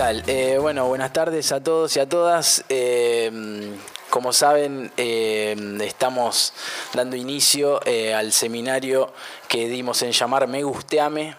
Eh, 0.00 0.58
bueno, 0.60 0.86
buenas 0.86 1.12
tardes 1.12 1.50
a 1.50 1.60
todos 1.60 1.96
y 1.96 1.98
a 1.98 2.08
todas. 2.08 2.64
Eh, 2.68 3.76
como 4.10 4.32
saben, 4.32 4.92
eh, 4.96 5.56
estamos 5.80 6.52
dando 6.94 7.16
inicio 7.16 7.80
al 8.14 8.32
seminario 8.32 9.12
que 9.48 9.68
dimos 9.68 10.00
en 10.02 10.12
llamar 10.12 10.46
Me 10.46 10.62
Gusteame, 10.62 11.34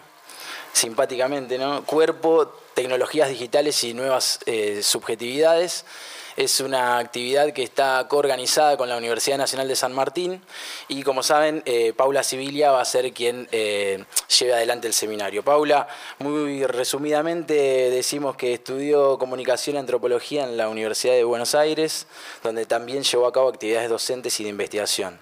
simpáticamente, 0.74 1.56
¿no? 1.56 1.86
Cuerpo, 1.86 2.48
tecnologías 2.74 3.30
digitales 3.30 3.82
y 3.82 3.94
nuevas 3.94 4.40
subjetividades. 4.82 5.86
Es 6.40 6.60
una 6.60 6.96
actividad 6.96 7.52
que 7.52 7.62
está 7.62 8.06
coorganizada 8.08 8.78
con 8.78 8.88
la 8.88 8.96
Universidad 8.96 9.36
Nacional 9.36 9.68
de 9.68 9.76
San 9.76 9.92
Martín 9.92 10.40
y 10.88 11.02
como 11.02 11.22
saben, 11.22 11.62
eh, 11.66 11.92
Paula 11.94 12.22
Sibilia 12.22 12.70
va 12.70 12.80
a 12.80 12.84
ser 12.86 13.12
quien 13.12 13.46
eh, 13.52 14.02
lleve 14.38 14.54
adelante 14.54 14.86
el 14.86 14.94
seminario. 14.94 15.44
Paula, 15.44 15.86
muy 16.18 16.64
resumidamente 16.64 17.52
decimos 17.90 18.36
que 18.36 18.54
estudió 18.54 19.18
comunicación 19.18 19.76
y 19.76 19.80
antropología 19.80 20.44
en 20.44 20.56
la 20.56 20.70
Universidad 20.70 21.12
de 21.12 21.24
Buenos 21.24 21.54
Aires, 21.54 22.06
donde 22.42 22.64
también 22.64 23.02
llevó 23.02 23.26
a 23.26 23.34
cabo 23.34 23.50
actividades 23.50 23.90
docentes 23.90 24.40
y 24.40 24.44
de 24.44 24.48
investigación. 24.48 25.20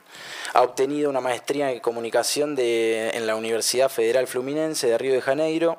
Ha 0.55 0.63
obtenido 0.63 1.11
una 1.11 1.21
maestría 1.21 1.73
en 1.73 1.81
comunicación 1.81 2.55
en 2.57 3.27
la 3.27 3.35
Universidad 3.35 3.89
Federal 3.89 4.29
Fluminense 4.29 4.87
de 4.87 4.97
Río 4.97 5.15
de 5.15 5.21
Janeiro 5.21 5.79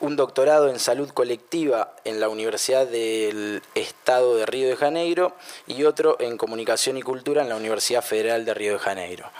un 0.00 0.16
doctorado 0.16 0.68
en 0.68 0.78
salud 0.78 1.08
colectiva 1.10 1.94
en 2.04 2.20
la 2.20 2.28
Universidad 2.28 2.86
del 2.86 3.62
Estado 3.74 4.36
de 4.36 4.46
Río 4.46 4.68
de 4.68 4.76
Janeiro 4.76 5.34
y 5.66 5.84
otro 5.84 6.16
en 6.20 6.36
comunicación 6.36 6.96
y 6.96 7.02
cultura 7.02 7.42
en 7.42 7.48
la 7.48 7.56
Universidad 7.56 8.02
Federal 8.02 8.44
de 8.44 8.54
Río 8.54 8.72
de 8.74 8.78
Janeiro. 8.78 9.30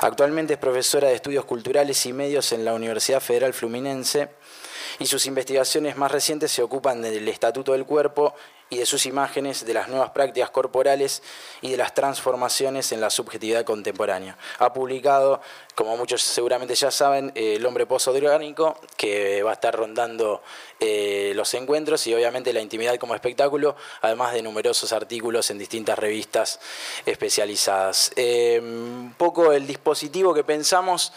Actualmente 0.00 0.54
es 0.54 0.58
profesora 0.58 1.08
de 1.08 1.14
estudios 1.14 1.44
culturales 1.44 2.04
y 2.06 2.12
medios 2.12 2.52
en 2.52 2.64
la 2.64 2.72
Universidad 2.72 3.20
Federal 3.20 3.52
Fluminense 3.52 4.30
y 4.98 5.06
sus 5.06 5.26
investigaciones 5.26 5.96
más 5.96 6.10
recientes 6.10 6.50
se 6.50 6.62
ocupan 6.62 7.02
del 7.02 7.28
estatuto 7.28 7.72
del 7.72 7.86
cuerpo 7.86 8.34
y 8.70 8.78
de 8.78 8.86
sus 8.86 9.04
imágenes, 9.06 9.66
de 9.66 9.74
las 9.74 9.88
nuevas 9.88 10.10
prácticas 10.10 10.50
corporales 10.50 11.22
y 11.60 11.72
de 11.72 11.76
las 11.76 11.92
transformaciones 11.92 12.92
en 12.92 13.00
la 13.00 13.10
subjetividad 13.10 13.64
contemporánea. 13.64 14.38
Ha 14.60 14.72
publicado, 14.72 15.40
como 15.74 15.96
muchos 15.96 16.22
seguramente 16.22 16.74
ya 16.76 16.90
saben, 16.92 17.32
El 17.34 17.66
hombre 17.66 17.84
posodránico, 17.84 18.78
que 18.96 19.42
va 19.42 19.50
a 19.50 19.54
estar 19.54 19.74
rondando 19.74 20.42
eh, 20.78 21.32
los 21.34 21.52
encuentros 21.54 22.06
y 22.06 22.14
obviamente 22.14 22.52
la 22.52 22.60
intimidad 22.60 22.96
como 22.96 23.14
espectáculo, 23.14 23.74
además 24.02 24.32
de 24.32 24.42
numerosos 24.42 24.92
artículos 24.92 25.50
en 25.50 25.58
distintas 25.58 25.98
revistas 25.98 26.60
especializadas. 27.04 28.12
Eh, 28.14 28.60
un 28.62 29.14
poco 29.18 29.52
el 29.52 29.66
dispositivo 29.66 30.32
que 30.32 30.44
pensamos 30.44 31.12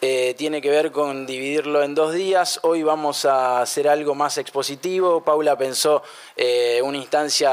eh, 0.00 0.34
tiene 0.38 0.62
que 0.62 0.70
ver 0.70 0.92
con 0.92 1.26
dividirlo 1.26 1.82
en 1.82 1.96
dos 1.96 2.14
días. 2.14 2.60
Hoy 2.62 2.84
vamos 2.84 3.24
a 3.24 3.60
hacer 3.60 3.88
algo 3.88 4.14
más 4.14 4.38
expositivo. 4.38 5.24
Paula 5.24 5.58
pensó 5.58 6.04
eh, 6.36 6.80
una 6.84 6.98
instancia 6.98 7.50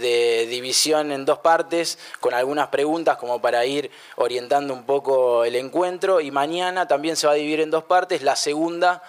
de 0.00 0.46
división 0.46 1.12
en 1.12 1.26
dos 1.26 1.40
partes, 1.40 1.98
con 2.18 2.32
algunas 2.32 2.68
preguntas 2.68 3.18
como 3.18 3.42
para 3.42 3.66
ir 3.66 3.90
orientando 4.16 4.72
un 4.72 4.84
poco 4.84 5.44
el 5.44 5.54
encuentro. 5.54 6.22
Y 6.22 6.30
mañana 6.30 6.88
también 6.88 7.14
se 7.14 7.26
va 7.26 7.34
a 7.34 7.36
dividir 7.36 7.60
en 7.60 7.70
dos 7.70 7.84
partes. 7.84 8.22
La 8.22 8.36
segunda, 8.36 9.02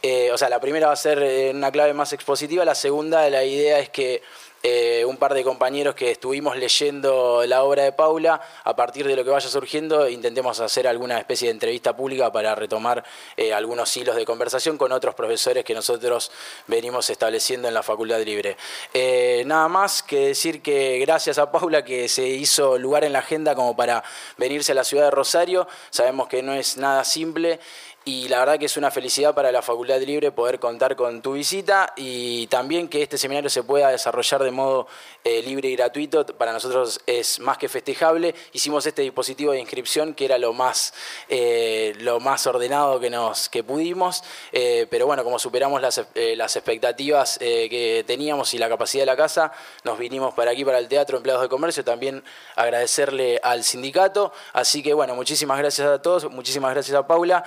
eh, 0.00 0.32
o 0.32 0.38
sea, 0.38 0.48
la 0.48 0.60
primera 0.60 0.86
va 0.86 0.94
a 0.94 0.96
ser 0.96 1.54
una 1.54 1.70
clave 1.70 1.92
más 1.92 2.14
expositiva. 2.14 2.64
La 2.64 2.74
segunda, 2.74 3.28
la 3.28 3.44
idea 3.44 3.80
es 3.80 3.90
que 3.90 4.22
eh, 4.62 5.04
un 5.06 5.16
par 5.16 5.32
de 5.32 5.42
compañeros 5.42 5.94
que 5.94 6.10
estuvimos 6.10 6.56
leyendo 6.56 7.44
la 7.46 7.62
obra 7.62 7.84
de 7.84 7.92
Paula, 7.92 8.40
a 8.64 8.76
partir 8.76 9.06
de 9.06 9.16
lo 9.16 9.24
que 9.24 9.30
vaya 9.30 9.48
surgiendo, 9.48 10.06
intentemos 10.06 10.60
hacer 10.60 10.86
alguna 10.86 11.18
especie 11.18 11.48
de 11.48 11.52
entrevista 11.52 11.96
pública 11.96 12.30
para 12.30 12.54
retomar 12.54 13.02
eh, 13.38 13.54
algunos 13.54 13.96
hilos 13.96 14.16
de 14.16 14.26
conversación 14.26 14.76
con 14.76 14.92
otros 14.92 15.14
profesores 15.14 15.64
que 15.64 15.74
nosotros 15.74 16.30
venimos 16.66 17.08
estableciendo 17.08 17.68
en 17.68 17.74
la 17.74 17.82
Facultad 17.82 18.20
Libre. 18.20 18.58
Eh, 18.92 19.44
nada 19.46 19.68
más 19.68 20.02
que 20.02 20.28
decir 20.28 20.60
que 20.60 20.98
gracias 20.98 21.38
a 21.38 21.50
Paula 21.50 21.82
que 21.82 22.08
se 22.08 22.26
hizo 22.26 22.76
lugar 22.76 23.04
en 23.04 23.14
la 23.14 23.20
agenda 23.20 23.54
como 23.54 23.74
para 23.74 24.04
venirse 24.36 24.72
a 24.72 24.74
la 24.74 24.84
ciudad 24.84 25.04
de 25.04 25.10
Rosario, 25.10 25.66
sabemos 25.88 26.28
que 26.28 26.42
no 26.42 26.52
es 26.52 26.76
nada 26.76 27.04
simple 27.04 27.60
y 28.06 28.28
la 28.28 28.38
verdad 28.38 28.58
que 28.58 28.64
es 28.64 28.78
una 28.78 28.90
felicidad 28.90 29.34
para 29.34 29.52
la 29.52 29.60
Facultad 29.60 30.00
Libre 30.00 30.32
poder 30.32 30.58
contar 30.58 30.96
con 30.96 31.20
tu 31.20 31.34
visita 31.34 31.92
y 31.96 32.46
también 32.46 32.88
que 32.88 33.02
este 33.02 33.18
seminario 33.18 33.50
se 33.50 33.62
pueda 33.62 33.90
desarrollar 33.90 34.42
de 34.42 34.50
modo 34.50 34.86
eh, 35.22 35.42
libre 35.42 35.68
y 35.68 35.76
gratuito. 35.76 36.24
Para 36.24 36.54
nosotros 36.54 37.00
es 37.06 37.40
más 37.40 37.58
que 37.58 37.68
festejable. 37.68 38.34
Hicimos 38.54 38.86
este 38.86 39.02
dispositivo 39.02 39.52
de 39.52 39.60
inscripción 39.60 40.14
que 40.14 40.24
era 40.24 40.38
lo 40.38 40.54
más, 40.54 40.94
eh, 41.28 41.92
lo 41.98 42.20
más 42.20 42.46
ordenado 42.46 42.98
que, 43.00 43.10
nos, 43.10 43.50
que 43.50 43.62
pudimos, 43.62 44.24
eh, 44.52 44.86
pero 44.88 45.04
bueno, 45.06 45.22
como 45.22 45.38
superamos 45.38 45.82
las, 45.82 46.00
las 46.14 46.56
expectativas 46.56 47.38
que 47.38 48.02
teníamos 48.06 48.54
y 48.54 48.58
la 48.58 48.70
capacidad 48.70 49.02
de 49.02 49.06
la 49.06 49.16
casa, 49.16 49.52
nos 49.84 49.98
vinimos 49.98 50.32
para 50.32 50.52
aquí, 50.52 50.64
para 50.64 50.78
el 50.78 50.88
Teatro 50.88 51.18
Empleados 51.18 51.42
de 51.42 51.50
Comercio, 51.50 51.84
también 51.84 52.24
agradecerle 52.56 53.38
al 53.42 53.62
sindicato. 53.62 54.32
Así 54.54 54.82
que 54.82 54.94
bueno, 54.94 55.14
muchísimas 55.14 55.58
gracias 55.58 55.86
a 55.86 56.00
todos, 56.00 56.30
muchísimas 56.30 56.72
gracias 56.72 56.96
a 56.96 57.06
Paula 57.06 57.44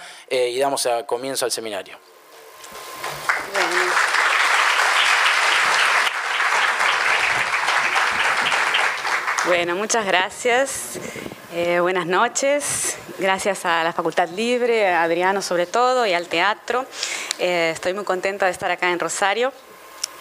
y 0.50 0.60
damos 0.60 0.86
a 0.86 1.06
comienzo 1.06 1.46
al 1.46 1.52
seminario. 1.52 1.98
Bueno, 9.46 9.76
muchas 9.76 10.06
gracias. 10.06 11.00
Eh, 11.54 11.80
buenas 11.82 12.06
noches. 12.06 12.98
Gracias 13.20 13.66
a 13.66 13.84
la 13.84 13.94
Facultad 13.94 14.30
Libre, 14.30 14.88
a 14.88 15.04
Adriano 15.04 15.42
sobre 15.42 15.66
todo 15.66 16.06
y 16.06 16.14
al 16.14 16.28
teatro. 16.28 16.86
Eh, 17.40 17.72
estoy 17.74 17.94
muy 17.94 18.06
contenta 18.06 18.46
de 18.46 18.52
estar 18.54 18.72
acá 18.72 18.92
en 18.92 19.00
Rosario 19.00 19.52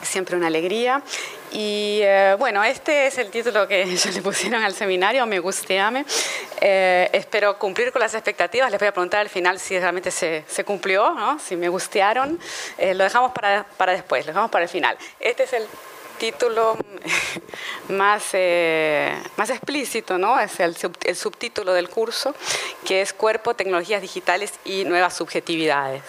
siempre 0.02 0.36
una 0.36 0.48
alegría. 0.48 1.02
Y 1.52 2.00
eh, 2.02 2.34
bueno, 2.38 2.62
este 2.64 3.06
es 3.06 3.18
el 3.18 3.30
título 3.30 3.66
que 3.68 3.82
ellos 3.82 4.14
le 4.14 4.22
pusieron 4.22 4.62
al 4.62 4.74
seminario, 4.74 5.24
Me 5.26 5.38
Gusteame. 5.38 6.04
Eh, 6.60 7.10
espero 7.12 7.58
cumplir 7.58 7.92
con 7.92 8.00
las 8.00 8.14
expectativas. 8.14 8.70
Les 8.70 8.78
voy 8.78 8.88
a 8.88 8.92
preguntar 8.92 9.20
al 9.20 9.28
final 9.28 9.58
si 9.58 9.78
realmente 9.78 10.10
se, 10.10 10.44
cumplió, 10.64 11.10
¿no? 11.14 11.38
si 11.38 11.56
me 11.56 11.68
gustearon. 11.68 12.38
Eh, 12.78 12.94
lo 12.94 13.04
dejamos 13.04 13.32
para, 13.32 13.64
para 13.76 13.92
después, 13.92 14.26
lo 14.26 14.32
dejamos 14.32 14.50
para 14.50 14.64
el 14.64 14.68
final. 14.68 14.96
Este 15.20 15.44
es 15.44 15.52
el 15.52 15.66
título 16.18 16.76
más, 17.88 18.32
más 19.36 19.50
explícito, 19.50 20.18
¿no? 20.18 20.38
Es 20.38 20.60
el, 20.60 20.76
subtítulo 20.76 21.72
del 21.72 21.88
curso, 21.88 22.34
que 22.84 23.02
es 23.02 23.12
Cuerpo, 23.12 23.54
Tecnologías 23.54 24.00
Digitales 24.00 24.52
y 24.64 24.84
Nuevas 24.84 25.16
Subjetividades. 25.16 26.02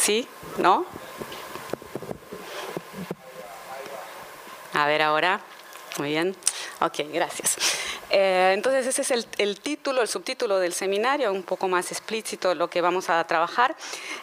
¿Sí? 0.00 0.28
¿No? 0.58 0.86
A 4.74 4.86
ver 4.86 5.02
ahora. 5.02 5.40
Muy 5.98 6.10
bien. 6.10 6.34
Ok, 6.80 6.98
gracias. 7.12 7.56
Eh, 8.10 8.50
entonces 8.52 8.86
ese 8.86 9.02
es 9.02 9.26
el, 9.38 9.60
título, 9.60 10.02
el 10.02 10.08
subtítulo 10.08 10.58
del 10.58 10.72
seminario, 10.72 11.32
un 11.32 11.44
poco 11.44 11.68
más 11.68 11.92
explícito 11.92 12.54
lo 12.56 12.68
que 12.68 12.80
vamos 12.80 13.08
a 13.08 13.24
trabajar, 13.24 13.76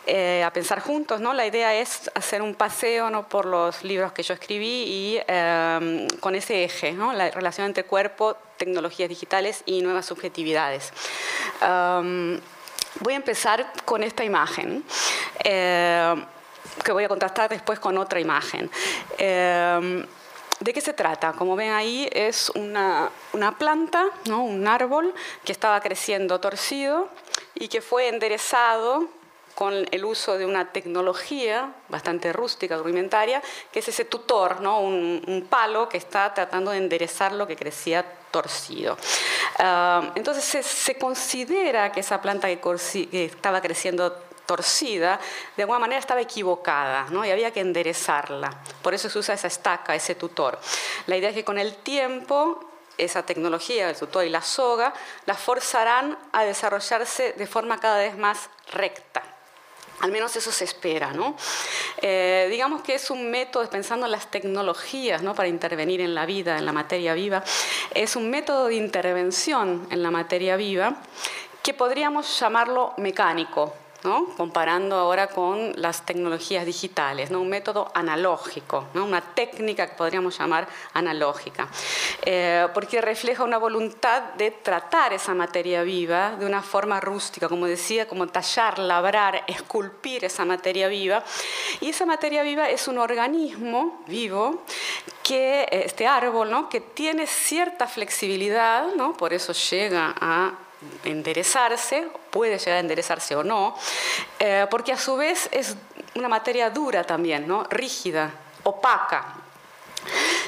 eh, 0.06 0.44
a 0.46 0.52
pensar 0.52 0.82
juntos. 0.82 1.22
¿no? 1.22 1.34
La 1.34 1.46
idea 1.46 1.74
es 1.74 2.12
hacer 2.14 2.42
un 2.42 2.56
paseo 2.56 3.10
¿no? 3.10 3.30
por 3.30 3.46
los 3.46 3.84
libros 3.84 4.12
que 4.12 4.24
yo 4.24 4.34
escribí 4.34 4.84
y 4.84 5.20
em, 5.26 6.08
con 6.20 6.36
ese 6.36 6.66
eje, 6.66 6.92
¿no? 6.92 7.14
la 7.14 7.32
relación 7.32 7.68
entre 7.68 7.86
cuerpo, 7.86 8.36
tecnologías 8.58 9.08
digitales 9.08 9.64
y 9.66 9.82
nuevas 9.82 10.06
subjetividades. 10.06 10.92
Em, 11.62 12.40
voy 13.00 13.14
a 13.14 13.16
empezar 13.16 13.72
con 13.86 14.04
esta 14.04 14.26
imagen. 14.26 14.84
Eh, 15.46 16.16
que 16.84 16.92
voy 16.92 17.04
a 17.04 17.08
contrastar 17.08 17.50
después 17.50 17.80
con 17.80 17.98
otra 17.98 18.20
imagen. 18.20 18.70
¿De 20.62 20.74
qué 20.74 20.82
se 20.82 20.94
trata? 20.94 21.34
Como 21.34 21.56
ven 21.56 21.72
ahí, 21.72 22.08
es 22.12 22.52
una, 22.52 23.10
planta, 23.58 24.06
¿no? 24.26 24.44
un 24.44 24.68
árbol 24.68 25.12
que 25.44 25.52
estaba 25.52 25.82
creciendo 25.82 26.40
torcido 26.40 27.10
y 27.56 27.68
que 27.68 27.82
fue 27.82 28.08
enderezado 28.10 29.08
con 29.56 29.74
el 29.90 30.06
uso 30.06 30.38
de 30.38 30.46
una 30.46 30.72
tecnología 30.72 31.74
bastante 31.90 32.32
rústica, 32.32 32.78
rudimentaria, 32.78 33.42
que 33.72 33.80
es 33.80 33.88
ese 33.88 34.06
tutor, 34.06 34.62
¿no? 34.62 34.82
un, 34.82 35.48
palo 35.50 35.90
que 35.90 35.98
está 35.98 36.32
tratando 36.32 36.70
de 36.70 36.78
enderezar 36.78 37.32
lo 37.32 37.48
que 37.48 37.56
crecía 37.56 38.06
torcido. 38.30 38.98
Ah, 39.58 40.12
entonces 40.14 40.44
se, 40.64 40.96
considera 40.96 41.92
que 41.92 42.02
esa 42.02 42.22
planta 42.22 42.48
que, 42.48 43.26
estaba 43.26 43.62
creciendo 43.62 44.16
torcida, 44.52 45.18
de 45.56 45.64
alguna 45.64 45.80
manera 45.80 45.98
estaba 45.98 46.20
equivocada 46.20 47.06
¿no? 47.10 47.24
y 47.24 47.32
había 47.32 47.52
que 47.52 47.62
enderezarla. 47.62 48.50
Por 48.82 48.94
eso 48.94 49.10
se 49.10 49.18
usa 49.18 49.36
esa 49.36 49.48
estaca, 49.48 49.96
ese 49.96 50.16
tutor. 50.16 50.60
La 51.08 51.16
idea 51.16 51.30
es 51.30 51.36
que 51.36 51.46
con 51.46 51.58
el 51.58 51.76
tiempo 51.76 52.60
esa 52.98 53.24
tecnología, 53.24 53.90
el 53.90 53.96
tutor 53.96 54.26
y 54.26 54.30
la 54.30 54.42
soga, 54.42 54.94
la 55.26 55.36
forzarán 55.36 56.18
a 56.34 56.44
desarrollarse 56.44 57.32
de 57.32 57.48
forma 57.48 57.80
cada 57.80 58.00
vez 58.00 58.18
más 58.18 58.50
recta. 58.74 59.24
Al 60.02 60.12
menos 60.12 60.36
eso 60.36 60.52
se 60.52 60.66
espera, 60.66 61.14
¿no? 61.14 61.38
Eh, 62.02 62.48
digamos 62.52 62.82
que 62.82 62.96
es 62.96 63.10
un 63.10 63.32
método, 63.32 63.70
pensando 63.70 64.06
en 64.06 64.12
las 64.12 64.30
tecnologías, 64.30 65.22
¿no? 65.22 65.34
Para 65.34 65.48
intervenir 65.48 66.02
en 66.02 66.14
la 66.14 66.26
vida, 66.26 66.58
en 66.58 66.66
la 66.66 66.74
materia 66.74 67.14
viva, 67.14 67.42
es 67.94 68.18
un 68.18 68.30
método 68.30 68.66
de 68.66 68.76
intervención 68.76 69.88
en 69.92 70.04
la 70.04 70.12
materia 70.12 70.58
viva 70.58 70.98
que 71.64 71.74
podríamos 71.74 72.40
llamarlo 72.40 72.94
mecánico, 72.98 73.76
comparando 74.02 74.96
ahora 74.96 75.28
con 75.28 75.74
las 75.76 76.06
tecnologías 76.06 76.66
digitales, 76.66 77.30
¿no? 77.30 77.42
un 77.42 77.50
método 77.50 77.92
analógico, 77.94 78.88
¿no? 78.94 79.06
una 79.06 79.22
técnica 79.22 79.88
que 79.88 79.96
podríamos 79.96 80.38
llamar 80.38 80.68
analógica, 80.94 81.68
eh, 82.24 82.68
porque 82.74 83.02
refleja 83.02 83.44
una 83.44 83.58
voluntad 83.58 84.34
de 84.34 84.52
tratar 84.52 85.14
esa 85.14 85.34
materia 85.34 85.84
viva 85.84 86.36
de 86.38 86.46
una 86.46 86.62
forma 86.62 87.00
rústica, 87.00 87.48
como 87.48 87.68
decía, 87.68 88.08
como 88.08 88.28
tallar, 88.28 88.80
labrar, 88.80 89.44
esculpir 89.48 90.26
esa 90.26 90.46
materia 90.46 90.88
viva. 90.88 91.24
Y 91.80 91.90
esa 91.90 92.06
materia 92.06 92.44
viva 92.44 92.70
es 92.70 92.88
un 92.88 92.98
organismo 92.98 94.04
vivo 94.08 94.64
que 95.24 95.68
este 95.72 96.08
árbol, 96.08 96.50
¿no? 96.50 96.70
que 96.70 96.82
tiene 96.82 97.28
cierta 97.28 97.88
flexibilidad, 97.88 98.88
¿no? 98.96 99.14
por 99.14 99.34
eso 99.34 99.54
llega 99.54 100.16
a 100.20 100.54
enderezarse, 101.04 102.08
puede 102.30 102.58
llegar 102.58 102.78
a 102.78 102.80
enderezarse 102.80 103.36
o 103.36 103.44
no, 103.44 103.76
eh, 104.40 104.66
porque 104.70 104.92
a 104.92 104.98
su 104.98 105.16
vez 105.16 105.50
es 105.52 105.76
una 106.16 106.28
materia 106.28 106.70
dura 106.70 107.04
también, 107.04 107.48
¿no? 107.48 107.64
rígida, 107.66 108.32
opaca. 108.64 109.36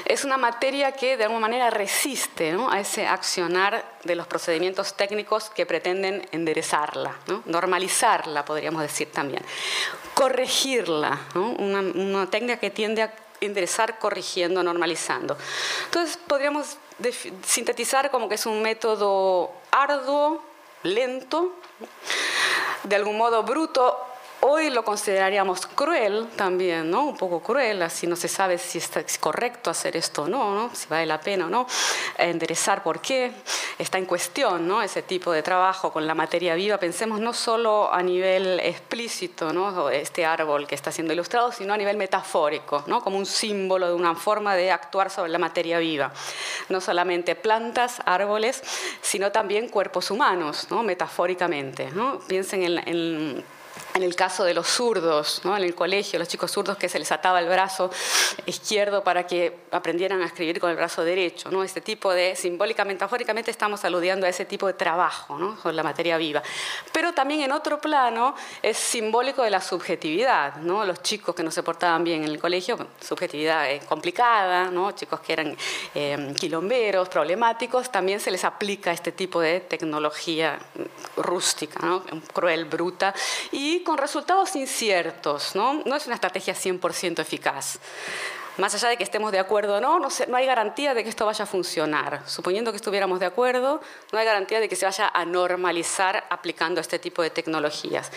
Es 0.04 0.24
una 0.24 0.36
materia 0.36 0.92
que 0.92 1.16
de 1.16 1.24
alguna 1.24 1.40
manera 1.40 1.70
resiste 1.70 2.54
a 2.70 2.80
ese 2.80 3.06
accionar 3.06 3.84
de 4.02 4.14
los 4.14 4.26
procedimientos 4.26 4.94
técnicos 4.94 5.48
que 5.50 5.64
pretenden 5.64 6.26
enderezarla, 6.32 7.14
normalizarla, 7.46 8.44
podríamos 8.44 8.82
decir 8.82 9.10
también, 9.12 9.42
corregirla, 10.12 11.20
una, 11.34 11.80
una 11.80 12.28
técnica 12.28 12.58
que 12.58 12.70
tiende 12.70 13.02
a 13.02 13.14
enderezar 13.40 13.98
corrigiendo, 13.98 14.62
normalizando. 14.62 15.36
Entonces 15.86 16.18
podríamos 16.26 16.76
sintetizar 17.44 18.10
como 18.10 18.28
que 18.28 18.36
es 18.36 18.46
un 18.46 18.62
método 18.62 19.50
arduo, 19.70 20.42
lento, 20.82 21.52
de 22.84 22.96
algún 22.96 23.16
modo 23.16 23.42
bruto 23.42 24.13
Hoy 24.46 24.68
lo 24.68 24.84
consideraríamos 24.84 25.66
cruel 25.66 26.28
también, 26.36 26.90
¿no? 26.90 27.04
Un 27.04 27.16
poco 27.16 27.40
cruel, 27.40 27.80
así 27.80 28.06
no 28.06 28.14
se 28.14 28.28
sabe 28.28 28.58
si 28.58 28.76
es 28.76 29.18
correcto 29.18 29.70
hacer 29.70 29.96
esto 29.96 30.24
o 30.24 30.28
no. 30.28 30.68
Si 30.74 30.86
vale 30.86 31.06
la 31.06 31.18
pena 31.18 31.46
o 31.46 31.48
no. 31.48 31.66
Enderezar 32.18 32.82
por 32.82 33.00
qué. 33.00 33.32
Está 33.78 33.96
en 33.96 34.04
cuestión, 34.04 34.68
¿no? 34.68 34.82
Ese 34.82 35.00
tipo 35.00 35.32
de 35.32 35.42
trabajo 35.42 35.90
con 35.94 36.06
la 36.06 36.14
materia 36.14 36.54
viva. 36.56 36.76
Pensemos 36.76 37.20
no 37.20 37.32
solo 37.32 37.90
a 37.90 38.02
nivel 38.02 38.60
explícito, 38.60 39.50
¿no? 39.50 39.88
Este 39.88 40.26
árbol 40.26 40.66
que 40.66 40.74
está 40.74 40.92
siendo 40.92 41.14
ilustrado, 41.14 41.50
sino 41.50 41.72
a 41.72 41.78
nivel 41.78 41.96
metafórico, 41.96 42.84
¿no? 42.86 43.00
Como 43.00 43.16
un 43.16 43.24
símbolo 43.24 43.88
de 43.88 43.94
una 43.94 44.14
forma 44.14 44.54
de 44.56 44.70
actuar 44.70 45.08
sobre 45.08 45.30
la 45.30 45.38
materia 45.38 45.78
viva. 45.78 46.12
No 46.68 46.82
solamente 46.82 47.34
plantas, 47.34 48.02
árboles, 48.04 48.62
sino 49.00 49.32
también 49.32 49.70
cuerpos 49.70 50.10
humanos, 50.10 50.66
¿no? 50.68 50.82
Metafóricamente, 50.82 51.90
¿no? 51.92 52.18
Piensen 52.28 52.62
en, 52.62 52.78
en 52.86 53.53
en 53.94 54.02
el 54.02 54.16
caso 54.16 54.42
de 54.42 54.54
los 54.54 54.66
zurdos, 54.66 55.40
¿no? 55.44 55.56
en 55.56 55.62
el 55.62 55.76
colegio, 55.76 56.18
los 56.18 56.26
chicos 56.26 56.50
zurdos 56.50 56.76
que 56.76 56.88
se 56.88 56.98
les 56.98 57.12
ataba 57.12 57.38
el 57.38 57.46
brazo 57.46 57.90
izquierdo 58.44 59.04
para 59.04 59.24
que 59.24 59.56
aprendieran 59.70 60.20
a 60.20 60.26
escribir 60.26 60.58
con 60.58 60.68
el 60.70 60.76
brazo 60.76 61.04
derecho. 61.04 61.48
¿no? 61.52 61.62
Este 61.62 61.80
tipo 61.80 62.12
de, 62.12 62.34
simbólicamente, 62.34 62.96
metafóricamente, 62.96 63.52
estamos 63.52 63.84
aludiendo 63.84 64.26
a 64.26 64.28
ese 64.28 64.46
tipo 64.46 64.66
de 64.66 64.72
trabajo 64.72 65.38
¿no? 65.38 65.56
con 65.60 65.76
la 65.76 65.84
materia 65.84 66.16
viva. 66.16 66.42
Pero 66.92 67.12
también 67.12 67.42
en 67.42 67.52
otro 67.52 67.80
plano 67.80 68.34
es 68.62 68.76
simbólico 68.76 69.44
de 69.44 69.50
la 69.50 69.60
subjetividad. 69.60 70.56
¿no? 70.56 70.84
Los 70.84 71.00
chicos 71.00 71.32
que 71.32 71.44
no 71.44 71.52
se 71.52 71.62
portaban 71.62 72.02
bien 72.02 72.24
en 72.24 72.30
el 72.30 72.40
colegio, 72.40 72.76
subjetividad 73.00 73.64
complicada, 73.86 74.72
¿no? 74.72 74.90
chicos 74.90 75.20
que 75.20 75.34
eran 75.34 75.56
eh, 75.94 76.34
quilomberos, 76.36 77.08
problemáticos, 77.08 77.92
también 77.92 78.18
se 78.18 78.32
les 78.32 78.42
aplica 78.42 78.90
este 78.90 79.12
tipo 79.12 79.40
de 79.40 79.60
tecnología 79.60 80.58
rústica, 81.16 81.78
cruel, 82.32 82.64
bruta. 82.64 83.14
Y 83.52 83.83
con 83.84 83.98
resultados 83.98 84.56
inciertos, 84.56 85.54
¿no? 85.54 85.82
No 85.84 85.96
es 85.96 86.06
una 86.06 86.16
estrategia 86.16 86.54
100% 86.54 87.20
eficaz. 87.20 87.78
Más 88.56 88.72
allá 88.72 88.88
de 88.88 88.96
que 88.96 89.02
estemos 89.02 89.32
de 89.32 89.40
acuerdo 89.40 89.76
o 89.76 89.80
no, 89.80 89.98
no, 89.98 90.08
no, 90.28 90.36
hay 90.36 90.46
garantía 90.46 90.94
de 90.94 91.02
que 91.02 91.10
esto 91.10 91.26
vaya 91.26 91.42
a 91.42 91.46
funcionar. 91.46 92.22
Suponiendo 92.26 92.70
que 92.70 92.76
estuviéramos 92.76 93.18
de 93.18 93.26
acuerdo, 93.26 93.80
no 94.12 94.18
hay 94.18 94.24
garantía 94.24 94.60
de 94.60 94.68
que 94.68 94.76
se 94.76 94.86
vaya 94.86 95.10
a 95.12 95.24
normalizar 95.24 96.24
aplicando 96.30 96.80
este 96.80 97.00
tipo 97.00 97.20
de 97.20 97.30
tecnologías. 97.30 98.12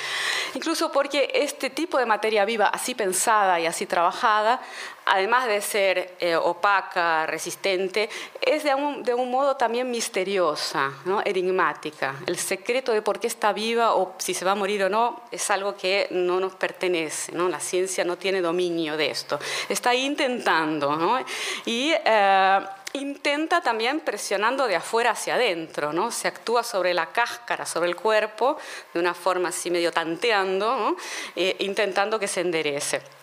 Incluso 0.54 0.92
porque 0.92 1.32
este 1.34 1.72
tipo 1.72 1.98
de 1.98 2.06
materia 2.06 2.46
viva, 2.46 2.68
así 2.68 2.94
pensada 2.94 3.60
y 3.60 3.66
así 3.66 3.88
trabajada, 3.88 4.62
además 5.08 5.48
de 5.48 5.62
ser 5.62 6.16
eh, 6.20 6.36
opaca, 6.36 7.26
resistente, 7.26 8.10
es 8.42 8.64
de 8.64 8.76
un, 8.76 9.04
de 9.04 9.14
un 9.14 9.32
modo 9.32 9.56
también 9.56 9.90
misteriosa, 9.90 10.92
¿no? 11.06 11.22
enigmática. 11.24 12.16
El 12.26 12.38
secreto 12.38 12.92
de 12.92 13.02
por 13.02 13.20
qué 13.20 13.28
está 13.28 13.54
viva 13.54 13.96
o 13.96 14.16
si 14.18 14.34
se 14.34 14.46
va 14.46 14.52
a 14.52 14.56
morir 14.56 14.84
o 14.84 14.90
no 14.90 15.22
es 15.32 15.50
algo 15.50 15.76
que 15.76 16.08
no 16.12 16.40
nos 16.40 16.56
pertenece. 16.56 17.32
¿no? 17.32 17.48
La 17.50 17.60
ciencia 17.60 18.04
no 18.04 18.18
tiene 18.18 18.42
dominio 18.42 18.98
de 18.98 19.10
esto. 19.10 19.40
Está 19.70 19.96
intentando. 19.96 20.96
¿no? 20.96 21.20
Y 21.66 21.94
eh, 21.94 22.60
intenta 22.94 23.62
también 23.62 24.02
presionando 24.02 24.68
de 24.68 24.76
afuera 24.76 25.12
hacia 25.12 25.36
adentro, 25.36 25.94
¿no? 25.94 26.12
Se 26.12 26.28
actúa 26.28 26.64
sobre 26.64 26.94
la 26.94 27.08
cáscara, 27.08 27.66
sobre 27.66 27.90
el 27.90 27.96
cuerpo, 27.96 28.58
de 28.94 29.00
una 29.00 29.14
forma 29.14 29.50
así 29.50 29.70
medio 29.70 29.92
tanteando, 29.92 30.78
¿no? 30.78 30.96
Eh, 31.36 31.56
intentando 31.60 32.20
que 32.20 32.28
se 32.28 32.42
enderece 32.42 33.17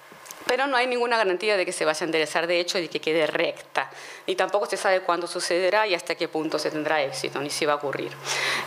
pero 0.46 0.66
no 0.66 0.76
hay 0.76 0.86
ninguna 0.86 1.16
garantía 1.16 1.56
de 1.56 1.64
que 1.64 1.72
se 1.72 1.84
vaya 1.84 2.00
a 2.02 2.04
enderezar 2.04 2.46
de 2.46 2.60
hecho 2.60 2.78
y 2.78 2.88
que 2.88 3.00
quede 3.00 3.26
recta. 3.26 3.90
Ni 4.26 4.36
tampoco 4.36 4.66
se 4.66 4.76
sabe 4.76 5.00
cuándo 5.00 5.26
sucederá 5.26 5.86
y 5.86 5.94
hasta 5.94 6.14
qué 6.14 6.28
punto 6.28 6.58
se 6.58 6.70
tendrá 6.70 7.02
éxito, 7.02 7.40
ni 7.40 7.50
si 7.50 7.66
va 7.66 7.74
a 7.74 7.76
ocurrir. 7.76 8.12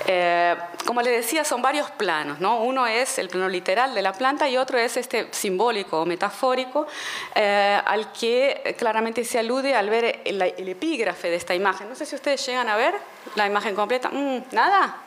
Eh, 0.07 0.55
como 0.85 1.01
les 1.01 1.17
decía, 1.17 1.43
son 1.43 1.61
varios 1.61 1.89
planos. 1.91 2.39
¿no? 2.39 2.61
Uno 2.63 2.87
es 2.87 3.17
el 3.19 3.29
plano 3.29 3.49
literal 3.49 3.93
de 3.93 4.01
la 4.01 4.13
planta 4.13 4.47
y 4.49 4.57
otro 4.57 4.77
es 4.77 4.97
este 4.97 5.27
simbólico 5.31 6.01
o 6.01 6.05
metafórico 6.05 6.87
eh, 7.35 7.79
al 7.85 8.11
que 8.11 8.75
claramente 8.77 9.23
se 9.23 9.39
alude 9.39 9.75
al 9.75 9.89
ver 9.89 10.21
el, 10.25 10.41
epígrafe 10.41 11.29
de 11.29 11.35
esta 11.35 11.55
imagen. 11.55 11.89
No 11.89 11.95
sé 11.95 12.05
si 12.05 12.15
ustedes 12.15 12.45
llegan 12.45 12.69
a 12.69 12.75
ver 12.75 12.95
la 13.35 13.45
imagen 13.45 13.75
completa. 13.75 14.09
Mm, 14.09 14.43
¿Nada? 14.51 15.06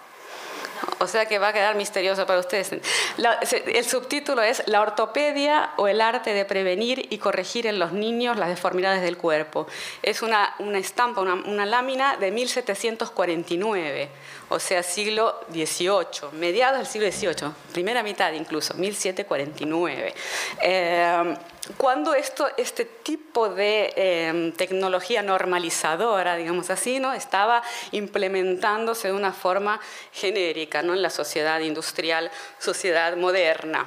O 0.98 1.06
sea 1.06 1.26
que 1.26 1.38
va 1.38 1.48
a 1.48 1.52
quedar 1.52 1.74
misterioso 1.76 2.26
para 2.26 2.40
ustedes. 2.40 2.72
el 2.72 3.84
subtítulo 3.84 4.42
es 4.42 4.62
La 4.66 4.80
ortopedia 4.80 5.70
o 5.76 5.88
el 5.88 6.00
arte 6.00 6.34
de 6.34 6.44
prevenir 6.44 7.06
y 7.10 7.18
corregir 7.18 7.66
en 7.66 7.78
los 7.78 7.92
niños 7.92 8.36
las 8.36 8.48
deformidades 8.48 9.02
del 9.02 9.16
cuerpo. 9.16 9.66
Es 10.02 10.22
una, 10.22 10.54
estampa, 10.74 11.20
una, 11.20 11.34
una 11.34 11.66
lámina 11.66 12.16
de 12.16 12.30
1749 12.30 14.10
o 14.50 14.58
sea, 14.58 14.82
siglo 14.82 15.40
XVIII, 15.52 16.32
mediados 16.32 16.78
del 16.78 16.86
siglo 16.86 17.10
XVIII, 17.10 17.52
primera 17.72 18.02
mitad 18.02 18.32
incluso, 18.32 18.74
1749. 18.74 20.12
Eh, 20.60 21.34
cuando 21.76 22.14
esto, 22.14 22.48
este 22.56 22.84
tipo 22.84 23.48
de 23.48 23.92
eh, 23.96 24.52
tecnología 24.56 25.22
normalizadora, 25.22 26.36
digamos 26.36 26.70
así, 26.70 26.98
¿no? 26.98 27.12
estaba 27.12 27.62
implementándose 27.92 29.08
de 29.08 29.14
una 29.14 29.32
forma 29.32 29.80
genérica 30.12 30.82
¿no? 30.82 30.94
en 30.94 31.02
la 31.02 31.10
sociedad 31.10 31.60
industrial, 31.60 32.30
sociedad 32.58 33.16
moderna. 33.16 33.86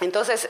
Entonces, 0.00 0.48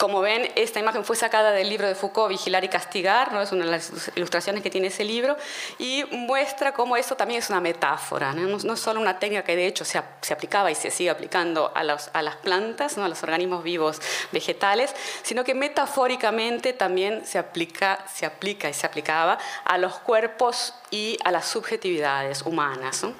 como 0.00 0.22
ven, 0.22 0.50
esta 0.54 0.80
imagen 0.80 1.04
fue 1.04 1.14
sacada 1.14 1.52
del 1.52 1.68
libro 1.68 1.86
de 1.86 1.94
Foucault, 1.94 2.30
Vigilar 2.30 2.64
y 2.64 2.68
Castigar, 2.68 3.34
¿no? 3.34 3.42
es 3.42 3.52
una 3.52 3.66
de 3.66 3.72
las 3.72 4.10
ilustraciones 4.16 4.62
que 4.62 4.70
tiene 4.70 4.86
ese 4.86 5.04
libro, 5.04 5.36
y 5.78 6.04
muestra 6.10 6.72
cómo 6.72 6.96
esto 6.96 7.16
también 7.16 7.40
es 7.40 7.50
una 7.50 7.60
metáfora, 7.60 8.32
no, 8.32 8.56
no 8.56 8.76
solo 8.76 8.98
una 8.98 9.18
técnica 9.18 9.44
que 9.44 9.54
de 9.54 9.66
hecho 9.66 9.84
se, 9.84 10.00
se 10.22 10.32
aplicaba 10.32 10.70
y 10.70 10.74
se 10.74 10.90
sigue 10.90 11.10
aplicando 11.10 11.70
a, 11.74 11.84
los, 11.84 12.08
a 12.14 12.22
las 12.22 12.36
plantas, 12.36 12.96
¿no? 12.96 13.04
a 13.04 13.08
los 13.08 13.22
organismos 13.22 13.62
vivos 13.62 14.00
vegetales, 14.32 14.96
sino 15.22 15.44
que 15.44 15.54
metafóricamente 15.54 16.72
también 16.72 17.26
se 17.26 17.36
aplica, 17.38 18.02
se 18.10 18.24
aplica 18.24 18.70
y 18.70 18.72
se 18.72 18.86
aplicaba 18.86 19.36
a 19.66 19.76
los 19.76 19.98
cuerpos 19.98 20.72
y 20.90 21.18
a 21.24 21.30
las 21.30 21.46
subjetividades 21.46 22.40
humanas. 22.40 23.02
¿no? 23.02 23.10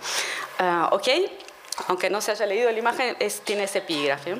Uh, 0.58 0.94
¿Ok? 0.94 1.08
Aunque 1.88 2.10
no 2.10 2.20
se 2.20 2.32
haya 2.32 2.46
leído 2.46 2.70
la 2.70 2.78
imagen, 2.78 3.16
tiene 3.44 3.64
ese 3.64 3.78
epígrafe. 3.78 4.36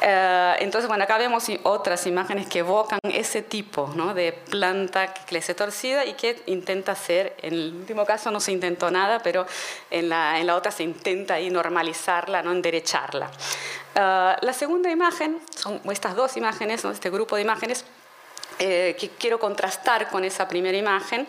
Eh, 0.00 0.56
entonces, 0.60 0.88
bueno, 0.88 1.04
acá 1.04 1.18
vemos 1.18 1.46
otras 1.64 2.06
imágenes 2.06 2.46
que 2.46 2.60
evocan 2.60 3.00
ese 3.04 3.42
tipo 3.42 3.88
de 4.14 4.32
planta 4.32 5.12
que 5.12 5.20
crece 5.26 5.54
torcida 5.54 6.04
y 6.04 6.14
que 6.14 6.42
intenta 6.46 6.94
ser, 6.94 7.36
en 7.42 7.54
el 7.54 7.74
último 7.74 8.04
caso 8.04 8.30
no 8.30 8.40
se 8.40 8.52
intentó 8.52 8.90
nada, 8.90 9.20
pero 9.22 9.46
en 9.90 10.08
la, 10.08 10.38
en 10.38 10.46
la 10.46 10.56
otra 10.56 10.70
se 10.70 10.82
intenta 10.82 11.38
normalizarla, 11.38 12.42
¿no? 12.42 12.52
enderecharla. 12.52 13.30
Eh, 13.94 14.36
la 14.40 14.52
segunda 14.52 14.90
imagen, 14.90 15.40
son 15.54 15.80
estas 15.90 16.14
dos 16.14 16.36
imágenes, 16.36 16.84
este 16.84 17.10
grupo 17.10 17.36
de 17.36 17.42
imágenes, 17.42 17.84
eh, 18.58 18.96
que 18.98 19.10
quiero 19.10 19.38
contrastar 19.38 20.08
con 20.10 20.24
esa 20.24 20.48
primera 20.48 20.76
imagen, 20.76 21.26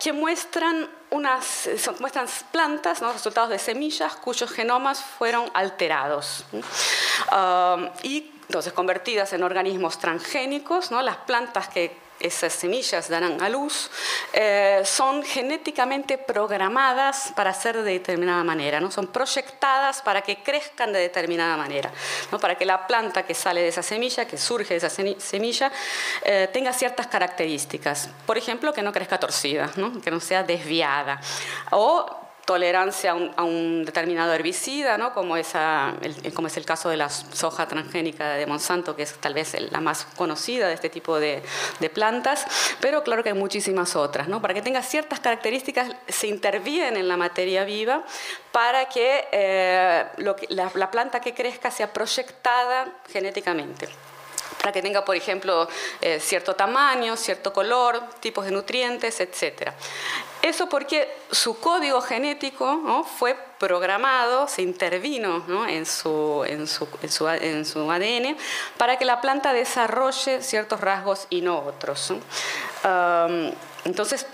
que 0.00 0.12
muestran 0.12 0.88
unas, 1.10 1.68
muestran 2.00 2.26
plantas, 2.50 3.00
¿no? 3.00 3.12
resultados 3.12 3.50
de 3.50 3.58
semillas 3.58 4.14
cuyos 4.16 4.50
genomas 4.50 5.00
fueron 5.00 5.50
alterados. 5.54 6.44
Um, 6.52 7.88
y 8.02 8.32
entonces 8.48 8.72
convertidas 8.72 9.32
en 9.32 9.42
organismos 9.42 9.98
transgénicos, 9.98 10.90
¿no? 10.90 11.00
las 11.02 11.16
plantas 11.18 11.68
que 11.68 11.96
esas 12.26 12.52
semillas 12.52 13.08
darán 13.08 13.42
a 13.42 13.48
luz, 13.48 13.90
eh, 14.32 14.82
son 14.84 15.22
genéticamente 15.22 16.16
programadas 16.18 17.32
para 17.36 17.52
ser 17.52 17.76
de 17.82 17.92
determinada 17.92 18.42
manera, 18.44 18.80
¿no? 18.80 18.90
son 18.90 19.08
proyectadas 19.08 20.00
para 20.02 20.22
que 20.22 20.42
crezcan 20.42 20.92
de 20.92 21.00
determinada 21.00 21.56
manera, 21.56 21.92
¿no? 22.32 22.38
para 22.38 22.56
que 22.56 22.64
la 22.64 22.86
planta 22.86 23.24
que 23.24 23.34
sale 23.34 23.60
de 23.60 23.68
esa 23.68 23.82
semilla, 23.82 24.26
que 24.26 24.38
surge 24.38 24.78
de 24.78 24.86
esa 24.86 24.90
semilla, 24.90 25.70
eh, 26.22 26.48
tenga 26.52 26.72
ciertas 26.72 27.06
características. 27.06 28.08
Por 28.26 28.38
ejemplo, 28.38 28.72
que 28.72 28.82
no 28.82 28.92
crezca 28.92 29.18
torcida, 29.18 29.70
¿no? 29.76 30.00
que 30.00 30.10
no 30.10 30.20
sea 30.20 30.42
desviada. 30.42 31.20
O 31.70 32.23
tolerancia 32.44 33.12
a 33.36 33.44
un, 33.44 33.84
determinado 33.84 34.32
herbicida, 34.32 34.98
¿no? 34.98 35.12
como, 35.14 35.36
esa, 35.36 35.94
es 36.02 36.56
el 36.56 36.64
caso 36.64 36.88
de 36.88 36.96
la 36.96 37.08
soja 37.08 37.66
transgénica 37.66 38.30
de 38.34 38.46
Monsanto, 38.46 38.94
que 38.96 39.02
es 39.02 39.14
tal 39.14 39.34
vez 39.34 39.56
la 39.70 39.80
más 39.80 40.06
conocida 40.16 40.68
de 40.68 40.74
este 40.74 40.90
tipo 40.90 41.18
de, 41.18 41.42
plantas, 41.92 42.46
pero 42.80 43.02
claro 43.04 43.22
que 43.22 43.28
hay 43.28 43.34
muchísimas 43.38 43.94
otras. 43.94 44.26
¿no? 44.28 44.40
Para 44.40 44.54
que 44.54 44.62
tenga 44.62 44.82
ciertas 44.82 45.20
características, 45.20 45.90
se 46.08 46.26
interviene 46.26 47.00
en 47.00 47.08
la 47.08 47.16
materia 47.16 47.64
viva 47.64 48.04
para 48.52 48.86
que, 48.88 49.28
eh, 49.30 50.04
la 50.48 50.90
planta 50.90 51.20
que 51.20 51.34
crezca 51.34 51.70
sea 51.70 51.92
proyectada 51.92 52.88
genéticamente 53.10 53.88
para 54.64 54.72
que 54.72 54.80
tenga, 54.80 55.04
por 55.04 55.14
ejemplo, 55.14 55.68
eh, 56.00 56.18
cierto 56.20 56.56
tamaño, 56.56 57.18
cierto 57.18 57.52
color, 57.52 58.02
tipos 58.20 58.46
de 58.46 58.50
nutrientes, 58.50 59.20
etc. 59.20 59.72
Eso 60.40 60.70
porque 60.70 61.06
su 61.30 61.60
código 61.60 62.00
genético 62.00 63.04
fue 63.18 63.36
programado, 63.58 64.48
se 64.48 64.62
intervino 64.62 65.44
en, 65.68 65.84
su, 65.84 66.46
ADN 66.46 68.36
para 68.78 68.96
que 68.96 69.04
la 69.04 69.20
planta 69.20 69.52
desarrolle 69.52 70.40
ciertos 70.40 70.80
rasgos 70.80 71.26
y 71.28 71.42
no 71.42 71.58
otros. 71.58 72.14
entonces, 73.84 74.26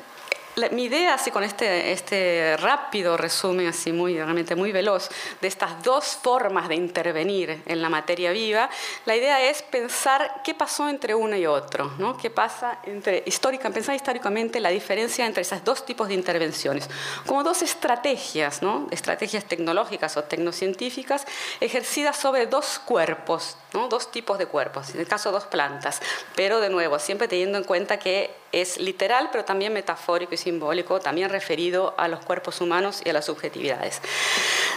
mi 0.73 0.85
idea, 0.85 1.15
así 1.15 1.31
con 1.31 1.45
este, 1.45 1.93
este 1.93 2.57
rápido 2.59 3.17
resumen, 3.17 3.69
así 3.69 3.93
muy, 3.93 4.15
realmente 4.15 4.55
muy 4.55 4.73
veloz, 4.73 5.09
de 5.41 5.49
estas 5.49 5.83
dos 5.83 6.19
formas 6.23 6.69
de 6.69 6.75
intervenir 6.75 7.63
en 7.67 7.83
la 7.83 7.89
materia 7.89 8.33
viva, 8.33 8.69
la 9.07 9.17
idea 9.17 9.49
es 9.49 9.63
pensar 9.63 10.43
qué 10.45 10.55
pasó 10.55 10.89
entre 10.89 11.15
uno 11.15 11.37
y 11.37 11.47
otro, 11.47 11.93
¿no? 11.99 12.17
qué 12.17 12.31
pasa 12.31 12.79
entre, 12.85 13.23
histórica, 13.27 13.71
pensar 13.71 13.95
históricamente 13.95 14.61
la 14.61 14.71
diferencia 14.71 15.27
entre 15.27 15.43
esos 15.43 15.65
dos 15.65 15.85
tipos 15.87 16.09
de 16.09 16.15
intervenciones, 16.15 16.89
como 17.27 17.43
dos 17.43 17.63
estrategias, 17.63 18.63
¿no? 18.63 18.89
estrategias 18.91 19.45
tecnológicas 19.45 20.17
o 20.17 20.25
tecnocientíficas 20.25 21.27
ejercidas 21.61 22.17
sobre 22.17 22.47
dos 22.47 22.79
cuerpos, 22.79 23.57
¿no? 23.73 23.89
dos 23.89 24.11
tipos 24.11 24.39
de 24.39 24.47
cuerpos, 24.47 24.91
en 24.95 25.01
el 25.01 25.07
caso 25.07 25.33
dos 25.33 25.45
plantas, 25.45 26.01
pero 26.35 26.61
de 26.61 26.71
nuevo, 26.71 26.99
siempre 26.99 27.29
teniendo 27.29 27.59
en 27.59 27.65
cuenta 27.65 27.99
que 27.99 28.31
es 28.53 28.79
literal, 28.79 29.29
pero 29.31 29.45
también 29.45 29.73
metafórico 29.73 30.35
y 30.35 30.37
simbólico, 30.37 31.01
también 31.01 31.31
referido 31.31 31.95
a 31.97 32.09
los 32.09 32.25
cuerpos 32.25 32.61
humanos 32.61 33.01
y 33.05 33.11
a 33.11 33.13
las 33.13 33.27
subjetividades. 33.27 34.01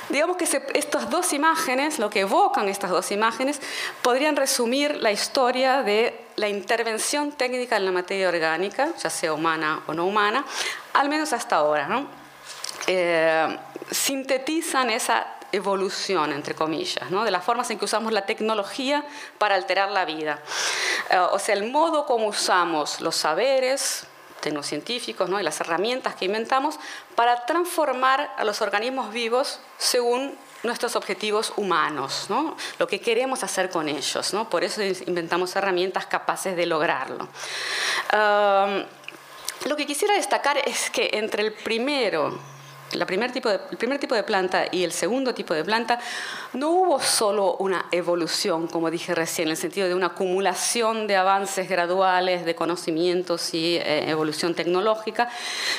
Digamos 0.09 0.37
que 0.37 0.45
estas 0.73 1.09
dos 1.09 1.33
imágenes, 1.33 1.97
lo 1.97 2.09
que 2.09 2.21
evocan 2.21 2.69
estas 2.69 2.91
dos 2.91 3.11
imágenes, 3.11 3.59
podrían 4.01 4.35
resumir 4.35 4.97
la 4.97 5.11
historia 5.11 5.81
de 5.81 6.19
la 6.35 6.49
intervención 6.49 7.31
técnica 7.31 7.77
en 7.77 7.85
la 7.85 7.91
materia 7.91 8.29
orgánica, 8.29 8.89
ya 9.01 9.09
sea 9.09 9.33
humana 9.33 9.83
o 9.87 9.93
no 9.93 10.05
humana, 10.05 10.45
al 10.93 11.09
menos 11.09 11.33
hasta 11.33 11.55
ahora. 11.57 12.05
Eh, 12.87 13.57
sintetizan 13.91 14.89
esa 14.89 15.25
evolución, 15.53 16.33
entre 16.33 16.55
comillas, 16.55 17.09
¿no? 17.11 17.23
de 17.23 17.31
las 17.31 17.45
formas 17.45 17.69
en 17.69 17.79
que 17.79 17.85
usamos 17.85 18.11
la 18.11 18.25
tecnología 18.25 19.05
para 19.37 19.55
alterar 19.55 19.91
la 19.91 20.03
vida. 20.03 20.39
Eh, 21.09 21.17
o 21.17 21.39
sea, 21.39 21.55
el 21.55 21.71
modo 21.71 22.05
como 22.05 22.27
usamos 22.27 22.99
los 22.99 23.15
saberes 23.15 24.05
tecnocientíficos 24.41 25.29
¿no? 25.29 25.39
y 25.39 25.43
las 25.43 25.61
herramientas 25.61 26.15
que 26.15 26.25
inventamos 26.25 26.79
para 27.15 27.45
transformar 27.45 28.33
a 28.35 28.43
los 28.43 28.61
organismos 28.61 29.13
vivos 29.13 29.59
según 29.77 30.35
nuestros 30.63 30.95
objetivos 30.95 31.53
humanos, 31.55 32.25
¿no? 32.29 32.57
lo 32.79 32.87
que 32.87 32.99
queremos 32.99 33.43
hacer 33.43 33.69
con 33.69 33.87
ellos. 33.87 34.35
Por 34.49 34.63
eso 34.63 34.81
inventamos 34.81 35.55
herramientas 35.55 36.07
capaces 36.07 36.55
de 36.55 36.65
lograrlo. 36.65 37.27
lo 39.65 39.75
que 39.75 39.85
quisiera 39.85 40.15
destacar 40.15 40.57
es 40.57 40.89
que 40.89 41.11
entre 41.13 41.43
el 41.43 41.53
primero 41.53 42.52
primer 43.05 43.31
tipo 43.31 43.49
de, 43.49 43.59
el 43.71 43.77
primer 43.77 43.99
tipo 43.99 44.15
de 44.15 44.23
planta 44.23 44.65
y 44.71 44.83
el 44.83 44.91
segundo 44.91 45.33
tipo 45.33 45.53
de 45.53 45.63
planta, 45.63 45.99
no 46.53 46.69
hubo 46.69 46.99
solo 46.99 47.55
una 47.59 47.85
evolución, 47.91 48.67
como 48.67 48.89
dije 48.91 49.15
recién, 49.15 49.47
en 49.47 49.51
el 49.51 49.57
sentido 49.57 49.87
de 49.87 49.95
una 49.95 50.07
acumulación 50.07 51.07
de 51.07 51.15
avances 51.15 51.67
graduales, 51.67 52.45
de 52.45 52.55
conocimientos 52.55 53.53
y 53.53 53.77
eh, 53.77 54.09
evolución 54.09 54.55
tecnológica, 54.55 55.29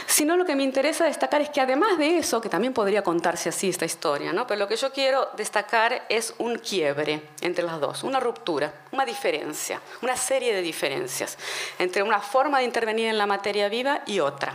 sino 0.07 0.37
lo 0.37 0.45
que 0.45 0.57
me 0.57 0.63
interesa 0.63 1.05
destacar 1.05 1.41
es 1.41 1.51
que 1.51 1.61
además 1.61 1.99
de 1.99 2.19
eso, 2.19 2.41
que 2.41 2.49
también 2.49 2.73
podría 2.73 3.03
contarse 3.03 3.49
así 3.49 3.69
esta 3.69 3.85
historia, 3.85 4.33
¿no? 4.33 4.47
pero 4.47 4.59
lo 4.59 4.69
que 4.69 4.77
yo 4.77 4.93
quiero 4.93 5.29
destacar 5.37 6.05
es 6.09 6.35
un 6.39 6.59
quiebre 6.59 7.23
entre 7.41 7.65
las 7.65 7.81
dos, 7.81 8.03
una 8.03 8.21
ruptura, 8.21 8.73
una 8.93 9.05
diferencia, 9.05 9.81
una 10.03 10.17
serie 10.17 10.55
de 10.55 10.63
diferencias 10.63 11.39
entre 11.79 12.03
una 12.03 12.21
forma 12.21 12.59
de 12.59 12.65
intervenir 12.65 13.09
en 13.09 13.19
la 13.19 13.27
materia 13.27 13.69
viva 13.69 14.03
y 14.07 14.21
otra, 14.21 14.55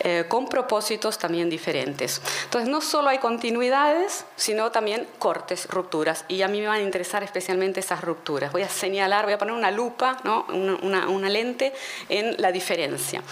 eh, 0.00 0.24
con 0.28 0.48
propósitos 0.48 1.18
también 1.18 1.50
diferentes. 1.54 2.20
Entonces, 2.44 2.68
no 2.68 2.80
solo 2.80 3.08
hay 3.08 3.18
continuidades, 3.18 4.26
sino 4.36 4.70
también 4.70 5.06
cortes, 5.18 5.66
rupturas. 5.68 6.24
Y 6.28 6.42
a 6.42 6.48
mí 6.48 6.60
me 6.60 6.66
van 6.66 6.80
a 6.80 6.82
interesar 6.82 7.22
especialmente 7.22 7.80
esas 7.80 8.02
rupturas. 8.02 8.52
Voy 8.52 8.62
a 8.62 8.68
señalar, 8.68 9.24
voy 9.24 9.34
a 9.34 9.38
poner 9.38 9.54
una 9.54 9.70
lupa, 9.70 10.18
¿no? 10.24 10.46
una, 10.48 11.28
lente 11.28 11.72
en 12.08 12.40
la 12.40 12.52
diferencia. 12.52 13.22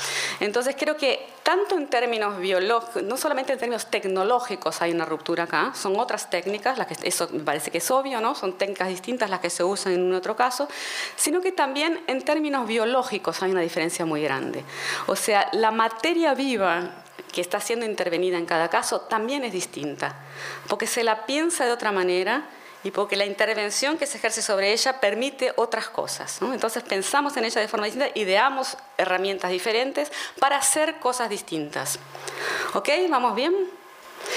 Entonces, 0.41 0.75
creo 0.79 0.97
que 0.97 1.26
tanto 1.43 1.76
en 1.76 1.88
términos 1.88 2.38
biológicos, 2.38 3.02
no 3.02 3.17
solamente 3.17 3.52
en 3.52 3.59
términos 3.59 3.87
tecnológicos 3.87 4.81
hay 4.81 4.93
una 4.93 5.05
ruptura 5.05 5.45
acá, 5.45 5.73
son 5.75 5.99
otras 5.99 6.31
técnicas, 6.31 6.79
las 6.79 6.87
que, 6.87 6.97
eso 7.07 7.29
me 7.33 7.41
parece 7.41 7.71
que 7.71 7.79
es 7.79 7.91
obvio, 7.91 8.21
¿no? 8.21 8.35
son 8.35 8.55
técnicas 8.55 8.88
distintas 8.88 9.29
las 9.31 9.41
que 9.41 9.50
se 9.50 9.64
usan 9.64 9.93
en 9.93 10.02
un 10.02 10.14
otro 10.14 10.37
caso, 10.37 10.69
sino 11.17 11.41
que 11.41 11.52
también 11.52 12.00
en 12.07 12.23
términos 12.23 12.67
biológicos 12.67 13.43
hay 13.43 13.50
una 13.50 13.61
diferencia 13.61 14.05
muy 14.05 14.23
grande. 14.23 14.64
O 15.07 15.17
sea, 15.17 15.49
la 15.52 15.71
materia 15.71 16.35
viva 16.35 17.02
que 17.33 17.41
está 17.41 17.61
siendo 17.61 17.87
intervenida 17.87 18.38
en 18.38 18.47
cada 18.47 18.69
caso 18.69 19.02
también 19.02 19.45
es 19.45 19.52
distinta, 19.52 20.17
porque 20.69 20.87
se 20.87 21.05
la 21.05 21.26
piensa 21.26 21.64
de 21.64 21.73
otra 21.73 21.93
manera 21.93 22.49
y 22.85 22.91
porque 22.91 23.17
la 23.17 23.25
intervención 23.25 23.97
que 23.97 24.07
se 24.07 24.19
ejerce 24.19 24.43
sobre 24.43 24.73
ella 24.73 25.00
permite 25.00 25.52
otras 25.57 25.88
cosas. 25.88 26.41
Entonces 26.43 26.83
pensamos 26.83 27.37
en 27.37 27.45
ella 27.45 27.61
de 27.61 27.69
forma 27.69 27.87
distinta, 27.87 28.11
ideamos 28.14 28.76
herramientas 28.99 29.50
diferentes 29.50 30.11
para 30.41 30.57
hacer 30.57 30.99
cosas 30.99 31.31
distintas. 31.31 31.99
¿Ok? 32.75 32.88
¿Vamos 33.09 33.35
bien? 33.37 33.55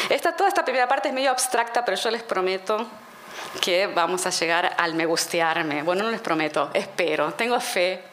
Esta, 0.10 0.36
toda 0.36 0.50
esta 0.50 0.64
primera 0.64 0.88
parte 0.88 1.08
es 1.08 1.14
medio 1.14 1.32
abstracta, 1.32 1.84
pero 1.84 1.98
yo 1.98 2.12
les 2.12 2.24
prometo 2.24 2.86
que 3.62 3.88
vamos 3.88 4.26
a 4.26 4.30
llegar 4.30 4.76
al 4.78 4.94
me 4.94 5.06
gustearme. 5.06 5.84
Bueno, 5.84 6.04
no 6.04 6.12
les 6.12 6.22
prometo, 6.22 6.70
espero, 6.74 7.34
tengo 7.34 7.60
fe, 7.60 8.04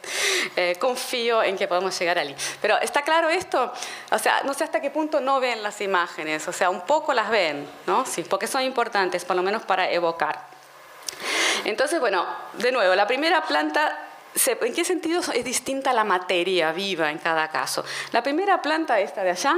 eh, 0.56 0.76
confío 0.78 1.42
en 1.42 1.56
que 1.56 1.68
podemos 1.68 1.98
llegar 1.98 2.18
allí. 2.18 2.34
Pero 2.60 2.78
¿está 2.80 3.02
claro 3.02 3.28
esto? 3.28 3.72
O 4.10 4.18
sea, 4.18 4.42
no 4.44 4.54
sé 4.54 4.64
hasta 4.64 4.80
qué 4.80 4.90
punto 4.90 5.20
no 5.20 5.40
ven 5.40 5.62
las 5.62 5.80
imágenes, 5.80 6.46
o 6.48 6.52
sea, 6.52 6.70
un 6.70 6.82
poco 6.82 7.12
las 7.12 7.30
ven, 7.30 7.68
¿no? 7.86 8.04
Sí, 8.06 8.22
porque 8.22 8.46
son 8.46 8.62
importantes, 8.62 9.24
por 9.24 9.36
lo 9.36 9.42
menos 9.42 9.62
para 9.62 9.90
evocar. 9.90 10.46
Entonces, 11.64 12.00
bueno, 12.00 12.26
de 12.54 12.72
nuevo, 12.72 12.94
la 12.94 13.06
primera 13.06 13.42
planta 13.42 14.08
¿En 14.34 14.72
qué 14.72 14.84
sentido 14.84 15.20
es 15.20 15.44
distinta 15.44 15.92
la 15.92 16.04
materia 16.04 16.72
viva 16.72 17.10
en 17.10 17.18
cada 17.18 17.48
caso? 17.48 17.84
La 18.12 18.22
primera 18.22 18.62
planta, 18.62 18.98
esta 18.98 19.22
de 19.22 19.30
allá, 19.30 19.56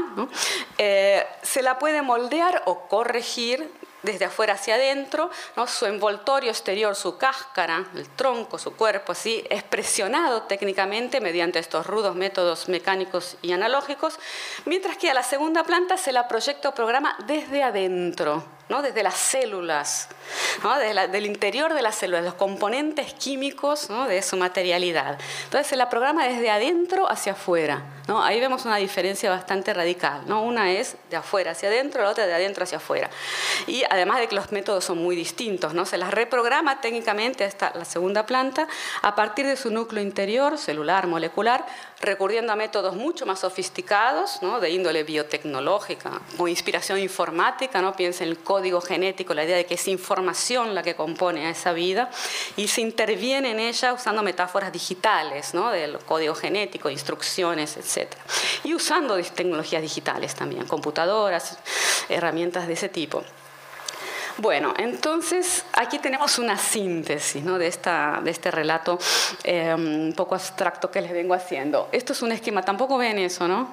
eh, 0.79 1.25
se 1.43 1.63
la 1.63 1.79
puede 1.79 2.03
moldear 2.03 2.63
o 2.67 2.89
corregir 2.89 3.71
desde 4.05 4.27
afuera 4.27 4.55
hacia 4.55 4.77
adentro, 4.77 5.31
su 5.67 5.87
envoltorio 5.87 6.51
exterior, 6.51 6.95
su 6.95 7.17
cáscara, 7.17 7.87
el 7.97 8.09
tronco, 8.11 8.59
su 8.59 8.77
cuerpo, 8.77 9.13
así, 9.13 9.45
es 9.51 9.63
presionado 9.63 10.43
técnicamente 10.43 11.21
mediante 11.21 11.59
estos 11.59 11.87
rudos 11.87 12.15
métodos 12.15 12.69
mecánicos 12.69 13.37
y 13.43 13.53
analógicos, 13.53 14.19
mientras 14.67 14.97
que 14.97 15.11
a 15.11 15.15
la 15.15 15.23
segunda 15.23 15.65
planta 15.65 15.97
se 15.97 16.13
la 16.13 16.29
proyecta 16.29 16.69
o 16.69 16.75
programa 16.75 17.17
desde 17.27 17.63
adentro, 17.63 18.45
¿no? 18.69 18.83
desde 18.83 19.03
las 19.03 19.15
células, 19.15 20.09
¿no? 20.63 20.79
desde 20.79 21.09
del 21.09 21.27
interior 21.27 21.75
de 21.75 21.83
las 21.83 21.97
células, 21.97 22.25
los 22.25 22.35
componentes 22.35 23.13
químicos 23.15 23.91
¿no? 23.91 24.07
de 24.07 24.23
su 24.23 24.37
materialidad. 24.37 25.19
Entonces 25.45 25.67
se 25.67 25.77
la 25.77 25.91
programa 25.91 26.27
desde 26.27 26.51
adentro 26.51 27.11
hacia 27.11 27.33
afuera. 27.33 27.83
Ahí 28.07 28.39
vemos 28.39 28.67
una 28.67 28.77
diferencia 28.77 29.31
bastante 29.31 29.73
radical. 29.73 30.31
Una 30.31 30.71
es 30.73 30.97
de 31.09 31.17
afuera 31.17 31.53
hacia 31.53 31.71
adentro, 31.71 32.03
la 32.03 32.11
otra 32.11 32.27
de 32.27 32.35
adentro 32.35 32.65
hacia 32.65 32.77
afuera. 32.77 33.09
Y 33.67 33.83
además 33.89 34.21
de 34.21 34.29
que 34.29 34.35
los 34.35 34.53
métodos 34.53 34.85
son 34.85 34.99
muy 34.99 35.17
distintos, 35.17 35.73
¿no? 35.73 35.87
se 35.87 35.97
las 35.97 36.13
reprograma 36.13 36.81
técnicamente 36.81 37.45
esta, 37.45 37.73
la 37.75 37.87
segunda 37.87 38.27
planta 38.27 38.69
a 39.01 39.15
partir 39.15 39.47
de 39.47 39.57
su 39.57 39.71
núcleo 39.71 40.03
interior, 40.03 40.59
celular, 40.59 41.07
molecular, 41.07 41.65
recurriendo 42.05 42.53
a 42.53 42.57
métodos 42.57 42.95
mucho 42.95 43.27
más 43.27 43.41
sofisticados, 43.41 44.43
¿no? 44.43 44.61
de 44.61 44.71
índole 44.71 45.05
biotecnológica 45.05 46.21
o 46.39 46.49
inspiración 46.49 46.99
informática, 46.99 47.81
¿no? 47.81 47.95
piensen 47.97 48.29
en 48.29 48.33
el 48.33 48.39
código 48.39 48.81
genético, 48.81 49.35
la 49.35 49.45
idea 49.45 49.57
de 49.57 49.67
que 49.67 49.75
es 49.75 49.89
información 49.89 50.75
la 50.75 50.83
que 50.83 50.95
compone 50.95 51.47
a 51.47 51.51
esa 51.51 51.73
vida, 51.73 52.11
y 52.57 52.69
se 52.69 52.81
interviene 52.81 53.51
en 53.51 53.61
ella 53.61 53.93
usando 53.93 54.23
metáforas 54.23 54.73
digitales, 54.73 55.53
del 55.53 55.99
código 55.99 56.35
genético, 56.35 56.91
instrucciones, 56.91 57.77
etc. 57.77 58.13
Y 58.65 58.75
usando 58.75 59.17
tecnologías 59.23 59.83
digitales 59.83 60.35
también, 60.35 60.67
computadoras, 60.67 61.59
herramientas 62.09 62.67
de 62.67 62.75
ese 62.75 62.89
tipo. 62.89 63.25
Bueno, 64.39 64.75
entonces 64.79 65.65
aquí 65.73 66.01
tenemos 66.01 66.39
una 66.39 66.59
síntesis 66.59 67.45
de, 67.45 67.67
esta, 67.67 68.21
de 68.23 68.31
este 68.33 68.51
relato 68.51 68.99
eh, 69.45 69.73
un 69.73 70.13
poco 70.17 70.35
abstracto 70.35 70.91
que 70.91 71.01
les 71.01 71.13
vengo 71.13 71.35
haciendo. 71.35 71.89
Esto 71.93 72.15
es 72.15 72.23
un 72.23 72.33
esquema, 72.33 72.63
tampoco 72.63 72.99
ven 72.99 73.19
eso, 73.19 73.47
¿no? 73.47 73.69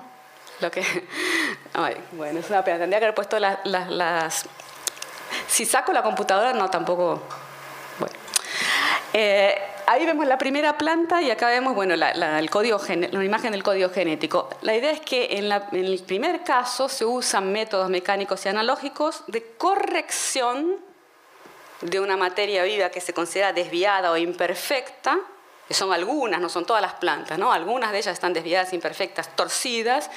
Lo 0.60 0.70
que, 0.70 0.84
bueno, 2.12 2.40
es 2.40 2.50
una 2.50 2.64
pena, 2.64 2.78
tendría 2.78 3.00
que 3.00 3.06
haber 3.06 3.16
puesto 3.16 3.40
las, 3.40 4.46
Si 5.48 5.66
saco 5.66 5.92
la 5.94 6.04
computadora, 6.04 6.54
no, 6.54 6.70
tampoco... 6.70 7.24
Bueno. 7.98 8.16
Eh, 9.14 9.71
ahí 9.92 10.06
vemos 10.06 10.26
la 10.26 10.38
primera 10.38 10.78
planta 10.78 11.22
y 11.22 11.30
acá 11.30 11.48
vemos 11.48 11.76
bueno, 11.76 11.96
la, 11.98 12.42
imagen 12.42 13.52
del 13.52 13.64
código 13.64 13.90
genético. 13.90 14.50
La 14.62 14.74
idea 14.74 14.92
es 14.92 15.02
que 15.02 15.38
en, 15.38 15.52
el 15.52 16.02
primer 16.04 16.44
caso 16.44 16.88
se 16.88 17.04
usan 17.04 17.52
métodos 17.52 17.90
mecánicos 17.90 18.46
y 18.46 18.50
analógicos 18.50 19.24
de 19.28 19.44
corrección 19.58 20.78
de 21.82 22.00
una 22.00 22.16
materia 22.16 22.64
viva 22.64 22.90
que 22.90 23.02
se 23.02 23.14
considera 23.14 23.52
desviada 23.52 24.12
o 24.12 24.18
imperfecta, 24.18 25.20
que 25.68 25.74
son 25.74 25.92
algunas, 25.92 26.40
no 26.40 26.48
son 26.48 26.66
todas 26.66 26.82
las 26.82 26.94
plantas, 26.94 27.38
¿no? 27.38 27.52
algunas 27.52 27.92
de 27.92 27.98
ellas 27.98 28.14
están 28.14 28.34
desviadas, 28.34 28.72
imperfectas, 28.72 29.36
torcidas, 29.36 30.10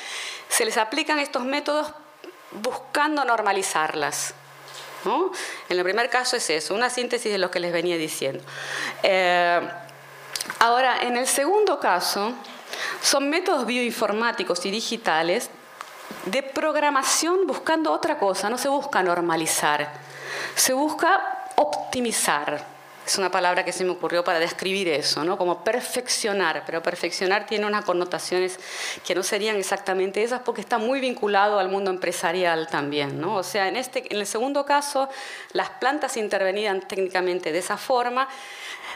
se 0.49 0.65
les 0.65 0.77
aplican 0.77 1.19
estos 1.19 1.45
métodos 1.45 1.93
buscando 2.53 3.25
normalizarlas. 3.25 4.35
En 5.69 5.79
el 5.79 5.85
primer 5.85 6.11
caso 6.11 6.37
es 6.37 6.49
eso, 6.51 6.75
una 6.75 6.91
síntesis 6.91 7.31
de 7.31 7.39
lo 7.39 7.51
que 7.51 7.61
les 7.61 7.73
venía 7.73 7.97
diciendo. 7.97 8.43
Eh, 9.03 9.61
ahora, 10.61 11.03
en 11.03 11.17
el 11.17 11.27
segundo 11.27 11.79
caso, 11.79 12.33
son 13.01 13.29
métodos 13.29 13.67
bioinformáticos 13.67 14.65
y 14.67 14.71
digitales 14.71 15.51
de 16.27 16.43
programación 16.43 17.47
buscando 17.47 17.93
otra 17.93 18.19
cosa, 18.19 18.51
no 18.51 18.59
se 18.59 18.69
busca 18.69 19.03
normalizar, 19.03 19.93
se 20.55 20.73
busca 20.73 21.49
optimizar. 21.57 22.74
Es 23.07 23.19
una 23.19 23.31
palabra 23.31 23.65
que 23.65 23.73
se 23.73 23.85
me 23.85 23.91
ocurrió 23.91 24.25
para 24.25 24.39
describir 24.39 24.89
eso, 24.89 25.25
¿no? 25.25 25.37
como 25.37 25.63
perfeccionar, 25.63 26.63
pero 26.65 26.83
perfeccionar 26.83 27.47
tiene 27.47 27.67
unas 27.67 27.85
connotaciones 27.85 28.59
que 29.07 29.15
no 29.15 29.23
serían 29.23 29.57
exactamente 29.57 30.23
esas 30.23 30.41
porque 30.41 30.63
está 30.63 30.79
muy 30.79 31.01
vinculado 31.01 31.59
al 31.59 31.69
mundo 31.69 31.91
empresarial 31.91 32.67
también. 32.69 33.21
¿no? 33.21 33.37
O 33.37 33.43
sea, 33.43 33.69
en, 33.69 33.77
este, 33.77 34.11
en 34.11 34.21
el 34.21 34.27
segundo 34.27 34.65
caso, 34.65 35.09
las 35.53 35.69
plantas 35.69 36.17
intervenían 36.17 36.81
técnicamente 36.81 37.53
de 37.53 37.59
esa 37.59 37.77
forma, 37.77 38.27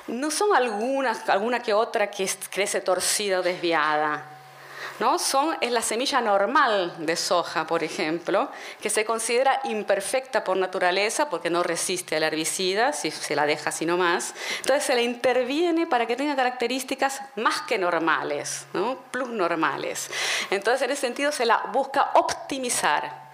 no 0.07 0.31
son 0.31 0.55
algunas, 0.57 1.29
alguna 1.29 1.61
que 1.61 1.75
otra 1.75 2.11
que 2.11 2.29
crece 2.51 2.81
torcida 2.81 3.41
o 3.41 3.43
desviada, 3.43 4.38
¿no? 5.01 5.19
Son, 5.19 5.57
es 5.61 5.71
la 5.71 5.83
semilla 5.83 6.21
normal 6.21 6.95
de 6.99 7.17
soja, 7.17 7.67
por 7.67 7.85
ejemplo, 7.85 8.51
que 8.81 8.91
se 8.91 9.05
considera 9.05 9.61
imperfecta 9.65 10.45
por 10.45 10.57
naturaleza 10.57 11.31
porque 11.31 11.51
no 11.51 11.63
resiste 11.63 12.17
al 12.17 12.23
herbicida, 12.23 12.93
si 12.93 13.11
se 13.11 13.37
la 13.37 13.47
deja 13.47 13.71
así 13.71 13.87
nomás. 13.87 14.35
Entonces 14.61 14.85
se 14.85 14.95
le 14.95 15.03
interviene 15.03 15.87
para 15.87 16.07
que 16.07 16.17
tenga 16.17 16.37
características 16.37 17.21
más 17.37 17.63
que 17.63 17.79
normales, 17.79 18.67
¿no? 18.73 18.99
plus 19.11 19.29
normales. 19.29 20.11
Entonces 20.51 20.83
en 20.83 20.91
ese 20.91 21.03
sentido 21.03 21.33
se 21.33 21.47
la 21.47 21.59
busca 21.73 22.11
optimizar 22.15 23.28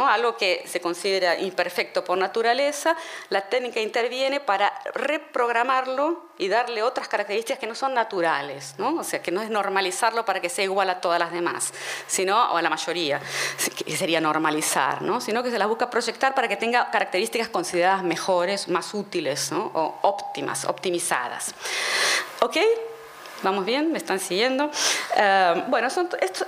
algo 0.00 0.36
que 0.36 0.64
se 0.66 0.80
considera 0.80 1.38
imperfecto 1.38 2.04
por 2.04 2.18
naturaleza, 2.18 2.96
la 3.28 3.42
técnica 3.42 3.80
interviene 3.80 4.40
para 4.40 4.72
reprogramarlo 4.94 6.24
y 6.38 6.48
darle 6.48 6.82
otras 6.82 7.08
características 7.08 7.58
que 7.58 7.66
no 7.66 7.74
son 7.74 7.94
naturales, 7.94 8.74
¿no? 8.78 8.96
o 8.96 9.04
sea, 9.04 9.22
que 9.22 9.30
no 9.30 9.42
es 9.42 9.50
normalizarlo 9.50 10.24
para 10.24 10.40
que 10.40 10.48
sea 10.48 10.64
igual 10.64 10.90
a 10.90 11.00
todas 11.00 11.18
las 11.18 11.30
demás, 11.30 11.72
sino, 12.06 12.52
o 12.52 12.56
a 12.56 12.62
la 12.62 12.70
mayoría, 12.70 13.20
que 13.84 13.96
sería 13.96 14.20
normalizar, 14.20 15.02
¿no? 15.02 15.20
sino 15.20 15.42
que 15.42 15.50
se 15.50 15.58
las 15.58 15.68
busca 15.68 15.90
proyectar 15.90 16.34
para 16.34 16.48
que 16.48 16.56
tenga 16.56 16.90
características 16.90 17.48
consideradas 17.48 18.02
mejores, 18.02 18.68
más 18.68 18.94
útiles 18.94 19.50
óptimas, 19.52 20.64
optimizadas. 20.64 21.54
¿Ok? 22.40 22.56
¿Vamos 23.42 23.66
bien? 23.66 23.90
¿Me 23.90 23.98
están 23.98 24.20
siguiendo? 24.20 24.70
Eh, 25.16 25.64
bueno, 25.66 25.88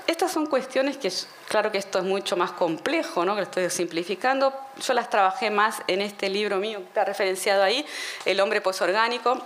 estas 0.07 0.33
son 0.33 0.47
cuestiones 0.47 0.97
que, 0.97 1.13
claro 1.49 1.73
que 1.73 1.79
esto 1.79 1.99
es 1.99 2.05
mucho 2.05 2.37
más 2.37 2.53
complejo, 2.53 3.25
¿no? 3.25 3.35
que 3.35 3.41
lo 3.41 3.47
estoy 3.47 3.69
simplificando. 3.69 4.53
Yo 4.81 4.95
las 4.95 5.11
trabajé 5.11 5.51
más 5.51 5.83
en 5.89 6.01
este 6.01 6.29
libro 6.29 6.59
mío 6.59 6.79
que 6.79 6.85
está 6.85 7.05
referenciado 7.05 7.65
ahí, 7.65 7.85
El 8.25 8.39
hombre 8.41 8.61
posorgánico 8.61 9.43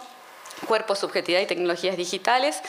cuerpo, 0.67 0.95
subjetividad 0.95 1.41
y 1.41 1.47
tecnologías 1.47 1.97
digitales. 1.97 2.61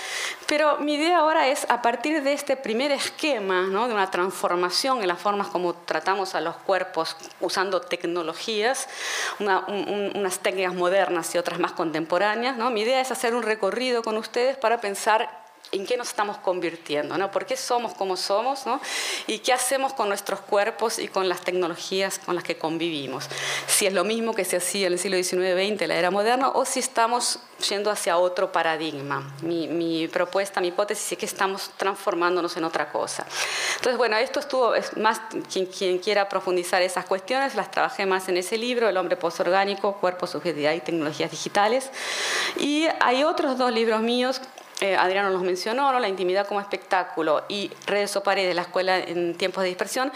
Pero 0.47 0.77
mi 0.77 0.95
idea 0.95 1.19
ahora 1.19 1.47
es, 1.47 1.65
a 1.69 1.81
partir 1.81 2.23
de 2.23 2.33
este 2.33 2.57
primer 2.57 2.91
esquema, 2.91 3.63
¿no? 3.63 3.87
de 3.87 3.93
una 3.93 4.11
transformación 4.11 5.01
en 5.01 5.07
las 5.07 5.19
formas 5.19 5.47
como 5.47 5.73
tratamos 5.73 6.35
a 6.35 6.41
los 6.41 6.55
cuerpos 6.57 7.15
usando 7.39 7.81
tecnologías, 7.81 8.87
unas 9.39 10.39
técnicas 10.39 10.73
modernas 10.73 11.33
y 11.35 11.37
otras 11.37 11.59
más 11.59 11.71
contemporáneas, 11.71 12.57
¿no? 12.57 12.69
mi 12.69 12.81
idea 12.81 13.01
es 13.01 13.11
hacer 13.11 13.35
un 13.35 13.43
recorrido 13.43 14.03
con 14.03 14.17
ustedes 14.17 14.57
para 14.57 14.81
pensar 14.81 15.38
en 15.71 15.85
qué 15.85 15.97
nos 15.97 16.09
estamos 16.09 16.37
convirtiendo, 16.37 17.17
¿no? 17.17 17.31
¿Por 17.31 17.45
qué 17.45 17.55
somos 17.55 17.93
como 17.93 18.17
somos, 18.17 18.65
¿no? 18.65 18.81
Y 19.27 19.39
qué 19.39 19.53
hacemos 19.53 19.93
con 19.93 20.07
nuestros 20.07 20.39
cuerpos 20.41 20.97
y 20.99 21.07
con 21.07 21.29
las 21.29 21.41
tecnologías 21.41 22.19
con 22.19 22.35
las 22.35 22.43
que 22.43 22.57
convivimos. 22.57 23.25
Si 23.67 23.85
es 23.85 23.93
lo 23.93 24.03
mismo 24.03 24.33
que 24.33 24.45
se 24.45 24.57
hacía 24.57 24.87
en 24.87 24.93
el 24.93 24.99
siglo 24.99 25.17
XIX-XX, 25.17 25.87
la 25.87 25.95
era 25.95 26.11
moderna, 26.11 26.49
o 26.49 26.65
si 26.65 26.79
estamos 26.79 27.39
yendo 27.67 27.91
hacia 27.91 28.17
otro 28.17 28.51
paradigma. 28.51 29.35
Mi, 29.41 30.07
propuesta, 30.07 30.61
mi 30.61 30.69
hipótesis 30.69 31.11
es 31.11 31.17
que 31.17 31.25
estamos 31.25 31.71
transformándonos 31.77 32.55
en 32.57 32.63
otra 32.63 32.91
cosa. 32.91 33.25
Entonces, 33.75 33.97
bueno, 33.97 34.17
esto 34.17 34.39
estuvo, 34.39 34.75
es 34.75 34.95
más, 34.97 35.21
quien, 35.51 35.65
quien 35.65 35.99
quiera 35.99 36.29
profundizar 36.29 36.81
esas 36.81 37.05
cuestiones, 37.05 37.55
las 37.55 37.69
trabajé 37.69 38.05
más 38.05 38.29
en 38.29 38.37
ese 38.37 38.57
libro, 38.57 38.87
El 38.87 38.97
hombre 38.97 39.17
posorgánico, 39.17 39.97
cuerpo, 39.97 40.25
subjetividad 40.25 40.73
y 40.73 40.79
tecnologías 40.79 41.29
digitales. 41.29 41.89
Y 42.57 42.87
hay 43.01 43.23
otros 43.23 43.57
dos 43.57 43.71
libros 43.71 44.01
míos 44.01 44.41
eh, 44.81 44.95
Adriano 44.95 45.29
los 45.29 45.41
mencionó, 45.41 45.97
la 45.99 46.07
intimidad 46.07 46.47
como 46.47 46.61
espectáculo 46.61 47.43
y 47.49 47.71
redes 47.85 48.15
o 48.15 48.23
paredes, 48.23 48.55
la 48.55 48.61
escuela 48.63 48.97
en 48.97 49.35
tiempos 49.35 49.63
de 49.63 49.69
dispersión, 49.69 50.11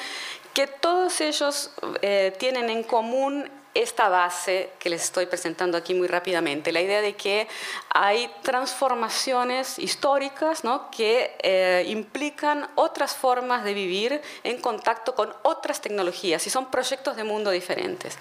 que 0.54 0.68
todos 0.68 1.20
ellos 1.22 1.72
eh, 2.02 2.34
tienen 2.38 2.70
en 2.70 2.84
común 2.84 3.50
esta 3.74 4.08
base 4.08 4.70
que 4.78 4.90
les 4.90 5.04
estoy 5.04 5.26
presentando 5.26 5.78
aquí 5.78 5.94
muy 5.94 6.08
rápidamente, 6.08 6.72
la 6.72 6.82
idea 6.82 7.02
de 7.02 7.16
que 7.16 7.48
hay 7.90 8.32
transformaciones 8.44 9.80
históricas 9.80 10.62
que 10.96 11.36
eh, 11.42 11.84
implican 11.88 12.70
otras 12.76 13.16
formas 13.16 13.64
de 13.64 13.74
vivir 13.74 14.22
en 14.44 14.62
contacto 14.62 15.16
con 15.16 15.34
otras 15.42 15.82
tecnologías 15.82 16.46
y 16.46 16.50
son 16.50 16.70
proyectos 16.70 17.16
de 17.16 17.24
mundo 17.24 17.50
diferentes. 17.50 18.18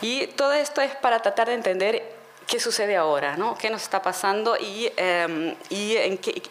Y 0.00 0.28
todo 0.28 0.54
esto 0.54 0.80
es 0.80 0.94
para 0.96 1.20
tratar 1.20 1.48
de 1.48 1.54
entender 1.54 2.16
qué 2.46 2.60
sucede 2.60 2.96
ahora, 2.96 3.36
¿no? 3.36 3.56
qué 3.56 3.70
nos 3.70 3.82
está 3.82 4.02
pasando 4.02 4.56
y, 4.56 4.90
em, 4.96 5.56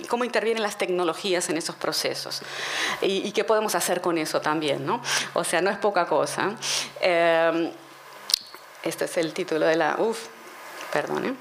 cómo 0.10 0.25
intervienen 0.25 0.62
las 0.62 0.77
tecnologías 0.77 1.49
en 1.49 1.58
esos 1.58 1.75
procesos 1.75 2.41
y, 3.01 3.31
qué 3.31 3.43
podemos 3.43 3.75
hacer 3.75 4.01
con 4.01 4.17
eso 4.17 4.41
también. 4.41 4.86
¿no? 4.86 5.01
O 5.34 5.43
sea, 5.43 5.62
no 5.62 5.69
es 5.69 5.77
poca 5.77 6.05
cosa. 6.05 6.53
Eh, 7.01 7.71
este 8.84 9.05
es 9.05 9.17
el 9.17 9.34
título 9.34 9.65
de 9.65 9.75
la... 9.75 9.95
Uf, 9.97 10.27
perdón. 10.91 11.38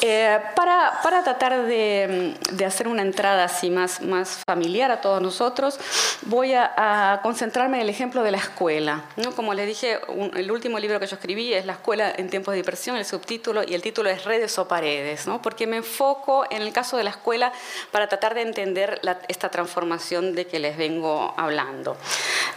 Eh, 0.00 0.38
para, 0.54 1.00
tratar 1.24 1.66
de, 1.66 2.34
hacer 2.66 2.88
una 2.88 3.02
entrada 3.02 3.44
así 3.44 3.70
más, 3.70 4.00
más 4.00 4.42
familiar 4.46 4.90
a 4.90 5.00
todos 5.00 5.20
nosotros, 5.20 5.78
voy 6.22 6.54
a, 6.54 7.20
concentrarme 7.22 7.78
en 7.78 7.82
el 7.84 7.88
ejemplo 7.88 8.22
de 8.22 8.30
la 8.30 8.38
escuela. 8.38 9.04
¿no? 9.16 9.34
Como 9.34 9.54
les 9.54 9.66
dije, 9.66 9.98
el 10.34 10.50
último 10.50 10.78
libro 10.78 11.00
que 11.00 11.06
yo 11.06 11.16
escribí 11.16 11.52
es 11.52 11.66
La 11.66 11.74
escuela 11.74 12.12
en 12.16 12.30
tiempos 12.30 12.52
de 12.52 12.56
diversión, 12.56 12.96
el 12.96 13.04
subtítulo, 13.04 13.62
y 13.64 13.74
el 13.74 13.82
título 13.82 14.10
es 14.10 14.24
Redes 14.24 14.58
o 14.58 14.68
Paredes, 14.68 15.26
¿no? 15.26 15.42
porque 15.42 15.66
me 15.66 15.78
enfoco 15.78 16.44
en 16.50 16.62
el 16.62 16.72
caso 16.72 16.96
de 16.96 17.04
la 17.04 17.10
escuela 17.10 17.52
para 17.90 18.08
tratar 18.08 18.34
de 18.34 18.42
entender 18.42 19.00
esta 19.28 19.50
transformación 19.50 20.34
de 20.34 20.46
que 20.46 20.58
les 20.58 20.76
vengo 20.76 21.34
hablando. 21.36 21.96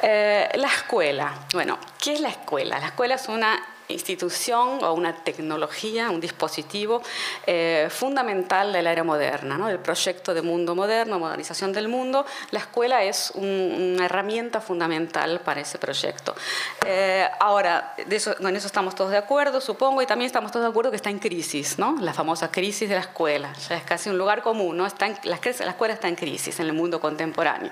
Eh, 0.01 0.49
la 0.55 0.67
escuela, 0.67 1.33
bueno, 1.53 1.77
¿Qué 2.01 2.13
es 2.13 2.19
la 2.19 2.29
escuela? 2.29 2.79
La 2.79 2.87
escuela 2.87 3.13
es 3.13 3.27
una 3.27 3.63
institución 3.91 4.83
o 4.83 4.93
una 4.93 5.23
tecnología, 5.23 6.09
un 6.09 6.21
dispositivo 6.21 7.01
eh, 7.45 7.87
fundamental 7.89 8.71
de 8.73 8.81
la 8.81 8.91
era 8.91 9.03
moderna, 9.03 9.57
¿no? 9.57 9.67
del 9.67 9.79
proyecto 9.79 10.33
de 10.33 10.41
mundo 10.41 10.75
moderno, 10.75 11.19
modernización 11.19 11.73
del 11.73 11.87
mundo. 11.87 12.25
La 12.51 12.59
escuela 12.59 13.03
es 13.03 13.31
una 13.35 14.05
herramienta 14.05 14.61
fundamental 14.61 15.41
para 15.41 15.61
ese 15.61 15.77
proyecto. 15.77 16.35
Eh, 16.85 17.27
ahora, 17.39 17.93
de 18.05 18.15
eso, 18.15 18.35
con 18.37 18.55
eso 18.55 18.67
estamos 18.67 18.95
todos 18.95 19.11
de 19.11 19.17
acuerdo, 19.17 19.61
supongo, 19.61 20.01
y 20.01 20.05
también 20.05 20.27
estamos 20.27 20.51
todos 20.51 20.65
de 20.65 20.69
acuerdo 20.69 20.91
que 20.91 20.97
está 20.97 21.09
en 21.09 21.19
crisis, 21.19 21.77
¿no? 21.77 21.97
la 21.99 22.13
famosa 22.13 22.51
crisis 22.51 22.89
de 22.89 22.95
la 22.95 23.01
escuela. 23.01 23.53
Ya 23.69 23.77
es 23.77 23.83
casi 23.83 24.09
un 24.09 24.17
lugar 24.17 24.41
común, 24.41 24.77
¿no? 24.77 24.85
está 24.85 25.07
la, 25.23 25.39
la 25.43 25.71
escuela 25.71 25.93
está 25.93 26.07
en 26.07 26.15
crisis 26.15 26.59
en 26.59 26.67
el 26.67 26.73
mundo 26.73 26.99
contemporáneo. 26.99 27.71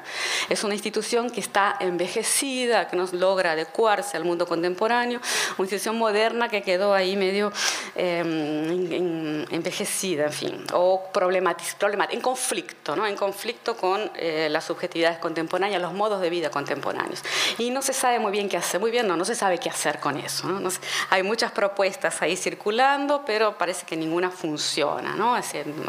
Es 0.50 0.64
una 0.64 0.74
institución 0.74 1.30
que 1.30 1.40
está 1.40 1.76
envejecida, 1.80 2.88
que 2.88 2.96
no 2.96 3.06
logra 3.14 3.52
adecuarse 3.52 4.18
al 4.18 4.26
mundo 4.26 4.48
contemporáneo, 4.48 5.20
una 5.58 5.66
institución 5.66 5.98
moderna 5.98 6.09
que 6.50 6.62
quedó 6.62 6.94
ahí 6.94 7.16
medio 7.16 7.52
em, 7.96 9.46
envejecida, 9.52 10.26
en 10.26 10.34
fin, 10.34 10.66
o 10.74 11.10
problemática, 11.12 11.88
en 12.12 12.22
conflicto, 12.22 12.96
¿no? 12.96 13.06
en 13.06 13.16
conflicto 13.16 13.76
con 13.76 14.12
eh, 14.16 14.48
las 14.50 14.66
subjetividades 14.66 15.20
contemporáneas, 15.20 15.82
los 15.82 15.94
modos 15.94 16.22
de 16.22 16.30
vida 16.30 16.50
contemporáneos. 16.50 17.24
Y 17.58 17.72
no 17.72 17.82
se 17.82 17.94
sabe 17.94 18.20
muy 18.20 18.32
bien 18.32 18.50
qué 18.50 18.58
hacer, 18.58 18.80
muy 18.80 18.92
bien, 18.92 19.08
no, 19.08 19.16
no 19.16 19.26
se 19.26 19.36
sabe 19.36 19.58
qué 19.58 19.70
hacer 19.70 20.00
con 20.00 20.18
eso. 20.18 20.48
¿no? 20.48 20.70
hay 21.10 21.24
muchas 21.24 21.52
propuestas 21.52 22.22
ahí 22.22 22.36
circulando, 22.36 23.24
pero 23.26 23.58
parece 23.58 23.86
que 23.86 23.96
ninguna 23.96 24.32
funciona. 24.32 25.16
¿no? 25.16 25.38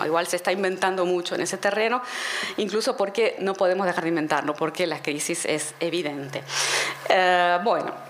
igual 0.04 0.26
se 0.26 0.36
está 0.36 0.52
inventando 0.52 1.04
mucho 1.04 1.34
en 1.34 1.42
ese 1.42 1.56
terreno, 1.56 2.02
incluso 2.56 2.96
porque 2.96 3.36
no 3.38 3.54
podemos 3.54 3.86
dejar 3.86 4.04
de 4.04 4.08
inventarlo, 4.10 4.54
porque 4.54 4.86
la 4.86 5.02
crisis 5.02 5.44
es 5.44 5.74
evidente. 5.80 6.42
Eh, 7.08 7.58
bueno. 7.62 8.09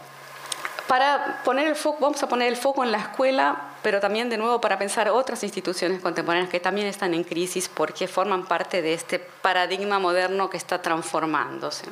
Para 0.91 1.39
poner 1.45 1.69
el 1.69 1.77
foco, 1.77 1.99
vamos 2.01 2.21
a 2.21 2.29
poner 2.29 2.49
el 2.49 2.57
foco 2.57 2.83
en 2.83 2.91
la 2.91 2.99
escuela 2.99 3.70
pero 3.83 4.01
también 4.01 4.29
de 4.29 4.37
nuevo 4.37 4.61
para 4.61 4.79
pensar 4.79 5.09
otras 5.09 5.43
instituciones 5.43 6.01
contemporáneas 6.01 6.51
que 6.51 6.61
también 6.61 6.87
están 6.87 7.15
en 7.15 7.25
crisis 7.25 7.69
porque 7.69 8.09
forman 8.09 8.47
parte 8.47 8.83
de 8.83 8.95
este 8.95 9.19
paradigma 9.19 9.99
moderno 9.99 10.51
que 10.51 10.57
está 10.57 10.83
transformándose. 10.83 11.87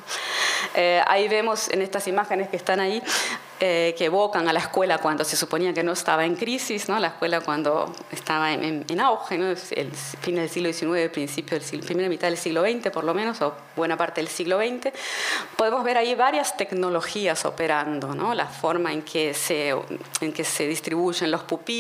Eh, 0.75 1.03
ahí 1.07 1.29
vemos 1.29 1.69
en 1.71 1.83
estas 1.83 2.09
imágenes 2.09 2.49
que 2.49 2.57
están 2.57 2.81
ahí 2.81 3.03
eh, 3.61 3.97
que 3.99 4.05
evocan 4.05 4.49
a 4.49 4.53
la 4.53 4.61
escuela 4.61 4.99
cuando 4.99 5.25
se 5.25 5.37
suponía 5.37 5.75
que 5.75 5.83
no 5.83 5.91
estaba 5.91 6.25
en 6.25 6.37
crisis, 6.37 6.89
¿no? 6.89 7.01
la 7.01 7.09
escuela 7.09 7.41
cuando 7.41 7.93
estaba 8.13 8.53
en, 8.53 9.01
auge, 9.01 9.37
¿no? 9.37 9.49
el 9.49 9.91
fin 9.91 10.37
del 10.37 10.49
siglo 10.49 10.73
XIX, 10.73 11.11
principio 11.11 11.59
del 11.59 11.67
siglo, 11.67 11.85
primera 11.85 12.09
mitad 12.09 12.29
del 12.29 12.37
siglo 12.37 12.63
XX 12.63 12.91
por 12.93 13.03
lo 13.03 13.15
menos, 13.15 13.43
o 13.43 13.53
buena 13.75 13.97
parte 13.97 14.21
del 14.21 14.29
siglo 14.29 14.59
XX, 14.59 14.93
podemos 15.57 15.83
ver 15.83 15.97
ahí 15.97 16.15
varias 16.15 16.57
tecnologías 16.57 17.45
operando, 17.47 18.15
¿no? 18.15 18.33
la 18.33 18.47
forma 18.47 18.93
en 18.93 19.03
que 19.03 19.35
se, 19.35 19.71
en 20.21 20.33
que 20.33 20.45
se 20.45 20.69
distribuyen 20.69 21.29
los 21.33 21.43
pupilos, 21.43 21.78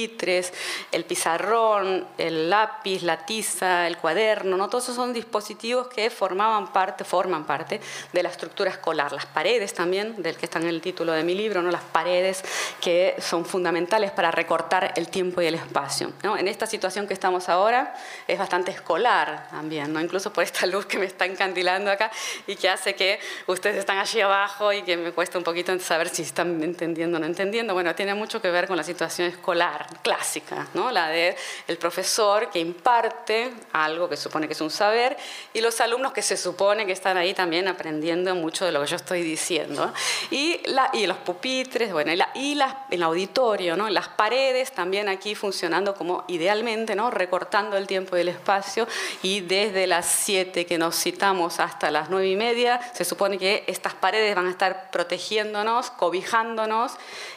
el 0.92 1.04
pizarrón, 1.04 2.06
el 2.18 2.50
lápiz, 2.50 3.02
la 3.02 3.24
tiza, 3.24 3.86
el 3.86 3.96
cuaderno, 3.96 4.56
¿no? 4.56 4.68
todos 4.68 4.84
esos 4.84 4.96
son 4.96 5.12
dispositivos 5.12 5.88
que 5.88 6.10
formaban 6.10 6.72
parte, 6.72 7.04
forman 7.04 7.44
parte 7.44 7.80
de 8.12 8.22
la 8.22 8.28
estructura 8.28 8.70
escolar. 8.70 9.12
Las 9.12 9.26
paredes 9.26 9.74
también, 9.74 10.22
del 10.22 10.36
que 10.36 10.46
está 10.46 10.58
en 10.58 10.68
el 10.68 10.80
título 10.80 11.12
de 11.12 11.24
mi 11.24 11.34
libro, 11.34 11.62
¿no? 11.62 11.70
las 11.70 11.82
paredes 11.82 12.44
que 12.80 13.16
son 13.18 13.44
fundamentales 13.44 14.10
para 14.10 14.30
recortar 14.30 14.92
el 14.96 15.08
tiempo 15.08 15.42
y 15.42 15.46
el 15.46 15.54
espacio. 15.54 16.12
¿no? 16.22 16.36
En 16.36 16.48
esta 16.48 16.66
situación 16.66 17.06
que 17.06 17.14
estamos 17.14 17.48
ahora 17.48 17.94
es 18.26 18.38
bastante 18.38 18.70
escolar 18.70 19.48
también, 19.50 19.92
¿no? 19.92 20.00
incluso 20.00 20.32
por 20.32 20.44
esta 20.44 20.66
luz 20.66 20.86
que 20.86 20.98
me 20.98 21.06
está 21.06 21.24
encandilando 21.24 21.90
acá 21.90 22.10
y 22.46 22.56
que 22.56 22.68
hace 22.68 22.94
que 22.94 23.18
ustedes 23.46 23.76
están 23.76 23.98
allí 23.98 24.20
abajo 24.20 24.72
y 24.72 24.82
que 24.82 24.96
me 24.96 25.12
cuesta 25.12 25.38
un 25.38 25.44
poquito 25.44 25.76
saber 25.80 26.08
si 26.08 26.22
están 26.22 26.62
entendiendo 26.62 27.16
o 27.16 27.20
no 27.20 27.26
entendiendo. 27.26 27.74
Bueno, 27.74 27.94
tiene 27.94 28.14
mucho 28.14 28.40
que 28.40 28.50
ver 28.50 28.66
con 28.66 28.76
la 28.76 28.84
situación 28.84 29.28
escolar 29.28 29.87
clásica, 30.02 30.68
¿no? 30.74 30.90
la 30.90 31.08
de 31.08 31.36
el 31.66 31.78
profesor 31.78 32.50
que 32.50 32.58
imparte 32.58 33.52
algo 33.72 34.08
que 34.08 34.16
supone 34.16 34.46
que 34.46 34.52
es 34.52 34.60
un 34.60 34.70
saber 34.70 35.16
y 35.52 35.60
los 35.60 35.80
alumnos 35.80 36.12
que 36.12 36.22
se 36.22 36.36
supone 36.36 36.86
que 36.86 36.92
están 36.92 37.16
ahí 37.16 37.34
también 37.34 37.68
aprendiendo 37.68 38.34
mucho 38.34 38.64
de 38.64 38.72
lo 38.72 38.80
que 38.80 38.88
yo 38.88 38.96
estoy 38.96 39.22
diciendo. 39.22 39.92
Y, 40.30 40.60
la, 40.66 40.90
y 40.92 41.06
los 41.06 41.16
pupitres, 41.18 41.92
bueno, 41.92 42.12
y, 42.12 42.16
la, 42.16 42.30
y 42.34 42.58
el 42.90 43.02
auditorio, 43.02 43.76
¿no? 43.76 43.88
las 43.88 44.08
paredes 44.08 44.72
también 44.72 45.08
aquí 45.08 45.34
funcionando 45.34 45.94
como 45.94 46.24
idealmente, 46.28 46.94
¿no? 46.94 47.10
recortando 47.10 47.76
el 47.76 47.86
tiempo 47.86 48.16
y 48.16 48.20
el 48.20 48.28
espacio 48.28 48.86
y 49.22 49.40
desde 49.40 49.86
las 49.86 50.06
7 50.06 50.66
que 50.66 50.78
nos 50.78 50.96
citamos 50.96 51.60
hasta 51.60 51.90
las 51.90 52.10
9 52.10 52.28
y 52.28 52.36
media 52.36 52.80
se 52.92 53.04
supone 53.04 53.38
que 53.38 53.64
estas 53.66 53.94
paredes 53.94 54.34
van 54.34 54.46
a 54.46 54.50
estar 54.50 54.90
protegiéndonos, 54.90 55.90
cobijándonos 55.90 56.92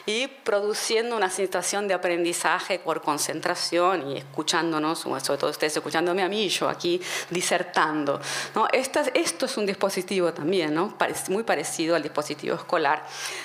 y 0.06 0.26
produciendo 0.26 1.16
una 1.16 1.30
situación 1.30 1.88
de 1.88 1.94
aprendizaje 1.94 2.41
por 2.82 3.02
concentración 3.02 4.10
y 4.10 4.18
escuchándonos, 4.18 5.00
sobre 5.00 5.38
todo 5.38 5.50
ustedes 5.50 5.76
escuchándome 5.76 6.22
a 6.22 6.28
mí, 6.28 6.48
yo 6.48 6.68
aquí 6.68 7.00
disertando. 7.30 8.20
¿no? 8.54 8.66
esto 8.72 9.46
es 9.46 9.56
un 9.56 9.66
dispositivo 9.66 10.32
también, 10.32 10.74
¿no? 10.74 10.96
muy 11.28 11.44
parecido 11.44 11.94
al 11.94 12.02
dispositivo 12.02 12.56
escolar, 12.56 13.04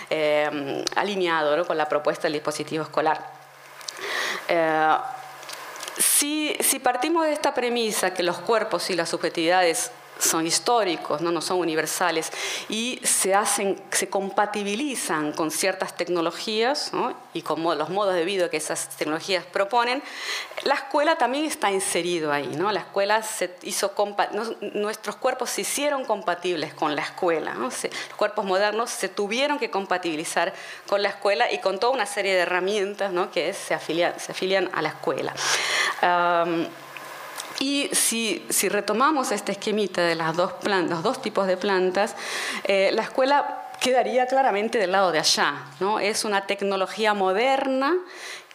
eh, 0.09 0.83
alineado 0.95 1.65
con 1.65 1.77
la 1.77 1.87
propuesta 1.87 2.23
del 2.23 2.33
dispositivo 2.33 2.83
escolar. 2.83 3.23
Eh, 4.47 4.97
si, 5.97 6.55
si 6.59 6.79
partimos 6.79 7.25
de 7.25 7.33
esta 7.33 7.53
premisa 7.53 8.13
que 8.13 8.23
los 8.23 8.39
cuerpos 8.39 8.89
y 8.89 8.95
las 8.95 9.09
subjetividades 9.09 9.91
son 10.19 10.47
históricos, 10.47 11.21
¿no? 11.21 11.31
no 11.31 11.41
son 11.41 11.59
universales, 11.59 12.31
y 12.69 12.99
se, 13.03 13.33
hacen, 13.33 13.81
se 13.91 14.09
compatibilizan 14.09 15.33
con 15.33 15.51
ciertas 15.51 15.95
tecnologías 15.95 16.91
y 17.33 17.41
con 17.41 17.63
los 17.77 17.89
modos 17.89 18.15
de 18.15 18.25
vida 18.25 18.49
que 18.49 18.57
esas 18.57 18.89
tecnologías 18.97 19.45
proponen, 19.45 20.01
la 20.63 20.75
escuela 20.75 21.17
también 21.17 21.45
está 21.45 21.71
inserido 21.71 22.31
ahí. 22.31 22.47
¿no? 22.57 22.71
La 22.71 22.81
escuela 22.81 23.21
se 23.23 23.55
hizo 23.63 23.93
nuestros 24.73 25.15
cuerpos 25.15 25.49
se 25.49 25.61
hicieron 25.61 26.05
compatibles 26.05 26.73
con 26.73 26.95
la 26.95 27.01
escuela. 27.01 27.53
los 27.55 27.87
cuerpos 28.15 28.45
modernos 28.45 28.89
se 28.89 29.09
tuvieron 29.09 29.59
que 29.59 29.69
compatibilizar 29.69 30.53
con 30.87 31.01
la 31.01 31.09
escuela 31.09 31.51
y 31.51 31.59
con 31.59 31.79
toda 31.79 31.93
una 31.93 32.05
serie 32.05 32.33
de 32.33 32.41
herramientas 32.41 33.11
¿no? 33.11 33.31
que 33.31 33.53
se 33.53 33.73
afilian, 33.73 34.19
se 34.19 34.31
afilian 34.31 34.69
a 34.73 34.81
la 34.81 34.89
escuela. 34.89 35.33
Y 37.59 37.89
si, 37.91 38.45
retomamos 38.69 39.31
este 39.31 39.53
esquemita 39.53 40.01
de 40.03 40.15
las 40.15 40.35
dos 40.35 40.53
los 40.63 41.03
dos 41.03 41.21
tipos 41.21 41.47
de 41.47 41.57
plantas, 41.57 42.15
eh, 42.63 42.91
la 42.93 43.01
escuela 43.01 43.71
quedaría 43.79 44.27
claramente 44.27 44.77
del 44.77 44.91
lado 44.91 45.11
de 45.11 45.19
allá. 45.19 45.65
Es 46.01 46.25
una 46.25 46.45
tecnología 46.45 47.13
moderna 47.13 47.95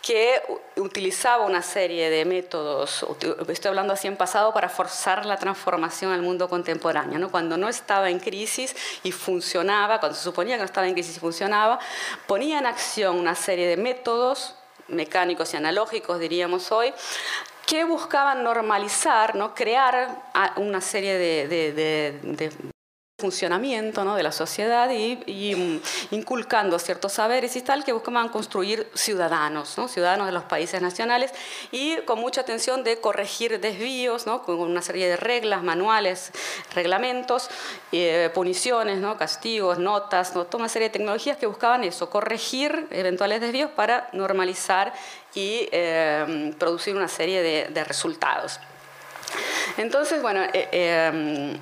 que 0.02 0.42
utilizaba 0.76 1.46
una 1.46 1.62
serie 1.62 2.10
de 2.10 2.24
métodos, 2.24 3.06
estoy 3.48 3.68
hablando 3.68 3.92
así 3.92 4.08
en 4.08 4.16
pasado, 4.16 4.52
para 4.52 4.68
forzar 4.68 5.24
la 5.24 5.36
transformación 5.36 6.10
al 6.10 6.22
mundo 6.22 6.48
contemporáneo. 6.48 7.30
Cuando 7.30 7.56
no 7.56 7.68
estaba 7.68 8.10
en 8.10 8.18
crisis 8.18 8.74
y 9.04 9.12
funcionaba, 9.12 10.00
cuando 10.00 10.18
se 10.18 10.24
suponía 10.24 10.56
que 10.56 10.60
no 10.60 10.66
estaba 10.66 10.88
en 10.88 10.94
crisis 10.94 11.16
y 11.16 11.20
funcionaba, 11.20 11.78
ponía 12.26 12.58
en 12.58 12.66
acción 12.66 13.16
una 13.16 13.36
serie 13.36 13.68
de 13.68 13.76
métodos 13.76 14.56
mecánicos 14.88 15.54
y 15.54 15.56
analógicos, 15.56 16.18
diríamos 16.18 16.72
hoy, 16.72 16.92
que 17.66 17.84
buscaban 17.84 18.42
normalizar, 18.42 19.34
¿no? 19.34 19.54
crear 19.54 20.22
una 20.56 20.80
serie 20.80 21.16
de, 21.18 22.52
funcionamiento 23.18 24.16
de 24.16 24.22
la 24.24 24.32
sociedad 24.32 24.90
y, 24.90 25.54
mm, 25.54 25.80
inculcando 26.10 26.76
ciertos 26.80 27.12
saberes 27.12 27.54
y 27.54 27.62
tal 27.62 27.84
que 27.84 27.92
buscaban 27.92 28.28
construir 28.30 28.90
ciudadanos, 28.94 29.78
¿no? 29.78 29.86
ciudadanos 29.86 30.26
de 30.26 30.32
los 30.32 30.42
países 30.42 30.82
nacionales 30.82 31.30
y 31.70 31.98
con 31.98 32.18
mucha 32.18 32.40
atención 32.40 32.82
de 32.82 33.00
corregir 33.00 33.60
desvíos, 33.60 34.24
con 34.24 34.58
una 34.58 34.82
serie 34.82 35.06
de 35.06 35.16
reglas, 35.16 35.62
manuales, 35.62 36.32
reglamentos, 36.74 37.48
eh, 37.92 38.28
puniciones, 38.34 38.98
castigos, 39.16 39.78
notas, 39.78 40.34
¿no? 40.34 40.44
toda 40.46 40.62
una 40.62 40.68
serie 40.68 40.88
de 40.88 40.94
tecnologías 40.94 41.36
que 41.36 41.46
buscaban 41.46 41.84
eso, 41.84 42.10
corregir 42.10 42.88
eventuales 42.90 43.40
desvíos 43.40 43.70
para 43.70 44.08
normalizar 44.12 44.92
y 45.34 45.68
eh, 45.72 46.54
producir 46.58 46.94
una 46.96 47.08
serie 47.08 47.42
de, 47.70 47.84
resultados. 47.84 48.60
Entonces, 49.76 50.20
bueno, 50.20 50.42
eh, 50.52 50.68
eh, 50.72 51.56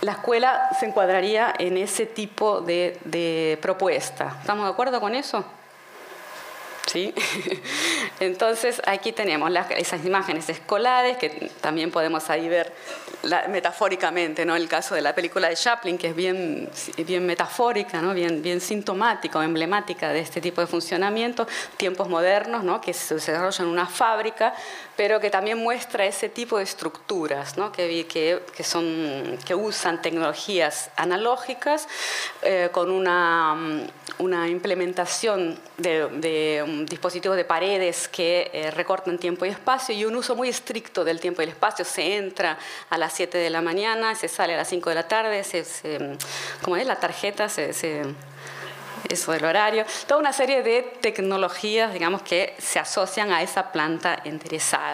la 0.00 0.12
escuela 0.12 0.68
se 0.78 0.86
encuadraría 0.86 1.54
en 1.58 1.76
ese 1.76 2.06
tipo 2.06 2.60
de, 2.60 3.58
propuesta. 3.60 4.36
¿Estamos 4.40 4.66
de 4.66 4.72
acuerdo 4.72 5.00
con 5.00 5.14
eso? 5.14 5.44
¿sí? 6.86 7.14
Entonces 8.20 8.80
aquí 8.86 9.12
tenemos 9.12 9.50
esas 9.70 10.04
imágenes 10.04 10.48
escolares 10.48 11.16
que 11.16 11.50
también 11.60 11.90
podemos 11.90 12.30
ahí 12.30 12.48
ver 12.48 12.72
metafóricamente, 13.48 14.44
¿no? 14.44 14.56
El 14.56 14.68
caso 14.68 14.94
de 14.94 15.00
la 15.00 15.14
película 15.14 15.48
de 15.48 15.56
Chaplin, 15.56 15.98
que 15.98 16.08
es 16.08 16.16
bien, 16.16 16.68
bien 16.98 17.26
metafórica, 17.26 18.00
¿no? 18.00 18.14
bien, 18.14 18.42
bien 18.42 18.60
sintomática 18.60 19.38
o 19.38 19.42
emblemática 19.42 20.10
de 20.10 20.20
este 20.20 20.40
tipo 20.40 20.60
de 20.60 20.66
funcionamiento, 20.66 21.46
tiempos 21.76 22.08
modernos, 22.08 22.64
¿no? 22.64 22.80
que 22.80 22.92
se 22.92 23.14
desarrollan 23.14 23.66
en 23.66 23.72
una 23.72 23.86
fábrica, 23.86 24.54
pero 24.96 25.20
que 25.20 25.30
también 25.30 25.58
muestra 25.58 26.04
ese 26.04 26.28
tipo 26.28 26.58
de 26.58 26.64
estructuras 26.64 27.56
¿no? 27.56 27.72
que, 27.72 28.06
que, 28.06 28.42
que, 28.54 28.64
son, 28.64 29.38
que 29.44 29.54
usan 29.54 30.02
tecnologías 30.02 30.90
analógicas 30.96 31.88
eh, 32.42 32.68
con 32.72 32.90
una, 32.90 33.56
una 34.18 34.48
implementación 34.48 35.58
de, 35.76 36.08
de 36.08 36.62
un 36.66 36.86
dispositivo 36.86 37.34
de 37.34 37.44
paredes 37.44 38.08
que 38.08 38.50
eh, 38.52 38.70
recortan 38.70 39.18
tiempo 39.18 39.44
y 39.44 39.48
espacio 39.48 39.94
y 39.94 40.04
un 40.04 40.14
uso 40.16 40.36
muy 40.36 40.48
estricto 40.48 41.04
del 41.04 41.20
tiempo 41.20 41.42
y 41.42 41.44
el 41.44 41.50
espacio. 41.50 41.84
Se 41.84 42.16
entra 42.16 42.58
a 42.90 42.98
las 42.98 43.13
7 43.14 43.38
de 43.38 43.50
la 43.50 43.62
mañana, 43.62 44.14
se 44.14 44.28
sale 44.28 44.54
a 44.54 44.58
las 44.58 44.68
5 44.68 44.90
de 44.90 44.94
la 44.94 45.08
tarde, 45.08 45.44
se, 45.44 45.64
como 46.62 46.76
es 46.76 46.86
la 46.86 46.96
tarjeta, 46.96 47.48
se, 47.48 47.72
eso 49.08 49.32
del 49.32 49.44
horario, 49.44 49.84
toda 50.06 50.20
una 50.20 50.32
serie 50.32 50.62
de 50.62 50.82
tecnologías, 51.00 51.92
digamos, 51.92 52.22
que 52.22 52.54
se 52.58 52.78
asocian 52.78 53.32
a 53.32 53.42
esa 53.42 53.70
planta 53.70 54.22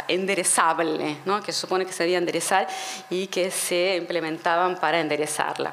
enderezable, 0.09 1.17
¿no? 1.25 1.43
que 1.43 1.53
supone 1.53 1.87
que 1.87 1.93
se 1.93 2.03
debía 2.05 2.19
enderezar 2.19 2.67
y 3.09 3.29
que 3.29 3.51
se 3.51 3.97
implementaban 3.97 4.77
para 4.77 5.01
enderezarla. 5.01 5.73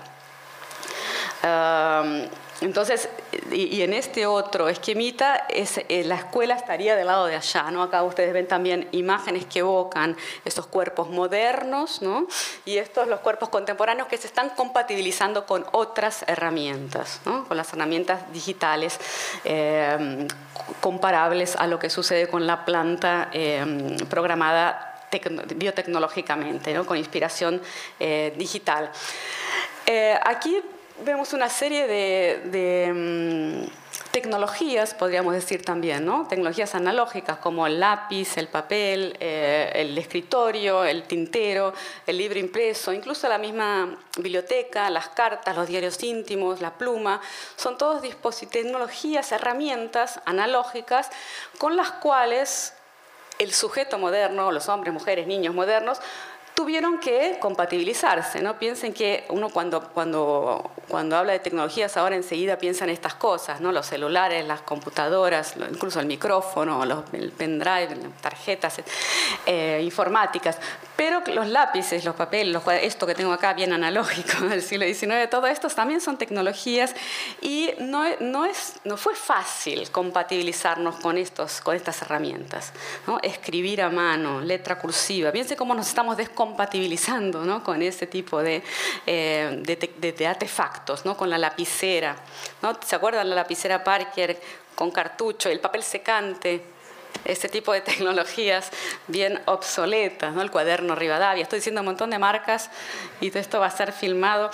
Entonces, 2.62 3.08
y, 3.52 3.82
en 3.82 3.93
este 3.93 4.26
otro 4.26 4.67
esquemita, 4.67 5.46
es, 5.50 5.78
eh, 5.78 6.04
la 6.06 6.15
escuela 6.15 6.56
estaría 6.56 6.96
del 6.96 7.08
lado 7.08 7.28
de 7.28 7.36
allá, 7.36 7.70
¿no? 7.70 7.84
Acá 7.84 8.02
ustedes 8.02 8.34
ven 8.34 8.48
también 8.48 8.88
imágenes 8.93 9.46
que 9.46 9.60
evocan 9.60 10.17
estos 10.43 10.65
cuerpos 10.65 11.10
modernos, 11.10 12.02
¿no? 12.02 12.28
Y 12.65 12.78
estos 12.78 13.08
los 13.08 13.20
cuerpos 13.20 13.50
contemporáneos 13.50 14.08
que 14.08 14.17
se 14.17 14.26
están 14.26 14.50
compatibilizando 14.50 15.46
con 15.46 15.65
otras 15.72 16.24
herramientas, 16.28 17.22
¿no? 17.26 17.48
Con 17.48 17.58
las 17.58 17.72
herramientas 17.74 18.22
digitales 18.34 19.00
eh, 19.43 20.28
comparables 20.82 21.56
a 21.58 21.67
lo 21.67 21.78
que 21.78 21.91
sucede 21.91 22.28
con 22.28 22.48
la 22.48 22.65
planta 22.65 23.30
eh, 23.34 23.98
programada 24.10 24.96
biotecnológicamente, 25.56 26.74
¿no? 26.74 26.86
con 26.86 26.98
inspiración 26.98 27.62
digital. 28.36 28.91
aquí 30.26 30.62
vemos 31.04 31.34
una 31.34 31.50
serie 31.50 31.88
de, 31.88 32.92
mm, 32.94 33.88
tecnologías, 34.12 34.94
podríamos 34.94 35.34
decir 35.34 35.64
también, 35.64 36.06
¿no? 36.06 36.28
tecnologías 36.28 36.74
analógicas 36.74 37.38
como 37.38 37.68
el 37.68 37.80
lápiz, 37.80 38.38
el 38.38 38.48
papel, 38.48 39.16
eh, 39.20 39.72
el 39.76 39.98
escritorio, 39.98 40.84
el 40.84 41.04
tintero, 41.04 41.74
el 42.06 42.18
libro 42.18 42.40
impreso, 42.40 42.92
incluso 42.94 43.30
la 43.30 43.38
misma 43.38 43.98
biblioteca, 44.18 44.90
las 44.90 45.10
cartas, 45.10 45.56
los 45.56 45.68
diarios 45.68 46.02
íntimos, 46.04 46.62
la 46.62 46.74
pluma, 46.74 47.22
son 47.56 47.78
todos 47.78 48.02
tecnologías, 48.50 49.32
herramientas 49.32 50.20
analógicas 50.26 51.10
con 51.60 51.76
las 51.76 51.92
cuales 51.92 52.74
el 53.38 53.54
sujeto 53.54 54.00
moderno, 54.00 54.52
los 54.52 54.68
hombres, 54.68 54.94
mujeres, 54.94 55.28
niños 55.28 55.54
modernos, 55.54 56.00
tuvieron 56.58 56.98
que 56.98 57.38
compatibilizarse. 57.39 58.41
¿no? 58.41 58.58
Piensen 58.58 58.91
que 58.91 59.26
uno 59.30 59.50
cuando, 59.50 59.89
cuando, 59.89 60.72
cuando 60.88 61.15
habla 61.15 61.34
de 61.34 61.39
tecnologías 61.39 61.96
ahora 61.98 62.15
enseguida 62.15 62.58
piensa 62.58 62.84
en 62.84 62.89
estas 62.89 63.13
cosas, 63.13 63.62
¿no? 63.62 63.72
los 63.72 63.86
celulares, 63.86 64.43
las 64.43 64.62
computadoras, 64.62 65.54
incluso 65.72 66.00
el 66.00 66.08
micrófono, 66.08 66.84
los, 66.84 67.04
el 67.13 67.32
pendrive, 67.32 67.96
tarjetas 68.22 68.82
eh, 69.46 69.82
informáticas. 69.84 70.58
Pero 70.96 71.22
los 71.28 71.48
lápices, 71.48 72.04
los 72.04 72.15
papeles, 72.15 72.60
esto 72.82 73.06
que 73.06 73.13
tengo 73.13 73.34
acá 73.34 73.54
bien 73.54 73.72
analógico 73.72 74.46
del 74.50 74.63
siglo 74.63 74.88
XIX, 74.88 75.30
todo 75.30 75.46
esto 75.46 75.70
también 75.70 76.02
son 76.02 76.17
tecnologías 76.17 76.96
y 77.39 77.70
no, 77.78 78.04
no, 78.20 78.46
es, 78.46 78.78
no 78.84 78.98
fue 78.98 79.13
fácil 79.13 79.91
compatibilizarnos 79.91 80.96
con, 80.96 81.20
estos, 81.20 81.62
con 81.62 81.76
estas 81.76 82.02
herramientas. 82.02 82.74
¿no? 83.06 83.20
Escribir 83.22 83.84
a 83.84 83.91
mano, 83.91 84.41
letra 84.41 84.80
cursiva, 84.80 85.32
piensen 85.32 85.56
cómo 85.56 85.76
nos 85.76 85.88
estamos 85.88 86.17
descompatibilizando 86.48 87.44
¿no? 87.44 87.64
con 87.64 87.82
ese 87.82 88.08
tipo 88.08 88.42
de, 88.42 88.64
eh, 89.06 89.62
de, 89.62 90.28
artefactos, 90.28 91.06
¿no? 91.06 91.18
con 91.18 91.30
la 91.30 91.38
lapicera. 91.38 92.16
¿no? 92.62 92.78
¿Se 92.86 92.96
acuerdan 92.96 93.30
la 93.30 93.36
lapicera 93.36 93.84
Parker 93.84 94.40
con 94.76 94.92
cartucho, 94.92 95.50
el 95.50 95.60
papel 95.60 95.84
secante? 95.84 96.62
este 97.26 97.50
tipo 97.50 97.74
de 97.74 97.82
tecnologías 97.92 98.70
bien 99.08 99.42
obsoletas, 99.46 100.34
¿no? 100.34 100.42
el 100.42 100.52
cuaderno 100.52 100.96
Rivadavia. 100.96 101.44
Estoy 101.44 101.60
diciendo 101.60 101.82
un 101.82 101.88
montón 101.88 102.10
de 102.10 102.20
marcas 102.20 102.70
y 103.20 103.30
todo 103.30 103.40
esto 103.40 103.60
va 103.60 103.66
a 103.66 103.72
ser 103.72 103.92
filmado. 103.92 104.52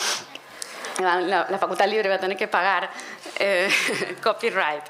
La, 0.99 1.57
Facultad 1.59 1.87
Libre 1.87 2.09
va 2.09 2.15
a 2.15 2.19
tener 2.19 2.37
que 2.37 2.47
pagar 2.47 2.89
eh, 3.39 3.69
copyright. 4.23 4.83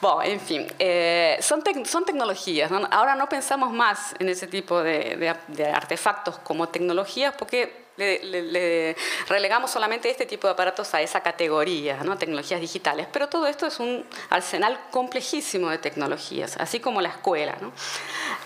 Bueno, 0.00 0.22
en 0.22 0.40
fin, 0.40 0.66
eh, 0.78 1.38
son, 1.40 1.62
son 1.84 2.04
tecnologías. 2.04 2.70
Ahora 2.90 3.14
no 3.14 3.28
pensamos 3.28 3.72
más 3.72 4.14
en 4.18 4.28
ese 4.28 4.46
tipo 4.46 4.82
de 4.82 5.34
artefactos 5.72 6.38
como 6.38 6.68
tecnologías 6.68 7.34
porque 7.38 7.83
le, 7.96 8.96
relegamos 9.28 9.70
solamente 9.70 10.10
este 10.10 10.26
tipo 10.26 10.46
de 10.46 10.52
aparatos 10.52 10.92
a 10.94 11.00
esa 11.00 11.20
categoría, 11.20 12.02
¿no? 12.02 12.18
tecnologías 12.18 12.60
digitales. 12.60 13.06
Pero 13.12 13.28
todo 13.28 13.46
esto 13.46 13.66
es 13.66 13.78
un 13.78 14.04
arsenal 14.30 14.78
complejísimo 14.90 15.70
de 15.70 15.78
tecnologías, 15.78 16.56
así 16.58 16.80
como 16.80 17.00
la 17.00 17.10
escuela. 17.10 17.56
¿no? 17.60 17.72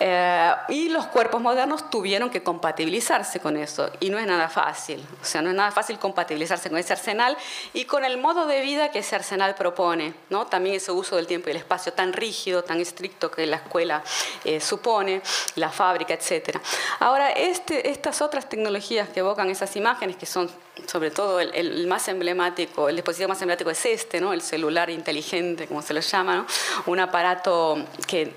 Eh, 0.00 0.54
y 0.68 0.88
los 0.90 1.06
cuerpos 1.06 1.40
modernos 1.40 1.90
tuvieron 1.90 2.30
que 2.30 2.42
compatibilizarse 2.42 3.40
con 3.40 3.56
eso, 3.56 3.90
y 4.00 4.10
no 4.10 4.18
es 4.18 4.26
nada 4.26 4.48
fácil. 4.48 5.04
O 5.22 5.24
sea, 5.24 5.42
no 5.42 5.50
es 5.50 5.56
nada 5.56 5.70
fácil 5.70 5.98
compatibilizarse 5.98 6.68
con 6.68 6.78
ese 6.78 6.92
arsenal 6.92 7.36
y 7.72 7.84
con 7.84 8.04
el 8.04 8.18
modo 8.18 8.46
de 8.46 8.60
vida 8.60 8.90
que 8.90 9.00
ese 9.00 9.16
arsenal 9.16 9.54
propone. 9.54 10.14
¿no? 10.30 10.46
También 10.46 10.76
ese 10.76 10.92
uso 10.92 11.16
del 11.16 11.26
tiempo 11.26 11.48
y 11.48 11.52
el 11.52 11.58
espacio 11.58 11.92
tan 11.92 12.12
rígido, 12.12 12.64
tan 12.64 12.80
estricto 12.80 13.30
que 13.30 13.46
la 13.46 13.56
escuela 13.56 14.02
eh, 14.44 14.60
supone, 14.60 15.22
la 15.54 15.70
fábrica, 15.70 16.14
etc. 16.14 16.58
Ahora, 17.00 17.30
este, 17.30 17.90
estas 17.90 18.20
otras 18.20 18.48
tecnologías 18.48 19.08
que 19.08 19.22
vos 19.22 19.37
esas 19.50 19.74
imágenes, 19.76 20.16
que 20.16 20.26
son 20.26 20.50
sobre 20.86 21.10
todo 21.10 21.40
el, 21.40 21.86
más 21.86 22.08
emblemático, 22.08 22.88
el 22.88 22.96
dispositivo 22.96 23.28
más 23.28 23.40
emblemático 23.40 23.70
es 23.70 23.84
este, 23.86 24.20
¿no? 24.20 24.32
el 24.32 24.42
celular 24.42 24.90
inteligente, 24.90 25.66
como 25.66 25.82
se 25.82 25.94
lo 25.94 26.00
llama, 26.00 26.46
un 26.86 27.00
aparato 27.00 27.84
que, 28.06 28.34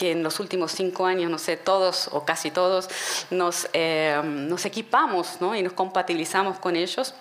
en 0.00 0.22
los 0.22 0.38
últimos 0.40 0.72
cinco 0.72 1.06
años, 1.06 1.30
no 1.30 1.38
sé, 1.38 1.56
todos 1.56 2.08
o 2.12 2.24
casi 2.24 2.50
todos 2.50 2.88
nos, 3.30 3.68
eh, 3.72 4.20
nos 4.24 4.64
equipamos 4.64 5.40
¿no? 5.40 5.54
y 5.56 5.62
nos 5.62 5.72
compatibilizamos 5.72 6.58
con 6.58 6.76
ellos 6.76 7.14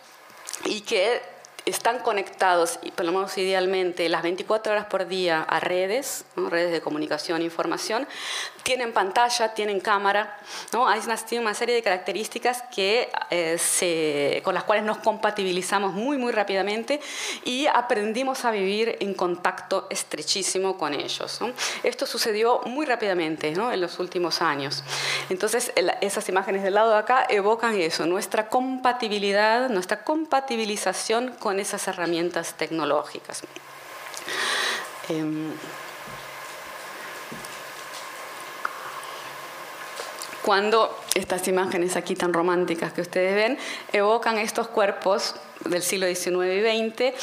y 0.66 0.82
que 0.82 1.37
están 1.69 1.99
conectados, 1.99 2.80
por 2.95 3.06
lo 3.06 3.12
menos 3.12 3.38
idealmente, 3.38 4.08
las 4.10 4.23
24 4.23 4.71
horas 4.71 4.86
por 4.86 5.08
día 5.08 5.41
a 5.41 5.60
redes, 5.60 6.25
redes 6.36 6.71
de 6.71 6.82
comunicación 6.82 7.41
e 7.41 7.45
información, 7.45 8.08
tienen 8.63 8.93
pantalla, 8.93 9.53
tienen 9.53 9.80
cámara, 9.80 10.38
¿no? 10.73 10.88
hay 10.88 10.99
una, 10.99 11.17
una 11.41 11.53
serie 11.53 11.75
de 11.75 11.82
características 11.82 12.63
que, 12.73 13.10
eh, 13.30 13.58
se, 13.58 14.41
con 14.43 14.53
las 14.53 14.63
cuales 14.63 14.84
nos 14.86 14.97
compatibilizamos 14.97 15.93
muy, 15.93 16.17
muy 16.17 16.32
rápidamente 16.32 16.99
y 17.45 17.67
aprendimos 17.67 18.45
a 18.45 18.51
vivir 18.51 18.97
en 18.99 19.13
contacto 19.13 19.88
estrechísimo 19.89 20.77
con 20.77 20.93
ellos. 20.93 21.39
Esto 21.84 22.06
sucedió 22.06 22.62
muy 22.65 22.86
rápidamente 22.86 23.51
¿no? 23.51 23.71
en 23.71 23.82
los 23.82 23.99
últimos 23.99 24.41
años. 24.41 24.84
Entonces, 25.30 25.71
esas 26.01 26.27
imágenes 26.30 26.63
del 26.63 26.73
lado 26.73 26.91
de 26.91 26.97
acá 26.97 27.25
evocan 27.30 27.75
eso, 27.75 28.06
nuestra 28.06 28.49
compatibilidad, 28.49 29.69
nuestra 29.69 30.03
compatibilización 30.03 31.36
con 31.39 31.57
esas 31.60 31.88
herramientas 31.88 32.56
tecnológicas. 32.56 33.43
Em, 35.10 35.52
cuando 40.43 40.98
estas 41.13 41.48
imágenes 41.48 41.96
aquí 41.96 42.15
tan 42.15 42.34
románticas 42.34 42.93
que 42.93 43.02
ustedes 43.02 43.36
ven 43.36 43.58
evocan 43.91 44.38
estos 44.38 44.67
cuerpos 44.67 45.36
del 45.69 45.82
siglo 45.84 46.08
XIX 46.08 46.27
y 46.27 46.89
XX, 46.89 47.13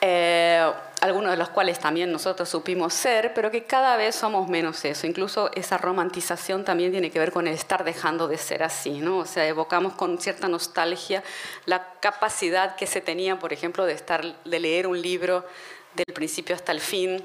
eh, 0.00 0.72
algunos 1.00 1.32
de 1.32 1.36
los 1.36 1.50
cuales 1.50 1.78
también 1.78 2.10
nosotros 2.10 2.48
supimos 2.48 2.94
ser, 2.94 3.34
pero 3.34 3.50
que 3.50 3.64
cada 3.64 3.96
vez 3.96 4.14
somos 4.14 4.48
menos 4.48 4.84
eso. 4.84 5.06
Incluso 5.06 5.50
esa 5.54 5.76
romantización 5.76 6.64
también 6.64 6.92
tiene 6.92 7.10
que 7.10 7.18
ver 7.18 7.30
con 7.30 7.46
el 7.46 7.54
estar 7.54 7.84
dejando 7.84 8.26
de 8.26 8.38
ser 8.38 8.62
así, 8.62 9.00
¿no? 9.00 9.18
O 9.18 9.26
sea, 9.26 9.46
evocamos 9.46 9.94
con 9.94 10.18
cierta 10.18 10.48
nostalgia 10.48 11.22
la 11.66 11.92
capacidad 12.00 12.76
que 12.76 12.86
se 12.86 13.00
tenía, 13.00 13.38
por 13.38 13.52
ejemplo, 13.52 13.84
de, 13.84 13.92
estar, 13.92 14.24
de 14.44 14.60
leer 14.60 14.86
un 14.86 15.00
libro 15.00 15.44
del 15.94 16.14
principio 16.14 16.56
hasta 16.56 16.72
el 16.72 16.80
fin, 16.80 17.22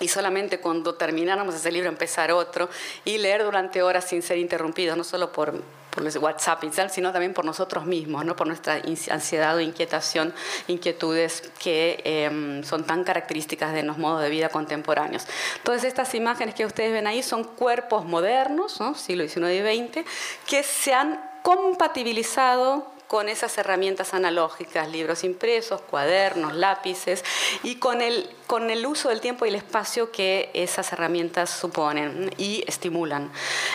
y 0.00 0.08
solamente 0.08 0.58
cuando 0.58 0.94
termináramos 0.94 1.54
ese 1.54 1.70
libro 1.70 1.88
empezar 1.88 2.32
otro 2.32 2.68
y 3.04 3.18
leer 3.18 3.44
durante 3.44 3.82
horas 3.82 4.04
sin 4.04 4.22
ser 4.22 4.38
interrumpidos, 4.38 4.96
no 4.96 5.04
solo 5.04 5.30
por 5.30 5.54
por 5.94 6.04
WhatsApp 6.18 6.62
sino 6.90 7.12
también 7.12 7.34
por 7.34 7.44
nosotros 7.44 7.86
mismos, 7.86 8.24
¿no? 8.24 8.34
por 8.34 8.46
nuestra 8.46 8.80
ansiedad 9.10 9.56
o 9.56 9.60
inquietación, 9.60 10.34
inquietudes 10.66 11.52
que 11.62 12.00
em, 12.04 12.64
son 12.64 12.84
tan 12.84 13.04
características 13.04 13.72
de 13.72 13.82
los 13.82 13.98
modos 13.98 14.22
de 14.22 14.30
vida 14.30 14.48
contemporáneos. 14.48 15.26
Entonces, 15.58 15.84
estas 15.84 16.14
imágenes 16.14 16.54
que 16.54 16.66
ustedes 16.66 16.92
ven 16.92 17.06
ahí 17.06 17.22
son 17.22 17.44
cuerpos 17.44 18.04
modernos, 18.04 18.80
¿no? 18.80 18.94
siglo 18.94 19.26
XIX 19.28 19.50
y 19.50 19.78
XX, 19.78 20.06
que 20.46 20.62
se 20.62 20.92
han 20.94 21.20
compatibilizado 21.42 22.93
con 23.06 23.28
esas 23.28 23.56
herramientas 23.58 24.14
analógicas, 24.14 24.88
libros 24.88 25.24
impresos, 25.24 25.80
cuadernos, 25.82 26.54
lápices, 26.54 27.24
y 27.62 27.76
con 27.76 28.00
el, 28.00 28.28
con 28.46 28.70
el 28.70 28.84
uso 28.86 29.08
del 29.08 29.20
tiempo 29.20 29.44
y 29.44 29.50
el 29.50 29.54
espacio 29.54 30.10
que 30.10 30.50
esas 30.54 30.92
herramientas 30.92 31.50
suponen 31.50 32.32
y 32.38 32.64
estimulan. 32.66 33.30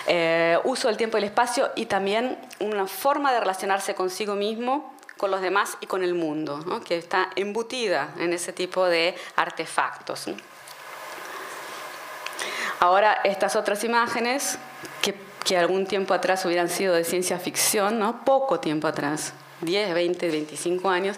Eh, 0.07 0.57
uso 0.63 0.87
del 0.87 0.97
tiempo 0.97 1.17
y 1.17 1.19
el 1.19 1.25
espacio 1.25 1.71
y 1.75 1.85
también 1.85 2.37
una 2.59 2.87
forma 2.87 3.31
de 3.31 3.39
relacionarse 3.39 3.95
consigo 3.95 4.35
mismo 4.35 4.93
con 5.17 5.31
los 5.31 5.41
demás 5.41 5.77
y 5.81 5.85
con 5.85 6.01
el 6.01 6.13
mundo, 6.13 6.81
que 6.85 6.97
está 6.97 7.29
embutida 7.35 8.13
en 8.17 8.31
ese 8.31 8.53
tipo 8.53 8.85
de 8.85 9.15
artefactos. 9.35 10.27
Ahora, 12.79 13.19
estas 13.25 13.57
otras 13.57 13.83
imágenes 13.83 14.57
que 15.01 15.28
que 15.49 15.57
algún 15.57 15.87
tiempo 15.87 16.13
atrás 16.13 16.45
hubieran 16.45 16.69
sido 16.69 16.93
de 16.93 17.03
ciencia 17.03 17.39
ficción, 17.39 17.97
¿no? 17.97 18.23
poco 18.23 18.59
tiempo 18.59 18.85
atrás, 18.85 19.33
10, 19.61 19.95
20, 19.95 20.29
25 20.29 20.89
años, 20.91 21.17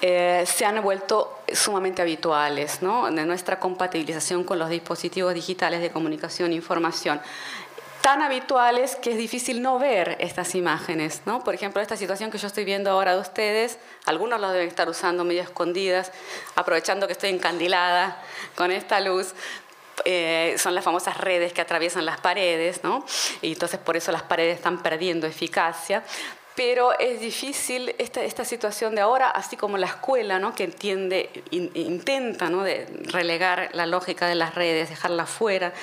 eh, 0.00 0.44
se 0.46 0.64
han 0.64 0.82
vuelto 0.82 1.40
sumamente 1.52 2.00
habituales, 2.00 2.80
¿no? 2.80 3.10
de 3.10 3.26
nuestra 3.26 3.60
compatibilización 3.60 4.44
con 4.44 4.58
los 4.58 4.70
dispositivos 4.70 5.34
digitales 5.34 5.82
de 5.82 5.90
comunicación 5.90 6.52
e 6.52 6.54
información 6.54 7.20
tan 8.00 8.22
habituales 8.22 8.94
que 8.94 9.10
es 9.10 9.18
difícil 9.18 9.60
no 9.60 9.78
ver 9.78 10.16
estas 10.20 10.54
imágenes. 10.54 11.22
¿no? 11.26 11.44
Por 11.44 11.54
ejemplo, 11.54 11.82
esta 11.82 11.96
situación 11.96 12.30
que 12.30 12.38
yo 12.38 12.46
estoy 12.46 12.64
viendo 12.64 12.88
ahora 12.88 13.14
de 13.14 13.20
ustedes, 13.20 13.78
algunos 14.06 14.40
lo 14.40 14.48
deben 14.52 14.68
estar 14.68 14.88
usando 14.88 15.24
medio 15.24 15.42
escondidas, 15.42 16.12
aprovechando 16.54 17.08
que 17.08 17.14
estoy 17.14 17.30
encandilada 17.30 18.22
con 18.54 18.70
esta 18.70 19.00
luz, 19.00 19.34
eh, 20.04 20.54
son 20.58 20.74
las 20.74 20.84
famosas 20.84 21.16
redes 21.16 21.52
que 21.52 21.60
atraviesan 21.60 22.04
las 22.04 22.20
paredes, 22.20 22.84
¿no? 22.84 23.04
Y 23.42 23.52
entonces 23.52 23.80
por 23.80 23.96
eso 23.96 24.12
las 24.12 24.22
paredes 24.22 24.56
están 24.56 24.82
perdiendo 24.82 25.26
eficacia. 25.26 26.02
Pero 26.56 26.98
es 26.98 27.20
difícil 27.20 27.94
esta, 27.98 28.24
esta 28.24 28.42
situación 28.46 28.94
de 28.94 29.02
ahora, 29.02 29.28
así 29.28 29.58
como 29.58 29.76
la 29.76 29.86
escuela, 29.88 30.38
¿no? 30.38 30.54
que 30.54 30.64
entiende, 30.64 31.44
intenta 31.50 32.48
¿no? 32.48 32.62
de 32.62 32.86
relegar 33.08 33.68
la 33.74 33.84
lógica 33.84 34.26
de 34.26 34.36
las 34.36 34.54
redes, 34.54 34.88
dejarla 34.88 35.26
fuera. 35.26 35.74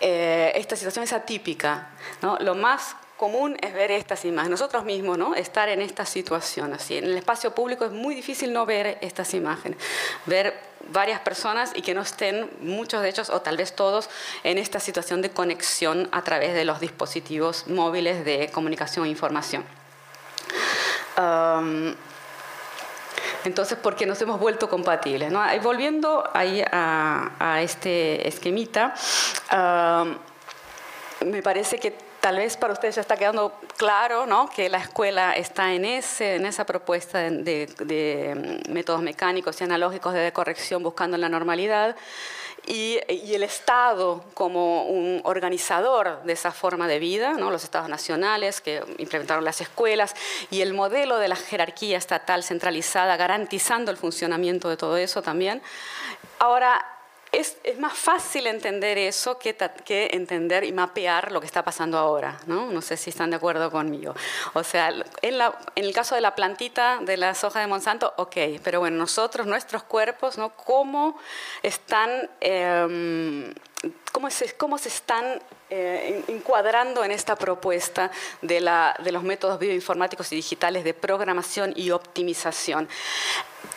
Eh, 0.00 0.52
esta 0.54 0.74
situación 0.74 1.04
es 1.04 1.12
atípica. 1.12 1.90
¿no? 2.22 2.38
Lo 2.38 2.54
más 2.54 2.96
común 3.18 3.58
es 3.60 3.74
ver 3.74 3.90
estas 3.90 4.24
imágenes. 4.24 4.58
Nosotros 4.58 4.84
mismos, 4.84 5.16
¿no? 5.16 5.34
Estar 5.34 5.68
en 5.68 5.80
esta 5.80 6.04
situación 6.04 6.72
así. 6.72 6.96
En 6.96 7.04
el 7.04 7.16
espacio 7.16 7.54
público 7.54 7.84
es 7.84 7.92
muy 7.92 8.14
difícil 8.14 8.52
no 8.52 8.66
ver 8.66 8.98
estas 9.00 9.32
imágenes. 9.34 9.78
Ver 10.26 10.71
varias 10.90 11.20
personas 11.20 11.72
y 11.74 11.82
que 11.82 11.94
no 11.94 12.02
estén, 12.02 12.50
muchos 12.60 13.02
de 13.02 13.08
ellos, 13.08 13.30
o 13.30 13.40
tal 13.40 13.56
vez 13.56 13.74
todos, 13.74 14.08
en 14.44 14.58
esta 14.58 14.80
situación 14.80 15.22
de 15.22 15.30
conexión 15.30 16.08
a 16.12 16.22
través 16.22 16.54
de 16.54 16.64
los 16.64 16.80
dispositivos 16.80 17.66
móviles 17.68 18.24
de 18.24 18.50
comunicación 18.52 19.06
e 19.06 19.08
información. 19.08 19.64
entonces, 23.44 23.76
¿por 23.78 23.96
qué 23.96 24.06
nos 24.06 24.20
hemos 24.22 24.40
vuelto 24.40 24.68
compatibles? 24.68 25.30
¿no? 25.30 25.42
volviendo 25.62 26.24
ahí 26.32 26.62
a, 26.70 27.60
este 27.62 28.26
esquemita, 28.28 28.94
me 31.24 31.42
parece 31.42 31.78
que 31.78 32.11
tal 32.22 32.36
vez 32.36 32.56
para 32.56 32.72
ustedes 32.72 32.94
ya 32.94 33.00
está 33.00 33.16
quedando 33.16 33.52
claro 33.76 34.26
¿no? 34.26 34.48
que 34.48 34.68
la 34.68 34.78
escuela 34.78 35.32
está 35.36 35.74
en, 35.74 35.84
ese, 35.84 36.36
en 36.36 36.46
esa 36.46 36.64
propuesta 36.64 37.18
de, 37.18 37.66
de, 37.66 38.62
mm, 38.64 38.72
métodos 38.72 39.02
mecánicos 39.02 39.60
y 39.60 39.64
analógicos 39.64 40.14
de 40.14 40.32
corrección 40.32 40.84
buscando 40.84 41.16
la 41.18 41.28
normalidad. 41.28 41.96
Y, 42.64 43.00
y, 43.08 43.34
el 43.34 43.42
Estado 43.42 44.24
como 44.34 44.84
un 44.84 45.20
organizador 45.24 46.22
de 46.22 46.32
esa 46.32 46.52
forma 46.52 46.86
de 46.86 47.00
vida, 47.00 47.32
¿no? 47.32 47.50
los 47.50 47.64
estados 47.64 47.88
nacionales 47.88 48.60
que 48.60 48.84
implementaron 48.98 49.44
las 49.44 49.60
escuelas 49.60 50.14
y 50.48 50.60
el 50.60 50.72
modelo 50.72 51.18
de 51.18 51.26
la 51.26 51.34
jerarquía 51.34 51.98
estatal 51.98 52.44
centralizada 52.44 53.16
garantizando 53.16 53.90
el 53.90 53.96
funcionamiento 53.96 54.68
de 54.68 54.76
todo 54.76 54.96
eso 54.96 55.22
también. 55.22 55.60
Ahora, 56.38 56.84
es, 57.32 57.56
más 57.78 57.94
fácil 57.94 58.46
entender 58.46 58.98
eso 58.98 59.38
que, 59.38 59.56
entender 60.12 60.64
y 60.64 60.72
mapear 60.72 61.32
lo 61.32 61.40
que 61.40 61.46
está 61.46 61.64
pasando 61.64 61.96
ahora, 61.98 62.38
¿no? 62.46 62.80
Sé 62.82 62.96
si 62.96 63.10
están 63.10 63.30
de 63.30 63.36
acuerdo 63.36 63.70
conmigo. 63.70 64.14
O 64.52 64.62
sea, 64.62 64.90
en, 65.22 65.42
el 65.74 65.94
caso 65.94 66.14
de 66.14 66.20
la 66.20 66.34
plantita 66.34 66.98
de 67.00 67.16
la 67.16 67.34
soja 67.34 67.60
de 67.60 67.66
Monsanto, 67.66 68.12
ok, 68.16 68.36
pero 68.62 68.80
bueno, 68.80 68.98
nosotros, 68.98 69.46
nuestros 69.46 69.82
cuerpos, 69.82 70.38
¿no? 70.38 70.50
¿Cómo 70.54 71.18
están... 71.62 72.30
Em, 72.40 73.52
cómo 74.12 74.30
se, 74.30 74.44
están 74.88 75.42
eh, 75.70 76.22
encuadrando 76.28 77.02
en 77.02 77.10
esta 77.10 77.34
propuesta 77.34 78.10
de, 78.40 78.60
los 78.60 79.22
métodos 79.22 79.58
bioinformáticos 79.58 80.30
y 80.32 80.36
digitales 80.36 80.84
de 80.84 80.94
programación 80.94 81.72
y 81.74 81.90
optimización. 81.90 82.88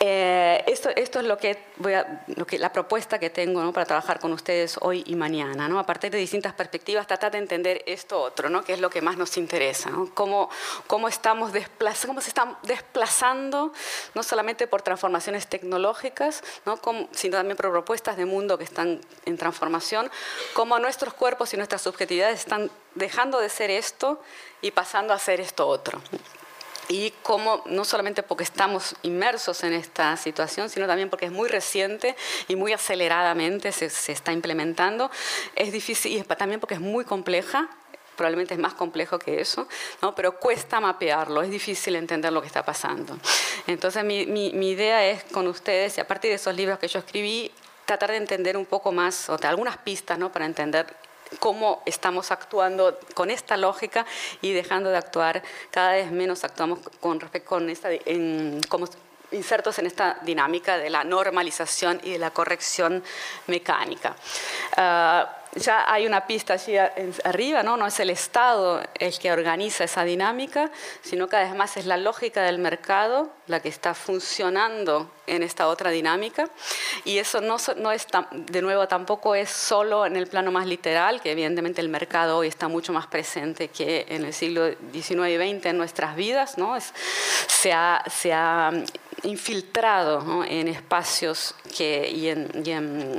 Eh, 0.00 0.64
esto, 0.66 0.90
esto, 0.94 1.20
es 1.20 1.26
lo 1.26 1.38
que, 1.38 1.58
voy 1.76 1.94
a, 1.94 2.24
lo 2.36 2.46
que 2.46 2.58
la 2.58 2.72
propuesta 2.72 3.18
que 3.18 3.30
tengo 3.30 3.62
¿no? 3.62 3.72
para 3.72 3.86
trabajar 3.86 4.18
con 4.18 4.32
ustedes 4.32 4.76
hoy 4.80 5.02
y 5.06 5.14
mañana. 5.14 5.68
¿no? 5.68 5.78
A 5.78 5.86
partir 5.86 6.10
de 6.10 6.18
distintas 6.18 6.52
perspectivas, 6.52 7.06
tratar 7.06 7.32
de 7.32 7.38
entender 7.38 7.82
esto 7.86 8.20
otro, 8.20 8.50
¿no? 8.50 8.62
que 8.62 8.74
es 8.74 8.80
lo 8.80 8.90
que 8.90 9.00
más 9.00 9.16
nos 9.16 9.36
interesa. 9.36 9.90
¿no? 9.90 10.10
Cómo, 10.14 10.50
cómo, 10.86 11.08
estamos 11.08 11.52
cómo 12.06 12.20
se 12.20 12.28
están 12.28 12.56
desplazando, 12.62 13.72
no 14.14 14.22
solamente 14.22 14.66
por 14.66 14.82
transformaciones 14.82 15.46
tecnológicas, 15.46 16.42
¿no? 16.64 16.78
sino 17.12 17.36
también 17.36 17.56
por 17.56 17.70
propuestas 17.70 18.16
de 18.16 18.26
mundo 18.26 18.58
que 18.58 18.64
están 18.64 19.00
en 19.24 19.36
transformación, 19.38 20.10
cómo 20.54 20.78
nuestros 20.78 21.14
cuerpos 21.14 21.54
y 21.54 21.56
nuestras 21.56 21.82
subjetividades 21.82 22.40
están 22.40 22.70
dejando 22.94 23.40
de 23.40 23.48
ser 23.48 23.70
esto 23.70 24.20
y 24.60 24.72
pasando 24.72 25.14
a 25.14 25.18
ser 25.18 25.40
esto 25.40 25.66
otro 25.66 26.00
y 26.88 27.12
cómo 27.22 27.62
no 27.66 27.84
solamente 27.84 28.22
porque 28.22 28.44
estamos 28.44 28.94
inmersos 29.02 29.64
en 29.64 29.72
esta 29.72 30.16
situación, 30.16 30.70
sino 30.70 30.86
también 30.86 31.10
porque 31.10 31.26
es 31.26 31.32
muy 31.32 31.48
reciente 31.48 32.16
y 32.48 32.56
muy 32.56 32.72
aceleradamente 32.72 33.72
se, 33.72 33.90
se 33.90 34.12
está 34.12 34.32
implementando, 34.32 35.10
es 35.54 35.72
difícil 35.72 36.12
y 36.12 36.22
también 36.22 36.60
porque 36.60 36.74
es 36.74 36.80
muy 36.80 37.04
compleja 37.04 37.68
probablemente 38.16 38.54
es 38.54 38.60
más 38.60 38.72
complejo 38.72 39.18
que 39.18 39.40
eso, 39.40 39.68
¿no? 40.00 40.14
pero 40.14 40.38
cuesta 40.40 40.80
mapearlo, 40.80 41.42
es 41.42 41.50
difícil 41.50 41.96
entender 41.96 42.32
lo 42.32 42.40
que 42.40 42.46
está 42.46 42.64
pasando. 42.64 43.16
Entonces 43.66 44.04
mi, 44.04 44.24
mi, 44.26 44.52
mi, 44.54 44.70
idea 44.70 45.06
es 45.06 45.22
con 45.24 45.46
ustedes, 45.46 45.98
y 45.98 46.00
a 46.00 46.06
partir 46.06 46.30
de 46.30 46.36
esos 46.36 46.56
libros 46.56 46.78
que 46.78 46.88
yo 46.88 46.98
escribí, 46.98 47.52
tratar 47.84 48.10
de 48.10 48.16
entender 48.16 48.56
un 48.56 48.66
poco 48.66 48.90
más, 48.90 49.28
o 49.28 49.38
algunas 49.44 49.76
pistas 49.78 50.18
¿no? 50.18 50.32
para 50.32 50.46
entender 50.46 50.86
cómo 51.38 51.82
estamos 51.86 52.30
actuando 52.30 52.98
con 53.14 53.30
esta 53.30 53.56
lógica 53.56 54.06
y 54.40 54.52
dejando 54.52 54.90
de 54.90 54.96
actuar, 54.96 55.42
cada 55.70 55.92
vez 55.92 56.10
menos 56.10 56.44
actuamos 56.44 56.80
con 57.00 57.20
respecto 57.20 57.48
con 57.48 57.70
esta, 57.70 57.88
como 58.68 58.88
insertos 59.32 59.78
en 59.78 59.86
esta 59.86 60.18
dinámica 60.22 60.78
de 60.78 60.90
la 60.90 61.04
normalización 61.04 62.00
y 62.02 62.12
de 62.12 62.18
la 62.18 62.30
corrección 62.30 63.02
mecánica. 63.46 64.14
Ah, 64.76 65.42
ya 65.56 65.90
hay 65.90 66.06
una 66.06 66.26
pista 66.26 66.54
allí 66.54 66.76
arriba, 67.24 67.62
¿no? 67.62 67.76
no 67.76 67.86
es 67.86 67.98
el 68.00 68.10
Estado 68.10 68.82
el 68.98 69.18
que 69.18 69.32
organiza 69.32 69.84
esa 69.84 70.04
dinámica, 70.04 70.70
sino 71.02 71.28
cada 71.28 71.44
vez 71.44 71.54
más 71.54 71.76
es 71.76 71.86
la 71.86 71.96
lógica 71.96 72.42
del 72.42 72.58
mercado 72.58 73.30
la 73.46 73.60
que 73.60 73.68
está 73.68 73.94
funcionando 73.94 75.10
en 75.26 75.42
esta 75.42 75.68
otra 75.68 75.90
dinámica. 75.90 76.48
Y 77.04 77.18
eso 77.18 77.40
no, 77.40 77.56
no 77.76 77.92
es, 77.92 78.06
de 78.32 78.62
nuevo, 78.62 78.88
tampoco 78.88 79.34
es 79.34 79.50
solo 79.50 80.06
en 80.06 80.16
el 80.16 80.26
plano 80.26 80.50
más 80.50 80.66
literal, 80.66 81.20
que 81.20 81.32
evidentemente 81.32 81.80
el 81.80 81.88
mercado 81.88 82.38
hoy 82.38 82.48
está 82.48 82.68
mucho 82.68 82.92
más 82.92 83.06
presente 83.06 83.68
que 83.68 84.06
en 84.08 84.24
el 84.24 84.32
siglo 84.32 84.70
XIX 84.92 85.10
y 85.10 85.58
XX 85.58 85.66
en 85.66 85.78
nuestras 85.78 86.16
vidas, 86.16 86.58
¿no? 86.58 86.76
Es, 86.76 86.92
se, 87.46 87.72
ha, 87.72 88.02
se 88.10 88.32
ha 88.32 88.72
infiltrado 89.22 90.44
en 90.44 90.68
espacios 90.68 91.54
que, 91.76 92.08
y, 92.08 92.28
en, 92.28 93.18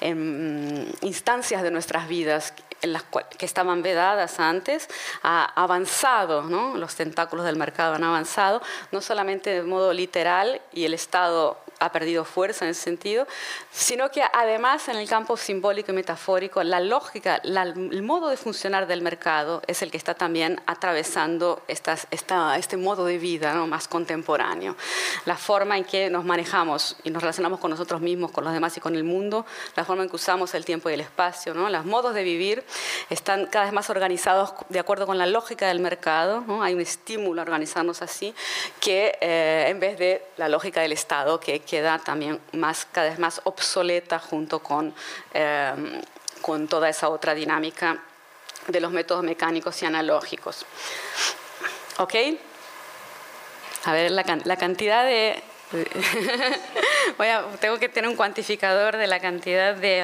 en, 0.00 0.92
instancias 1.02 1.61
de 1.62 1.70
nuestras 1.70 2.08
vidas 2.08 2.54
las 2.82 3.04
que 3.38 3.46
estaban 3.46 3.82
vedadas 3.82 4.40
antes, 4.40 4.88
ha 5.22 5.44
avanzado, 5.54 6.42
los 6.76 6.94
tentáculos 6.96 7.44
del 7.44 7.56
mercado 7.56 7.94
han 7.94 8.04
avanzado, 8.04 8.60
no 8.90 9.00
solamente 9.00 9.50
de 9.50 9.62
modo 9.62 9.92
literal 9.92 10.60
y 10.72 10.84
el 10.84 10.94
Estado 10.94 11.58
ha 11.82 11.92
perdido 11.92 12.24
fuerza 12.24 12.64
en 12.64 12.70
ese 12.70 12.82
sentido, 12.82 13.26
sino 13.70 14.10
que 14.10 14.22
además 14.32 14.88
en 14.88 14.96
el 14.96 15.08
campo 15.08 15.36
simbólico 15.36 15.92
y 15.92 15.94
metafórico, 15.94 16.62
la 16.62 16.80
lógica, 16.80 17.40
el 17.42 18.02
modo 18.02 18.28
de 18.28 18.36
funcionar 18.36 18.86
del 18.86 19.02
mercado 19.02 19.62
es 19.66 19.82
el 19.82 19.90
que 19.90 19.96
está 19.96 20.14
también 20.14 20.60
atravesando 20.66 21.62
estas, 21.68 22.06
esta, 22.10 22.56
este 22.56 22.76
modo 22.76 23.04
de 23.04 23.18
vida 23.18 23.54
¿no? 23.54 23.66
más 23.66 23.88
contemporáneo. 23.88 24.76
La 25.24 25.36
forma 25.36 25.76
en 25.76 25.84
que 25.84 26.08
nos 26.10 26.24
manejamos 26.24 26.96
y 27.04 27.10
nos 27.10 27.22
relacionamos 27.22 27.58
con 27.58 27.70
nosotros 27.70 28.00
mismos, 28.00 28.30
con 28.30 28.44
los 28.44 28.52
demás 28.52 28.76
y 28.76 28.80
con 28.80 28.94
el 28.94 29.04
mundo, 29.04 29.44
la 29.74 29.84
forma 29.84 30.04
en 30.04 30.08
que 30.08 30.16
usamos 30.16 30.54
el 30.54 30.64
tiempo 30.64 30.88
y 30.90 30.94
el 30.94 31.00
espacio, 31.00 31.54
¿no? 31.54 31.68
los 31.68 31.84
modos 31.84 32.14
de 32.14 32.22
vivir 32.22 32.64
están 33.10 33.46
cada 33.46 33.64
vez 33.64 33.74
más 33.74 33.90
organizados 33.90 34.54
de 34.68 34.78
acuerdo 34.78 35.06
con 35.06 35.18
la 35.18 35.26
lógica 35.26 35.66
del 35.66 35.80
mercado, 35.80 36.42
¿no? 36.46 36.62
hay 36.62 36.74
un 36.74 36.80
estímulo 36.80 37.40
a 37.40 37.44
organizarnos 37.44 38.02
así, 38.02 38.34
que 38.80 39.18
eh, 39.20 39.66
en 39.68 39.80
vez 39.80 39.98
de 39.98 40.22
la 40.36 40.48
lógica 40.48 40.80
del 40.80 40.92
Estado, 40.92 41.40
que 41.40 41.60
queda 41.72 41.98
también 41.98 42.38
más, 42.52 42.86
cada 42.92 43.08
vez 43.08 43.18
más 43.18 43.40
obsoleta 43.44 44.18
junto 44.18 44.58
con, 44.58 44.94
eh, 45.32 46.02
con 46.42 46.68
toda 46.68 46.90
esa 46.90 47.08
otra 47.08 47.34
dinámica 47.34 48.02
de 48.66 48.78
los 48.78 48.92
métodos 48.92 49.24
mecánicos 49.24 49.82
y 49.82 49.86
analógicos. 49.86 50.66
¿Ok? 51.96 52.14
A 53.84 53.92
ver, 53.94 54.10
la, 54.10 54.22
la 54.44 54.56
cantidad 54.58 55.02
de... 55.06 55.42
Voy 57.16 57.28
a, 57.28 57.46
tengo 57.58 57.78
que 57.78 57.88
tener 57.88 58.10
un 58.10 58.16
cuantificador 58.16 58.98
de 58.98 59.06
la 59.06 59.18
cantidad 59.18 59.74
de 59.74 60.02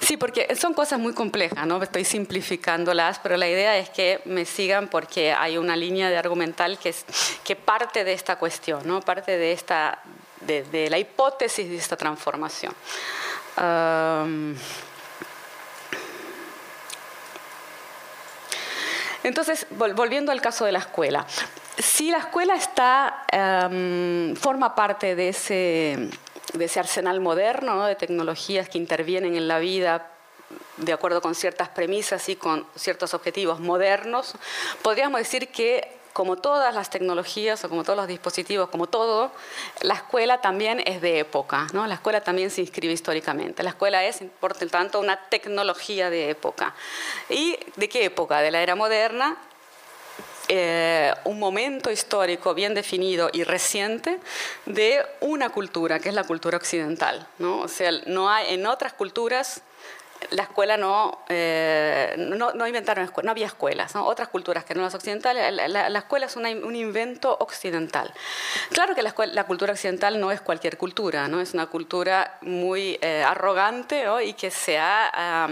sí, 0.00 0.16
porque 0.16 0.54
son 0.54 0.72
cosas 0.72 1.00
muy 1.00 1.12
complejas, 1.12 1.66
¿no? 1.66 1.82
Estoy 1.82 2.04
simplificándolas, 2.04 3.18
pero 3.18 3.36
la 3.36 3.48
idea 3.48 3.76
es 3.76 3.90
que 3.90 4.20
me 4.26 4.44
sigan 4.44 4.88
porque 4.88 5.32
hay 5.32 5.58
una 5.58 5.74
línea 5.74 6.08
de 6.08 6.16
argumental 6.16 6.78
que 6.78 7.56
parte 7.56 8.04
de 8.04 8.12
esta 8.12 8.36
cuestión, 8.36 8.86
¿no? 8.86 9.00
Parte 9.00 9.36
de, 9.38 9.52
esta, 9.52 9.98
de, 10.40 10.88
la 10.88 10.98
hipótesis 10.98 11.68
de 11.68 11.76
esta 11.76 11.96
transformación. 11.96 12.74
entonces, 19.24 19.66
volviendo 19.70 20.30
al 20.30 20.40
caso 20.40 20.64
de 20.64 20.72
la 20.72 20.78
escuela. 20.78 21.26
Si 21.76 22.10
la 22.10 22.18
escuela 22.18 22.54
está, 22.54 23.24
forma 24.40 24.74
parte 24.76 25.16
de 25.16 25.28
ese 25.30 26.08
de 26.58 26.64
ese 26.66 26.80
arsenal 26.80 27.20
moderno 27.20 27.86
de 27.86 27.94
tecnologías 27.94 28.68
que 28.68 28.78
intervienen 28.78 29.36
en 29.36 29.48
la 29.48 29.58
vida 29.58 30.10
de 30.76 30.92
acuerdo 30.92 31.20
con 31.20 31.34
ciertas 31.34 31.68
premisas 31.70 32.28
y 32.28 32.36
con 32.36 32.66
ciertos 32.76 33.14
objetivos 33.14 33.60
modernos, 33.60 34.34
podríamos 34.82 35.18
decir 35.18 35.48
que 35.48 35.96
como 36.12 36.36
todas 36.36 36.74
las 36.74 36.88
tecnologías 36.88 37.62
o 37.62 37.68
como 37.68 37.84
todos 37.84 37.98
los 37.98 38.08
dispositivos, 38.08 38.70
como 38.70 38.86
todo, 38.86 39.32
la 39.82 39.94
escuela 39.94 40.40
también 40.40 40.82
es 40.86 41.02
de 41.02 41.18
época, 41.18 41.66
¿no? 41.74 41.86
La 41.86 41.94
escuela 41.94 42.22
también 42.22 42.50
se 42.50 42.62
inscribe 42.62 42.94
históricamente. 42.94 43.62
La 43.62 43.70
escuela 43.70 44.02
es, 44.02 44.22
por 44.40 44.54
tanto, 44.54 44.98
una 44.98 45.28
tecnología 45.28 46.08
de 46.08 46.30
época. 46.30 46.74
¿Y 47.28 47.58
de 47.76 47.90
qué 47.90 48.06
época? 48.06 48.40
De 48.40 48.50
la 48.50 48.62
era 48.62 48.74
moderna 48.74 49.36
eh, 50.48 51.12
un 51.24 51.38
momento 51.38 51.90
histórico 51.90 52.54
bien 52.54 52.74
definido 52.74 53.30
y 53.32 53.44
reciente 53.44 54.18
de 54.64 55.04
una 55.20 55.50
cultura, 55.50 55.98
que 55.98 56.08
es 56.08 56.14
la 56.14 56.24
cultura 56.24 56.56
occidental. 56.56 57.26
¿no? 57.38 57.60
O 57.60 57.68
sea, 57.68 57.90
no 58.06 58.30
hay, 58.30 58.54
en 58.54 58.66
otras 58.66 58.92
culturas 58.92 59.62
la 60.30 60.44
escuela 60.44 60.76
no, 60.76 61.18
eh, 61.28 62.14
no, 62.18 62.52
no, 62.52 62.66
inventaron 62.66 63.10
no 63.22 63.30
había 63.30 63.46
escuelas, 63.46 63.94
otras 63.96 64.28
culturas 64.28 64.64
que 64.64 64.74
no 64.74 64.82
las 64.82 64.94
occidentales, 64.94 65.52
la, 65.52 65.98
escuela 65.98 66.26
es 66.26 66.36
un 66.36 66.74
invento 66.74 67.36
occidental. 67.40 68.12
Claro 68.70 68.94
que 68.94 69.02
la, 69.02 69.14
la, 69.32 69.44
cultura 69.44 69.72
occidental 69.72 70.18
no 70.20 70.32
es 70.32 70.40
cualquier 70.40 70.78
cultura, 70.78 71.28
¿no? 71.28 71.40
es 71.40 71.54
una 71.54 71.66
cultura 71.66 72.38
muy 72.42 72.98
eh, 73.00 73.22
arrogante 73.22 74.06
y 74.24 74.32
que 74.32 74.50
se, 74.50 74.78
ha, 74.78 75.48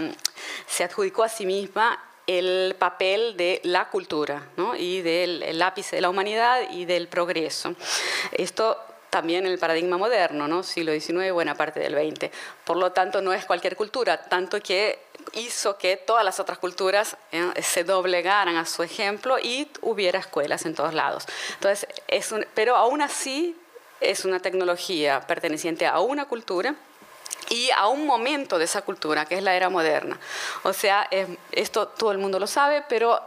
se 0.67 0.83
adjudicó 0.83 1.23
a 1.23 1.29
sí 1.29 1.45
misma 1.45 1.99
el 2.27 2.75
papel 2.77 3.37
de 3.37 3.61
la 3.63 3.89
cultura 3.89 4.47
y 4.77 5.01
del 5.01 5.61
ápice 5.61 5.97
de 5.97 6.01
la 6.01 6.09
humanidad 6.09 6.69
y 6.71 6.85
del 6.85 7.07
progreso. 7.07 7.75
Esto 8.31 8.77
también 9.15 9.45
en 9.45 9.51
el 9.53 9.59
paradigma 9.59 9.97
moderno, 9.97 10.45
¿no? 10.47 10.61
siglo 10.61 10.91
XIX, 10.91 11.31
buena 11.31 11.55
parte 11.55 11.79
del 11.79 11.93
XX. 11.93 12.29
Por 12.65 12.75
lo 12.75 12.91
tanto, 12.91 13.21
no 13.21 13.31
es 13.31 13.45
cualquier 13.45 13.77
cultura, 13.77 14.17
tanto 14.17 14.59
que 14.59 14.99
hizo 15.33 15.77
que 15.77 15.95
todas 15.95 16.25
las 16.25 16.41
otras 16.41 16.57
culturas 16.57 17.15
¿eh? 17.31 17.49
se 17.61 17.85
doblegaran 17.85 18.57
a 18.57 18.65
su 18.65 18.83
ejemplo 18.83 19.39
y 19.39 19.69
hubiera 19.81 20.19
escuelas 20.19 20.65
en 20.65 20.75
todos 20.75 20.93
lados. 20.93 21.25
Entonces, 21.53 21.87
es 22.09 22.35
pero 22.53 22.75
aún 22.75 23.01
así 23.01 23.55
es 24.01 24.25
una 24.25 24.41
tecnología 24.41 25.21
perteneciente 25.21 25.85
a 25.85 25.99
una 26.01 26.25
cultura 26.25 26.75
y 27.49 27.69
a 27.71 27.87
un 27.87 28.05
momento 28.05 28.57
de 28.57 28.65
esa 28.65 28.81
cultura, 28.81 29.25
que 29.25 29.35
es 29.35 29.43
la 29.43 29.55
era 29.55 29.69
moderna. 29.69 30.19
O 30.63 30.73
sea, 30.73 31.07
esto 31.51 31.87
todo 31.87 32.11
el 32.11 32.17
mundo 32.17 32.39
lo 32.39 32.47
sabe, 32.47 32.83
pero 32.87 33.21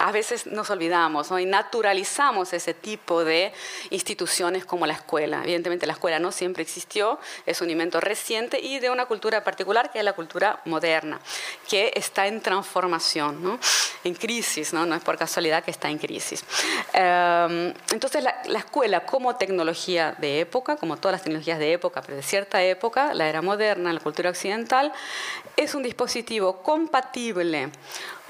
a 0.00 0.12
veces 0.12 0.46
nos 0.46 0.70
olvidamos 0.70 1.30
y 1.38 1.44
naturalizamos 1.44 2.52
ese 2.54 2.72
tipo 2.72 3.22
de 3.22 3.52
instituciones 3.90 4.64
como 4.64 4.86
la 4.86 4.94
escuela. 4.94 5.42
Evidentemente 5.44 5.86
la 5.86 5.92
escuela 5.92 6.18
no 6.18 6.32
siempre 6.32 6.62
existió, 6.62 7.18
es 7.44 7.60
un 7.60 7.68
invento 7.68 8.00
reciente 8.00 8.58
y 8.58 8.78
de 8.78 8.88
una 8.88 9.04
cultura 9.04 9.44
particular 9.44 9.92
que 9.92 9.98
es 9.98 10.04
la 10.04 10.14
cultura 10.14 10.62
moderna, 10.64 11.20
que 11.68 11.92
está 11.94 12.26
en 12.26 12.40
transformación, 12.40 13.60
en 14.02 14.14
crisis, 14.14 14.72
¿no? 14.72 14.92
es 14.94 15.02
por 15.02 15.18
casualidad 15.18 15.62
que 15.62 15.70
está 15.70 15.90
en 15.90 15.98
crisis. 15.98 16.44
Em, 16.94 17.74
entonces 17.92 18.24
la, 18.24 18.40
la 18.46 18.60
escuela 18.60 19.04
como 19.04 19.36
tecnología 19.36 20.14
de 20.18 20.40
época, 20.40 20.76
como 20.76 20.96
todas 20.96 21.12
las 21.12 21.22
tecnologías 21.22 21.58
de 21.58 21.74
época, 21.74 22.00
pero 22.00 22.16
de 22.16 22.22
cierta 22.22 22.62
época, 22.62 23.12
la 23.12 23.28
era 23.28 23.42
moderna, 23.42 23.92
la 23.92 24.00
cultura 24.00 24.30
occidental, 24.30 24.92
es 25.58 25.74
un 25.74 25.82
dispositivo 25.82 26.62
compatible 26.62 27.70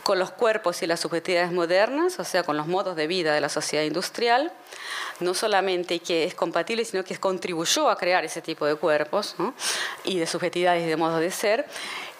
con 0.02 0.18
los 0.18 0.30
cuerpos 0.30 0.82
y 0.82 0.86
las 0.86 1.00
subjetividades 1.00 1.52
modernas, 1.52 2.18
o 2.18 2.24
sea, 2.24 2.42
con 2.42 2.56
los 2.56 2.66
modos 2.66 2.96
de 2.96 3.06
vida 3.06 3.34
de 3.34 3.40
la 3.40 3.48
sociedad 3.48 3.84
industrial, 3.84 4.52
no 5.20 5.34
solamente 5.34 6.00
que 6.00 6.24
es 6.24 6.34
compatible, 6.34 6.84
sino 6.84 7.04
que 7.04 7.16
contribuyó 7.16 7.90
a 7.90 7.96
crear 7.96 8.24
ese 8.24 8.42
tipo 8.42 8.66
de 8.66 8.74
cuerpos 8.74 9.34
y 10.04 10.18
de 10.18 10.26
subjetividades 10.26 10.84
y 10.84 10.88
de 10.88 10.96
modos 10.96 11.20
de 11.20 11.30
ser, 11.30 11.66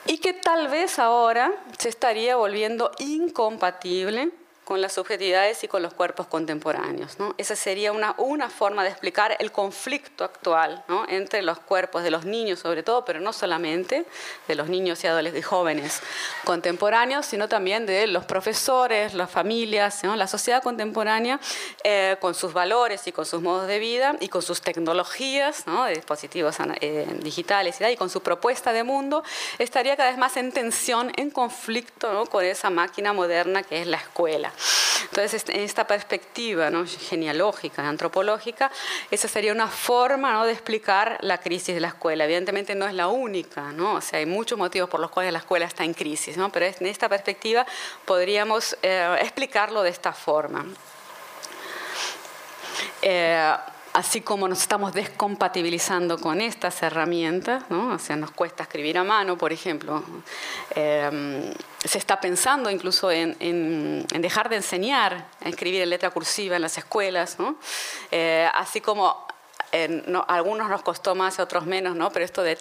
y 0.07 0.19
que 0.19 0.33
tal 0.33 0.69
vez 0.69 0.99
ahora 0.99 1.53
se 1.79 1.89
estaría 1.89 2.37
volviendo 2.37 2.91
incompatible 2.99 4.31
con 4.71 4.81
las 4.81 4.93
subjetividades 4.93 5.65
y 5.65 5.67
con 5.67 5.83
los 5.83 5.95
cuerpos 5.95 6.29
contemporáneos. 6.29 7.19
¿no? 7.19 7.35
Esa 7.39 7.57
sería 7.57 7.91
una, 7.91 8.15
una 8.19 8.49
forma 8.49 8.85
de 8.85 8.91
explicar 8.91 9.37
el 9.41 9.51
conflicto 9.51 10.23
actual 10.23 10.85
entre 11.09 11.43
los 11.43 11.59
cuerpos 11.59 12.05
de 12.05 12.13
los 12.13 12.25
niños 12.25 12.61
sobre 12.61 12.85
todo, 12.85 13.05
pero 13.05 13.19
no 13.19 13.33
solamente 13.33 14.07
de 14.47 14.55
los 14.55 14.69
niños 14.69 15.03
y 15.03 15.09
adolescentes 15.09 15.45
jóvenes 15.45 16.01
contemporáneos, 16.45 17.27
sino 17.27 17.49
también 17.49 17.85
de 17.85 18.07
los 18.07 18.25
profesores, 18.27 19.13
las 19.13 19.29
familias, 19.29 20.05
¿no? 20.05 20.15
la 20.15 20.29
sociedad 20.29 20.63
contemporánea 20.63 21.41
eh, 21.83 22.17
con 22.21 22.37
sus 22.37 22.53
valores 22.53 23.09
y 23.09 23.11
con 23.11 23.27
sus 23.27 23.43
modos 23.43 23.67
de 23.67 23.81
vida 23.81 24.15
y 24.21 24.29
con 24.29 24.41
sus 24.41 24.61
tecnologías 24.61 25.65
dispositivos 25.93 26.55
eh, 26.81 27.09
digitales 27.21 27.79
y 27.81 27.97
con 27.97 28.09
su 28.09 28.23
propuesta 28.23 28.73
de 28.73 28.85
mundo, 28.85 29.25
estaría 29.59 29.97
cada 29.97 30.11
vez 30.11 30.19
más 30.19 30.37
en 30.37 30.53
tensión, 30.53 31.11
en 31.17 31.31
conflicto 31.31 32.25
con 32.27 32.45
esa 32.45 32.71
máquina 32.71 33.13
moderna 33.13 33.65
que 33.65 33.81
es 33.81 33.89
la 33.89 33.97
escuela. 33.97 34.53
Entonces, 35.05 35.45
en 35.49 35.61
esta 35.61 35.87
perspectiva 35.87 36.71
¿no? 36.71 36.85
genealógica, 36.87 37.87
antropológica, 37.87 38.71
esa 39.11 39.29
sería 39.29 39.53
una 39.53 39.69
forma 39.69 40.45
de 40.47 40.53
explicar 40.53 41.19
la 41.21 41.39
crisis 41.39 41.75
de 41.75 41.81
la 41.81 41.89
escuela. 41.89 42.25
Evidentemente 42.25 42.75
no 42.75 42.87
es 42.87 42.95
la 42.95 43.09
única, 43.09 43.73
¿no? 43.73 43.95
o 43.95 44.01
sea, 44.01 44.19
hay 44.19 44.27
muchos 44.27 44.59
motivos 44.59 44.89
por 44.89 45.01
los 45.01 45.11
cuales 45.11 45.33
la 45.33 45.41
escuela 45.41 45.67
está 45.67 45.85
en 45.85 45.95
crisis, 45.95 46.37
¿no? 46.37 46.51
pero 46.51 46.67
en 46.67 46.87
esta 46.87 47.09
perspectiva 47.09 47.67
podríamos 48.05 48.77
eh, 48.83 49.17
explicarlo 49.21 49.83
de 49.83 49.91
esta 49.91 50.13
forma. 50.13 50.65
Eh, 53.03 53.55
así 53.93 54.21
como 54.21 54.47
nos 54.49 54.61
estamos 54.61 54.93
descompatibilizando 54.93 56.19
con 56.19 56.41
estas 56.41 56.83
herramientas, 56.83 57.65
¿no? 57.71 57.95
o 57.95 57.99
sea, 57.99 58.17
nos 58.17 58.31
cuesta 58.31 58.63
escribir 58.63 58.99
a 58.99 59.05
mano, 59.05 59.37
por 59.37 59.53
ejemplo, 59.53 60.03
eh, 60.75 61.53
se 61.85 61.99
está 61.99 62.21
pensando 62.21 62.71
incluso 62.71 63.11
en, 63.11 64.07
dejar 64.07 64.49
de 64.49 64.57
enseñar 64.57 65.27
a 65.43 65.49
escribir 65.49 65.83
en 65.83 65.91
letra 65.91 66.11
cursiva 66.11 66.57
en 66.57 66.63
las 66.63 66.77
escuelas, 66.79 67.39
¿no? 67.39 67.57
Eh, 68.11 68.49
así 68.55 68.81
como 68.81 69.27
no, 70.07 70.25
algunos 70.29 70.69
nos 70.69 70.83
costó 70.83 71.15
más 71.15 71.39
otros 71.39 71.67
menos, 71.67 71.95
¿no? 71.95 72.11
Pero 72.11 72.25
esto 72.25 72.43
de, 72.43 72.57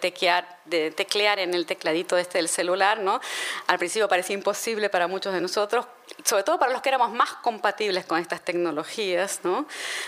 de 0.66 0.90
teclear 0.90 1.38
en 1.38 1.54
el 1.54 1.66
tecladito 1.66 2.16
este 2.16 2.38
del 2.38 2.48
celular, 2.48 3.00
¿no? 3.00 3.20
Al 3.66 3.78
principio 3.78 4.08
parecía 4.08 4.34
imposible 4.34 4.88
para 4.88 5.08
muchos 5.08 5.32
de 5.32 5.40
nosotros, 5.40 5.86
sobre 6.24 6.44
todo 6.44 6.58
para 6.58 6.72
los 6.72 6.82
que 6.82 6.88
éramos 6.88 7.12
más 7.12 7.32
compatibles 7.34 8.04
con 8.04 8.20
estas 8.20 8.42
tecnologías, 8.42 9.40
¿no? 9.42 9.66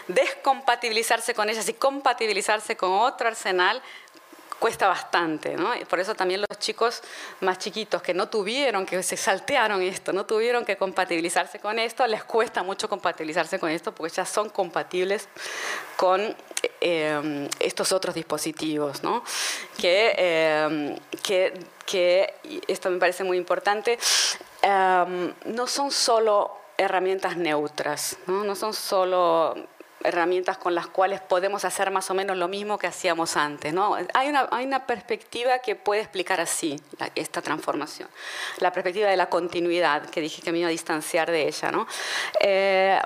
Descompatibilizarse 0.09 1.35
con 1.35 1.49
ellas 1.49 1.69
y 1.69 1.75
compatibilizarse 1.75 2.77
con 2.77 2.93
otro 2.93 3.29
arsenal 3.29 3.83
cuesta 4.63 4.87
bastante, 4.87 5.57
¿no? 5.57 5.73
Por 5.91 5.99
eso 5.99 6.15
también 6.15 6.41
los 6.41 6.57
chicos 6.61 7.03
más 7.41 7.59
chiquitos 7.59 8.01
que 8.01 8.15
no 8.15 8.29
tuvieron, 8.29 8.87
que 8.87 9.03
se 9.03 9.17
saltearon 9.17 9.83
esto, 9.83 10.13
no 10.13 10.25
tuvieron 10.25 10.65
que 10.65 10.77
compatibilizarse 10.77 11.59
con 11.59 11.81
esto, 11.81 12.07
les 12.07 12.23
cuesta 12.23 12.63
mucho 12.63 12.89
compatibilizarse 12.89 13.59
con 13.59 13.71
esto 13.71 13.93
porque 13.93 14.15
ya 14.15 14.25
son 14.25 14.51
compatibles 14.51 15.29
con 15.97 16.37
eh, 16.81 17.49
estos 17.59 17.91
otros 17.91 18.15
dispositivos, 18.15 19.03
¿no? 19.03 19.25
Que, 19.77 20.15
eh, 20.17 20.97
que, 21.25 21.55
que, 21.85 22.35
esto 22.69 22.89
me 22.89 23.01
parece 23.01 23.25
muy 23.25 23.39
importante, 23.39 23.99
eh, 24.63 25.35
no 25.45 25.67
son 25.67 25.91
solo 25.91 26.63
herramientas 26.79 27.37
neutras, 27.37 28.17
¿no? 28.27 28.45
no 28.45 28.55
son 28.55 28.75
solo 28.75 29.55
herramientas 30.05 30.59
con 30.59 30.75
las 30.75 30.87
cuales 30.87 31.21
podemos 31.21 31.65
hacer 31.65 31.91
más 31.91 32.11
o 32.11 32.15
menos 32.15 32.37
lo 32.37 32.49
mismo 32.49 32.79
que 32.79 32.87
hacíamos 32.87 33.37
antes. 33.37 33.73
¿no? 33.73 33.97
Hay, 34.15 34.29
una, 34.29 34.49
hay 34.51 34.65
una 34.65 34.87
perspectiva 34.87 35.59
que 35.61 35.77
puede 35.77 36.01
explicar 36.01 36.41
así 36.41 36.81
esta 37.15 37.43
transformación, 37.43 38.09
la 38.59 38.73
perspectiva 38.73 39.09
de 39.09 39.17
la 39.17 39.29
continuidad, 39.29 40.09
que 40.11 40.21
dije 40.21 40.43
que 40.43 40.53
me 40.53 40.59
iba 40.59 40.69
a 40.69 40.71
distanciar 40.71 41.31
de 41.31 41.49
ella. 41.49 41.71
¿no? 41.71 41.87
Eh, 42.41 42.99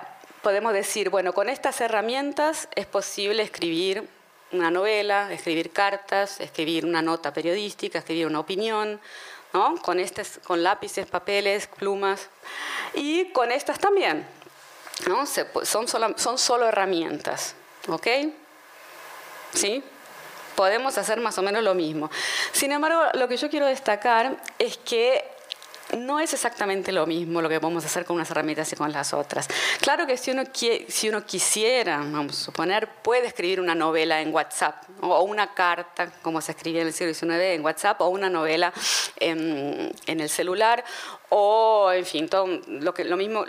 podemos 0.43 0.73
decir, 0.73 1.11
bueno, 1.11 1.33
con 1.33 1.49
estas 1.49 1.81
herramientas 1.81 2.69
es 2.75 2.87
posible 2.87 3.43
escribir 3.43 4.09
una 4.53 4.71
novela, 4.71 5.33
escribir 5.33 5.73
cartas, 5.73 6.41
escribir 6.41 6.85
una 6.85 7.03
nota 7.03 7.33
periodística, 7.33 7.99
escribir 7.99 8.27
una 8.27 8.41
opinión, 8.41 9.01
¿no? 9.53 9.77
con, 9.83 9.99
con 10.45 10.63
lápices, 10.63 11.07
papeles, 11.07 11.67
plumas, 11.67 12.29
y 12.95 13.27
con 13.33 13.51
estas 13.51 13.79
también, 13.79 14.27
¿no? 15.07 15.25
son, 15.27 15.89
solo, 15.89 16.15
son 16.17 16.39
solo 16.39 16.69
herramientas, 16.69 17.55
¿ok? 17.89 18.07
¿Sí? 19.53 19.83
Podemos 20.55 20.97
hacer 20.97 21.21
más 21.21 21.37
o 21.39 21.43
menos 21.43 21.63
lo 21.63 21.75
mismo. 21.75 22.11
Sin 22.53 22.73
embargo, 22.73 23.03
lo 23.15 23.29
que 23.29 23.37
yo 23.37 23.51
quiero 23.51 23.67
destacar 23.67 24.37
es 24.59 24.79
que 24.79 25.37
no 25.95 26.19
es 26.19 26.33
exactamente 26.33 26.91
lo 26.93 27.07
mismo 27.07 27.41
lo 27.41 27.49
que 27.49 27.61
podemos 27.61 27.85
hacer 27.85 28.05
con 28.05 28.17
unas 28.17 28.31
herramientas 28.31 28.73
y 28.73 28.77
con 28.77 28.91
las 28.93 29.13
otras. 29.13 29.49
Claro 29.81 30.07
que 30.07 30.17
si 30.17 30.31
uno, 30.31 30.43
si 30.53 31.09
uno 31.09 31.25
quisiera, 31.25 31.99
vamos 31.99 32.41
a 32.41 32.45
suponer, 32.45 32.89
puede 33.03 33.27
escribir 33.27 33.61
una 33.61 33.75
novela 33.75 34.21
en 34.21 34.35
WhatsApp 34.35 34.83
o 35.01 35.23
una 35.23 35.55
carta, 35.55 36.11
como 36.23 36.41
se 36.41 36.53
escribía 36.53 36.81
en 36.83 36.89
el 36.89 36.93
siglo 36.93 37.15
XIX 37.15 37.31
en 37.55 37.65
WhatsApp, 37.65 38.01
o 38.01 38.09
una 38.09 38.29
novela 38.29 38.73
en, 39.21 39.93
en 40.07 40.21
el 40.21 40.29
celular, 40.29 40.85
o 41.29 41.93
en 41.93 42.05
fin, 42.05 42.29
todo 42.29 42.47
lo, 42.67 42.93
que, 42.93 43.05
lo 43.05 43.17
mismo 43.17 43.45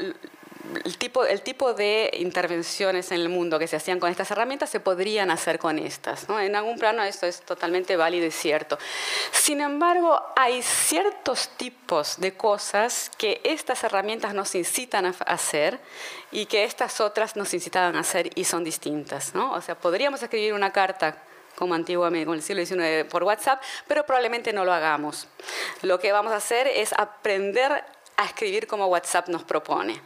el 0.86 1.42
tipo, 1.42 1.74
de 1.74 2.12
intervenciones 2.20 3.12
en 3.12 3.22
el 3.22 3.30
mundo 3.30 3.60
que 3.60 3.68
se 3.68 3.76
hacían 3.76 4.00
con 4.00 4.10
estas 4.10 4.32
herramientas 4.32 4.70
se 4.70 4.80
podrían 4.80 5.32
hacer 5.32 5.60
con 5.60 5.80
estas. 5.80 6.28
En 6.30 6.56
algún 6.56 6.78
plano 6.78 7.04
esto 7.04 7.26
es 7.26 7.42
totalmente 7.42 7.96
válido 7.96 8.26
y 8.26 8.32
cierto. 8.32 8.78
Sin 9.32 9.62
embargo, 9.62 10.22
hay 10.36 10.62
ciertos 10.62 11.50
tipos 11.58 12.18
de 12.18 12.34
cosas 12.34 13.12
que 13.18 13.42
estas 13.44 13.84
herramientas 13.84 14.34
nos 14.34 14.56
incitan 14.56 15.06
a 15.06 15.16
hacer 15.26 15.80
y 16.32 16.46
que 16.46 16.64
estas 16.64 17.00
otras 17.02 17.36
nos 17.36 17.54
incitaban 17.54 17.96
a 17.96 18.02
hacer 18.02 18.30
y 18.36 18.44
son 18.44 18.64
distintas. 18.64 19.34
O 19.36 19.62
sea, 19.62 19.76
podríamos 19.76 20.22
escribir 20.22 20.54
una 20.54 20.72
carta 20.72 21.24
como 21.56 21.74
antiguamente, 21.74 22.28
con 22.28 22.36
el 22.36 22.44
siglo 22.44 22.64
XIX, 22.64 23.10
por 23.10 23.24
WhatsApp, 23.24 23.62
pero 23.88 24.06
probablemente 24.06 24.54
no 24.54 24.64
lo 24.64 24.72
hagamos. 24.72 25.28
Lo 25.82 26.00
que 26.00 26.12
vamos 26.12 26.32
a 26.32 26.36
hacer 26.36 26.68
es 26.68 26.94
aprender 26.94 27.84
a 28.16 28.26
escribir 28.26 28.68
como 28.68 28.86
WhatsApp 28.88 29.28
nos 29.30 29.44
propone 29.44 30.00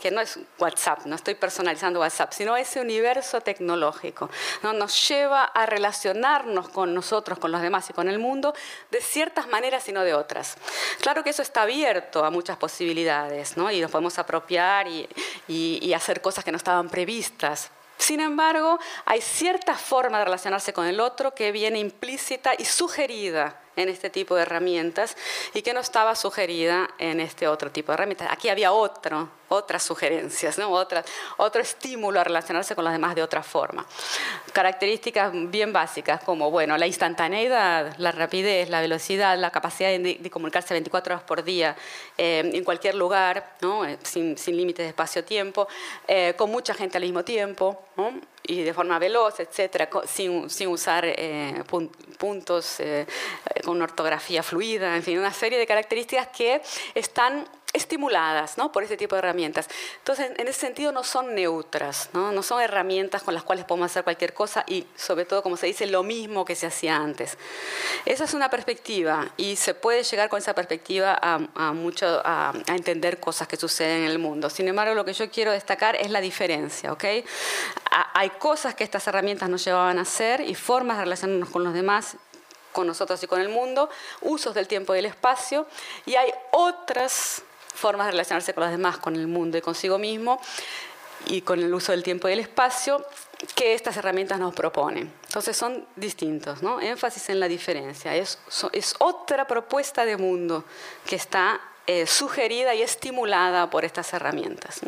que 0.00 0.10
no 0.10 0.20
es 0.20 0.38
WhatsApp, 0.58 1.06
no 1.06 1.16
estoy 1.16 1.34
personalizando 1.34 2.00
WhatsApp, 2.00 2.32
sino 2.32 2.56
ese 2.56 2.80
universo 2.80 3.40
tecnológico, 3.40 4.30
¿no? 4.62 4.72
nos 4.72 5.08
lleva 5.08 5.44
a 5.44 5.66
relacionarnos 5.66 6.68
con 6.68 6.94
nosotros, 6.94 7.38
con 7.38 7.52
los 7.52 7.62
demás 7.62 7.88
y 7.90 7.92
con 7.92 8.08
el 8.08 8.18
mundo 8.18 8.54
de 8.90 9.00
ciertas 9.00 9.48
maneras 9.48 9.88
y 9.88 9.92
no 9.92 10.04
de 10.04 10.14
otras. 10.14 10.56
Claro 11.00 11.24
que 11.24 11.30
eso 11.30 11.42
está 11.42 11.62
abierto 11.62 12.24
a 12.24 12.30
muchas 12.30 12.56
posibilidades 12.56 13.56
¿no? 13.56 13.70
y 13.70 13.80
nos 13.80 13.90
podemos 13.90 14.18
apropiar 14.18 14.86
y, 14.88 15.08
y 15.48 15.92
hacer 15.94 16.20
cosas 16.20 16.44
que 16.44 16.52
no 16.52 16.56
estaban 16.56 16.88
previstas, 16.88 17.70
sin 18.00 18.20
embargo, 18.20 18.78
hay 19.04 19.20
cierta 19.20 19.76
forma 19.76 20.18
de 20.18 20.24
relacionarse 20.24 20.72
con 20.72 20.86
el 20.86 21.00
otro 21.00 21.34
que 21.34 21.52
viene 21.52 21.78
implícita 21.78 22.52
y 22.58 22.64
sugerida 22.64 23.60
en 23.76 23.90
este 23.90 24.08
tipo 24.08 24.34
de 24.34 24.42
herramientas 24.42 25.16
y 25.52 25.60
que 25.60 25.74
no 25.74 25.80
estaba 25.80 26.14
sugerida 26.14 26.88
en 26.96 27.20
este 27.20 27.46
otro 27.46 27.70
tipo 27.70 27.92
de 27.92 27.94
herramientas. 27.94 28.28
Aquí 28.30 28.48
había 28.48 28.72
otro, 28.72 29.28
otras 29.50 29.82
sugerencias, 29.82 30.58
¿no? 30.58 30.70
Otra, 30.70 31.04
otro 31.36 31.60
estímulo 31.60 32.20
a 32.20 32.24
relacionarse 32.24 32.74
con 32.74 32.84
los 32.84 32.92
demás 32.92 33.14
de 33.14 33.22
otra 33.22 33.42
forma. 33.42 33.84
Características 34.52 35.32
bien 35.50 35.72
básicas 35.72 36.22
como 36.22 36.50
bueno, 36.50 36.78
la 36.78 36.86
instantaneidad, 36.86 37.94
la 37.98 38.12
rapidez, 38.12 38.70
la 38.70 38.80
velocidad, 38.80 39.36
la 39.36 39.50
capacidad 39.50 39.90
de, 39.90 40.30
comunicarse 40.30 40.72
24 40.72 41.14
horas 41.14 41.24
por 41.24 41.42
día 41.42 41.76
eh, 42.16 42.48
en 42.54 42.64
cualquier 42.64 42.94
lugar, 42.94 43.56
¿no? 43.60 43.84
Eh, 43.84 43.98
sin, 44.04 44.38
sin 44.38 44.56
límites 44.56 44.84
de 44.84 44.90
espacio-tiempo, 44.90 45.66
eh, 46.06 46.34
con 46.36 46.50
mucha 46.50 46.72
gente 46.72 46.98
al 46.98 47.02
mismo 47.02 47.24
tiempo. 47.24 47.82
¿no? 47.96 48.12
y 48.50 48.62
de 48.62 48.74
forma 48.74 48.98
veloz, 48.98 49.38
etcétera, 49.40 49.88
sin, 50.06 50.50
sin 50.50 50.68
usar 50.68 51.04
eh, 51.06 51.62
puntos 52.18 52.80
eh, 52.80 53.06
con 53.64 53.80
ortografía 53.80 54.42
fluida, 54.42 54.96
en 54.96 55.02
fin, 55.02 55.18
una 55.18 55.32
serie 55.32 55.58
de 55.58 55.66
características 55.66 56.28
que 56.28 56.60
están 56.94 57.46
estimuladas 57.72 58.58
¿no? 58.58 58.72
por 58.72 58.82
este 58.82 58.96
tipo 58.96 59.14
de 59.14 59.20
herramientas. 59.20 59.68
Entonces, 59.98 60.32
en 60.36 60.48
ese 60.48 60.60
sentido 60.60 60.92
no 60.92 61.04
son 61.04 61.34
neutras, 61.34 62.10
¿no? 62.12 62.32
no 62.32 62.42
son 62.42 62.60
herramientas 62.60 63.22
con 63.22 63.34
las 63.34 63.44
cuales 63.44 63.64
podemos 63.64 63.90
hacer 63.90 64.02
cualquier 64.02 64.34
cosa 64.34 64.64
y 64.66 64.86
sobre 64.96 65.24
todo, 65.24 65.42
como 65.42 65.56
se 65.56 65.66
dice, 65.66 65.86
lo 65.86 66.02
mismo 66.02 66.44
que 66.44 66.56
se 66.56 66.66
hacía 66.66 66.96
antes. 66.96 67.38
Esa 68.04 68.24
es 68.24 68.34
una 68.34 68.50
perspectiva 68.50 69.30
y 69.36 69.56
se 69.56 69.74
puede 69.74 70.02
llegar 70.02 70.28
con 70.28 70.38
esa 70.38 70.54
perspectiva 70.54 71.18
a, 71.20 71.72
mucho, 71.72 72.20
a, 72.24 72.52
entender 72.66 73.20
cosas 73.20 73.46
que 73.46 73.56
suceden 73.56 74.02
en 74.02 74.10
el 74.10 74.18
mundo. 74.18 74.50
Sin 74.50 74.66
embargo, 74.66 74.94
lo 74.94 75.04
que 75.04 75.12
yo 75.12 75.30
quiero 75.30 75.52
destacar 75.52 75.96
es 75.96 76.10
la 76.10 76.20
diferencia. 76.20 76.92
¿okay? 76.92 77.24
hay 78.14 78.30
cosas 78.30 78.74
que 78.74 78.84
estas 78.84 79.06
herramientas 79.06 79.48
nos 79.48 79.64
llevaban 79.64 79.98
a 79.98 80.02
hacer 80.02 80.40
y 80.40 80.54
formas 80.54 80.98
de 80.98 81.04
relacionarnos 81.04 81.50
con 81.50 81.64
los 81.64 81.74
demás 81.74 82.16
con 82.72 82.86
nosotros 82.86 83.20
y 83.22 83.26
con 83.26 83.40
el 83.40 83.48
mundo, 83.48 83.90
usos 84.20 84.54
del 84.54 84.68
tiempo 84.68 84.94
y 84.94 84.96
del 84.96 85.06
espacio, 85.06 85.66
y 86.06 86.14
hay 86.14 86.32
otras 86.52 87.42
formas 87.80 88.06
de 88.06 88.12
relacionarse 88.12 88.54
con 88.54 88.62
los 88.62 88.70
demás, 88.70 88.98
con 88.98 89.16
el 89.16 89.26
mundo 89.26 89.58
y 89.58 89.60
consigo 89.60 89.98
mismo, 89.98 90.40
y 91.26 91.42
con 91.42 91.60
el 91.60 91.72
uso 91.72 91.92
del 91.92 92.02
tiempo 92.02 92.28
y 92.28 92.32
el 92.32 92.40
espacio 92.40 93.04
que 93.54 93.74
estas 93.74 93.96
herramientas 93.96 94.38
nos 94.38 94.54
proponen. 94.54 95.12
Entonces 95.26 95.56
son 95.56 95.86
distintos, 95.96 96.62
¿no? 96.62 96.80
énfasis 96.80 97.28
en 97.30 97.40
la 97.40 97.48
diferencia. 97.48 98.14
Es, 98.14 98.38
es 98.72 98.94
otra 98.98 99.46
propuesta 99.46 100.04
de 100.04 100.16
mundo 100.16 100.64
que 101.06 101.16
está 101.16 101.60
eh, 101.86 102.06
sugerida 102.06 102.74
y 102.74 102.82
estimulada 102.82 103.70
por 103.70 103.84
estas 103.84 104.12
herramientas. 104.12 104.80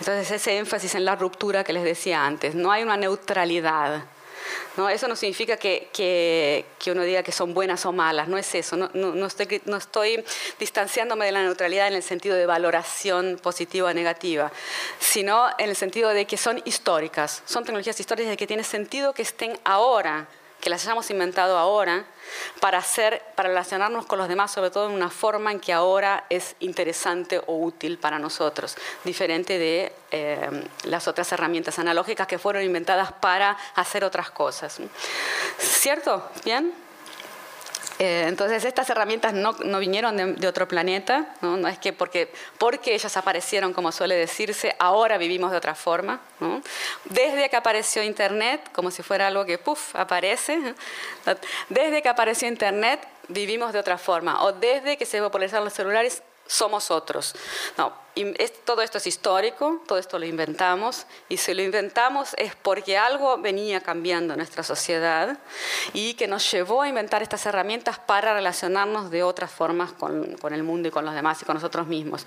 Entonces 0.00 0.30
ese 0.30 0.58
énfasis 0.58 0.94
en 0.94 1.04
la 1.04 1.16
ruptura 1.16 1.64
que 1.64 1.72
les 1.72 1.84
decía 1.84 2.24
antes, 2.24 2.54
no 2.54 2.70
hay 2.70 2.82
una 2.82 2.96
neutralidad 2.96 4.04
¿no? 4.76 4.88
Eso 4.88 5.08
no 5.08 5.16
significa 5.16 5.56
que, 5.56 5.88
que, 5.92 6.64
que, 6.78 6.90
uno 6.90 7.02
diga 7.02 7.22
que 7.22 7.32
son 7.32 7.54
buenas 7.54 7.84
o 7.86 7.92
malas, 7.92 8.28
no 8.28 8.38
es 8.38 8.54
eso. 8.54 8.76
No, 8.76 8.90
no, 8.92 9.26
estoy, 9.26 9.62
no 9.66 9.76
estoy 9.76 10.24
distanciándome 10.58 11.26
de 11.26 11.32
la 11.32 11.42
neutralidad 11.42 11.88
en 11.88 11.94
el 11.94 12.02
sentido 12.02 12.36
de 12.36 12.46
valoración 12.46 13.38
positiva 13.42 13.90
o 13.90 13.94
negativa, 13.94 14.52
sino 14.98 15.48
en 15.58 15.68
el 15.70 15.76
sentido 15.76 16.10
de 16.10 16.26
que 16.26 16.36
son 16.36 16.60
históricas, 16.64 17.42
son 17.46 17.64
tecnologías 17.64 17.98
históricas 17.98 18.34
y 18.34 18.36
que 18.36 18.46
tiene 18.46 18.64
sentido 18.64 19.12
que 19.12 19.22
estén 19.22 19.58
ahora 19.64 20.28
que 20.62 20.70
las 20.70 20.84
hayamos 20.84 21.10
inventado 21.10 21.58
ahora 21.58 22.04
para 22.60 22.78
hacer, 22.78 23.20
para 23.34 23.48
relacionarnos 23.48 24.06
con 24.06 24.16
los 24.16 24.28
demás, 24.28 24.52
sobre 24.52 24.70
todo 24.70 24.86
en 24.86 24.92
una 24.92 25.10
forma 25.10 25.50
en 25.50 25.58
que 25.58 25.72
ahora 25.72 26.24
es 26.30 26.54
interesante 26.60 27.42
o 27.46 27.56
útil 27.56 27.98
para 27.98 28.20
nosotros, 28.20 28.76
diferente 29.02 29.58
de 29.58 29.92
eh, 30.12 30.64
las 30.84 31.08
otras 31.08 31.32
herramientas 31.32 31.80
analógicas 31.80 32.28
que 32.28 32.38
fueron 32.38 32.62
inventadas 32.62 33.10
para 33.10 33.58
hacer 33.74 34.04
otras 34.04 34.30
cosas. 34.30 34.78
¿Cierto? 35.58 36.30
¿Bien? 36.44 36.72
Eh, 38.04 38.24
entonces 38.26 38.64
estas 38.64 38.90
herramientas 38.90 39.32
no, 39.32 39.52
no 39.52 39.78
vinieron 39.78 40.16
de, 40.16 40.48
otro 40.48 40.66
planeta, 40.66 41.36
¿no? 41.40 41.56
¿no? 41.56 41.68
es 41.68 41.78
que 41.78 41.92
porque, 41.92 42.32
porque 42.58 42.94
ellas 42.96 43.16
aparecieron, 43.16 43.72
como 43.72 43.92
suele 43.92 44.16
decirse, 44.16 44.74
ahora 44.80 45.18
vivimos 45.18 45.52
de 45.52 45.56
otra 45.56 45.76
forma. 45.76 46.20
Desde 47.04 47.48
que 47.48 47.54
apareció 47.54 48.02
Internet, 48.02 48.68
como 48.72 48.90
si 48.90 49.04
fuera 49.04 49.28
algo 49.28 49.44
que 49.44 49.56
puff, 49.56 49.94
aparece, 49.94 50.74
desde 51.68 52.02
que 52.02 52.08
apareció 52.08 52.48
Internet 52.48 53.06
vivimos 53.28 53.72
de 53.72 53.78
otra 53.78 53.98
forma, 53.98 54.42
o 54.42 54.50
desde 54.50 54.96
que 54.96 55.06
se 55.06 55.22
popularizaron 55.22 55.64
los 55.64 55.72
celulares 55.72 56.24
somos 56.46 56.90
otros. 56.90 57.34
No, 57.76 57.92
todo 58.64 58.82
esto 58.82 58.98
es 58.98 59.06
histórico, 59.06 59.82
todo 59.86 59.98
esto 59.98 60.18
lo 60.18 60.26
inventamos, 60.26 61.06
y 61.28 61.38
si 61.38 61.54
lo 61.54 61.62
inventamos 61.62 62.34
es 62.36 62.54
porque 62.54 62.98
algo 62.98 63.38
venía 63.38 63.80
cambiando 63.80 64.36
nuestra 64.36 64.62
sociedad 64.62 65.38
y 65.92 66.14
que 66.14 66.28
nos 66.28 66.50
llevó 66.50 66.82
a 66.82 66.88
inventar 66.88 67.22
estas 67.22 67.46
herramientas 67.46 67.98
para 67.98 68.34
relacionarnos 68.34 69.10
de 69.10 69.22
otras 69.22 69.50
formas 69.50 69.92
con 69.92 70.52
el 70.52 70.62
mundo 70.62 70.88
y 70.88 70.90
con 70.90 71.04
los 71.04 71.14
demás 71.14 71.40
y 71.42 71.44
con 71.44 71.54
nosotros 71.54 71.86
mismos. 71.86 72.24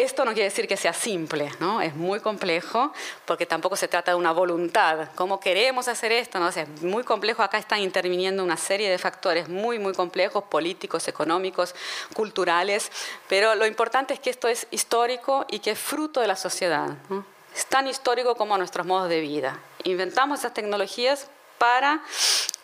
Esto 0.00 0.24
no 0.24 0.32
quiere 0.32 0.48
decir 0.48 0.66
que 0.66 0.76
sea 0.76 0.92
simple, 0.92 1.50
¿no? 1.60 1.80
Es 1.82 1.94
muy 1.94 2.20
complejo 2.20 2.92
porque 3.26 3.46
tampoco 3.46 3.76
se 3.76 3.88
trata 3.88 4.12
de 4.12 4.16
una 4.16 4.32
voluntad. 4.32 5.08
¿Cómo 5.14 5.40
queremos 5.40 5.88
hacer 5.88 6.12
esto? 6.12 6.38
¿no? 6.38 6.48
es 6.48 6.82
muy 6.82 7.04
complejo. 7.04 7.42
Acá 7.42 7.58
están 7.58 7.80
interviniendo 7.80 8.42
una 8.42 8.56
serie 8.56 8.90
de 8.90 8.98
factores 8.98 9.48
muy, 9.48 9.78
muy 9.78 9.92
complejos, 9.92 10.44
políticos, 10.44 11.06
económicos, 11.08 11.74
culturales. 12.14 12.90
Pero 13.28 13.54
lo 13.54 13.66
importante 13.66 14.14
es 14.14 14.20
que 14.20 14.30
esto 14.30 14.48
es 14.48 14.66
histórico 14.70 15.44
y 15.50 15.58
que 15.58 15.72
es 15.72 15.78
fruto 15.78 16.20
de 16.20 16.26
la 16.26 16.36
sociedad. 16.36 16.88
Es 17.54 17.66
tan 17.66 17.86
histórico 17.86 18.36
como 18.36 18.56
nuestros 18.56 18.86
modos 18.86 19.08
de 19.08 19.20
vida. 19.20 19.60
Inventamos 19.84 20.40
esas 20.40 20.54
tecnologías 20.54 21.28
para 21.58 22.02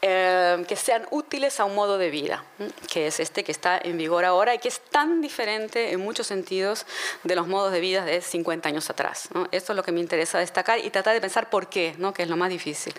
eh, 0.03 0.65
que 0.69 0.77
sean 0.77 1.07
útiles 1.11 1.59
a 1.59 1.65
un 1.65 1.75
modo 1.75 1.97
de 1.97 2.11
vida, 2.11 2.45
que 2.93 3.07
es 3.07 3.19
este 3.19 3.45
que 3.45 3.53
está 3.53 3.81
en 3.83 3.97
vigor 3.97 4.25
ahora 4.27 4.55
y 4.55 4.59
que 4.59 4.69
es 4.69 4.81
tan 4.81 5.23
diferente 5.23 5.93
en 5.93 6.01
muchos 6.01 6.27
sentidos 6.27 6.85
de 7.25 7.35
los 7.35 7.47
modos 7.47 7.73
de 7.73 7.81
vida 7.81 8.05
de 8.05 8.21
50 8.21 8.69
años 8.69 8.91
atrás. 8.91 9.29
Esto 9.53 9.73
es 9.73 9.77
lo 9.77 9.83
que 9.83 9.93
me 9.93 10.01
interesa 10.01 10.39
destacar 10.39 10.79
y 10.79 10.91
tratar 10.91 11.15
de 11.15 11.21
pensar 11.21 11.49
por 11.49 11.69
qué, 11.69 11.95
¿no? 11.99 12.13
que 12.13 12.25
es 12.25 12.29
lo 12.29 12.37
más 12.37 12.51
difícil. 12.51 12.93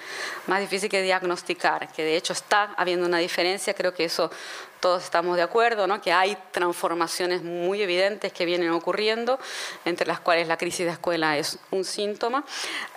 Más 0.48 0.60
difícil 0.60 0.90
que 0.90 1.02
diagnosticar, 1.04 1.92
que 1.92 2.04
de 2.04 2.18
hecho 2.18 2.34
está 2.34 2.74
habiendo 2.78 3.06
una 3.06 3.20
diferencia, 3.20 3.74
creo 3.74 3.94
que 3.94 4.06
eso 4.06 4.32
todos 4.80 5.04
estamos 5.04 5.36
de 5.38 5.42
acuerdo, 5.42 5.88
¿no? 5.88 6.02
que 6.02 6.12
hay 6.12 6.38
transformaciones 6.52 7.42
muy 7.42 7.82
evidentes 7.82 8.32
que 8.32 8.46
vienen 8.46 8.70
ocurriendo, 8.70 9.40
entre 9.86 10.06
las 10.06 10.20
cuales 10.20 10.48
la 10.48 10.58
crisis 10.58 10.86
de 10.86 10.92
escuela 10.92 11.38
es 11.38 11.58
un 11.72 11.84
síntoma. 11.84 12.44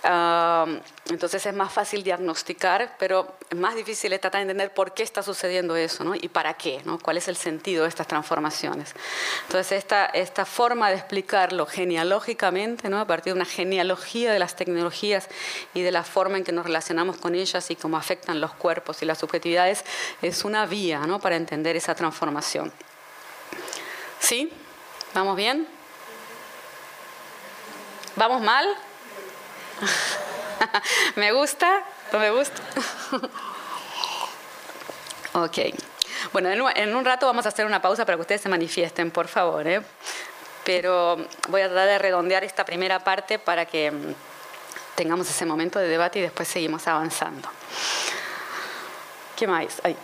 Ah, 0.03 0.65
entonces 1.09 1.45
es 1.45 1.53
más 1.53 1.73
fácil 1.73 2.03
diagnosticar, 2.03 2.95
pero 2.99 3.35
es 3.49 3.57
más 3.57 3.75
difícil 3.75 3.90
es 3.91 3.99
tratar 4.21 4.39
de 4.39 4.41
entender 4.41 4.73
por 4.73 4.93
qué 4.93 5.03
está 5.03 5.23
sucediendo 5.23 5.75
eso 5.75 6.03
¿no? 6.03 6.15
y 6.15 6.27
para 6.27 6.53
qué, 6.55 6.81
¿no? 6.85 6.99
cuál 6.99 7.17
es 7.17 7.27
el 7.27 7.35
sentido 7.35 7.83
de 7.83 7.89
estas 7.89 8.07
transformaciones. 8.07 8.93
Entonces 9.47 9.73
esta, 9.73 10.05
esta 10.05 10.45
forma 10.45 10.89
de 10.89 10.97
explicarlo 10.97 11.65
genealógicamente, 11.65 12.89
¿no? 12.89 12.99
a 12.99 13.05
partir 13.05 13.33
de 13.33 13.39
una 13.39 13.45
genealogía 13.45 14.31
de 14.31 14.39
las 14.39 14.55
tecnologías 14.55 15.27
y 15.73 15.81
de 15.81 15.91
la 15.91 16.03
forma 16.03 16.37
en 16.37 16.43
que 16.43 16.51
nos 16.51 16.65
relacionamos 16.65 17.17
con 17.17 17.35
ellas 17.35 17.69
y 17.71 17.75
cómo 17.75 17.97
afectan 17.97 18.41
los 18.41 18.53
cuerpos 18.53 19.01
y 19.01 19.05
las 19.05 19.19
subjetividades, 19.19 19.83
es 20.21 20.43
una 20.45 20.65
vía 20.65 20.99
¿no? 20.99 21.19
para 21.19 21.35
entender 21.35 21.75
esa 21.75 21.95
transformación. 21.95 22.71
¿Sí? 24.19 24.51
¿Vamos 25.13 25.35
bien? 25.35 25.67
¿Vamos 28.15 28.41
mal? 28.41 28.65
¿Me 31.15 31.31
gusta? 31.31 31.83
¿No 32.11 32.19
me 32.19 32.29
gusta? 32.31 32.61
ok. 35.33 35.57
Bueno, 36.33 36.49
en 36.49 36.95
un, 36.95 37.05
rato 37.05 37.25
vamos 37.25 37.45
a 37.45 37.49
hacer 37.49 37.65
una 37.65 37.81
pausa 37.81 38.05
para 38.05 38.17
que 38.17 38.21
ustedes 38.21 38.41
se 38.41 38.49
manifiesten, 38.49 39.11
por 39.11 39.27
favor. 39.27 39.67
¿eh? 39.67 39.81
Pero 40.63 41.17
voy 41.49 41.61
a 41.61 41.67
tratar 41.67 41.87
de 41.87 41.99
redondear 41.99 42.43
esta 42.43 42.65
primera 42.65 42.99
parte 42.99 43.39
para 43.39 43.65
que 43.65 43.91
mm, 43.91 44.13
tengamos 44.95 45.29
ese 45.29 45.45
momento 45.45 45.79
de 45.79 45.87
debate 45.87 46.19
y 46.19 46.21
después 46.21 46.47
seguimos 46.47 46.87
avanzando. 46.87 47.49
¿Qué 49.35 49.47
más? 49.47 49.81
Ahí. 49.83 49.97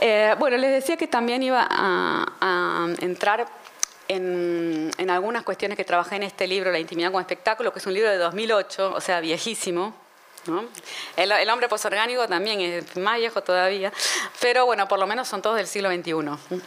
Eh, 0.00 0.34
bueno, 0.38 0.56
les 0.56 0.70
decía 0.70 0.96
que 0.96 1.06
también 1.06 1.42
iba 1.42 1.66
a, 1.68 2.86
entrar 3.00 3.46
en, 4.08 5.10
algunas 5.10 5.42
cuestiones 5.42 5.76
que 5.76 5.84
trabajé 5.84 6.16
en 6.16 6.22
este 6.22 6.46
libro, 6.46 6.70
La 6.70 6.78
intimidad 6.78 7.08
como 7.08 7.20
espectáculo, 7.20 7.72
que 7.72 7.78
es 7.78 7.86
un 7.86 7.94
libro 7.94 8.10
de 8.10 8.18
2008, 8.18 8.94
o 8.94 9.00
sea, 9.00 9.20
viejísimo. 9.20 9.94
El, 11.16 11.32
el, 11.32 11.50
hombre 11.50 11.68
posorgánico 11.68 12.28
también 12.28 12.60
es 12.60 12.96
más 12.96 13.18
viejo 13.18 13.42
todavía, 13.42 13.92
pero 14.40 14.64
bueno, 14.64 14.86
por 14.86 14.98
lo 15.00 15.06
menos 15.06 15.26
son 15.26 15.42
todos 15.42 15.56
del 15.56 15.66
siglo 15.66 15.90
XXI 15.90 16.62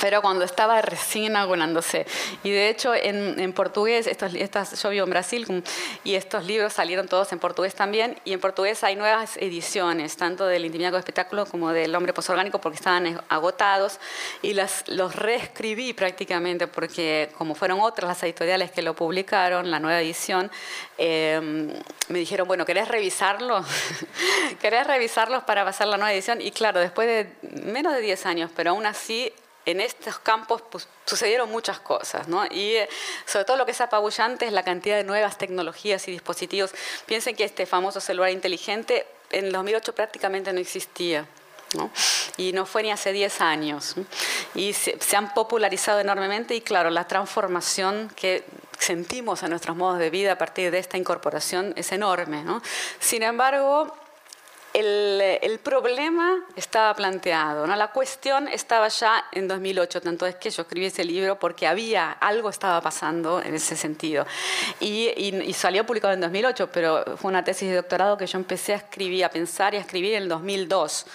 pero 0.00 0.22
cuando 0.22 0.44
estaba 0.44 0.80
recién 0.82 1.24
inaugurándose. 1.24 2.06
Y 2.42 2.50
de 2.50 2.68
hecho, 2.68 2.94
en, 2.94 3.38
en 3.40 3.52
portugués, 3.52 4.06
estos, 4.06 4.34
estas, 4.34 4.80
yo 4.82 4.90
vivo 4.90 5.04
en 5.04 5.10
Brasil 5.10 5.64
y 6.04 6.14
estos 6.14 6.44
libros 6.44 6.72
salieron 6.72 7.08
todos 7.08 7.32
en 7.32 7.38
portugués 7.38 7.74
también. 7.74 8.18
Y 8.24 8.32
en 8.32 8.40
portugués 8.40 8.84
hay 8.84 8.96
nuevas 8.96 9.36
ediciones, 9.36 10.16
tanto 10.16 10.46
del 10.46 10.64
Intimidad 10.64 10.90
con 10.90 10.98
Espectáculo 10.98 11.46
como 11.46 11.72
del 11.72 11.94
Hombre 11.94 12.12
Posorgánico, 12.12 12.60
porque 12.60 12.76
estaban 12.76 13.20
agotados. 13.28 13.98
Y 14.42 14.52
las, 14.54 14.86
los 14.88 15.16
reescribí 15.16 15.92
prácticamente, 15.92 16.66
porque 16.66 17.30
como 17.36 17.54
fueron 17.54 17.80
otras 17.80 18.08
las 18.08 18.22
editoriales 18.22 18.70
que 18.70 18.82
lo 18.82 18.94
publicaron, 18.94 19.70
la 19.70 19.80
nueva 19.80 20.00
edición, 20.00 20.50
em, 20.98 21.72
me 22.08 22.18
dijeron, 22.18 22.46
bueno, 22.46 22.64
¿querés 22.64 22.88
revisarlo? 22.88 23.64
¿Querés 24.60 24.86
revisarlos 24.86 25.42
para 25.44 25.64
pasar 25.64 25.88
la 25.88 25.96
nueva 25.96 26.12
edición? 26.12 26.40
Y 26.40 26.50
claro, 26.50 26.80
después 26.80 27.08
de 27.08 27.32
menos 27.64 27.94
de 27.94 28.00
10 28.00 28.26
años, 28.26 28.50
pero 28.54 28.70
aún 28.70 28.86
así 28.86 29.32
en 29.66 29.80
estos 29.80 30.18
campos 30.20 30.62
pues, 30.70 30.88
sucedieron 31.04 31.50
muchas 31.50 31.80
cosas, 31.80 32.28
¿no? 32.28 32.46
Y 32.46 32.76
eh, 32.76 32.88
sobre 33.26 33.44
todo 33.44 33.56
lo 33.56 33.66
que 33.66 33.72
es 33.72 33.80
apabullante 33.80 34.46
es 34.46 34.52
la 34.52 34.62
cantidad 34.62 34.96
de 34.96 35.04
nuevas 35.04 35.36
tecnologías 35.36 36.06
y 36.08 36.12
dispositivos. 36.12 36.70
Piensen 37.04 37.36
que 37.36 37.44
este 37.44 37.66
famoso 37.66 38.00
celular 38.00 38.30
inteligente 38.30 39.06
en 39.30 39.50
2008 39.50 39.94
prácticamente 39.94 40.52
no 40.52 40.60
existía. 40.60 41.26
¿no? 41.74 41.90
Y 42.36 42.52
no 42.52 42.64
fue 42.64 42.84
ni 42.84 42.92
hace 42.92 43.12
10 43.12 43.40
años. 43.40 43.96
Y 44.54 44.72
se, 44.72 44.98
se, 45.00 45.16
han 45.16 45.34
popularizado 45.34 45.98
enormemente 45.98 46.54
y 46.54 46.60
claro, 46.60 46.90
la 46.90 47.08
transformación 47.08 48.10
que 48.14 48.44
sentimos 48.78 49.42
en 49.42 49.50
nuestros 49.50 49.76
modos 49.76 49.98
de 49.98 50.10
vida 50.10 50.32
a 50.32 50.38
partir 50.38 50.70
de 50.70 50.78
esta 50.78 50.96
incorporación 50.96 51.72
es 51.76 51.90
enorme. 51.90 52.44
¿no? 52.44 52.62
Sin 53.00 53.24
embargo, 53.24 53.92
el, 54.80 55.58
problema 55.62 56.44
estaba 56.54 56.94
planteado, 56.94 57.66
¿no? 57.66 57.74
la 57.74 57.88
cuestión 57.92 58.46
estaba 58.48 58.88
ya 58.88 59.24
en 59.32 59.48
2008, 59.48 60.00
tanto 60.00 60.26
es 60.26 60.36
que 60.36 60.50
yo 60.50 60.62
escribí 60.62 60.86
ese 60.86 61.04
libro 61.04 61.38
porque 61.38 61.66
había, 61.66 62.12
algo 62.12 62.50
estaba 62.50 62.80
pasando 62.80 63.40
en 63.40 63.54
ese 63.54 63.76
sentido. 63.76 64.26
Y, 64.80 65.08
y, 65.16 65.52
salió 65.54 65.84
publicado 65.86 66.12
en 66.12 66.20
2008, 66.20 66.70
pero 66.72 67.16
fue 67.16 67.30
una 67.30 67.42
tesis 67.42 67.68
de 67.68 67.76
doctorado 67.76 68.16
que 68.16 68.26
yo 68.26 68.38
empecé 68.38 68.74
a 68.74 68.76
escribir, 68.76 69.24
a 69.24 69.30
pensar 69.30 69.74
y 69.74 69.78
a 69.78 69.80
escribir 69.80 70.14
en 70.14 70.24
el 70.24 70.28
2002. 70.28 71.06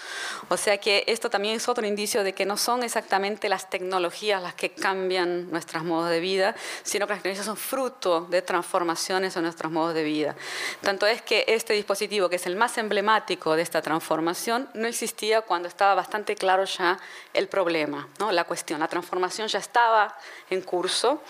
O 0.49 0.57
sea 0.57 0.78
que 0.80 1.03
esto 1.07 1.30
también 1.30 1.55
es 1.55 1.70
otro 1.70 1.86
indicio 1.86 2.24
de 2.24 2.34
que 2.34 2.45
no 2.45 2.57
son 2.57 2.84
exactamente 2.84 3.47
las 3.47 3.70
tecnologías 3.70 4.41
las 4.41 4.55
que 4.55 4.72
cambian 4.72 5.49
nuestros 5.51 5.84
modos 5.84 6.09
de 6.09 6.20
vida, 6.20 6.55
sino 6.84 7.05
que 7.05 7.14
las 7.14 7.22
tecnologías 7.22 7.45
son 7.45 7.57
fruto 7.57 8.22
de 8.22 8.41
transformaciones 8.41 9.36
en 9.36 9.43
nuestros 9.43 9.72
modos 9.72 9.93
de 9.93 10.03
vida. 10.03 10.36
Tanto 10.82 11.05
es 11.05 11.22
que 11.22 11.45
este 11.47 11.74
dispositivo, 11.74 12.30
que 12.30 12.38
es 12.38 12.45
el 12.47 12.55
más 12.55 12.78
emblemático, 12.78 13.50
de 13.55 13.61
esta 13.61 13.81
transformación 13.81 14.69
no 14.73 14.87
existía 14.87 15.41
cuando 15.41 15.67
estaba 15.67 15.95
bastante 15.95 16.35
claro 16.35 16.65
ya 16.65 16.99
el 17.33 17.47
problema, 17.47 18.07
¿no? 18.19 18.31
la 18.31 18.43
cuestión. 18.43 18.79
La 18.79 18.87
transformación 18.87 19.47
ya 19.47 19.59
estaba 19.59 20.15
en 20.49 20.61
curso 20.61 21.21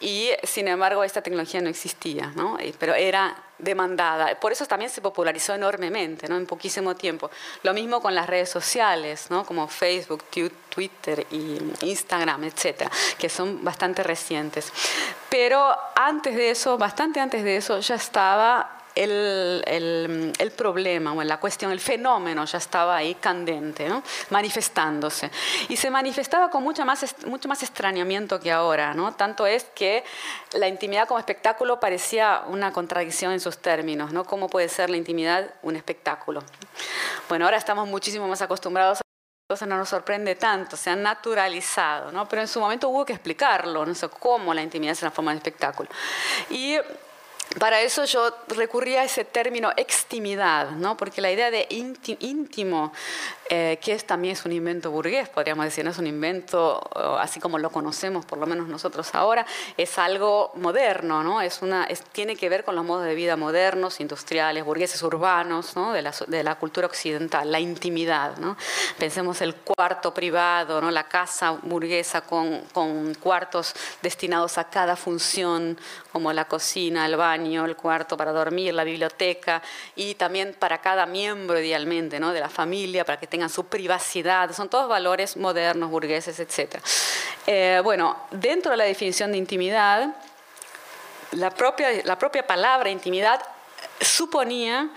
y, 0.00 0.30
sin 0.42 0.68
embargo, 0.68 1.04
esta 1.04 1.22
tecnología 1.22 1.60
no 1.60 1.68
existía, 1.68 2.32
¿no? 2.34 2.58
pero 2.78 2.94
era 2.94 3.36
demandada. 3.58 4.38
Por 4.38 4.52
eso 4.52 4.66
también 4.66 4.90
se 4.90 5.00
popularizó 5.00 5.54
enormemente, 5.54 6.28
¿no? 6.28 6.36
en 6.36 6.46
poquísimo 6.46 6.94
tiempo. 6.94 7.30
Lo 7.62 7.72
mismo 7.72 8.00
con 8.00 8.14
las 8.14 8.26
redes 8.26 8.50
sociales, 8.50 9.30
¿no? 9.30 9.44
como 9.44 9.68
Facebook, 9.68 10.24
Twitter 10.68 11.26
y 11.30 11.58
Instagram, 11.80 12.44
etcétera, 12.44 12.90
que 13.18 13.28
son 13.28 13.64
bastante 13.64 14.02
recientes. 14.02 14.72
Pero 15.30 15.76
antes 15.94 16.36
de 16.36 16.50
eso, 16.50 16.76
bastante 16.76 17.20
antes 17.20 17.44
de 17.44 17.56
eso, 17.56 17.80
ya 17.80 17.94
estaba 17.94 18.75
el, 18.96 19.62
el, 19.66 20.32
el, 20.38 20.50
problema 20.52 21.12
o 21.12 21.22
la 21.22 21.38
cuestión, 21.38 21.70
el 21.70 21.80
fenómeno 21.80 22.44
ya 22.46 22.58
estaba 22.58 22.96
ahí 22.96 23.14
candente, 23.14 23.88
¿no? 23.88 24.02
manifestándose. 24.30 25.30
Y 25.68 25.76
se 25.76 25.90
manifestaba 25.90 26.50
con 26.50 26.62
mucho 26.62 26.84
más, 26.84 27.14
mucho 27.26 27.48
más 27.48 27.62
extrañamiento 27.62 28.40
que 28.40 28.50
ahora. 28.50 28.94
¿no? 28.94 29.14
Tanto 29.14 29.46
es 29.46 29.64
que 29.74 30.02
la 30.54 30.66
intimidad 30.66 31.06
como 31.06 31.20
espectáculo 31.20 31.78
parecía 31.78 32.42
una 32.48 32.72
contradicción 32.72 33.32
en 33.32 33.40
sus 33.40 33.58
términos. 33.58 34.12
¿no? 34.12 34.24
¿Cómo 34.24 34.48
puede 34.48 34.68
ser 34.68 34.88
la 34.88 34.96
intimidad 34.96 35.54
un 35.62 35.76
espectáculo? 35.76 36.42
Bueno, 37.28 37.44
ahora 37.44 37.58
estamos 37.58 37.86
muchísimo 37.86 38.26
más 38.26 38.40
acostumbrados 38.40 39.00
entonces 39.48 39.68
no 39.68 39.76
nos 39.76 39.88
sorprende 39.88 40.34
tanto, 40.34 40.76
se 40.76 40.90
ha 40.90 40.96
naturalizado, 40.96 42.10
¿no? 42.10 42.28
pero 42.28 42.42
en 42.42 42.48
su 42.48 42.58
momento 42.58 42.88
hubo 42.88 43.04
que 43.04 43.12
explicarlo, 43.12 43.86
no 43.86 43.94
sé 43.94 44.08
cómo 44.08 44.52
la 44.52 44.60
intimidad 44.60 44.90
es 44.90 45.02
una 45.02 45.12
forma 45.12 45.30
de 45.30 45.36
espectáculo. 45.36 45.88
Y 46.50 46.76
para 47.58 47.80
eso 47.80 48.04
yo 48.04 48.36
recurría 48.48 49.02
a 49.02 49.04
ese 49.04 49.24
término 49.24 49.72
extimidad, 49.76 50.70
¿no? 50.72 50.96
porque 50.96 51.20
la 51.20 51.30
idea 51.30 51.50
de 51.50 51.66
íntimo, 51.70 52.92
eh, 53.48 53.78
que 53.80 53.92
es, 53.92 54.04
también 54.04 54.32
es 54.32 54.44
un 54.44 54.52
invento 54.52 54.90
burgués, 54.90 55.28
podríamos 55.28 55.64
decir, 55.64 55.86
es 55.86 55.98
un 55.98 56.06
invento 56.06 56.80
así 57.18 57.38
como 57.38 57.58
lo 57.58 57.70
conocemos, 57.70 58.24
por 58.24 58.38
lo 58.38 58.46
menos 58.46 58.66
nosotros 58.68 59.14
ahora, 59.14 59.46
es 59.76 59.98
algo 59.98 60.50
moderno, 60.54 61.22
¿no? 61.22 61.40
es 61.40 61.62
una, 61.62 61.86
tiene 62.12 62.36
que 62.36 62.48
ver 62.48 62.64
con 62.64 62.74
los 62.74 62.84
modos 62.84 63.04
de 63.04 63.14
vida 63.14 63.36
modernos, 63.36 64.00
industriales, 64.00 64.64
burgueses, 64.64 65.02
urbanos, 65.02 65.76
¿no? 65.76 65.92
de, 65.92 66.02
la, 66.02 66.12
de, 66.26 66.42
la, 66.42 66.56
cultura 66.56 66.86
occidental, 66.86 67.50
la 67.50 67.60
intimidad. 67.60 68.36
¿no? 68.38 68.56
Pensemos 68.98 69.40
el 69.40 69.54
cuarto 69.54 70.12
privado, 70.12 70.80
¿no? 70.80 70.90
la 70.90 71.04
casa 71.04 71.52
burguesa 71.62 72.22
con, 72.22 72.62
con 72.72 73.14
cuartos 73.14 73.74
destinados 74.02 74.58
a 74.58 74.64
cada 74.64 74.96
función, 74.96 75.78
como 76.12 76.32
la 76.32 76.46
cocina, 76.46 77.06
el 77.06 77.16
baño, 77.16 77.64
el 77.64 77.76
cuarto 77.76 78.16
para 78.16 78.32
dormir, 78.32 78.74
la 78.74 78.84
biblioteca 78.84 79.62
y 79.94 80.14
también 80.14 80.56
para 80.58 80.78
cada 80.78 81.06
miembro 81.06 81.60
idealmente 81.60 82.18
¿no? 82.18 82.32
de 82.32 82.40
la 82.40 82.48
familia, 82.48 83.04
para 83.04 83.20
que 83.20 83.26
tengan 83.36 83.50
su 83.50 83.66
privacidad, 83.66 84.50
son 84.54 84.70
todos 84.70 84.88
valores 84.88 85.36
modernos, 85.36 85.90
burgueses, 85.90 86.40
etc. 86.40 86.76
Eh, 87.46 87.82
bueno, 87.84 88.16
dentro 88.30 88.70
de 88.70 88.78
la 88.78 88.84
definición 88.84 89.30
de 89.30 89.36
intimidad, 89.36 90.16
la 91.32 91.50
propia, 91.50 91.88
la 92.04 92.18
propia 92.18 92.46
palabra 92.46 92.88
intimidad 92.88 93.42
suponía 94.00 94.88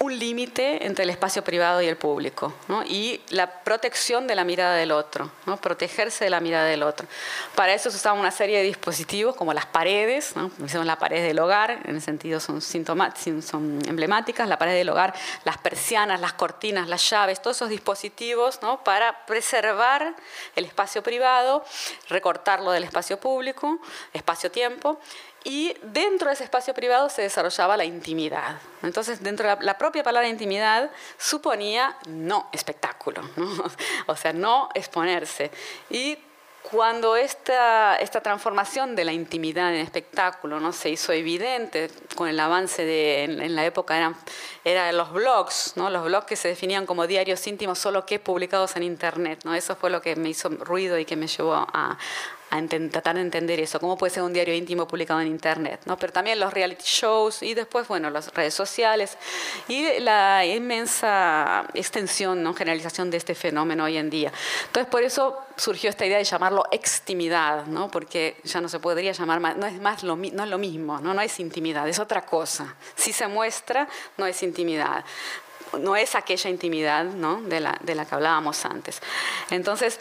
un 0.00 0.18
límite 0.18 0.86
entre 0.86 1.04
el 1.04 1.10
espacio 1.10 1.44
privado 1.44 1.82
y 1.82 1.86
el 1.86 1.96
público, 1.96 2.54
y 2.86 3.20
la 3.28 3.62
protección 3.62 4.26
de 4.26 4.34
la 4.34 4.44
mirada 4.44 4.74
del 4.74 4.92
otro, 4.92 5.30
¿no? 5.44 5.58
protegerse 5.58 6.24
de 6.24 6.30
la 6.30 6.40
mirada 6.40 6.64
del 6.64 6.82
otro. 6.82 7.06
Para 7.54 7.74
eso 7.74 7.90
se 7.90 7.98
usaban 7.98 8.18
una 8.18 8.30
serie 8.30 8.58
de 8.58 8.64
dispositivos 8.64 9.36
como 9.36 9.52
las 9.52 9.66
paredes, 9.66 10.34
¿no? 10.36 10.50
son 10.68 10.86
las 10.86 10.96
paredes 10.96 11.26
del 11.26 11.38
hogar, 11.38 11.80
en 11.84 11.96
el 11.96 12.00
sentido 12.00 12.40
son, 12.40 12.62
son 12.62 13.78
emblemáticas, 13.86 14.48
la 14.48 14.58
pared 14.58 14.72
del 14.72 14.88
hogar, 14.88 15.14
las 15.44 15.58
persianas, 15.58 16.18
las 16.18 16.32
cortinas, 16.32 16.88
las 16.88 17.08
llaves, 17.10 17.42
todos 17.42 17.58
esos 17.58 17.68
dispositivos 17.68 18.62
¿no? 18.62 18.82
para 18.82 19.26
preservar 19.26 20.14
el 20.56 20.64
espacio 20.64 21.02
privado, 21.02 21.62
recortarlo 22.08 22.72
del 22.72 22.84
espacio 22.84 23.20
público, 23.20 23.78
espacio-tiempo, 24.14 24.98
y 25.44 25.74
dentro 25.82 26.28
de 26.28 26.34
ese 26.34 26.44
espacio 26.44 26.74
privado 26.74 27.08
se 27.08 27.22
desarrollaba 27.22 27.76
la 27.76 27.84
intimidad. 27.84 28.58
Entonces, 28.82 29.22
dentro 29.22 29.48
de 29.48 29.64
la, 29.64 29.78
propia 29.78 30.02
palabra 30.02 30.28
intimidad 30.28 30.90
suponía 31.18 31.96
no 32.08 32.48
espectáculo, 32.52 33.22
o 34.06 34.16
sea, 34.16 34.32
no 34.32 34.68
exponerse. 34.74 35.50
Y 35.88 36.18
cuando 36.62 37.16
esta, 37.16 37.96
esta 37.96 38.20
transformación 38.20 38.94
de 38.94 39.04
la 39.04 39.12
intimidad 39.12 39.74
en 39.74 39.80
espectáculo 39.80 40.60
¿no? 40.60 40.72
se 40.72 40.90
hizo 40.90 41.12
evidente 41.12 41.90
con 42.14 42.28
el 42.28 42.38
avance 42.38 42.84
de, 42.84 43.24
en, 43.24 43.56
la 43.56 43.64
época 43.64 43.96
eran, 43.96 44.14
eran 44.64 44.94
los 44.96 45.10
blogs, 45.10 45.72
¿no? 45.76 45.88
los 45.88 46.04
blogs 46.04 46.26
que 46.26 46.36
se 46.36 46.48
definían 46.48 46.84
como 46.84 47.06
diarios 47.06 47.46
íntimos 47.46 47.78
solo 47.78 48.04
que 48.04 48.18
publicados 48.18 48.76
en 48.76 48.82
Internet. 48.82 49.40
¿no? 49.44 49.54
Eso 49.54 49.74
fue 49.74 49.88
lo 49.88 50.02
que 50.02 50.16
me 50.16 50.28
hizo 50.28 50.50
ruido 50.50 50.98
y 50.98 51.06
que 51.06 51.16
me 51.16 51.26
llevó 51.26 51.54
a, 51.54 51.98
a 52.50 52.60
tratar 52.90 53.14
de 53.14 53.22
entender 53.22 53.60
eso, 53.60 53.78
cómo 53.78 53.96
puede 53.96 54.12
ser 54.12 54.22
un 54.24 54.32
diario 54.32 54.54
íntimo 54.54 54.86
publicado 54.86 55.20
en 55.20 55.28
Internet, 55.28 55.80
¿no? 55.86 55.96
pero 55.96 56.12
también 56.12 56.40
los 56.40 56.52
reality 56.52 56.84
shows 56.84 57.42
y 57.42 57.54
después, 57.54 57.86
bueno, 57.86 58.10
las 58.10 58.34
redes 58.34 58.54
sociales 58.54 59.16
y 59.68 60.00
la 60.00 60.44
inmensa 60.44 61.64
extensión, 61.74 62.42
¿no? 62.42 62.52
generalización 62.52 63.10
de 63.10 63.18
este 63.18 63.34
fenómeno 63.34 63.84
hoy 63.84 63.96
en 63.96 64.10
día. 64.10 64.32
Entonces, 64.66 64.90
por 64.90 65.02
eso 65.02 65.38
surgió 65.56 65.90
esta 65.90 66.04
idea 66.04 66.18
de 66.18 66.24
llamarlo 66.24 66.64
extimidad, 66.72 67.66
¿no? 67.66 67.90
porque 67.90 68.36
ya 68.44 68.60
no 68.60 68.68
se 68.68 68.80
podría 68.80 69.12
llamar 69.12 69.40
más, 69.40 69.56
no 69.56 69.66
es, 69.66 69.80
más 69.80 70.02
lo, 70.02 70.16
no 70.16 70.42
es 70.42 70.50
lo 70.50 70.58
mismo, 70.58 70.98
¿no? 70.98 71.14
no 71.14 71.20
es 71.20 71.38
intimidad, 71.38 71.88
es 71.88 72.00
otra 72.00 72.22
cosa. 72.22 72.74
Si 72.96 73.12
se 73.12 73.28
muestra, 73.28 73.88
no 74.16 74.26
es 74.26 74.42
intimidad 74.42 75.04
no 75.78 75.94
es 75.96 76.14
aquella 76.16 76.50
intimidad 76.50 77.04
¿no? 77.04 77.40
de, 77.42 77.60
la, 77.60 77.78
de 77.80 77.94
la 77.94 78.04
que 78.04 78.14
hablábamos 78.14 78.64
antes. 78.64 79.00
Entonces, 79.50 80.00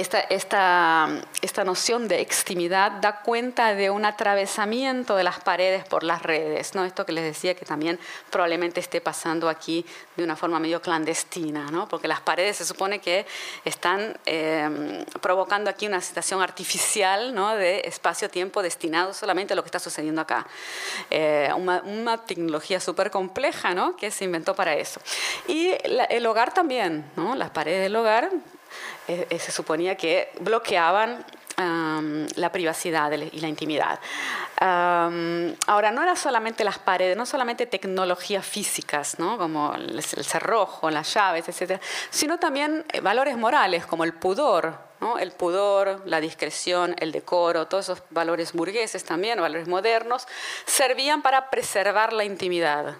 esta, 0.00 0.20
esta, 0.20 1.08
esta, 1.42 1.64
noción 1.64 2.08
de 2.08 2.20
extimidad 2.20 2.92
da 3.00 3.22
cuenta 3.22 3.74
de 3.74 3.90
un 3.90 4.04
atravesamiento 4.04 5.16
de 5.16 5.24
las 5.24 5.40
paredes 5.40 5.84
por 5.84 6.02
las 6.02 6.22
redes, 6.22 6.74
¿no? 6.74 6.84
Esto 6.84 7.06
que 7.06 7.12
les 7.12 7.24
decía 7.24 7.54
que 7.54 7.64
también 7.64 7.98
probablemente 8.30 8.80
esté 8.80 9.00
pasando 9.00 9.48
aquí 9.48 9.84
de 10.16 10.24
una 10.24 10.36
forma 10.36 10.60
medio 10.60 10.80
clandestina, 10.82 11.70
¿no? 11.70 11.88
Porque 11.88 12.08
las 12.08 12.20
paredes 12.20 12.56
se 12.56 12.64
supone 12.64 13.00
que 13.00 13.26
están 13.64 14.18
eh, 14.26 15.04
provocando 15.20 15.70
aquí 15.70 15.86
una 15.86 16.00
situación 16.00 16.42
artificial, 16.42 17.34
¿no? 17.34 17.54
De 17.54 17.80
espacio-tiempo 17.84 18.62
destinado 18.62 19.14
solamente 19.14 19.52
a 19.52 19.56
lo 19.56 19.62
que 19.62 19.68
está 19.68 19.78
sucediendo 19.78 20.20
acá. 20.20 20.46
Eh, 21.10 21.50
una, 21.56 21.82
una, 21.82 22.18
tecnología 22.18 22.80
súper 22.80 23.10
compleja, 23.10 23.74
¿no? 23.74 23.96
Que 23.96 24.10
se 24.10 24.24
inventó 24.24 24.54
para 24.54 24.74
eso. 24.74 25.00
Y 25.48 25.72
el 25.84 26.26
hogar 26.26 26.52
también, 26.52 27.10
¿no? 27.16 27.34
Las 27.34 27.50
paredes 27.50 27.82
del 27.82 27.96
hogar 27.96 28.30
eh, 29.08 29.26
eh, 29.30 29.38
se 29.38 29.52
suponía 29.52 29.96
que 29.96 30.30
bloqueaban 30.40 31.24
la 31.58 32.52
privacidad 32.52 33.10
y 33.12 33.40
la 33.40 33.48
intimidad. 33.48 33.98
ahora, 34.60 35.90
no 35.90 36.02
era 36.02 36.14
solamente 36.14 36.64
las 36.64 36.78
paredes, 36.78 37.16
no 37.16 37.24
solamente 37.24 37.64
tecnologías 37.64 38.44
físicas, 38.44 39.18
¿no? 39.18 39.38
como 39.38 39.74
el, 39.74 40.02
cerrojo, 40.02 40.90
las 40.90 41.14
llaves, 41.14 41.48
etc., 41.48 41.80
sino 42.10 42.38
también 42.38 42.84
eh, 42.92 43.00
valores 43.00 43.38
morales 43.38 43.86
como 43.86 44.04
el 44.04 44.12
pudor, 44.12 44.78
el 45.18 45.32
pudor, 45.32 46.02
la 46.04 46.20
discreción, 46.20 46.94
el 46.98 47.10
decoro, 47.10 47.68
todos 47.68 47.86
esos 47.86 48.02
valores 48.10 48.52
burgueses 48.52 49.04
también, 49.04 49.40
valores 49.40 49.66
modernos, 49.66 50.28
servían 50.66 51.22
para 51.22 51.48
preservar 51.48 52.12
la 52.12 52.24
intimidad 52.24 52.96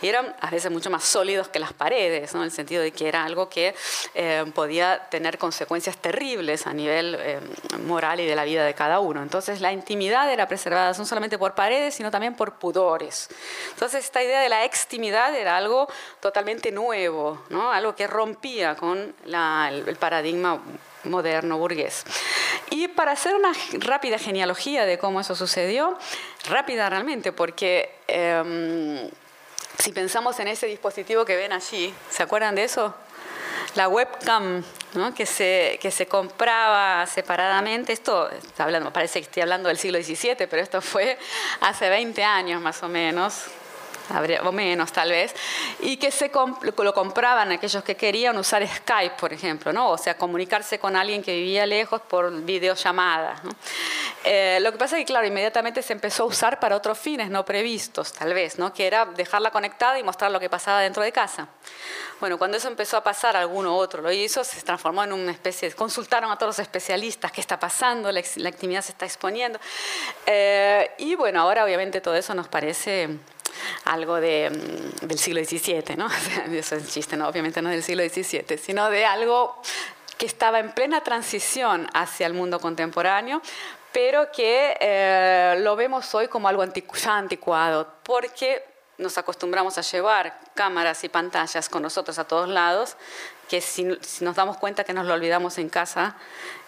y 0.00 0.08
eran 0.08 0.34
a 0.40 0.50
veces 0.50 0.70
mucho 0.70 0.90
más 0.90 1.04
sólidos 1.04 1.48
que 1.48 1.58
las 1.58 1.72
paredes, 1.72 2.34
¿no? 2.34 2.40
en 2.40 2.46
el 2.46 2.50
sentido 2.50 2.82
de 2.82 2.92
que 2.92 3.08
era 3.08 3.24
algo 3.24 3.48
que 3.48 3.74
eh, 4.14 4.44
podía 4.54 5.08
tener 5.10 5.38
consecuencias 5.38 5.96
terribles 5.96 6.66
a 6.66 6.72
nivel 6.72 7.16
eh, 7.18 7.40
moral 7.84 8.20
y 8.20 8.26
de 8.26 8.36
la 8.36 8.44
vida 8.44 8.64
de 8.64 8.74
cada 8.74 9.00
uno. 9.00 9.22
Entonces 9.22 9.60
la 9.60 9.72
intimidad 9.72 10.32
era 10.32 10.48
preservada 10.48 10.92
no 10.96 11.04
solamente 11.04 11.38
por 11.38 11.54
paredes, 11.54 11.94
sino 11.94 12.10
también 12.10 12.34
por 12.34 12.54
pudores. 12.54 13.28
Entonces 13.70 14.04
esta 14.04 14.22
idea 14.22 14.40
de 14.40 14.48
la 14.48 14.64
extimidad 14.64 15.34
era 15.34 15.56
algo 15.56 15.88
totalmente 16.20 16.72
nuevo, 16.72 17.42
¿no? 17.50 17.70
algo 17.72 17.94
que 17.94 18.06
rompía 18.06 18.76
con 18.76 19.14
el, 19.24 19.96
paradigma 19.96 20.60
moderno 21.04 21.58
burgués. 21.58 22.04
Y 22.70 22.88
para 22.88 23.12
hacer 23.12 23.34
una 23.34 23.52
rápida 23.78 24.18
genealogía 24.18 24.84
de 24.84 24.98
cómo 24.98 25.20
eso 25.20 25.34
sucedió, 25.34 25.96
rápida 26.48 26.88
realmente, 26.90 27.32
porque 27.32 27.94
em, 28.06 29.08
si 29.78 29.92
pensamos 29.92 30.38
en 30.40 30.48
ese 30.48 30.66
dispositivo 30.66 31.24
que 31.24 31.36
ven 31.36 31.52
allí, 31.52 31.94
¿se 32.10 32.22
acuerdan 32.22 32.54
de 32.54 32.64
eso? 32.64 32.94
La 33.74 33.88
webcam 33.88 34.64
¿no? 34.94 35.14
que, 35.14 35.24
se, 35.24 35.78
que 35.80 35.90
se 35.90 36.06
compraba 36.06 37.06
separadamente, 37.06 37.92
esto 37.92 38.28
hablando, 38.58 38.92
parece 38.92 39.20
que 39.20 39.26
estoy 39.26 39.42
hablando 39.42 39.68
del 39.68 39.78
siglo 39.78 40.02
XVII, 40.02 40.46
pero 40.48 40.62
esto 40.62 40.80
fue 40.80 41.18
hace 41.60 41.88
20 41.88 42.24
años 42.24 42.60
más 42.60 42.82
o 42.82 42.88
menos, 42.88 43.44
o 44.42 44.52
menos 44.52 44.92
tal 44.92 45.10
vez, 45.10 45.34
y 45.80 45.96
que 45.96 46.10
se 46.10 46.30
lo 46.62 46.94
compraban 46.94 47.52
aquellos 47.52 47.82
que 47.84 47.96
querían 47.96 48.36
usar 48.38 48.66
Skype, 48.66 49.16
por 49.18 49.32
ejemplo, 49.32 49.72
¿no? 49.72 49.90
o 49.90 49.98
sea, 49.98 50.16
comunicarse 50.16 50.78
con 50.78 50.96
alguien 50.96 51.22
que 51.22 51.34
vivía 51.34 51.66
lejos 51.66 52.00
por 52.00 52.32
videollamada. 52.42 53.40
Eh, 54.24 54.58
lo 54.60 54.72
que 54.72 54.78
pasa 54.78 54.96
es 54.96 55.02
que, 55.02 55.06
claro, 55.06 55.26
inmediatamente 55.26 55.82
se 55.82 55.92
empezó 55.92 56.24
a 56.24 56.26
usar 56.26 56.60
para 56.60 56.76
otros 56.76 56.98
fines 56.98 57.30
no 57.30 57.44
previstos, 57.44 58.12
tal 58.12 58.34
vez, 58.34 58.58
¿no? 58.58 58.72
que 58.72 58.86
era 58.86 59.06
dejarla 59.06 59.50
conectada 59.50 59.98
y 59.98 60.02
mostrar 60.02 60.30
lo 60.30 60.40
que 60.40 60.50
pasaba 60.50 60.80
dentro 60.80 61.02
de 61.02 61.12
casa. 61.12 61.48
Bueno, 62.20 62.36
cuando 62.36 62.56
eso 62.56 62.66
empezó 62.66 62.96
a 62.96 63.04
pasar, 63.04 63.36
alguno 63.36 63.76
otro 63.76 64.02
lo 64.02 64.10
hizo, 64.10 64.42
se 64.42 64.60
transformó 64.62 65.04
en 65.04 65.12
una 65.12 65.30
especie, 65.30 65.68
de, 65.68 65.74
consultaron 65.76 66.30
a 66.32 66.36
todos 66.36 66.50
los 66.50 66.58
especialistas 66.58 67.30
qué 67.30 67.40
está 67.40 67.60
pasando, 67.60 68.10
la, 68.10 68.18
actividad 68.18 68.82
se 68.82 68.90
está 68.90 69.06
exponiendo. 69.06 69.60
Eh, 70.26 70.90
y 70.98 71.14
bueno, 71.14 71.40
ahora 71.40 71.64
obviamente 71.64 72.00
todo 72.00 72.16
eso 72.16 72.34
nos 72.34 72.48
parece 72.48 73.08
algo 73.84 74.16
mm, 74.16 75.06
del 75.06 75.18
siglo 75.18 75.44
XVII, 75.44 75.96
¿no? 75.96 76.08
Eso 76.52 76.76
es 76.76 76.88
chiste. 76.88 77.20
Obviamente 77.20 77.62
no 77.62 77.70
del 77.70 77.82
siglo 77.82 78.02
XVII, 78.02 78.58
sino 78.58 78.90
de 78.90 79.04
algo 79.04 79.60
que 80.16 80.26
estaba 80.26 80.58
en 80.58 80.72
plena 80.72 81.02
transición 81.02 81.88
hacia 81.94 82.26
el 82.26 82.34
mundo 82.34 82.58
contemporáneo, 82.58 83.40
pero 83.92 84.30
que 84.32 84.76
eh, 84.80 85.56
lo 85.60 85.76
vemos 85.76 86.14
hoy 86.14 86.28
como 86.28 86.48
algo 86.48 86.64
ya 86.64 87.16
anticuado, 87.16 87.94
porque 88.02 88.64
nos 88.98 89.16
acostumbramos 89.16 89.78
a 89.78 89.82
llevar 89.82 90.38
cámaras 90.54 91.04
y 91.04 91.08
pantallas 91.08 91.68
con 91.68 91.82
nosotros 91.82 92.18
a 92.18 92.24
todos 92.24 92.48
lados, 92.48 92.96
que 93.48 93.60
si, 93.60 93.84
nos 93.84 94.36
damos 94.36 94.58
cuenta 94.58 94.84
que 94.84 94.92
nos 94.92 95.06
lo 95.06 95.14
olvidamos 95.14 95.58
en 95.58 95.68
casa, 95.68 96.14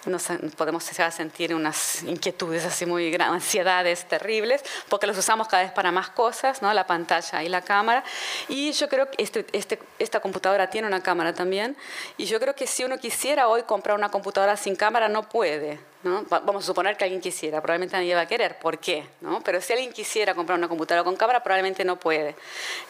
nos 0.06 0.28
podemos 0.56 0.82
sentir 0.84 1.54
unas 1.54 2.02
inquietudes 2.02 2.64
así 2.64 2.86
muy 2.86 3.10
grandes, 3.10 3.42
ansiedades 3.42 4.08
terribles, 4.08 4.62
porque 4.88 5.06
los 5.06 5.18
usamos 5.18 5.46
cada 5.46 5.62
vez 5.62 5.72
para 5.72 5.92
más 5.92 6.08
cosas, 6.10 6.62
¿no? 6.62 6.72
la 6.72 6.86
pantalla 6.86 7.42
y 7.42 7.48
la 7.48 7.62
cámara. 7.62 8.02
Y 8.48 8.72
yo 8.72 8.88
creo 8.88 9.10
que 9.10 9.22
este, 9.22 9.46
este, 9.52 9.78
esta 9.98 10.20
computadora 10.20 10.70
tiene 10.70 10.88
una 10.88 11.02
cámara 11.02 11.34
también, 11.34 11.76
y 12.16 12.24
yo 12.24 12.40
creo 12.40 12.54
que 12.54 12.66
si 12.66 12.84
uno 12.84 12.98
quisiera 12.98 13.48
hoy 13.48 13.62
comprar 13.64 13.96
una 13.96 14.10
computadora 14.10 14.56
sin 14.56 14.74
cámara, 14.74 15.08
no 15.08 15.28
puede. 15.28 15.89
¿No? 16.02 16.24
Vamos 16.28 16.64
a 16.64 16.66
suponer 16.66 16.96
que 16.96 17.04
alguien 17.04 17.20
quisiera, 17.20 17.60
probablemente 17.60 17.96
nadie 17.96 18.14
va 18.14 18.22
a 18.22 18.26
querer, 18.26 18.58
¿por 18.58 18.78
qué? 18.78 19.06
¿no? 19.20 19.40
Pero 19.42 19.60
si 19.60 19.72
alguien 19.72 19.92
quisiera 19.92 20.34
comprar 20.34 20.58
una 20.58 20.68
computadora 20.68 21.04
con 21.04 21.16
cámara, 21.16 21.42
probablemente 21.42 21.84
no 21.84 21.96
puede. 21.96 22.36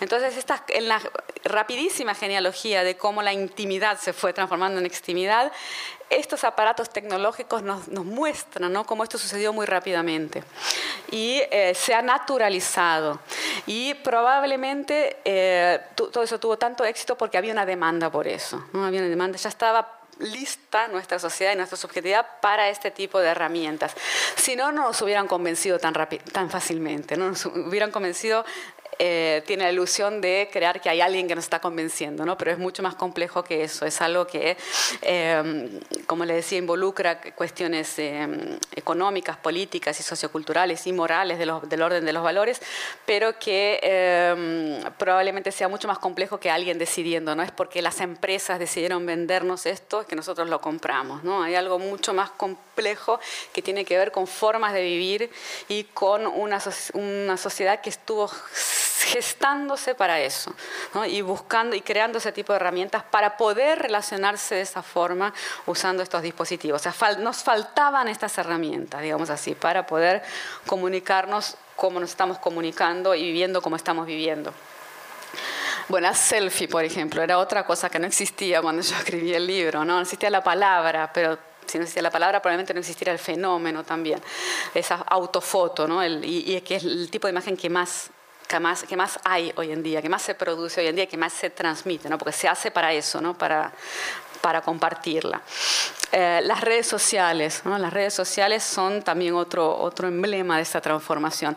Entonces, 0.00 0.36
esta, 0.36 0.64
en 0.68 0.88
la 0.88 1.00
rapidísima 1.44 2.14
genealogía 2.14 2.84
de 2.84 2.96
cómo 2.96 3.22
la 3.22 3.32
intimidad 3.32 3.98
se 3.98 4.12
fue 4.12 4.32
transformando 4.32 4.78
en 4.78 4.86
extimidad, 4.86 5.52
estos 6.10 6.42
aparatos 6.42 6.90
tecnológicos 6.90 7.62
nos, 7.62 7.88
muestran 7.88 8.72
¿no? 8.72 8.84
cómo 8.84 9.04
esto 9.04 9.16
sucedió 9.16 9.52
muy 9.52 9.64
rápidamente 9.64 10.42
y 11.10 11.40
eh, 11.50 11.72
se 11.74 11.94
ha 11.94 12.02
naturalizado. 12.02 13.20
Y 13.66 13.94
probablemente 13.94 15.18
eh, 15.24 15.80
todo 15.94 16.22
eso 16.22 16.40
tuvo 16.40 16.58
tanto 16.58 16.84
éxito 16.84 17.16
porque 17.16 17.38
había 17.38 17.52
una 17.52 17.64
demanda 17.64 18.10
por 18.10 18.26
eso. 18.26 18.64
Había 18.74 19.00
una 19.00 19.08
demanda, 19.08 19.38
ya 19.38 19.48
estaba 19.48 19.99
lista 20.20 20.88
nuestra 20.88 21.18
sociedad 21.18 21.52
y 21.52 21.56
nuestra 21.56 21.76
subjetividad 21.76 22.26
para 22.40 22.68
este 22.68 22.90
tipo 22.90 23.18
de 23.18 23.28
herramientas. 23.28 23.94
Si 24.36 24.56
no, 24.56 24.72
no 24.72 24.84
nos 24.84 25.02
hubieran 25.02 25.26
convencido 25.26 25.78
tan, 25.78 25.94
tan 26.32 26.50
fácilmente, 26.50 27.16
no 27.16 27.28
nos 27.28 27.46
hubieran 27.46 27.90
convencido 27.90 28.44
eh, 29.02 29.42
tiene 29.46 29.64
la 29.64 29.72
ilusión 29.72 30.20
de 30.20 30.50
crear 30.52 30.78
que 30.78 30.90
hay 30.90 31.00
alguien 31.00 31.26
que 31.26 31.34
nos 31.34 31.44
está 31.44 31.58
convenciendo, 31.58 32.26
¿no? 32.26 32.36
pero 32.36 32.50
es 32.50 32.58
mucho 32.58 32.82
más 32.82 32.94
complejo 32.96 33.42
que 33.42 33.64
eso. 33.64 33.86
Es 33.86 34.02
algo 34.02 34.26
que, 34.26 34.58
eh, 35.00 35.80
como 36.06 36.26
le 36.26 36.34
decía, 36.34 36.58
involucra 36.58 37.18
cuestiones 37.34 37.98
eh, 37.98 38.28
económicas, 38.76 39.38
políticas 39.38 39.98
y 40.00 40.02
socioculturales 40.02 40.86
y 40.86 40.92
morales 40.92 41.38
de 41.38 41.50
del 41.50 41.82
orden 41.82 42.04
de 42.04 42.12
los 42.12 42.22
valores, 42.22 42.60
pero 43.06 43.38
que 43.38 44.84
probablemente 44.98 45.50
sea 45.50 45.68
mucho 45.68 45.88
más 45.88 45.98
complejo 45.98 46.38
que 46.38 46.50
alguien 46.50 46.78
decidiendo. 46.78 47.34
No 47.34 47.42
es 47.42 47.50
porque 47.52 47.80
las 47.80 48.02
empresas 48.02 48.58
decidieron 48.58 49.06
vendernos 49.06 49.64
esto, 49.64 50.02
es 50.02 50.06
que 50.06 50.14
nosotros 50.14 50.50
lo 50.50 50.60
compramos. 50.60 51.24
¿no? 51.24 51.42
Hay 51.42 51.54
algo 51.54 51.78
mucho 51.78 52.12
más 52.12 52.30
complejo 52.32 53.18
que 53.54 53.62
tiene 53.62 53.86
que 53.86 53.96
ver 53.96 54.12
con 54.12 54.26
formas 54.26 54.74
de 54.74 54.82
vivir 54.82 55.30
y 55.68 55.84
con 55.84 56.26
una, 56.26 56.62
una 56.92 57.36
sociedad 57.38 57.80
que 57.80 57.88
estuvo 57.88 58.30
gestándose 59.04 59.94
para 59.94 60.20
eso 60.20 60.54
y 61.06 61.22
buscando 61.22 61.76
y 61.76 61.80
creando 61.80 62.18
ese 62.18 62.32
tipo 62.32 62.52
de 62.52 62.56
herramientas 62.56 63.02
para 63.04 63.36
poder 63.36 63.78
relacionarse 63.78 64.56
de 64.56 64.60
esa 64.62 64.82
forma 64.82 65.32
usando 65.66 66.02
estos 66.02 66.22
dispositivos. 66.22 66.82
Nos 67.18 67.42
faltaban 67.42 68.08
estas 68.08 68.36
herramientas, 68.38 69.02
digamos 69.02 69.30
así, 69.30 69.54
para 69.54 69.86
poder 69.86 70.22
comunicarnos 70.66 71.56
como 71.76 71.98
nos 71.98 72.10
estamos 72.10 72.38
comunicando 72.38 73.14
y 73.14 73.22
viviendo 73.22 73.62
como 73.62 73.76
estamos 73.76 74.06
viviendo. 74.06 74.52
Bueno, 75.88 76.08
la 76.08 76.14
selfie, 76.14 76.68
por 76.68 76.84
ejemplo, 76.84 77.22
era 77.22 77.38
otra 77.38 77.64
cosa 77.64 77.88
que 77.88 77.98
no 77.98 78.06
existía 78.06 78.60
cuando 78.62 78.82
yo 78.82 78.94
escribí 78.94 79.34
el 79.34 79.46
libro, 79.46 79.84
¿no? 79.84 79.94
No 79.94 80.02
existía 80.02 80.30
la 80.30 80.42
palabra, 80.42 81.10
pero 81.12 81.38
si 81.66 81.78
no 81.78 81.84
existía 81.84 82.02
la 82.02 82.10
palabra, 82.10 82.40
probablemente 82.40 82.74
no 82.74 82.80
existiera 82.80 83.12
el 83.12 83.18
fenómeno 83.18 83.82
también, 83.82 84.20
esa 84.74 84.96
autofoto, 84.96 85.88
¿no? 85.88 86.04
y, 86.04 86.44
y, 86.46 86.60
que 86.60 86.76
es 86.76 86.84
el 86.84 87.10
tipo 87.10 87.26
de 87.26 87.32
imagen 87.32 87.56
que 87.56 87.70
más 87.70 88.10
que 88.50 88.58
más, 88.58 88.82
que 88.82 88.96
más 88.96 89.18
hay 89.22 89.52
hoy 89.56 89.70
en 89.70 89.82
día, 89.82 90.02
que 90.02 90.08
más 90.08 90.22
se 90.22 90.34
produce 90.34 90.80
hoy 90.80 90.88
en 90.88 90.96
día, 90.96 91.06
que 91.06 91.16
más 91.16 91.32
se 91.32 91.50
transmite, 91.50 92.08
¿no? 92.08 92.18
porque 92.18 92.32
se 92.32 92.48
hace 92.48 92.72
para 92.72 92.92
eso, 92.92 93.20
¿no? 93.20 93.38
para, 93.38 93.72
para 94.40 94.60
compartirla. 94.60 95.40
Eh, 96.10 96.40
las 96.42 96.60
redes 96.60 96.88
sociales, 96.88 97.62
¿no? 97.64 97.78
las 97.78 97.92
redes 97.92 98.12
sociales 98.12 98.64
son 98.64 99.02
también 99.02 99.34
otro, 99.34 99.78
otro 99.78 100.08
emblema 100.08 100.56
de 100.56 100.62
esta 100.62 100.80
transformación. 100.80 101.56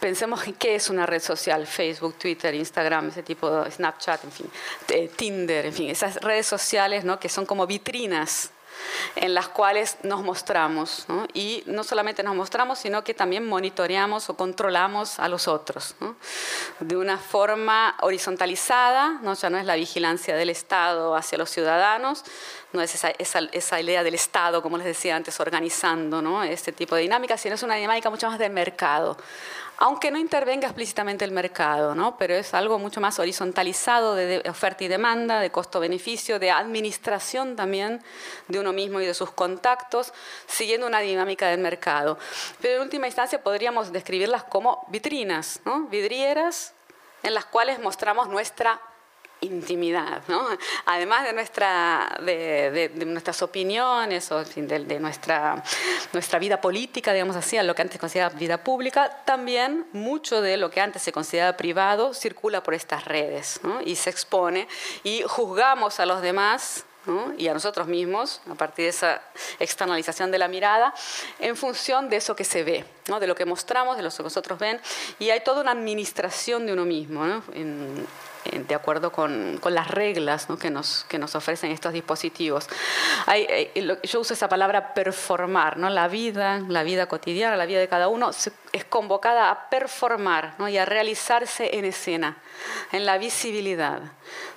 Pensemos 0.00 0.44
en 0.48 0.54
qué 0.54 0.74
es 0.74 0.88
una 0.88 1.04
red 1.04 1.20
social, 1.20 1.66
Facebook, 1.66 2.14
Twitter, 2.18 2.54
Instagram, 2.54 3.08
ese 3.08 3.22
tipo 3.22 3.48
de 3.50 3.70
Snapchat, 3.70 4.24
en 4.24 4.32
fin, 4.32 4.50
eh, 4.88 5.10
Tinder, 5.14 5.66
en 5.66 5.72
fin, 5.74 5.90
esas 5.90 6.16
redes 6.16 6.46
sociales 6.46 7.04
¿no? 7.04 7.20
que 7.20 7.28
son 7.28 7.44
como 7.44 7.66
vitrinas 7.66 8.50
en 9.16 9.34
las 9.34 9.48
cuales 9.48 9.96
nos 10.02 10.22
mostramos. 10.22 11.06
Y 11.34 11.62
no 11.66 11.84
solamente 11.84 12.22
nos 12.22 12.34
mostramos, 12.34 12.78
sino 12.78 13.04
que 13.04 13.14
también 13.14 13.46
monitoreamos 13.48 14.28
o 14.30 14.36
controlamos 14.36 15.18
a 15.18 15.28
los 15.28 15.48
otros. 15.48 15.94
De 16.80 16.96
una 16.96 17.18
forma 17.18 17.96
horizontalizada, 18.00 19.18
¿no? 19.22 19.34
ya 19.34 19.50
no 19.50 19.58
es 19.58 19.66
la 19.66 19.76
vigilancia 19.76 20.36
del 20.36 20.50
Estado 20.50 21.14
hacia 21.16 21.38
los 21.38 21.50
ciudadanos, 21.50 22.24
no 22.72 22.80
es 22.80 22.94
esa, 22.94 23.10
esa, 23.10 23.80
idea 23.80 24.02
del 24.02 24.14
Estado, 24.14 24.62
como 24.62 24.78
les 24.78 24.86
decía 24.86 25.14
antes, 25.14 25.38
organizando 25.40 26.22
¿no? 26.22 26.42
este 26.42 26.72
tipo 26.72 26.94
de 26.94 27.02
dinámica, 27.02 27.36
sino 27.36 27.54
es 27.54 27.62
una 27.62 27.74
dinámica 27.74 28.08
mucho 28.08 28.28
más 28.28 28.38
de 28.38 28.48
mercado 28.48 29.16
aunque 29.82 30.12
no 30.12 30.18
intervenga 30.18 30.68
explícitamente 30.68 31.24
el 31.24 31.32
mercado, 31.32 31.96
¿no? 31.96 32.16
pero 32.16 32.34
es 32.34 32.54
algo 32.54 32.78
mucho 32.78 33.00
más 33.00 33.18
horizontalizado 33.18 34.14
de, 34.14 34.40
oferta 34.48 34.84
y 34.84 34.88
demanda, 34.88 35.40
de 35.40 35.50
costo-beneficio, 35.50 36.38
de 36.38 36.52
administración 36.52 37.56
también 37.56 38.00
de 38.46 38.60
uno 38.60 38.72
mismo 38.72 39.00
y 39.00 39.06
de 39.06 39.12
sus 39.12 39.32
contactos, 39.32 40.12
siguiendo 40.46 40.86
una 40.86 41.00
dinámica 41.00 41.48
del 41.48 41.58
mercado. 41.58 42.16
Pero 42.60 42.76
en 42.76 42.82
última 42.82 43.08
instancia 43.08 43.42
podríamos 43.42 43.92
describirlas 43.92 44.44
como 44.44 44.86
vitrinas, 44.88 45.60
vidrieras 45.90 46.74
en 47.24 47.34
las 47.34 47.46
cuales 47.46 47.80
mostramos 47.80 48.28
nuestra 48.28 48.80
intimidad, 49.42 50.22
¿no? 50.28 50.46
además 50.86 51.24
de, 51.24 51.32
nuestra, 51.32 52.18
de, 52.20 52.90
nuestras 53.06 53.42
opiniones 53.42 54.30
o 54.32 54.42
de, 54.44 55.00
nuestra, 55.00 55.62
nuestra 56.12 56.38
vida 56.38 56.60
política, 56.60 57.12
digamos 57.12 57.36
así, 57.36 57.56
a 57.56 57.62
lo 57.62 57.74
que 57.74 57.82
antes 57.82 58.00
consideraba 58.00 58.34
vida 58.34 58.62
pública, 58.62 59.10
también 59.24 59.86
mucho 59.92 60.40
de 60.40 60.56
lo 60.56 60.70
que 60.70 60.80
antes 60.80 61.02
se 61.02 61.12
consideraba 61.12 61.56
privado 61.56 62.14
circula 62.14 62.62
por 62.62 62.74
estas 62.74 63.04
redes 63.04 63.60
¿no? 63.62 63.80
y 63.82 63.96
se 63.96 64.10
expone 64.10 64.68
y 65.02 65.22
juzgamos 65.26 66.00
a 66.00 66.06
los 66.06 66.22
demás 66.22 66.84
y 67.36 67.48
a 67.48 67.52
nosotros 67.52 67.88
mismos, 67.88 68.40
a 68.48 68.54
partir 68.54 68.84
de 68.84 68.90
esa 68.90 69.22
externalización 69.58 70.30
de 70.30 70.38
la 70.38 70.46
mirada, 70.46 70.94
en 71.40 71.56
función 71.56 72.08
de 72.08 72.16
eso 72.16 72.36
que 72.36 72.44
se 72.44 72.62
ve, 72.62 72.84
¿no? 73.08 73.18
de 73.18 73.26
lo 73.26 73.34
que 73.34 73.44
mostramos, 73.44 73.96
de 73.96 74.04
lo 74.04 74.10
que 74.10 74.22
nosotros 74.22 74.56
ven, 74.58 74.80
y 75.18 75.30
hay 75.30 75.40
toda 75.40 75.62
una 75.62 75.72
administración 75.72 76.64
de 76.64 76.72
uno 76.72 76.84
mismo, 76.84 77.24
¿no? 77.24 77.42
en, 77.54 78.06
de 78.44 78.74
acuerdo 78.74 79.12
con, 79.12 79.58
con 79.60 79.74
las 79.74 79.88
reglas 79.88 80.48
¿no? 80.48 80.58
que, 80.58 80.70
nos, 80.70 81.04
que 81.08 81.18
nos 81.18 81.34
ofrecen 81.34 81.70
estos 81.70 81.92
dispositivos. 81.92 82.68
Hay, 83.26 83.46
eh, 83.48 83.98
yo 84.02 84.20
uso 84.20 84.34
esa 84.34 84.48
palabra 84.48 84.94
performar, 84.94 85.78
¿no? 85.78 85.88
la 85.90 86.08
vida, 86.08 86.60
la 86.68 86.82
vida 86.82 87.06
cotidiana, 87.06 87.56
la 87.56 87.66
vida 87.66 87.80
de 87.80 87.88
cada 87.88 88.08
uno 88.08 88.30
es 88.72 88.84
convocada 88.86 89.50
a 89.50 89.68
performar 89.70 90.54
¿no? 90.58 90.68
y 90.68 90.78
a 90.78 90.84
realizarse 90.84 91.76
en 91.76 91.84
escena, 91.84 92.38
en 92.90 93.06
la 93.06 93.18
visibilidad. 93.18 94.00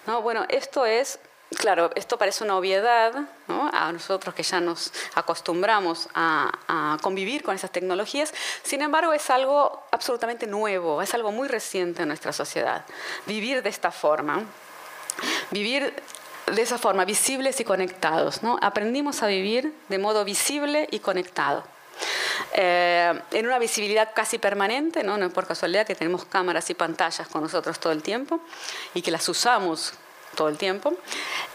¿no? 0.07 0.21
Bueno, 0.21 0.45
esto 0.49 0.85
es 0.85 1.19
Claro, 1.51 1.91
esto 1.95 2.17
parece 2.17 2.43
una 2.43 2.57
obviedad 2.57 3.13
a 3.47 3.91
nosotros 3.91 4.33
que 4.33 4.41
ya 4.41 4.59
nos 4.59 4.91
acostumbramos 5.13 6.09
a, 6.15 6.97
convivir 7.01 7.43
con 7.43 7.55
esas 7.55 7.71
tecnologías, 7.71 8.33
sin 8.63 8.81
embargo 8.81 9.13
es 9.13 9.29
algo 9.29 9.83
absolutamente 9.91 10.47
nuevo, 10.47 11.01
es 11.01 11.13
algo 11.13 11.31
muy 11.31 11.47
reciente 11.47 12.01
en 12.01 12.07
nuestra 12.07 12.33
sociedad. 12.33 12.83
Vivir 13.25 13.61
de 13.61 13.69
esta 13.69 13.91
forma, 13.91 14.43
vivir 15.51 15.93
de 16.47 16.61
esa 16.61 16.77
forma, 16.77 17.05
visibles 17.05 17.59
y 17.59 17.63
conectados. 17.63 18.41
¿no? 18.41 18.57
Aprendimos 18.61 19.21
a 19.23 19.27
vivir 19.27 19.73
de 19.87 19.97
modo 19.97 20.25
visible 20.25 20.87
y 20.91 20.99
conectado. 20.99 21.63
Eh, 22.53 23.19
en 23.31 23.45
una 23.45 23.59
visibilidad 23.59 24.11
casi 24.13 24.37
permanente, 24.37 25.03
¿no? 25.03 25.17
no 25.17 25.27
es 25.27 25.33
por 25.33 25.45
casualidad 25.45 25.85
que 25.85 25.95
tenemos 25.95 26.25
cámaras 26.25 26.69
y 26.69 26.73
pantallas 26.73 27.27
con 27.27 27.41
nosotros 27.41 27.79
todo 27.79 27.93
el 27.93 28.01
tiempo 28.01 28.39
y 28.93 29.01
que 29.01 29.11
las 29.11 29.27
usamos 29.29 29.93
todo 30.35 30.49
el 30.49 30.57
tiempo, 30.57 30.93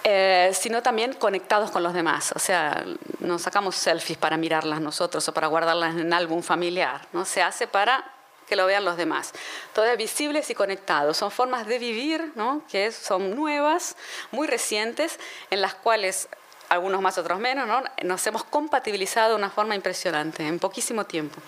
eh, 0.05 0.51
sino 0.55 0.83
también 0.83 1.13
conectados 1.13 1.71
con 1.71 1.83
los 1.83 1.95
demás. 1.95 2.33
O 2.35 2.39
sea, 2.39 2.85
nos 3.21 3.43
sacamos 3.43 3.77
selfies 3.77 4.19
para 4.19 4.37
mirarlas 4.37 4.81
nosotros 4.81 5.27
o 5.29 5.35
para 5.35 5.47
guardarlas 5.47 5.97
en 5.97 6.13
álbum 6.13 6.43
familiar. 6.43 7.07
¿no? 7.13 7.25
Se 7.25 7.43
hace 7.43 7.67
para 7.67 8.05
que 8.49 8.57
lo 8.57 8.67
vean 8.67 8.85
los 8.85 8.97
demás. 8.97 9.33
Todas 9.73 9.97
visibles 9.97 10.51
y 10.51 10.55
conectados. 10.55 11.17
Son 11.17 11.31
formas 11.31 11.67
de 11.67 11.79
vivir 11.79 12.33
¿no? 12.35 12.63
que 12.69 12.91
son 12.91 13.37
nuevas, 13.37 13.97
muy 14.33 14.49
recientes, 14.49 15.21
en 15.51 15.61
las 15.61 15.75
cuales 15.75 16.29
algunos 16.69 17.01
más, 17.03 17.19
otros 17.19 17.41
menos, 17.41 17.67
¿no? 17.67 17.83
nos 18.05 18.27
hemos 18.27 18.45
compatibilizado 18.45 19.31
de 19.31 19.35
una 19.37 19.51
forma 19.51 19.75
impresionante 19.75 20.47
en 20.47 20.59
poquísimo 20.59 21.05
tiempo. 21.05 21.41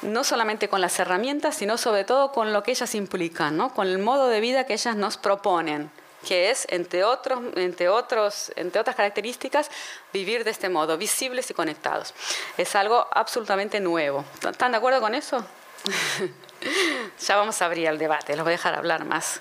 No 0.00 0.24
solamente 0.24 0.68
con 0.68 0.80
las 0.80 0.98
herramientas, 0.98 1.56
sino 1.56 1.76
sobre 1.76 2.04
todo 2.04 2.32
con 2.32 2.52
lo 2.52 2.62
que 2.62 2.70
ellas 2.70 2.94
implican, 2.94 3.56
¿no? 3.56 3.74
con 3.74 3.86
el 3.86 3.98
modo 3.98 4.28
de 4.28 4.40
vida 4.40 4.64
que 4.64 4.72
ellas 4.72 4.96
nos 4.96 5.18
proponen 5.18 5.90
que 6.26 6.50
es, 6.50 6.66
entre, 6.70 7.04
otros, 7.04 7.40
entre, 7.56 7.88
otros, 7.88 8.52
entre 8.56 8.80
otras 8.80 8.96
características, 8.96 9.70
vivir 10.12 10.44
de 10.44 10.50
este 10.50 10.68
modo, 10.68 10.96
visibles 10.96 11.50
y 11.50 11.54
conectados. 11.54 12.14
Es 12.56 12.74
algo 12.76 13.06
absolutamente 13.12 13.80
nuevo. 13.80 14.24
¿Están 14.48 14.72
de 14.72 14.78
acuerdo 14.78 15.00
con 15.00 15.14
eso? 15.14 15.44
ya 17.26 17.36
vamos 17.36 17.60
a 17.60 17.66
abrir 17.66 17.86
el 17.88 17.98
debate, 17.98 18.36
los 18.36 18.44
voy 18.44 18.52
a 18.52 18.56
dejar 18.56 18.74
hablar 18.74 19.04
más, 19.04 19.40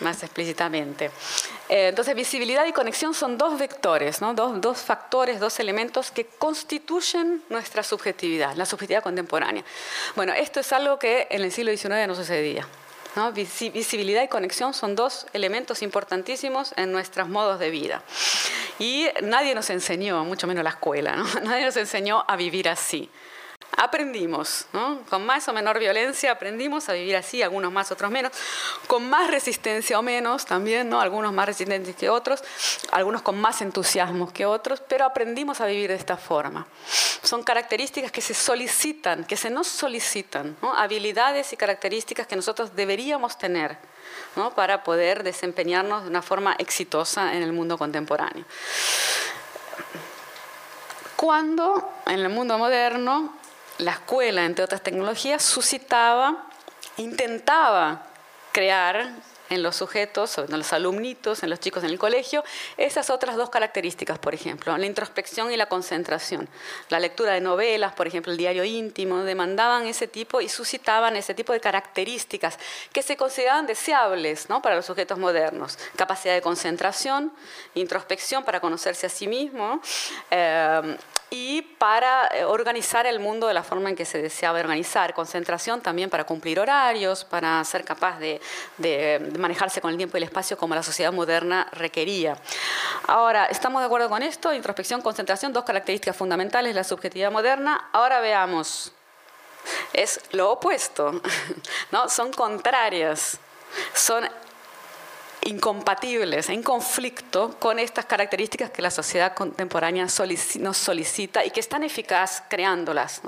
más 0.00 0.22
explícitamente. 0.22 1.10
Eh, 1.68 1.88
entonces, 1.88 2.14
visibilidad 2.14 2.64
y 2.66 2.72
conexión 2.72 3.14
son 3.14 3.38
dos 3.38 3.58
vectores, 3.58 4.20
¿no? 4.20 4.34
dos, 4.34 4.60
dos 4.60 4.78
factores, 4.78 5.40
dos 5.40 5.60
elementos 5.60 6.10
que 6.10 6.26
constituyen 6.26 7.42
nuestra 7.48 7.82
subjetividad, 7.82 8.54
la 8.56 8.66
subjetividad 8.66 9.02
contemporánea. 9.02 9.64
Bueno, 10.16 10.32
esto 10.32 10.60
es 10.60 10.72
algo 10.72 10.98
que 10.98 11.26
en 11.30 11.42
el 11.42 11.52
siglo 11.52 11.76
XIX 11.76 12.06
no 12.06 12.14
sucedía. 12.14 12.66
Visibilidad 13.34 14.22
y 14.22 14.28
conexión 14.28 14.74
son 14.74 14.96
dos 14.96 15.26
elementos 15.32 15.82
importantísimos 15.82 16.74
en 16.76 16.92
nuestros 16.92 17.28
modos 17.28 17.60
de 17.60 17.70
vida. 17.70 18.02
Y 18.78 19.06
nadie 19.22 19.54
nos 19.54 19.70
enseñó, 19.70 20.24
mucho 20.24 20.46
menos 20.46 20.64
la 20.64 20.70
escuela, 20.70 21.16
nadie 21.42 21.64
nos 21.64 21.76
enseñó 21.76 22.24
a 22.26 22.36
vivir 22.36 22.68
así 22.68 23.08
aprendimos, 23.76 24.66
con 25.08 25.26
más 25.26 25.46
o 25.48 25.52
menor 25.52 25.78
violencia 25.78 26.32
aprendimos 26.32 26.88
a 26.88 26.92
vivir 26.92 27.16
así, 27.16 27.42
algunos 27.42 27.72
más, 27.72 27.90
otros 27.90 28.10
menos, 28.10 28.32
con 28.86 29.08
más 29.08 29.30
resistencia 29.30 29.98
o 29.98 30.02
menos 30.02 30.44
también, 30.44 30.88
¿no? 30.88 31.00
algunos 31.00 31.32
más 31.32 31.46
resistentes 31.46 31.96
que 31.96 32.08
otros, 32.08 32.42
algunos 32.92 33.22
con 33.22 33.40
más 33.40 33.60
entusiasmo 33.62 34.32
que 34.32 34.46
otros, 34.46 34.80
pero 34.80 35.04
aprendimos 35.04 35.60
a 35.60 35.66
vivir 35.66 35.90
de 35.90 35.96
esta 35.96 36.16
forma. 36.16 36.66
Son 37.22 37.42
características 37.42 38.12
que 38.12 38.20
se 38.20 38.34
solicitan, 38.34 39.24
que 39.24 39.36
se 39.36 39.50
nos 39.50 39.66
solicitan, 39.66 40.56
habilidades 40.76 41.52
y 41.52 41.56
características 41.56 42.26
que 42.26 42.36
nosotros 42.36 42.74
deberíamos 42.76 43.38
tener 43.38 43.76
para 44.54 44.82
poder 44.82 45.22
desempeñarnos 45.22 46.02
de 46.04 46.10
una 46.10 46.22
forma 46.22 46.54
exitosa 46.58 47.34
en 47.34 47.42
el 47.42 47.52
mundo 47.52 47.78
contemporáneo. 47.78 48.44
Cuando 51.16 51.90
en 52.06 52.18
el 52.18 52.28
mundo 52.28 52.58
moderno 52.58 53.34
la 53.78 53.92
escuela, 53.92 54.44
entre 54.44 54.64
otras 54.64 54.82
tecnologías, 54.82 55.42
suscitaba, 55.42 56.46
intentaba 56.96 58.06
crear 58.52 59.12
en 59.50 59.62
los 59.62 59.76
sujetos, 59.76 60.38
en 60.38 60.58
los 60.58 60.72
alumnitos, 60.72 61.42
en 61.42 61.50
los 61.50 61.60
chicos 61.60 61.84
en 61.84 61.90
el 61.90 61.98
colegio, 61.98 62.42
esas 62.76 63.10
otras 63.10 63.36
dos 63.36 63.50
características, 63.50 64.18
por 64.18 64.34
ejemplo, 64.34 64.76
la 64.76 64.86
introspección 64.86 65.52
y 65.52 65.56
la 65.56 65.66
concentración. 65.66 66.48
La 66.88 66.98
lectura 66.98 67.32
de 67.32 67.40
novelas, 67.40 67.92
por 67.92 68.06
ejemplo, 68.06 68.32
el 68.32 68.38
diario 68.38 68.64
íntimo, 68.64 69.22
demandaban 69.22 69.86
ese 69.86 70.08
tipo 70.08 70.40
y 70.40 70.48
suscitaban 70.48 71.16
ese 71.16 71.34
tipo 71.34 71.52
de 71.52 71.60
características 71.60 72.58
que 72.92 73.02
se 73.02 73.16
consideraban 73.16 73.66
deseables 73.66 74.48
¿no? 74.48 74.62
para 74.62 74.76
los 74.76 74.86
sujetos 74.86 75.18
modernos. 75.18 75.78
Capacidad 75.96 76.34
de 76.34 76.42
concentración, 76.42 77.32
introspección 77.74 78.44
para 78.44 78.60
conocerse 78.60 79.06
a 79.06 79.10
sí 79.10 79.28
mismo. 79.28 79.80
Eh, 80.30 80.96
y 81.34 81.62
para 81.62 82.28
eh, 82.28 82.44
organizar 82.44 83.06
el 83.06 83.18
mundo 83.18 83.48
de 83.48 83.54
la 83.54 83.64
forma 83.64 83.90
en 83.90 83.96
que 83.96 84.04
se 84.04 84.22
deseaba 84.22 84.60
organizar. 84.60 85.14
Concentración 85.14 85.80
también 85.80 86.08
para 86.08 86.22
cumplir 86.22 86.60
horarios, 86.60 87.24
para 87.24 87.62
ser 87.64 87.84
capaz 87.84 88.20
de, 88.20 88.40
manejarse 89.36 89.80
con 89.80 89.90
el 89.90 89.96
tiempo 89.96 90.16
y 90.16 90.18
el 90.18 90.24
espacio 90.24 90.56
como 90.56 90.76
la 90.76 90.84
sociedad 90.84 91.12
moderna 91.12 91.66
requería. 91.72 92.38
Ahora, 93.08 93.46
¿estamos 93.46 93.82
de 93.82 93.86
acuerdo 93.86 94.08
con 94.08 94.22
esto? 94.22 94.54
Introspección, 94.54 95.02
concentración, 95.02 95.52
dos 95.52 95.64
características 95.64 96.16
fundamentales 96.16 96.72
la 96.72 96.84
subjetividad 96.84 97.32
moderna. 97.32 97.88
Ahora 97.92 98.20
veamos. 98.20 98.92
Es 99.92 100.20
lo 100.30 100.52
opuesto, 100.52 101.20
¿no? 101.90 102.08
Son 102.08 102.32
contrarias, 102.32 103.40
son 103.92 104.28
incompatibles, 105.44 106.48
en 106.48 106.62
conflicto 106.62 107.56
con 107.58 107.78
estas 107.78 108.06
características 108.06 108.70
que 108.70 108.82
la 108.82 108.90
sociedad 108.90 109.34
contemporánea 109.34 110.06
nos 110.60 110.76
solicita 110.76 111.44
y 111.44 111.50
que 111.50 111.60
están 111.60 111.82
eficaz 111.82 112.42
creándolas. 112.48 113.22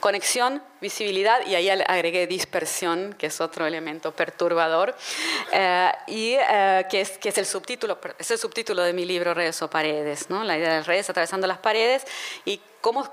Conexión, 0.00 0.62
visibilidad 0.80 1.44
y 1.46 1.54
ahí 1.54 1.68
agregué 1.68 2.26
dispersión, 2.26 3.14
que 3.18 3.26
es 3.26 3.40
otro 3.40 3.66
elemento 3.66 4.12
perturbador, 4.12 4.94
eh, 5.52 5.90
y 6.06 6.34
eh, 6.34 6.86
que, 6.90 7.00
es, 7.00 7.18
que 7.18 7.30
es, 7.30 7.38
el 7.38 7.46
subtítulo, 7.46 7.98
es 8.18 8.30
el 8.30 8.38
subtítulo 8.38 8.82
de 8.82 8.92
mi 8.92 9.04
libro 9.04 9.34
Redes 9.34 9.60
o 9.62 9.70
Paredes, 9.70 10.30
¿no? 10.30 10.44
la 10.44 10.56
idea 10.56 10.74
de 10.74 10.82
redes 10.82 11.10
atravesando 11.10 11.46
las 11.46 11.58
paredes 11.58 12.04
y 12.44 12.60
cómo 12.80 13.10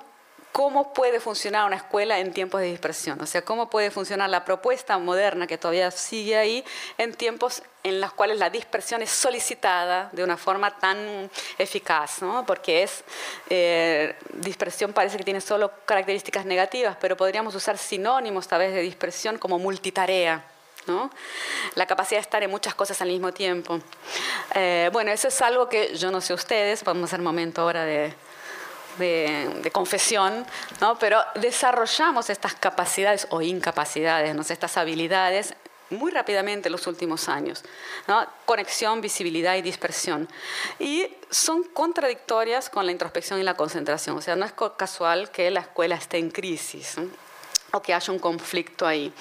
cómo 0.55 0.93
puede 0.93 1.19
funcionar 1.19 1.65
una 1.65 1.75
escuela 1.75 2.17
en 2.17 2.31
tiempos 2.31 2.61
de 2.61 2.67
dispersión, 2.67 3.19
o 3.19 3.25
sea, 3.25 3.41
cómo 3.41 3.69
puede 3.69 3.91
funcionar 3.91 4.29
la 4.29 4.45
propuesta 4.45 4.97
moderna 4.97 5.47
que 5.47 5.57
todavía 5.57 5.91
sigue 5.91 6.37
ahí 6.37 6.63
en 6.97 7.13
tiempos 7.13 7.61
en 7.83 7.99
los 7.99 8.13
cuales 8.13 8.39
la 8.39 8.49
dispersión 8.49 9.01
es 9.01 9.09
solicitada 9.09 10.07
de 10.13 10.23
una 10.23 10.37
forma 10.37 10.77
tan 10.77 11.29
eficaz, 11.57 12.21
¿no? 12.21 12.45
porque 12.45 12.83
es, 12.83 13.03
eh, 13.49 14.15
dispersión 14.31 14.93
parece 14.93 15.17
que 15.17 15.25
tiene 15.25 15.41
solo 15.41 15.73
características 15.83 16.45
negativas, 16.45 16.95
pero 17.01 17.17
podríamos 17.17 17.53
usar 17.53 17.77
sinónimos 17.77 18.47
tal 18.47 18.59
vez 18.59 18.73
de 18.73 18.79
dispersión 18.79 19.37
como 19.37 19.59
multitarea. 19.59 20.41
¿no? 20.87 21.09
La 21.73 21.85
capacidad 21.85 22.19
de 22.19 22.21
estar 22.21 22.43
en 22.43 22.51
muchas 22.51 22.75
cosas 22.75 23.01
al 23.01 23.09
mismo 23.09 23.33
tiempo. 23.33 23.79
Eh, 24.53 24.89
bueno, 24.93 25.11
eso 25.11 25.27
es 25.27 25.41
algo 25.41 25.67
que 25.67 25.97
yo 25.97 26.11
no 26.11 26.21
sé 26.21 26.33
ustedes, 26.33 26.81
vamos 26.85 27.01
a 27.01 27.05
hacer 27.07 27.21
momento 27.21 27.61
ahora 27.63 27.83
de, 27.83 28.13
de, 28.97 29.69
confesión, 29.73 30.45
¿no? 30.81 30.97
pero 30.99 31.23
desarrollamos 31.35 32.29
estas 32.29 32.53
capacidades 32.55 33.27
o 33.29 33.41
incapacidades, 33.41 34.33
¿no? 34.35 34.41
estas 34.41 34.77
habilidades 34.77 35.55
muy 35.89 36.11
rápidamente 36.11 36.67
en 36.67 36.71
los 36.71 36.87
últimos 36.87 37.29
años. 37.29 37.63
¿no? 38.07 38.25
Conexión, 38.45 39.01
visibilidad 39.01 39.55
y 39.55 39.61
dispersión. 39.61 40.27
Y 40.79 41.07
son 41.29 41.63
contradictorias 41.63 42.69
con 42.69 42.85
la 42.85 42.91
introspección 42.91 43.39
y 43.39 43.43
la 43.43 43.55
concentración. 43.55 44.17
O 44.17 44.21
sea, 44.21 44.35
no 44.35 44.45
es 44.45 44.53
casual 44.77 45.31
que 45.31 45.51
la 45.51 45.61
escuela 45.61 45.95
esté 45.95 46.17
en 46.17 46.31
crisis. 46.31 46.95
o 47.71 47.81
que 47.81 47.93
haya 47.93 48.13
un 48.13 48.19
conflicto 48.19 48.87
ahí. 48.87 49.11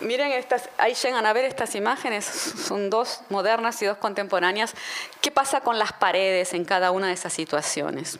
Miren, 0.00 0.32
estas, 0.32 0.70
ahí 0.78 0.94
llegan 0.94 1.26
a 1.26 1.32
ver 1.34 1.44
estas 1.44 1.74
imágenes, 1.74 2.24
son 2.24 2.88
dos 2.88 3.20
modernas 3.28 3.82
y 3.82 3.86
dos 3.86 3.98
contemporáneas. 3.98 4.72
¿Qué 5.20 5.30
pasa 5.30 5.60
con 5.60 5.78
las 5.78 5.92
paredes 5.92 6.54
en 6.54 6.64
cada 6.64 6.90
una 6.90 7.08
de 7.08 7.12
esas 7.12 7.34
situaciones? 7.34 8.18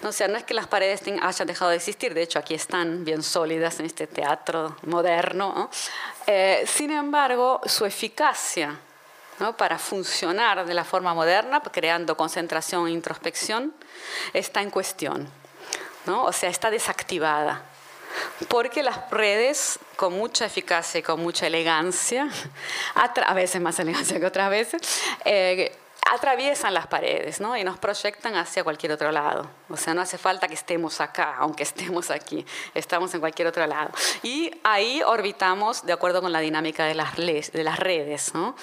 No, 0.00 0.10
o 0.10 0.12
sea, 0.12 0.28
no 0.28 0.36
es 0.36 0.44
que 0.44 0.54
las 0.54 0.66
paredes 0.66 1.02
hayan 1.22 1.46
dejado 1.46 1.70
de 1.70 1.76
existir, 1.76 2.14
de 2.14 2.22
hecho 2.22 2.38
aquí 2.38 2.54
están 2.54 3.04
bien 3.04 3.22
sólidas 3.22 3.80
en 3.80 3.86
este 3.86 4.06
teatro 4.06 4.76
moderno. 4.82 5.70
Eh, 6.26 6.64
sin 6.66 6.90
embargo, 6.90 7.60
su 7.66 7.84
eficacia 7.84 8.78
para 9.56 9.78
funcionar 9.78 10.66
de 10.66 10.74
la 10.74 10.84
forma 10.84 11.14
moderna, 11.14 11.60
creando 11.60 12.16
concentración 12.16 12.88
e 12.88 12.90
introspección, 12.90 13.72
está 14.32 14.62
en 14.62 14.70
cuestión. 14.70 15.28
¿no? 16.06 16.24
O 16.24 16.32
sea, 16.32 16.50
está 16.50 16.70
desactivada. 16.70 17.62
Porque 18.48 18.82
las 18.82 19.10
redes, 19.10 19.78
con 19.96 20.14
mucha 20.14 20.46
eficacia 20.46 20.98
y 20.98 21.02
con 21.02 21.20
mucha 21.20 21.46
elegancia, 21.46 22.28
a, 22.94 23.34
veces 23.34 23.60
más 23.60 23.78
elegancia 23.78 24.18
que 24.18 24.26
otras 24.26 24.50
veces, 24.50 24.80
eh, 25.24 25.76
atraviesan 26.10 26.74
las 26.74 26.86
paredes 26.86 27.40
¿no? 27.40 27.56
y 27.56 27.64
nos 27.64 27.78
proyectan 27.78 28.34
hacia 28.36 28.64
cualquier 28.64 28.92
otro 28.92 29.12
lado. 29.12 29.48
O 29.68 29.76
sea, 29.76 29.94
no 29.94 30.00
hace 30.00 30.18
falta 30.18 30.48
que 30.48 30.54
estemos 30.54 31.00
acá, 31.00 31.36
aunque 31.38 31.62
estemos 31.64 32.10
aquí, 32.10 32.44
estamos 32.74 33.12
en 33.14 33.20
cualquier 33.20 33.48
otro 33.48 33.66
lado. 33.66 33.90
Y 34.22 34.50
ahí 34.64 35.02
orbitamos 35.02 35.84
de 35.84 35.92
acuerdo 35.92 36.20
con 36.20 36.32
la 36.32 36.40
dinámica 36.40 36.86
de 36.86 36.94
las, 36.94 37.16
de 37.16 37.62
las 37.62 37.78
redes. 37.78 38.34
¿no? 38.34 38.54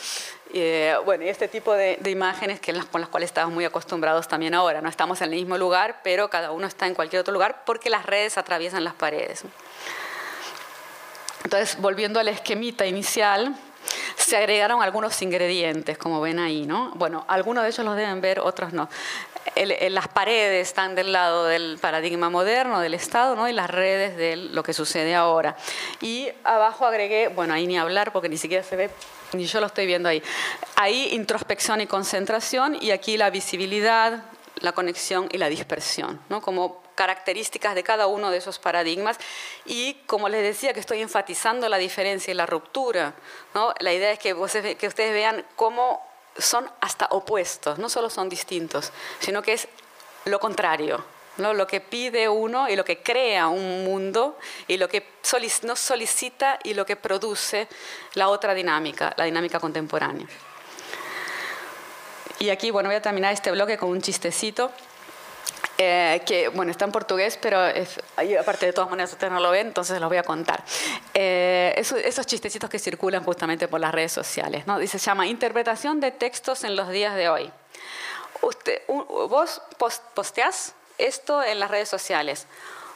Eh, 0.54 0.96
bueno, 1.06 1.26
y 1.26 1.30
este 1.30 1.48
tipo 1.48 1.74
de, 1.74 2.00
imágenes 2.06 2.60
que 2.60 2.74
con 2.92 3.02
las 3.02 3.10
cuales 3.10 3.30
estamos 3.30 3.54
muy 3.54 3.66
acostumbrados 3.66 4.28
también 4.28 4.54
ahora. 4.54 4.82
No 4.82 4.90
estamos 4.90 5.22
en 5.22 5.34
el 5.34 5.36
mismo 5.36 5.58
lugar, 5.58 6.00
pero 6.04 6.30
cada 6.30 6.52
uno 6.52 6.68
está 6.68 6.88
en 6.88 6.96
cualquier 6.96 7.20
otro 7.20 7.34
lugar 7.34 7.64
porque 7.66 7.90
las 7.90 8.06
redes 8.06 8.38
atraviesan 8.38 8.84
las 8.84 8.94
paredes. 8.94 9.44
Entonces, 11.44 11.80
volviendo 11.80 12.20
al 12.20 12.28
esquemita 12.28 12.88
inicial, 12.88 13.56
se 14.16 14.38
agregaron 14.38 14.82
algunos 14.82 15.22
ingredientes, 15.22 15.98
como 15.98 16.22
ven 16.22 16.40
ahí, 16.40 16.66
¿no? 16.66 16.92
Bueno, 16.96 17.26
algunos 17.28 17.64
de 17.64 17.70
ellos 17.70 17.86
los 17.86 17.96
deben 17.96 18.22
ver, 18.22 18.40
otros 18.40 18.74
no. 18.74 18.90
las 19.56 20.08
paredes 20.08 20.68
están 20.68 20.96
del 20.96 21.12
lado 21.12 21.46
del 21.46 21.78
paradigma 21.80 22.30
moderno 22.30 22.80
del 22.80 22.94
Estado 22.94 23.36
¿no? 23.36 23.48
y 23.48 23.54
las 23.54 23.70
redes 23.70 24.18
de 24.18 24.36
lo 24.36 24.64
que 24.64 24.74
sucede 24.74 25.16
ahora. 25.16 25.56
Y 26.02 26.30
abajo 26.44 26.86
agregué, 26.86 27.28
bueno, 27.28 27.54
ahí 27.54 27.68
ni 27.68 27.78
hablar 27.78 28.12
porque 28.12 28.30
ni 28.30 28.38
siquiera 28.38 28.64
se 28.64 28.76
ve, 28.76 28.90
ni 29.34 29.46
yo 29.46 29.60
lo 29.60 29.68
estoy 29.68 29.86
viendo 29.86 30.10
ahí. 30.10 30.24
Ahí 30.76 31.10
introspección 31.14 31.82
y 31.82 31.88
concentración 31.88 32.78
y 32.82 32.92
aquí 32.92 33.18
la 33.18 33.30
visibilidad, 33.30 34.24
la 34.62 34.72
conexión 34.72 35.30
y 35.32 35.38
la 35.38 35.50
dispersión, 35.50 36.20
¿no? 36.30 36.42
como 36.42 36.85
características 36.96 37.76
de 37.76 37.84
cada 37.84 38.08
uno 38.08 38.32
de 38.32 38.38
esos 38.38 38.60
paradigmas 38.60 39.18
y 39.66 39.96
como 40.06 40.30
les 40.30 40.42
decía 40.42 40.74
que 40.74 40.80
estoy 40.80 41.02
enfatizando 41.02 41.70
la 41.70 41.78
diferencia 41.78 42.32
y 42.32 42.36
la 42.36 42.46
ruptura, 42.46 43.14
¿no? 43.54 43.74
la 43.80 43.94
idea 43.94 44.12
es 44.12 44.20
que, 44.20 44.34
que 44.78 44.88
ustedes 44.88 45.14
vean 45.14 45.46
cómo 45.56 46.02
son 46.38 46.70
hasta 46.82 47.08
opuestos, 47.12 47.78
no 47.78 47.90
solo 47.90 48.10
son 48.10 48.30
distintos, 48.30 48.92
sino 49.20 49.42
que 49.42 49.54
es 49.54 49.68
lo 50.26 50.40
contrario, 50.40 51.04
¿no? 51.38 51.54
lo 51.54 51.68
que 51.68 51.82
pide 51.82 52.28
uno 52.30 52.70
y 52.70 52.76
lo 52.76 52.84
que 52.84 53.02
crea 53.02 53.48
un 53.48 53.84
mundo 53.84 54.38
y 54.68 54.78
lo 54.78 54.90
que 54.90 55.06
nos 55.64 55.80
solicita 55.80 56.60
y 56.64 56.74
lo 56.74 56.86
que 56.86 56.96
produce 56.96 57.68
la 58.14 58.30
otra 58.30 58.54
dinámica, 58.54 59.14
la 59.18 59.26
dinámica 59.26 59.60
contemporánea. 59.60 60.28
Y 62.40 62.50
aquí, 62.50 62.70
bueno, 62.70 62.90
voy 62.90 62.98
a 62.98 63.02
terminar 63.02 63.34
este 63.34 63.52
bloque 63.52 63.78
con 63.78 63.90
un 63.90 64.02
chistecito. 64.02 64.72
Eh, 65.78 66.22
que 66.26 66.48
bueno, 66.50 66.72
está 66.72 66.86
en 66.86 66.92
portugués, 66.92 67.38
pero 67.42 67.60
ahí, 68.16 68.36
aparte 68.36 68.66
de 68.66 68.74
todas 68.74 68.90
maneras 68.90 69.12
ustedes 69.12 69.34
no 69.34 69.40
lo 69.40 69.52
ven, 69.52 69.68
entonces 69.68 70.00
los 70.00 70.10
voy 70.10 70.18
a 70.18 70.24
contar. 70.24 70.64
Eh, 71.14 71.74
esos, 71.78 72.26
chistecitos 72.26 72.70
que 72.70 72.80
circulan 72.80 73.24
justamente 73.24 73.68
por 73.68 73.80
las 73.82 73.94
redes 73.94 74.14
sociales, 74.14 74.66
¿no? 74.68 74.80
Dice, 74.80 75.00
se 75.00 75.06
llama 75.06 75.28
Interpretación 75.28 76.00
de 76.00 76.12
textos 76.12 76.64
en 76.64 76.76
los 76.76 76.90
días 76.90 77.16
de 77.16 77.30
hoy. 77.30 77.52
Usted, 78.42 78.84
vos 78.88 79.62
posteás 80.14 80.76
esto 80.98 81.44
en 81.44 81.60
las 81.60 81.70
redes 81.70 81.90
sociales. 81.90 82.48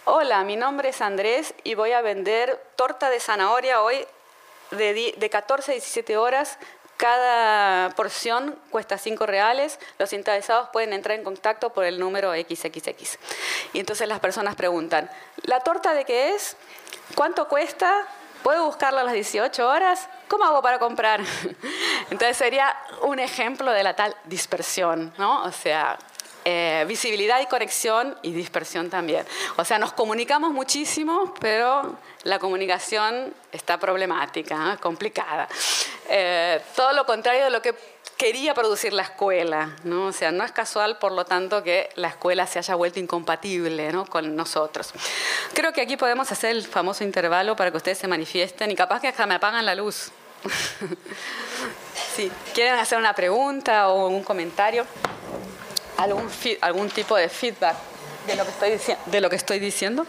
Hola, 0.06 0.44
mi 0.44 0.56
nombre 0.56 0.90
es 0.90 1.02
Andrés 1.02 1.54
y 1.64 1.76
voy 1.76 1.92
a 1.92 2.02
vender 2.02 2.64
torta 2.76 3.10
de 3.10 3.20
zanahoria 3.20 3.82
hoy 3.82 4.06
de, 4.72 5.14
de 5.18 5.30
14 5.30 5.72
a 5.72 5.74
17 5.74 6.18
horas 6.18 6.58
cada 7.00 7.92
porción 7.92 8.60
cuesta 8.72 8.98
5 8.98 9.26
reales. 9.26 9.80
Los 9.98 10.12
interesados 10.12 10.68
pueden 10.74 10.92
entrar 10.92 11.18
en 11.18 11.24
contacto 11.24 11.70
por 11.70 11.86
el 11.86 11.98
número 11.98 12.34
XXX. 12.34 13.18
Y 13.72 13.80
entonces 13.80 14.06
las 14.06 14.20
personas 14.20 14.56
preguntan, 14.56 15.10
¿la 15.44 15.62
torta 15.62 15.94
de 15.94 16.04
qué 16.04 16.36
es? 16.36 16.58
¿Cuánto 17.16 17.48
cuesta? 17.48 18.06
¿Puedo 18.44 18.66
buscarla 18.66 19.00
a 19.00 19.04
las 19.06 19.14
18 19.14 19.66
horas? 19.66 20.10
¿Cómo 20.28 20.44
hago 20.44 20.62
para 20.62 20.78
comprar? 20.78 21.22
Entonces 22.12 22.36
sería 22.36 22.76
un 23.04 23.20
ejemplo 23.20 23.72
de 23.72 23.84
la 23.84 23.96
tal 23.96 24.14
dispersión, 24.26 25.14
¿no? 25.18 25.44
O 25.44 25.54
sea, 25.54 25.98
eh, 26.44 26.84
visibilidad 26.86 27.40
y 27.40 27.46
conexión 27.46 28.18
y 28.24 28.34
dispersión 28.34 28.90
también. 28.90 29.26
O 29.56 29.64
sea, 29.64 29.80
nos 29.80 29.94
comunicamos 29.94 30.52
muchísimo, 30.52 31.34
pero 31.40 31.98
la 32.24 32.40
comunicación 32.40 33.34
está 33.52 33.80
problemática, 33.80 34.74
¿eh? 34.74 34.78
complicada. 34.80 35.48
Eh, 36.10 36.62
todo 36.76 36.94
lo 36.94 37.06
contrario 37.06 37.46
de 37.46 37.50
lo 37.50 37.62
que 37.62 37.74
quería 38.18 38.54
producir 38.54 38.92
la 38.92 39.04
escuela, 39.04 39.78
¿no? 39.86 40.08
O 40.08 40.12
sea, 40.12 40.32
no 40.32 40.44
es 40.44 40.52
casual, 40.52 40.98
por 40.98 41.14
lo 41.14 41.24
tanto, 41.24 41.64
que 41.64 41.90
la 41.96 42.10
escuela 42.10 42.46
se 42.48 42.60
haya 42.60 42.76
vuelto 42.76 43.00
incompatible 43.00 43.94
¿no? 43.94 44.06
con 44.06 44.36
nosotros. 44.36 44.92
Creo 45.54 45.72
que 45.72 45.82
aquí 45.82 45.96
podemos 45.96 46.30
hacer 46.30 46.52
el 46.52 46.68
famoso 46.68 47.06
intervalo 47.06 47.56
para 47.56 47.72
que 47.72 47.78
ustedes 47.78 47.98
se 47.98 48.08
manifiesten 48.08 48.70
y 48.72 48.76
capaz 48.76 49.00
que 49.00 49.08
hasta 49.08 49.26
me 49.26 49.36
apagan 49.36 49.66
la 49.66 49.74
luz. 49.74 50.12
sí, 52.16 52.30
¿quieren 52.54 52.76
hacer 52.76 52.98
una 52.98 53.14
pregunta 53.14 53.88
o 53.88 54.08
un 54.08 54.24
comentario? 54.24 54.86
¿Algún, 55.96 56.30
algún 56.60 56.90
tipo 56.90 57.16
de 57.16 57.30
feedback 57.30 57.76
de 58.28 58.36
lo 58.36 58.44
que 58.44 58.52
estoy, 58.52 58.96
de 59.06 59.22
lo 59.22 59.30
que 59.30 59.36
estoy 59.38 59.60
diciendo? 59.60 60.06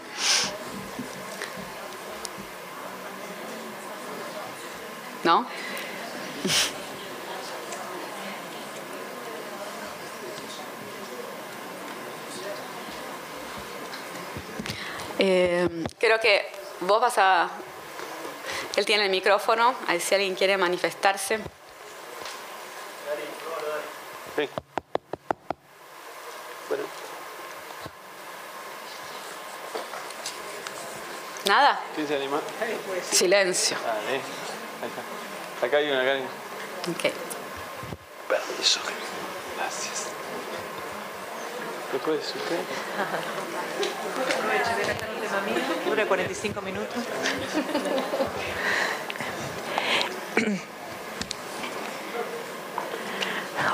¿No? 5.24 5.46
Eh, 15.22 15.68
creo 15.98 16.18
que 16.18 16.50
vos 16.80 16.98
vas 16.98 17.18
a... 17.18 17.50
Él 18.74 18.86
tiene 18.86 19.04
el 19.04 19.10
micrófono, 19.10 19.74
a 19.86 19.92
ver 19.92 20.00
si 20.00 20.14
alguien 20.14 20.34
quiere 20.34 20.56
manifestarse. 20.56 21.38
Sí. 24.34 24.48
¿Nada? 31.46 31.80
¿Quién 31.94 32.08
se 32.08 32.16
anima? 32.16 32.40
Silencio. 33.02 33.76
Acá 35.62 35.76
hay 35.76 35.90
una, 35.90 36.00
acá 36.00 36.12
hay 36.12 36.22
Ok. 36.22 37.12
Permiso. 38.28 38.80
Gracias. 39.56 40.06
¿Lo 41.92 41.98
puedes 41.98 42.26
usted? 42.26 42.60
Aprovecho 44.38 44.70
de 44.76 44.82
un 44.92 45.20
tema 45.20 45.40
mío. 45.42 45.58
Dura 45.86 46.06
45 46.06 46.62
minutos. 46.62 47.04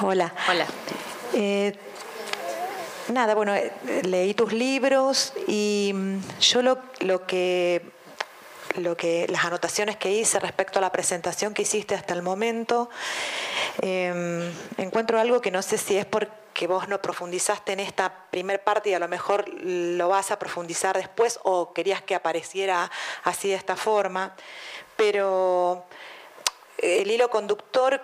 Hola. 0.03 0.33
Hola. 0.49 0.67
Eh, 1.35 1.73
nada, 3.09 3.35
bueno, 3.35 3.55
eh, 3.55 3.73
leí 4.05 4.35
tus 4.35 4.53
libros 4.53 5.33
y 5.47 5.93
mm, 5.95 6.19
yo 6.41 6.63
lo, 6.63 6.79
lo 7.01 7.27
que 7.27 7.83
lo 8.79 8.97
que 8.97 9.27
las 9.29 9.45
anotaciones 9.45 9.97
que 9.97 10.11
hice 10.11 10.39
respecto 10.39 10.79
a 10.79 10.83
la 10.83 10.93
presentación 10.93 11.55
que 11.55 11.63
hiciste 11.63 11.95
hasta 11.95 12.15
el 12.15 12.23
momento 12.23 12.91
em, 13.81 14.53
encuentro 14.77 15.19
algo 15.19 15.41
que 15.41 15.51
no 15.51 15.63
sé 15.63 15.79
si 15.79 15.97
es 15.97 16.07
porque 16.07 16.67
vos 16.67 16.89
no 16.89 17.01
profundizaste 17.01 17.73
en 17.73 17.81
esta 17.81 18.27
primer 18.31 18.63
parte 18.63 18.91
y 18.91 18.95
a 18.95 18.99
lo 18.99 19.09
mejor 19.09 19.49
lo 19.49 20.09
vas 20.09 20.31
a 20.31 20.39
profundizar 20.39 20.97
después 20.97 21.39
o 21.43 21.73
querías 21.73 22.03
que 22.03 22.15
apareciera 22.15 22.91
así 23.25 23.49
de 23.49 23.55
esta 23.55 23.77
forma, 23.77 24.35
pero 24.97 25.85
el 26.79 27.11
hilo 27.11 27.31
conductor 27.31 28.01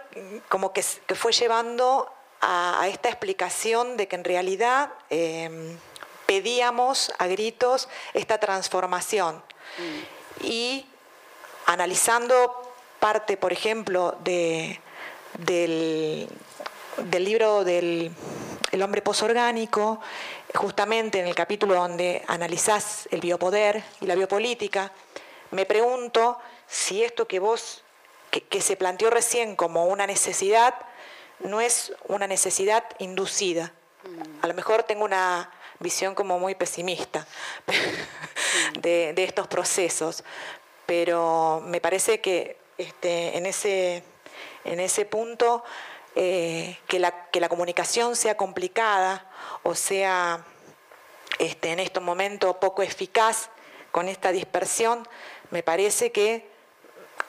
como 0.48 0.72
que, 0.72 0.82
fue 0.82 1.32
llevando 1.32 2.12
a, 2.40 2.86
esta 2.88 3.08
explicación 3.08 3.96
de 3.96 4.08
que 4.08 4.16
en 4.16 4.24
realidad 4.24 4.90
em, 5.10 5.78
pedíamos 6.26 7.12
a 7.18 7.26
gritos 7.26 7.88
esta 8.14 8.38
transformación. 8.38 9.36
Mm. 9.78 10.21
Y 10.40 10.86
analizando 11.66 12.62
parte, 13.00 13.36
por 13.36 13.52
ejemplo, 13.52 14.16
de, 14.24 14.80
del, 15.38 16.28
libro 17.24 17.64
del 17.64 18.12
El 18.70 18.82
hombre 18.82 19.02
posorgánico, 19.02 20.00
justamente 20.54 21.20
en 21.20 21.26
el 21.26 21.34
capítulo 21.34 21.74
donde 21.74 22.22
analizás 22.26 23.08
el 23.10 23.20
biopoder 23.20 23.82
y 24.00 24.06
la 24.06 24.14
biopolítica, 24.14 24.92
me 25.50 25.66
pregunto 25.66 26.38
si 26.66 27.02
esto 27.02 27.26
que 27.26 27.38
vos, 27.38 27.82
que 28.30 28.60
se 28.60 28.76
planteó 28.76 29.10
recién 29.10 29.56
como 29.56 29.86
una 29.86 30.06
necesidad, 30.06 30.74
no 31.40 31.60
es 31.60 31.92
una 32.08 32.26
necesidad 32.26 32.84
inducida. 32.98 33.72
A 34.40 34.46
lo 34.46 34.54
mejor 34.54 34.82
tengo 34.84 35.04
una 35.04 35.50
visión 35.82 36.14
como 36.14 36.38
muy 36.38 36.54
pesimista 36.54 37.26
de, 38.80 39.14
estos 39.16 39.48
procesos, 39.48 40.24
pero 40.86 41.62
me 41.64 41.80
parece 41.80 42.20
que 42.20 42.56
este, 42.78 43.36
en, 43.36 43.46
ese, 43.46 44.02
en 44.64 44.80
ese 44.80 45.04
punto 45.04 45.62
eh, 46.14 46.78
que, 46.86 46.98
la, 46.98 47.30
que 47.30 47.40
la 47.40 47.48
comunicación 47.48 48.16
sea 48.16 48.36
complicada 48.36 49.30
o 49.62 49.74
sea 49.74 50.44
este, 51.38 51.72
en 51.72 51.80
estos 51.80 52.02
momentos 52.02 52.56
poco 52.56 52.82
eficaz 52.82 53.48
con 53.90 54.08
esta 54.08 54.32
dispersión, 54.32 55.06
me 55.50 55.62
parece 55.62 56.12
que 56.12 56.46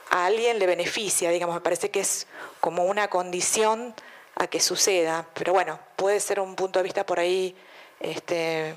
a 0.10 0.26
alguien 0.26 0.60
le 0.60 0.66
beneficia, 0.66 1.30
digamos, 1.30 1.56
me 1.56 1.62
parece 1.62 1.90
que 1.90 2.00
es 2.00 2.28
como 2.60 2.86
una 2.86 3.10
condición 3.10 3.94
a 4.36 4.48
que 4.48 4.60
suceda. 4.60 5.28
Pero 5.34 5.54
bueno, 5.54 5.80
puede 5.96 6.20
ser 6.20 6.40
un 6.40 6.56
punto 6.56 6.80
de 6.80 6.84
vista 6.84 7.06
por 7.06 7.20
ahí, 7.20 7.56
este, 8.04 8.76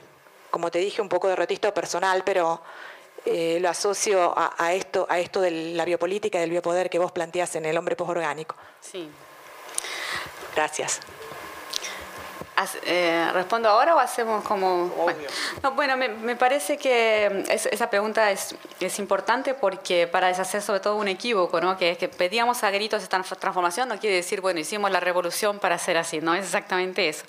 como 0.50 0.70
te 0.70 0.78
dije, 0.78 1.02
un 1.02 1.08
poco 1.10 1.28
derrotista 1.28 1.68
o 1.68 1.74
personal, 1.74 2.22
pero 2.24 2.62
eh, 3.26 3.58
lo 3.60 3.68
asocio 3.68 4.32
a, 4.36 4.72
esto, 4.72 5.06
a 5.10 5.18
esto 5.18 5.40
de 5.40 5.50
la 5.50 5.84
biopolítica 5.84 6.38
y 6.38 6.42
del 6.42 6.50
biopoder 6.50 6.88
que 6.88 6.98
vos 6.98 7.12
planteás 7.12 7.56
en 7.56 7.66
el 7.66 7.76
hombre 7.76 7.96
posorgánico. 7.96 8.54
Sí. 8.80 9.10
Gracias. 10.54 11.00
Eh, 12.86 13.28
¿Respondo 13.34 13.68
ahora 13.68 13.94
o 13.94 13.98
hacemos 13.98 14.42
como...? 14.44 14.90
Bueno, 15.74 15.96
me, 15.96 16.36
parece 16.36 16.78
que 16.78 17.44
esa 17.48 17.90
pregunta 17.90 18.30
es, 18.30 18.54
es, 18.80 18.98
importante 18.98 19.52
porque 19.52 20.06
para 20.06 20.28
deshacer 20.28 20.62
sobre 20.62 20.80
todo 20.80 20.96
un 20.96 21.08
equívoco, 21.08 21.60
¿no? 21.60 21.76
que 21.76 21.90
es 21.90 21.98
que 21.98 22.08
pedíamos 22.08 22.62
a 22.64 22.70
gritos 22.70 23.02
esta 23.02 23.20
transformación, 23.22 23.88
no 23.88 23.98
quiere 23.98 24.16
decir, 24.16 24.40
bueno, 24.40 24.58
hicimos 24.58 24.90
la 24.90 25.00
revolución 25.00 25.58
para 25.58 25.76
ser 25.76 25.98
así, 25.98 26.20
no 26.20 26.34
es 26.34 26.44
exactamente 26.44 27.08
eso. 27.08 27.26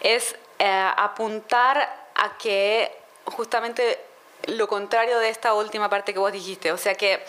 Es 0.00 0.34
eh, 0.64 0.90
apuntar 0.96 1.76
a 2.14 2.38
que 2.38 2.90
justamente 3.26 4.00
lo 4.46 4.66
contrario 4.66 5.18
de 5.18 5.28
esta 5.28 5.52
última 5.52 5.90
parte 5.90 6.14
que 6.14 6.18
vos 6.18 6.32
dijiste. 6.32 6.72
O 6.72 6.78
sea 6.78 6.94
que, 6.94 7.22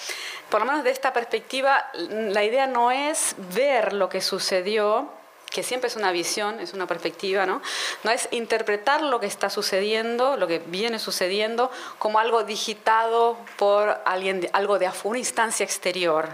por 0.50 0.62
lo 0.62 0.66
menos 0.66 0.86
de 0.86 0.92
esta 0.92 1.12
perspectiva, 1.12 1.86
la 1.96 2.46
idea 2.46 2.66
no 2.66 2.92
es 2.92 3.36
ver 3.54 3.92
lo 3.92 4.08
que 4.08 4.22
sucedió, 4.22 5.10
que 5.50 5.64
siempre 5.64 5.90
es 5.90 5.98
una 5.98 6.14
visión, 6.14 6.62
es 6.62 6.72
una 6.72 6.88
perspectiva, 6.88 7.46
¿no? 7.46 7.62
No 8.06 8.12
es 8.12 8.30
interpretar 8.32 9.02
lo 9.02 9.20
que 9.20 9.28
está 9.28 9.50
sucediendo, 9.50 10.38
lo 10.38 10.48
que 10.48 10.60
viene 10.60 10.98
sucediendo, 10.98 11.70
como 12.00 12.20
algo 12.20 12.44
digitado 12.44 13.36
por 13.58 14.00
alguien, 14.06 14.50
algo 14.54 14.80
de 14.80 14.90
una 15.04 15.20
instancia 15.20 15.66
exterior. 15.66 16.30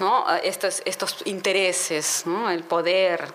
¿No? 0.00 0.24
Estos, 0.42 0.82
estos 0.84 1.16
intereses, 1.26 2.22
¿no? 2.26 2.50
el 2.50 2.64
poder. 2.64 3.28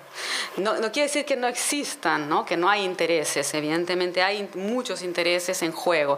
No, 0.58 0.74
no, 0.76 0.92
quiere 0.92 1.08
decir 1.08 1.26
que 1.26 1.36
no 1.36 1.48
existan, 1.48 2.28
¿no? 2.28 2.46
que 2.46 2.58
no 2.58 2.70
hay 2.70 2.84
intereses, 2.84 3.54
evidentemente 3.54 4.22
hay 4.22 4.50
muchos 4.56 5.02
intereses 5.02 5.62
en 5.62 5.72
juego. 5.72 6.18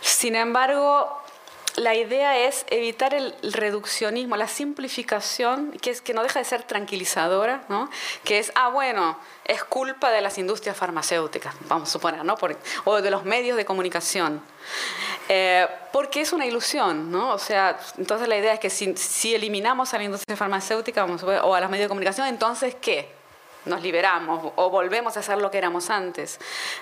Sin 0.00 0.36
embargo, 0.36 1.22
la 1.78 1.94
idea 1.94 2.38
es 2.38 2.64
evitar 2.70 3.14
el 3.14 3.34
reduccionismo, 3.42 4.36
la 4.36 4.48
simplificación, 4.48 5.72
que 5.72 5.90
es 5.90 6.00
que 6.00 6.14
no 6.14 6.22
deja 6.22 6.38
de 6.38 6.44
ser 6.44 6.62
tranquilizadora, 6.62 7.64
¿no? 7.68 7.90
Que 8.24 8.38
es, 8.38 8.52
ah, 8.54 8.68
bueno, 8.68 9.18
es 9.44 9.64
culpa 9.64 10.10
de 10.10 10.20
las 10.20 10.38
industrias 10.38 10.76
farmacéuticas, 10.76 11.54
vamos 11.68 11.88
a 11.88 11.92
suponer, 11.92 12.24
¿no? 12.24 12.36
o 12.84 13.00
de 13.00 13.10
los 13.10 13.24
medios 13.24 13.56
de 13.56 13.64
comunicación. 13.64 14.42
Eh, 15.28 15.66
porque 15.92 16.20
es 16.20 16.32
una 16.32 16.46
ilusión, 16.46 17.10
¿no? 17.10 17.30
O 17.30 17.38
sea, 17.38 17.78
entonces 17.96 18.28
la 18.28 18.36
idea 18.36 18.54
es 18.54 18.60
que 18.60 18.70
si, 18.70 18.96
si 18.96 19.34
eliminamos 19.34 19.92
a 19.94 19.98
la 19.98 20.04
industria 20.04 20.36
farmacéutica 20.36 21.02
vamos 21.02 21.22
o 21.22 21.54
a 21.54 21.60
los 21.60 21.70
medios 21.70 21.84
de 21.84 21.88
comunicación, 21.88 22.26
entonces 22.26 22.74
¿qué? 22.80 23.17
Nos 23.68 23.82
liberamos 23.82 24.52
o 24.56 24.70
volvemos 24.70 25.16
a 25.16 25.22
ser 25.22 25.38
lo 25.38 25.50
que 25.50 25.58
éramos 25.58 25.90
antes. 25.90 26.38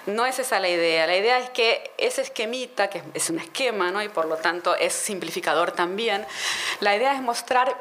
No 0.06 0.26
es 0.26 0.38
esa 0.38 0.60
la 0.60 0.68
idea. 0.68 1.06
La 1.06 1.16
idea 1.16 1.38
es 1.38 1.50
que 1.50 1.92
ese 1.98 2.22
esquemita, 2.22 2.88
que 2.88 3.02
es 3.14 3.30
un 3.30 3.38
esquema, 3.38 3.90
¿no? 3.90 4.02
y 4.02 4.08
por 4.08 4.26
lo 4.26 4.36
tanto 4.36 4.74
es 4.76 4.92
simplificador 4.92 5.72
también, 5.72 6.26
la 6.80 6.96
idea 6.96 7.14
es 7.14 7.22
mostrar 7.22 7.76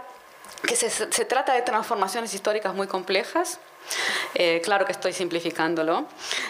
que 0.68 0.76
se, 0.76 0.90
se 0.90 1.26
trata 1.26 1.54
de 1.54 1.62
transformaciones 1.62 2.34
históricas 2.34 2.74
muy 2.74 2.88
complejas, 2.88 3.60
eh, 4.34 4.62
claro 4.64 4.86
que 4.86 4.92
estoy 4.92 5.14
simplificándolo. 5.14 6.06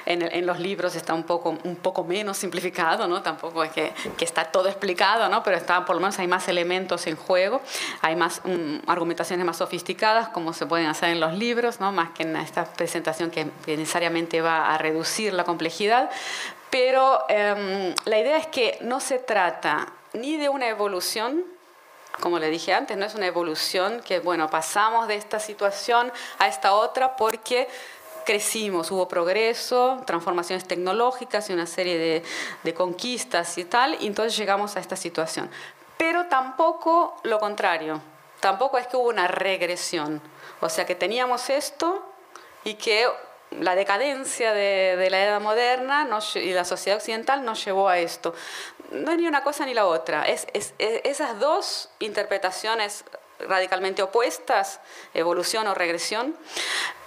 En, 0.05 0.45
los 0.45 0.59
libros 0.59 0.95
está 0.95 1.13
un 1.13 1.23
poco, 1.23 2.03
menos 2.03 2.37
simplificado, 2.37 3.07
¿no? 3.07 3.21
Tampoco 3.21 3.63
es 3.63 3.71
que, 3.71 3.93
que 4.17 4.25
está 4.25 4.45
todo 4.45 4.67
explicado. 4.67 5.25
Pero 5.43 5.57
está, 5.57 5.85
por 5.85 5.95
lo 5.95 6.01
menos 6.01 6.17
hay 6.19 6.27
más 6.27 6.47
elementos 6.47 7.07
en 7.07 7.15
juego, 7.15 7.61
hay 8.01 8.15
más 8.15 8.41
mm, 8.43 8.87
argumentaciones 8.87 9.45
más 9.45 9.57
sofisticadas, 9.57 10.29
como 10.29 10.53
se 10.53 10.65
pueden 10.65 10.87
hacer 10.87 11.09
en 11.09 11.19
los 11.19 11.33
libros, 11.33 11.79
¿no? 11.79 11.91
Más 11.91 12.11
que 12.11 12.23
en 12.23 12.35
esta 12.35 12.65
presentación 12.65 13.31
que, 13.31 13.47
necesariamente 13.65 14.41
va 14.41 14.73
a 14.73 14.77
reducir 14.77 15.33
la 15.33 15.43
complejidad. 15.43 16.09
Pero 16.69 17.25
em, 17.29 17.93
la 18.05 18.19
idea 18.19 18.37
es 18.37 18.47
que 18.47 18.77
no 18.81 18.99
se 18.99 19.19
trata 19.19 19.87
ni 20.13 20.37
de 20.37 20.49
una 20.49 20.67
evolución 20.67 21.54
como 22.19 22.39
le 22.39 22.49
dije 22.49 22.73
antes, 22.73 22.97
no 22.97 23.05
es 23.05 23.15
una 23.15 23.27
evolución 23.27 24.01
que, 24.01 24.19
bueno, 24.19 24.49
pasamos 24.49 25.07
de 25.07 25.15
esta 25.15 25.39
situación 25.39 26.11
a 26.39 26.47
esta 26.47 26.73
otra 26.73 27.15
porque 27.15 27.67
crecimos, 28.25 28.89
hubo 28.91 29.07
progreso, 29.07 30.01
transformaciones 30.05 30.67
tecnológicas 30.67 31.49
y 31.49 31.53
una 31.53 31.67
serie 31.67 31.97
de, 31.97 32.23
de, 32.63 32.73
conquistas 32.73 33.57
y 33.57 33.65
tal, 33.65 33.97
y 34.01 34.07
entonces 34.07 34.35
llegamos 34.35 34.75
a 34.75 34.79
esta 34.79 34.95
situación. 34.95 35.49
Pero 35.97 36.25
tampoco 36.25 37.15
lo 37.23 37.39
contrario, 37.39 38.01
tampoco 38.39 38.77
es 38.77 38.87
que 38.87 38.97
hubo 38.97 39.09
una 39.09 39.27
regresión. 39.27 40.21
O 40.61 40.69
sea, 40.69 40.85
que 40.85 40.95
teníamos 40.95 41.49
esto 41.49 42.03
y 42.63 42.73
que 42.75 43.07
la 43.51 43.75
decadencia 43.75 44.53
de, 44.53 45.07
la 45.09 45.23
edad 45.23 45.41
moderna 45.41 46.07
y 46.35 46.53
la 46.53 46.65
sociedad 46.65 46.97
occidental 46.97 47.45
nos 47.45 47.63
llevó 47.63 47.87
a 47.87 47.99
esto. 47.99 48.33
No 48.91 49.11
es 49.11 49.17
ni 49.17 49.27
una 49.27 49.43
cosa 49.43 49.65
ni 49.65 49.73
la 49.73 49.85
otra. 49.85 50.23
es, 50.23 50.47
esas 50.77 51.39
dos 51.39 51.89
interpretaciones 51.99 53.05
radicalmente 53.39 54.01
opuestas, 54.01 54.79
evolución 55.13 55.67
o 55.67 55.73
regresión, 55.73 56.35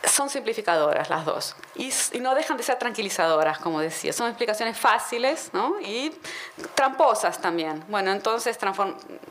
son 0.04 0.30
simplificadoras 0.30 1.10
las 1.10 1.24
dos 1.24 1.56
y, 1.74 1.90
no 2.20 2.34
dejan 2.34 2.56
de 2.56 2.62
ser 2.62 2.78
tranquilizadoras, 2.78 3.58
como 3.58 3.80
decía. 3.80 4.12
Son 4.12 4.28
explicaciones 4.28 4.76
fáciles 4.76 5.50
y 5.82 6.12
tramposas 6.74 7.40
también. 7.40 7.84
Bueno, 7.88 8.12
entonces 8.12 8.58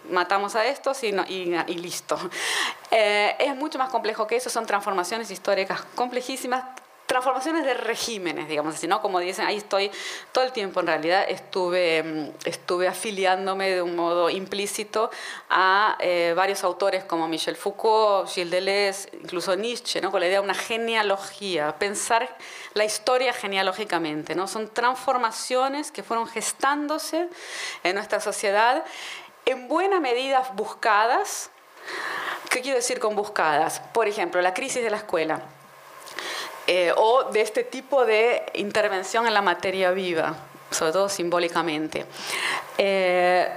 matamos 0.09 0.55
a 0.55 0.65
estos 0.65 1.03
y, 1.03 1.09
y, 1.09 1.75
listo. 1.75 2.17
Eh, 2.91 3.35
es 3.39 3.55
mucho 3.55 3.77
más 3.77 3.89
complejo 3.89 4.27
que 4.27 4.37
eso, 4.37 4.49
son 4.49 4.65
transformaciones 4.65 5.29
históricas 5.31 5.81
complejísimas 5.95 6.63
transformaciones 7.07 7.63
de 7.63 7.73
regímenes, 7.73 8.49
digamos 8.49 8.75
así, 8.75 8.85
¿no? 8.85 9.01
Como 9.01 9.19
dicen, 9.19 9.45
ahí 9.45 9.55
estoy 9.55 9.89
todo 10.33 10.43
el 10.43 10.51
tiempo, 10.51 10.81
en 10.81 10.87
realidad 10.87 11.25
estuve, 11.27 12.03
mm, 12.03 12.29
estuve 12.43 12.89
afiliándome 12.89 13.69
de 13.69 13.81
un 13.81 13.95
modo 13.95 14.29
implícito 14.29 15.09
a 15.49 15.95
eh, 16.01 16.33
varios 16.35 16.65
autores 16.65 17.05
como 17.05 17.29
Michel 17.29 17.55
Foucault, 17.55 18.29
Gilles 18.29 18.51
Deleuze, 18.51 19.09
incluso 19.23 19.55
Nietzsche, 19.55 20.01
¿no? 20.01 20.11
Con 20.11 20.19
la 20.19 20.27
idea 20.27 20.39
de 20.39 20.43
una 20.43 20.53
genealogía, 20.53 21.79
pensar 21.79 22.37
la 22.73 22.83
historia 22.83 23.31
genealógicamente, 23.31 24.35
¿no? 24.35 24.45
Son 24.49 24.67
transformaciones 24.67 25.91
que 25.93 26.03
fueron 26.03 26.27
gestándose 26.27 27.29
en 27.83 27.95
nuestra 27.95 28.19
sociedad, 28.19 28.83
en 29.45 29.69
buena 29.69 30.01
medida 30.01 30.43
buscadas. 30.55 31.51
¿Qué 32.49 32.61
quiero 32.61 32.75
decir 32.75 32.99
con 32.99 33.15
buscadas? 33.15 33.79
Por 33.93 34.09
ejemplo, 34.09 34.41
la 34.41 34.53
crisis 34.53 34.83
de 34.83 34.89
la 34.89 34.97
escuela 34.97 35.41
eh, 36.67 36.91
o 36.97 37.23
de 37.31 37.39
este 37.39 37.63
tipo 37.63 38.05
de 38.05 38.43
intervención 38.55 39.25
en 39.25 39.33
la 39.33 39.41
materia 39.41 39.91
viva, 39.91 40.35
sobre 40.69 40.91
todo 40.91 41.07
simbólicamente. 41.07 42.05
Eh, 42.77 43.47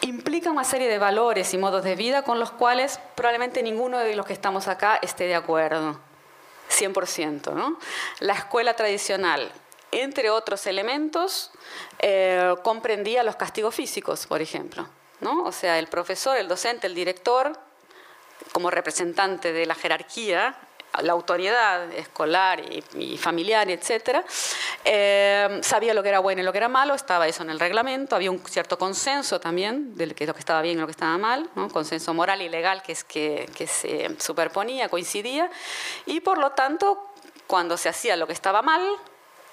implica 0.00 0.50
una 0.50 0.64
serie 0.64 0.88
de 0.88 0.98
valores 0.98 1.52
y 1.52 1.58
modos 1.58 1.84
de 1.84 1.94
vida 1.94 2.22
con 2.22 2.40
los 2.40 2.50
cuales 2.50 2.98
probablemente 3.14 3.62
ninguno 3.62 3.98
de 3.98 4.16
los 4.16 4.24
que 4.24 4.32
estamos 4.32 4.66
acá 4.66 4.98
esté 5.02 5.24
de 5.24 5.34
acuerdo, 5.34 6.00
100%. 6.70 7.52
¿no? 7.52 7.78
La 8.20 8.32
escuela 8.32 8.74
tradicional, 8.74 9.52
entre 9.92 10.30
otros 10.30 10.66
elementos, 10.66 11.50
eh, 11.98 12.54
comprendía 12.62 13.22
los 13.22 13.36
castigos 13.36 13.74
físicos, 13.74 14.26
por 14.26 14.40
ejemplo. 14.40 14.86
¿no? 15.20 15.44
O 15.44 15.52
sea, 15.52 15.78
el 15.78 15.88
profesor, 15.88 16.38
el 16.38 16.48
docente, 16.48 16.86
el 16.86 16.94
director, 16.94 17.52
como 18.52 18.70
representante 18.70 19.52
de 19.52 19.66
la 19.66 19.74
jerarquía, 19.74 20.56
la 21.02 21.12
autoridad 21.12 21.92
escolar 21.92 22.62
y, 22.96 23.18
familiar, 23.18 23.68
etcétera, 23.70 24.24
eh, 24.84 25.60
sabía 25.62 25.94
lo 25.94 26.02
que 26.02 26.08
era 26.08 26.20
bueno 26.20 26.42
y 26.42 26.44
lo 26.44 26.52
que 26.52 26.58
era 26.58 26.68
malo, 26.68 26.94
estaba 26.94 27.26
eso 27.26 27.42
en 27.42 27.50
el 27.50 27.58
reglamento, 27.58 28.16
había 28.16 28.30
un 28.30 28.38
cierto 28.46 28.78
consenso 28.78 29.40
también 29.40 29.96
de 29.96 30.06
lo 30.06 30.14
que 30.14 30.24
estaba 30.38 30.62
bien 30.62 30.78
y 30.78 30.80
lo 30.80 30.86
que 30.86 30.92
estaba 30.92 31.18
mal, 31.18 31.48
¿no? 31.54 31.68
consenso 31.68 32.14
moral 32.14 32.42
y 32.42 32.48
legal 32.48 32.82
que, 32.82 32.92
es 32.92 33.04
que, 33.04 33.48
que 33.56 33.66
se 33.66 34.14
superponía, 34.18 34.88
coincidía, 34.88 35.50
y 36.06 36.20
por 36.20 36.38
lo 36.38 36.50
tanto, 36.50 37.10
cuando 37.46 37.76
se 37.76 37.88
hacía 37.88 38.16
lo 38.16 38.26
que 38.26 38.32
estaba 38.32 38.62
mal, 38.62 38.82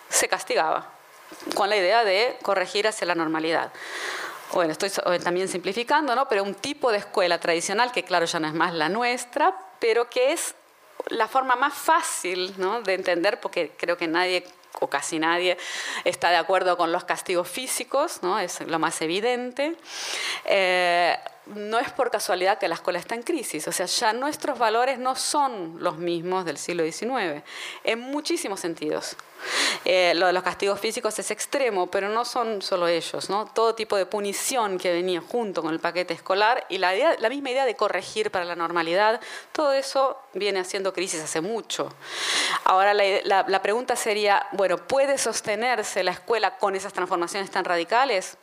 se 0.10 0.28
castigaba, 0.28 0.90
con 1.56 1.70
la 1.70 1.78
idea 1.78 2.04
de 2.04 2.38
corregir 2.42 2.88
hacia 2.88 3.08
la 3.08 3.16
normalidad 3.16 3.72
bueno, 4.54 4.74
estoy 4.74 4.90
también 5.20 5.48
simplificando, 5.48 6.16
¿no? 6.16 6.28
Pero 6.28 6.44
un 6.44 6.56
tipo 6.56 6.92
de 6.92 6.98
escuela 6.98 7.40
tradicional 7.40 7.92
que 7.92 8.04
claro 8.04 8.26
ya 8.26 8.40
no 8.40 8.48
es 8.48 8.54
más 8.54 8.74
la 8.74 8.90
nuestra, 8.90 9.56
pero 9.80 10.10
que 10.10 10.34
es 10.34 10.56
la 11.10 11.28
forma 11.28 11.56
más 11.56 11.74
fácil 11.74 12.54
de 12.84 12.94
entender, 12.94 13.40
porque 13.40 13.72
creo 13.78 13.98
que 13.98 14.08
nadie 14.08 14.46
o 14.80 14.88
casi 14.88 15.20
nadie 15.20 15.58
está 16.06 16.30
de 16.30 16.38
acuerdo 16.38 16.78
con 16.78 16.92
los 16.92 17.04
castigos 17.04 17.48
físicos, 17.50 18.24
¿no? 18.24 18.40
es 18.40 18.62
lo 18.62 18.80
más 18.80 19.02
evidente. 19.02 19.76
Eh, 20.46 21.18
no 21.48 21.80
es 21.80 21.92
por 21.92 22.12
casualidad 22.12 22.58
que 22.58 22.68
la 22.68 22.76
escuela 22.76 23.00
está 23.00 23.16
en 23.16 23.24
crisis, 23.24 23.68
o 23.68 23.72
sea, 23.72 23.86
ya 23.88 24.14
nuestros 24.14 24.58
valores 24.58 25.00
no 25.00 25.16
son 25.16 25.78
los 25.80 25.98
mismos 25.98 26.46
del 26.46 26.58
siglo 26.58 26.84
XIX, 26.84 27.44
en 27.84 28.00
muchísimos 28.00 28.60
sentidos. 28.60 29.18
Eh, 29.86 30.14
lo 30.16 30.28
de 30.28 30.34
los 30.34 30.44
castigos 30.44 30.80
físicos 30.80 31.18
es 31.20 31.32
extremo, 31.32 31.88
pero 31.88 32.10
no 32.10 32.26
son 32.26 32.62
solo 32.62 32.88
ellos, 32.88 33.30
¿no? 33.30 33.46
Todo 33.46 33.76
tipo 33.76 33.98
de 33.98 34.06
punición 34.06 34.78
que 34.78 34.92
venía 34.92 35.22
junto 35.22 35.62
con 35.62 35.74
el 35.74 35.80
paquete 35.80 36.14
escolar 36.14 36.66
y 36.70 36.78
la, 36.78 36.92
misma 37.30 37.52
idea 37.52 37.66
de 37.66 37.76
corregir 37.76 38.32
para 38.32 38.46
la 38.46 38.56
normalidad, 38.56 39.20
todo 39.52 39.74
eso 39.74 40.18
viene 40.34 40.60
haciendo 40.60 40.94
crisis 40.94 41.22
hace 41.22 41.42
mucho. 41.42 41.94
Ahora 42.64 42.94
la, 42.94 43.46
la 43.48 43.62
pregunta 43.62 43.96
sería, 43.96 44.48
bueno, 44.52 44.78
¿puede 44.78 45.18
sostenerse 45.18 46.04
la 46.04 46.12
escuela 46.12 46.58
con 46.58 46.76
esas 46.76 46.94
transformaciones 46.94 47.50
tan 47.50 47.66
radicales? 47.66 48.38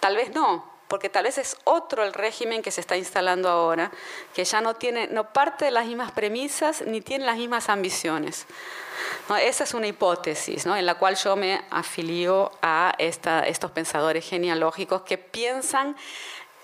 Tal 0.00 0.16
vez 0.16 0.34
no, 0.34 0.75
porque 0.88 1.08
tal 1.08 1.24
vez 1.24 1.38
es 1.38 1.56
otro 1.64 2.04
el 2.04 2.12
régimen 2.12 2.62
que 2.62 2.70
se 2.70 2.80
está 2.80 2.96
instalando 2.96 3.48
ahora, 3.48 3.90
que 4.34 4.44
ya 4.44 4.60
no, 4.60 4.74
tiene, 4.74 5.08
no 5.08 5.32
parte 5.32 5.64
de 5.64 5.70
las 5.70 5.86
mismas 5.86 6.12
premisas 6.12 6.82
ni 6.82 7.00
tiene 7.00 7.24
las 7.24 7.36
mismas 7.36 7.68
ambiciones. 7.68 8.46
Esa 9.40 9.64
es 9.64 9.74
una 9.74 9.86
hipótesis 9.86 10.64
en 10.66 10.86
la 10.86 10.94
cual 10.94 11.16
yo 11.16 11.36
me 11.36 11.62
afilio 11.70 12.52
a 12.62 12.94
estos 12.98 13.70
pensadores 13.72 14.28
genealógicos 14.28 15.02
que 15.02 15.18
piensan 15.18 15.96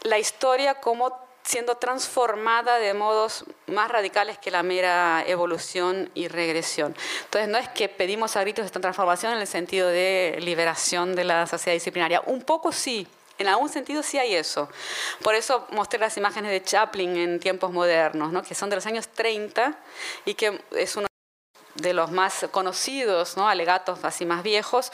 la 0.03 0.19
historia 0.19 0.77
como 0.77 1.21
siendo 1.43 1.77
transformada 1.77 2.79
de 2.79 2.95
modos 2.95 3.45
más 3.67 3.91
radicales 3.91 4.39
que 4.39 4.51
la 4.51 4.63
mera 4.63 5.25
evolución 5.27 6.09
y 6.15 6.29
regresión. 6.29 6.95
Entonces, 7.25 7.49
no 7.49 7.59
es 7.59 7.69
que 7.69 7.89
pedimos 7.89 8.37
a 8.37 8.41
gritos 8.43 8.65
esta 8.65 8.81
transformación 8.81 9.33
en 9.33 9.41
el 9.41 9.47
sentido 9.49 9.89
de 9.89 10.39
liberación 10.41 11.17
de 11.17 11.25
la 11.25 11.47
sociedad 11.49 11.75
disciplinaria, 11.75 12.23
un 12.27 12.43
poco 12.43 12.71
sí, 12.71 13.09
en 13.43 13.49
algún 13.49 13.69
sentido 13.69 14.03
sí 14.03 14.19
hay 14.19 14.35
eso. 14.35 14.69
Por 15.23 15.35
eso 15.35 15.67
mostré 15.71 15.99
las 15.99 16.17
imágenes 16.17 16.51
de 16.51 16.63
Chaplin 16.63 17.17
en 17.17 17.41
tiempos 17.41 17.71
modernos, 17.73 18.33
¿no? 18.33 18.43
que 18.43 18.55
son 18.55 18.71
de 18.71 18.77
los 18.77 18.87
años 18.87 19.09
30 19.09 19.79
y 20.25 20.35
que 20.35 20.61
es 20.73 20.97
uno 20.97 21.07
de 21.75 21.93
los 21.93 22.11
más 22.11 22.47
conocidos, 22.51 23.37
¿no? 23.37 23.49
alegatos 23.49 24.05
así 24.05 24.27
más 24.27 24.43
viejos, 24.43 24.91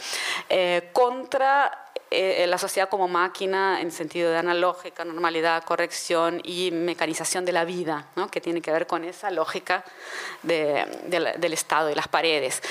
eh, 0.48 0.90
contra 0.92 1.88
eh, 2.10 2.46
la 2.46 2.56
sociedad 2.56 2.88
como 2.88 3.06
máquina 3.06 3.82
en 3.82 3.90
sentido 3.90 4.30
de 4.30 4.38
analógica, 4.38 5.04
normalidad, 5.04 5.62
corrección 5.64 6.40
y 6.42 6.70
mecanización 6.70 7.44
de 7.44 7.52
la 7.52 7.66
vida, 7.66 8.06
¿no? 8.16 8.30
que 8.30 8.40
tiene 8.40 8.62
que 8.62 8.72
ver 8.72 8.86
con 8.86 9.04
esa 9.04 9.30
lógica 9.30 9.84
del 10.42 11.52
Estado 11.52 11.90
y 11.90 11.94
las 11.94 12.08
paredes. 12.08 12.62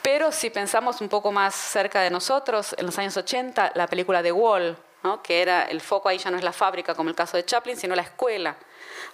Pero 0.00 0.32
si 0.32 0.48
pensamos 0.48 1.02
un 1.02 1.10
poco 1.10 1.30
más 1.30 1.54
cerca 1.54 2.00
de 2.00 2.10
nosotros, 2.10 2.74
en 2.78 2.86
los 2.86 2.98
años 2.98 3.16
80, 3.18 3.72
la 3.74 3.86
película 3.86 4.22
de 4.22 4.32
Wall, 4.32 4.78
que 5.22 5.42
era 5.42 5.64
el 5.64 5.80
foco 5.80 6.08
ahí 6.08 6.18
ya 6.18 6.30
no 6.30 6.36
es 6.36 6.44
la 6.44 6.52
fábrica 6.52 6.94
como 6.94 7.08
el 7.08 7.16
caso 7.16 7.36
de 7.36 7.44
Chaplin, 7.44 7.76
sino 7.76 7.94
la 7.94 8.02
escuela. 8.02 8.56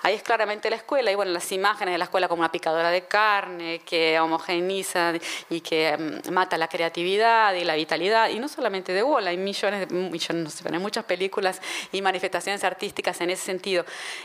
Ahí 0.02 0.14
es 0.14 0.22
claramente 0.22 0.68
la 0.70 0.76
escuela 0.76 1.10
y 1.10 1.14
bueno, 1.14 1.32
las 1.32 1.50
imágenes 1.52 1.94
de 1.94 1.98
la 1.98 2.04
escuela 2.04 2.28
como 2.28 2.40
una 2.40 2.50
picadora 2.50 2.90
de 2.90 3.02
carne 3.02 3.80
que 3.84 4.18
homogeniza 4.18 5.12
y 5.48 5.60
que 5.60 5.96
mm, 6.26 6.32
mata 6.32 6.58
la 6.58 6.68
creatividad 6.68 7.54
y 7.54 7.64
la 7.64 7.74
vitalidad. 7.74 8.28
Y 8.30 8.38
no 8.38 8.48
solamente 8.48 8.92
de 8.92 9.02
Wall, 9.02 9.26
hay 9.26 9.36
millones, 9.36 9.90
millones 9.90 10.44
no 10.44 10.50
sé, 10.50 10.78
muchas 10.78 11.04
películas 11.04 11.60
y 11.92 12.02
manifestaciones 12.02 12.64
artísticas 12.64 13.20
en 13.20 13.30
ese 13.30 13.44
sentido 13.44 13.84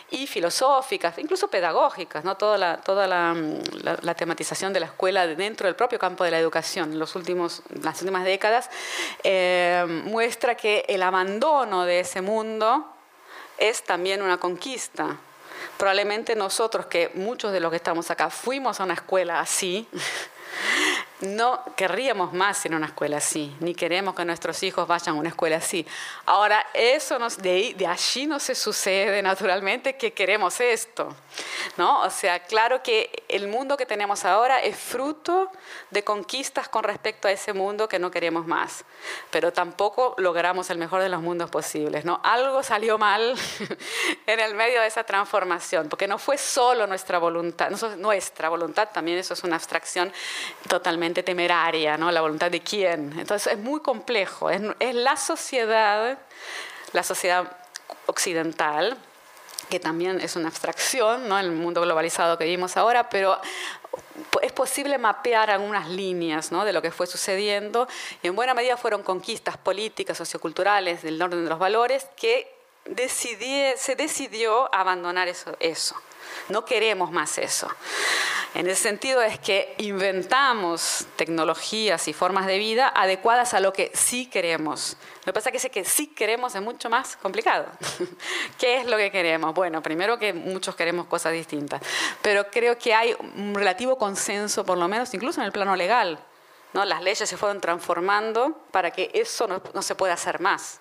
y 0.09 0.27
filosóficas, 0.27 1.17
incluso 1.19 1.47
pedagógicas, 1.49 2.23
¿no? 2.23 2.35
toda, 2.37 2.57
la, 2.57 2.77
toda 2.77 3.07
la, 3.07 3.33
mm, 3.33 4.15
tematización 4.17 4.73
de 4.73 4.79
la 4.79 4.87
escuela 4.87 5.27
dentro 5.27 5.67
del 5.67 5.75
propio 5.75 5.99
campo 5.99 6.23
de 6.23 6.31
la 6.31 6.39
educación 6.39 6.93
en 6.93 6.99
los 6.99 7.15
últimos, 7.15 7.61
las 7.81 8.01
últimas 8.01 8.23
décadas 8.23 8.69
eh, 9.23 9.85
muestra 10.05 10.55
que 10.55 10.85
el 10.87 11.03
abandono 11.03 11.85
de 11.85 11.99
ese 11.99 12.21
mundo 12.21 12.85
es 13.57 13.83
también 13.83 14.21
una 14.21 14.37
conquista 14.37 15.17
Probablemente 15.77 16.35
nosotros, 16.35 16.87
que 16.87 17.11
muchos 17.13 17.51
de 17.51 17.59
los 17.59 17.69
que 17.69 17.77
estamos 17.77 18.09
acá 18.09 18.29
fuimos 18.29 18.79
a 18.79 18.83
una 18.83 18.95
escuela 18.95 19.39
así, 19.39 19.87
no 21.21 21.63
querríamos 21.75 22.33
más 22.33 22.65
en 22.65 22.75
una 22.75 22.87
escuela 22.87 23.17
así, 23.17 23.55
ni 23.59 23.73
queremos 23.73 24.13
que 24.15 24.23
nuestros 24.23 24.61
hijos 24.63 24.87
vayan 24.87 25.15
a 25.15 25.19
una 25.19 25.29
escuela 25.29 25.57
así. 25.57 25.85
Ahora, 26.25 26.65
eso 26.73 27.17
de, 27.39 27.73
de 27.75 27.87
allí 27.87 28.27
no 28.27 28.39
se 28.39 28.53
sucede 28.53 29.21
naturalmente 29.21 29.97
que 29.97 30.13
queremos 30.13 30.59
esto. 30.59 31.15
¿no? 31.77 32.01
O 32.01 32.09
sea, 32.09 32.39
claro 32.39 32.81
que 32.83 33.23
el 33.27 33.47
mundo 33.47 33.77
que 33.77 33.85
tenemos 33.85 34.25
ahora 34.25 34.59
es 34.59 34.77
fruto 34.77 35.51
de 35.89 36.03
conquistas 36.03 36.69
con 36.69 36.83
respecto 36.83 37.27
a 37.27 37.31
ese 37.31 37.53
mundo 37.53 37.87
que 37.87 37.99
no 37.99 38.11
queremos 38.11 38.45
más, 38.45 38.85
pero 39.31 39.51
tampoco 39.51 40.15
logramos 40.17 40.69
el 40.69 40.77
mejor 40.77 41.01
de 41.01 41.09
los 41.09 41.21
mundos 41.21 41.49
posibles. 41.49 42.05
¿no? 42.05 42.19
Algo 42.23 42.63
salió 42.63 42.97
mal 42.97 43.35
en 44.27 44.39
el 44.39 44.55
medio 44.55 44.81
de 44.81 44.87
esa 44.87 45.03
transformación, 45.03 45.89
porque 45.89 46.07
no 46.07 46.17
fue 46.17 46.37
solo 46.37 46.87
nuestra 46.87 47.17
voluntad, 47.17 47.71
nuestra 47.97 48.49
voluntad 48.49 48.89
también 48.93 49.17
eso 49.17 49.33
es 49.33 49.43
una 49.43 49.55
abstracción 49.55 50.11
totalmente 50.67 51.06
temeraria, 51.13 51.97
¿no? 51.97 52.11
La 52.11 52.21
voluntad 52.21 52.51
de 52.51 52.61
quién. 52.61 53.17
Entonces 53.19 53.53
es 53.53 53.59
muy 53.59 53.81
complejo. 53.81 54.49
Es, 54.49 54.61
la 54.95 55.17
sociedad, 55.17 56.17
la 56.93 57.03
sociedad 57.03 57.51
occidental, 58.05 58.97
que 59.69 59.79
también 59.79 60.21
es 60.21 60.35
una 60.35 60.47
abstracción, 60.47 61.27
¿no? 61.27 61.37
el 61.39 61.51
mundo 61.51 61.81
globalizado 61.81 62.37
que 62.37 62.45
vivimos 62.45 62.77
ahora, 62.77 63.09
pero 63.09 63.39
es 64.41 64.51
posible 64.53 64.97
mapear 64.97 65.49
algunas 65.49 65.89
líneas 65.89 66.51
¿no? 66.51 66.63
de 66.63 66.71
lo 66.71 66.81
que 66.81 66.91
fue 66.91 67.05
sucediendo 67.05 67.87
y 68.21 68.27
en 68.27 68.35
buena 68.35 68.53
medida 68.53 68.77
fueron 68.77 69.03
conquistas 69.03 69.57
políticas, 69.57 70.17
socioculturales 70.17 71.03
del 71.03 71.21
orden 71.21 71.43
de 71.43 71.49
los 71.49 71.59
valores 71.59 72.07
que 72.15 72.55
se 73.77 73.95
decidió 73.95 74.73
abandonar 74.73 75.27
eso, 75.27 75.55
eso. 75.59 75.95
No 76.49 76.65
queremos 76.65 77.11
más 77.11 77.37
eso. 77.37 77.69
En 78.53 78.67
ese 78.67 78.81
sentido 78.81 79.21
es 79.21 79.37
que 79.39 79.75
inventamos 79.77 81.05
tecnologías 81.15 82.07
y 82.07 82.13
formas 82.13 82.47
de 82.47 82.57
vida 82.57 82.91
adecuadas 82.95 83.53
a 83.53 83.59
lo 83.59 83.73
que 83.73 83.91
sí 83.93 84.25
queremos. 84.25 84.97
Lo 85.19 85.25
que 85.25 85.33
pasa 85.33 85.49
es 85.49 85.51
que 85.51 85.57
ese 85.57 85.69
que 85.69 85.85
sí 85.85 86.07
queremos 86.07 86.55
es 86.55 86.61
mucho 86.61 86.89
más 86.89 87.17
complicado. 87.17 87.65
¿Qué 88.57 88.77
es 88.77 88.85
lo 88.85 88.97
que 88.97 89.11
queremos? 89.11 89.53
Bueno, 89.53 89.83
primero 89.83 90.17
que 90.17 90.33
muchos 90.33 90.75
queremos 90.75 91.07
cosas 91.07 91.33
distintas, 91.33 91.81
pero 92.21 92.49
creo 92.49 92.77
que 92.77 92.93
hay 92.93 93.15
un 93.35 93.53
relativo 93.53 93.97
consenso, 93.97 94.65
por 94.65 94.77
lo 94.77 94.87
menos 94.87 95.13
incluso 95.13 95.41
en 95.41 95.45
el 95.45 95.51
plano 95.51 95.75
legal. 95.75 96.17
¿no? 96.73 96.85
Las 96.85 97.01
leyes 97.03 97.29
se 97.29 97.37
fueron 97.37 97.61
transformando 97.61 98.65
para 98.71 98.91
que 98.91 99.11
eso 99.13 99.47
no, 99.47 99.61
no 99.73 99.81
se 99.81 99.95
pueda 99.95 100.13
hacer 100.13 100.39
más. 100.39 100.79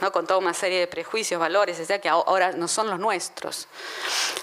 ¿No? 0.00 0.12
con 0.12 0.26
toda 0.26 0.38
una 0.38 0.54
serie 0.54 0.80
de 0.80 0.86
prejuicios, 0.86 1.40
valores, 1.40 1.78
etc., 1.78 2.00
que 2.00 2.08
ahora 2.08 2.52
no 2.52 2.68
son 2.68 2.88
los 2.88 2.98
nuestros. 2.98 3.68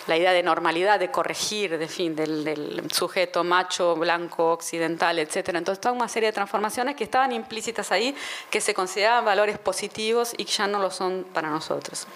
La 0.07 0.17
idea 0.17 0.31
de 0.31 0.43
normalidad, 0.43 0.99
de 0.99 1.11
corregir, 1.11 1.77
de 1.77 1.87
fin, 1.87 2.15
del, 2.15 2.81
sujeto 2.91 3.43
macho, 3.43 3.95
blanco, 3.95 4.51
occidental, 4.51 5.19
etc. 5.19 5.49
Entonces, 5.49 5.81
toda 5.81 5.93
una 5.93 6.07
serie 6.07 6.29
de 6.29 6.33
transformaciones 6.33 6.95
que 6.95 7.03
estaban 7.03 7.31
implícitas 7.31 7.91
ahí, 7.91 8.15
que 8.49 8.61
se 8.61 8.73
consideraban 8.73 9.25
valores 9.25 9.57
positivos 9.57 10.33
y 10.37 10.45
que 10.45 10.51
ya 10.51 10.67
no 10.67 10.79
lo 10.79 10.91
son 10.91 11.25
para 11.33 11.49
nosotros. 11.49 12.07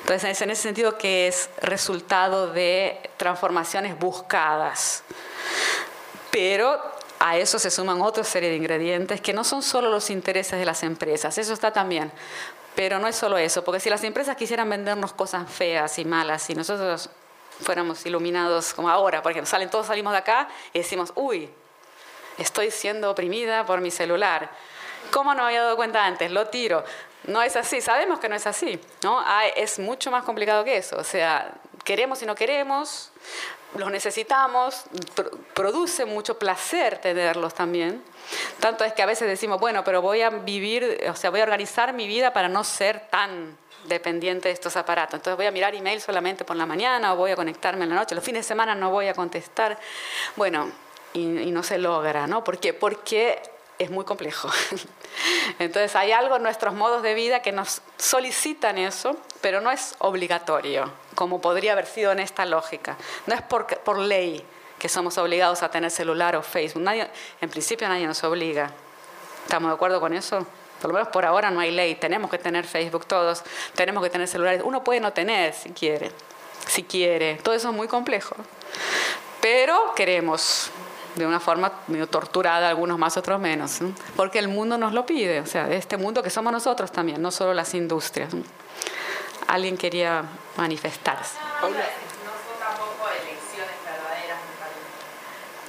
Entonces, 0.00 0.40
en 0.40 0.50
ese 0.50 0.62
sentido 0.62 0.98
que 0.98 1.28
es 1.28 1.50
resultado 1.60 2.52
de 2.52 3.10
transformaciones 3.16 3.98
buscadas. 3.98 5.02
Pero 6.30 6.80
a 7.18 7.36
eso 7.36 7.58
se 7.58 7.70
suman 7.70 8.00
otra 8.00 8.24
serie 8.24 8.50
de 8.50 8.56
ingredientes 8.56 9.20
que 9.20 9.32
no 9.32 9.44
son 9.44 9.62
solo 9.62 9.90
los 9.90 10.10
intereses 10.10 10.58
de 10.58 10.64
las 10.64 10.82
empresas, 10.82 11.36
eso 11.38 11.52
está 11.52 11.72
también. 11.72 12.12
Pero 12.78 13.00
no 13.00 13.08
es 13.08 13.16
solo 13.16 13.36
eso, 13.38 13.64
porque 13.64 13.80
si 13.80 13.90
las 13.90 14.04
empresas 14.04 14.36
quisieran 14.36 14.70
vendernos 14.70 15.12
cosas 15.12 15.50
feas 15.50 15.98
y 15.98 16.04
malas 16.04 16.48
y 16.48 16.54
nosotros 16.54 17.10
fuéramos 17.60 18.06
iluminados 18.06 18.72
como 18.72 18.88
ahora, 18.88 19.20
porque 19.20 19.44
salen, 19.46 19.68
todos 19.68 19.88
salimos 19.88 20.12
de 20.12 20.18
acá 20.18 20.48
y 20.72 20.78
decimos, 20.78 21.12
uy, 21.16 21.50
estoy 22.38 22.70
siendo 22.70 23.10
oprimida 23.10 23.66
por 23.66 23.80
mi 23.80 23.90
celular. 23.90 24.48
¿Cómo 25.10 25.34
no 25.34 25.42
me 25.42 25.48
había 25.48 25.62
dado 25.64 25.74
cuenta 25.74 26.06
antes? 26.06 26.30
Lo 26.30 26.46
tiro. 26.46 26.84
No 27.24 27.42
es 27.42 27.56
así, 27.56 27.80
sabemos 27.80 28.20
que 28.20 28.28
no 28.28 28.36
es 28.36 28.46
así, 28.46 28.80
¿no? 29.02 29.24
es 29.56 29.80
mucho 29.80 30.12
más 30.12 30.22
complicado 30.22 30.62
que 30.62 30.76
eso. 30.76 30.98
O 30.98 31.04
sea, 31.04 31.52
queremos 31.82 32.22
y 32.22 32.26
no 32.26 32.36
queremos, 32.36 33.10
los 33.74 33.90
necesitamos, 33.90 34.84
produce 35.52 36.04
mucho 36.04 36.38
placer 36.38 36.98
tenerlos 36.98 37.54
también. 37.54 38.04
Tanto 38.60 38.84
es 38.84 38.92
que 38.92 39.02
a 39.02 39.06
veces 39.06 39.28
decimos, 39.28 39.60
bueno, 39.60 39.84
pero 39.84 40.02
voy 40.02 40.22
a 40.22 40.30
vivir, 40.30 41.04
o 41.08 41.16
sea, 41.16 41.30
voy 41.30 41.40
a 41.40 41.44
organizar 41.44 41.92
mi 41.92 42.06
vida 42.06 42.32
para 42.32 42.48
no 42.48 42.64
ser 42.64 43.08
tan 43.08 43.56
dependiente 43.84 44.48
de 44.48 44.54
estos 44.54 44.76
aparatos. 44.76 45.14
Entonces 45.14 45.36
voy 45.36 45.46
a 45.46 45.50
mirar 45.50 45.74
email 45.74 46.00
solamente 46.00 46.44
por 46.44 46.56
la 46.56 46.66
mañana 46.66 47.14
o 47.14 47.16
voy 47.16 47.30
a 47.30 47.36
conectarme 47.36 47.84
en 47.84 47.90
la 47.90 47.96
noche. 47.96 48.14
Los 48.14 48.24
fines 48.24 48.44
de 48.44 48.48
semana 48.48 48.74
no 48.74 48.90
voy 48.90 49.08
a 49.08 49.14
contestar. 49.14 49.78
Bueno, 50.36 50.70
y, 51.12 51.22
no 51.22 51.62
se 51.62 51.78
logra, 51.78 52.26
¿no? 52.26 52.44
¿Por 52.44 52.58
qué? 52.58 52.74
Porque 52.74 53.40
es 53.78 53.90
muy 53.90 54.04
complejo. 54.04 54.50
Entonces 55.58 55.94
hay 55.96 56.12
algo 56.12 56.36
en 56.36 56.42
nuestros 56.42 56.74
modos 56.74 57.02
de 57.02 57.14
vida 57.14 57.40
que 57.40 57.52
nos 57.52 57.82
solicitan 57.96 58.78
eso, 58.78 59.16
pero 59.40 59.60
no 59.60 59.70
es 59.70 59.94
obligatorio, 59.98 60.90
como 61.14 61.40
podría 61.40 61.72
haber 61.72 61.86
sido 61.86 62.12
en 62.12 62.18
esta 62.18 62.44
lógica. 62.44 62.96
No 63.26 63.34
es 63.34 63.42
por, 63.42 63.66
por 63.78 63.98
ley 63.98 64.44
que 64.78 64.88
somos 64.88 65.18
obligados 65.18 65.62
a 65.62 65.70
tener 65.70 65.90
celular 65.90 66.36
o 66.36 66.42
Facebook. 66.42 66.82
Nadie, 66.82 67.08
en 67.40 67.50
principio 67.50 67.88
nadie 67.88 68.06
nos 68.06 68.22
obliga. 68.24 68.70
¿Estamos 69.44 69.70
de 69.70 69.74
acuerdo 69.74 70.00
con 70.00 70.12
eso? 70.14 70.46
Por 70.80 70.90
lo 70.90 70.94
menos 70.94 71.08
por 71.08 71.24
ahora 71.24 71.50
no 71.50 71.60
hay 71.60 71.70
ley. 71.70 71.96
Tenemos 71.96 72.30
que 72.30 72.38
tener 72.38 72.64
Facebook 72.64 73.06
todos, 73.06 73.42
tenemos 73.74 74.02
que 74.02 74.10
tener 74.10 74.28
celulares. 74.28 74.62
Uno 74.64 74.84
puede 74.84 75.00
no 75.00 75.12
tener 75.12 75.52
si 75.54 75.70
quiere, 75.70 76.12
si 76.66 76.84
quiere. 76.84 77.36
Todo 77.36 77.54
eso 77.54 77.70
es 77.70 77.74
muy 77.74 77.88
complejo. 77.88 78.36
Pero 79.40 79.94
queremos 79.94 80.70
de 81.14 81.26
una 81.26 81.40
forma 81.40 81.72
medio 81.88 82.06
torturada, 82.06 82.68
algunos 82.68 82.98
más, 82.98 83.16
otros 83.16 83.40
menos, 83.40 83.78
porque 84.16 84.38
el 84.38 84.48
mundo 84.48 84.78
nos 84.78 84.92
lo 84.92 85.04
pide, 85.04 85.40
o 85.40 85.46
sea, 85.46 85.68
este 85.70 85.96
mundo 85.96 86.22
que 86.22 86.30
somos 86.30 86.52
nosotros 86.52 86.92
también, 86.92 87.20
no 87.20 87.30
solo 87.30 87.52
las 87.54 87.74
industrias. 87.74 88.32
Alguien 89.48 89.76
quería 89.76 90.24
manifestarse. 90.56 91.36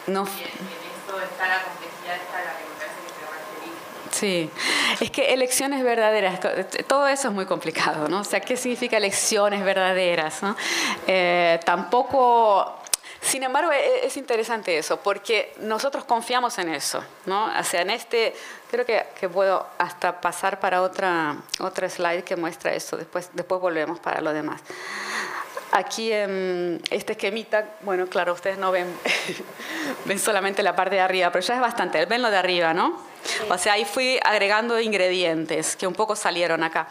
No. 0.10 0.26
Sí, 4.12 4.50
es 5.00 5.12
que 5.12 5.34
elecciones 5.34 5.84
verdaderas, 5.84 6.40
todo 6.88 7.08
eso 7.08 7.28
es 7.30 7.34
muy 7.34 7.46
complicado, 7.46 8.10
¿no? 8.10 8.22
O 8.22 8.24
sea, 8.24 8.42
¿qué 8.42 8.58
significa 8.58 8.98
elecciones 8.98 9.64
verdaderas? 9.64 10.42
Eh, 11.08 11.60
tampoco, 11.64 12.80
sin 13.22 13.44
embargo, 13.44 13.72
e, 13.72 14.08
es 14.08 14.18
interesante 14.18 14.78
eso, 14.78 14.98
porque 14.98 15.54
nosotros 15.60 16.04
confiamos 16.06 16.58
en 16.58 16.70
eso, 16.70 17.04
¿no? 17.28 17.46
O 17.58 17.64
sea, 17.64 17.82
en 17.82 17.92
este, 17.92 18.36
creo 18.70 18.86
que, 18.86 19.06
que 19.18 19.30
puedo 19.30 19.66
hasta 19.78 20.20
pasar 20.20 20.60
para 20.60 20.82
otra, 20.82 21.38
otra 21.60 21.88
slide 21.88 22.24
que 22.24 22.36
muestra 22.36 22.74
eso, 22.74 22.98
después, 22.98 23.30
después 23.34 23.62
volvemos 23.62 24.00
para 24.00 24.22
lo 24.22 24.34
demás. 24.34 24.62
Aquí 25.72 26.12
en 26.12 26.82
este 26.90 27.14
esquemita, 27.14 27.76
bueno, 27.82 28.08
claro, 28.08 28.34
ustedes 28.34 28.58
no 28.58 28.72
ven, 28.72 28.88
ven 30.06 30.20
solamente 30.20 30.64
la 30.64 30.76
parte 30.76 30.96
de 30.96 31.02
arriba, 31.02 31.32
pero 31.32 31.46
ya 31.46 31.56
es 31.56 31.62
bastante, 31.62 32.06
ven 32.06 32.22
lo 32.22 32.32
de 32.32 32.38
arriba, 32.38 32.74
¿no? 32.74 33.00
O 33.50 33.58
sea, 33.58 33.74
ahí 33.74 33.86
fui 33.86 34.20
agregando 34.24 34.80
ingredientes 34.80 35.76
que 35.76 35.86
un 35.86 35.94
poco 35.94 36.16
salieron 36.16 36.64
acá. 36.64 36.88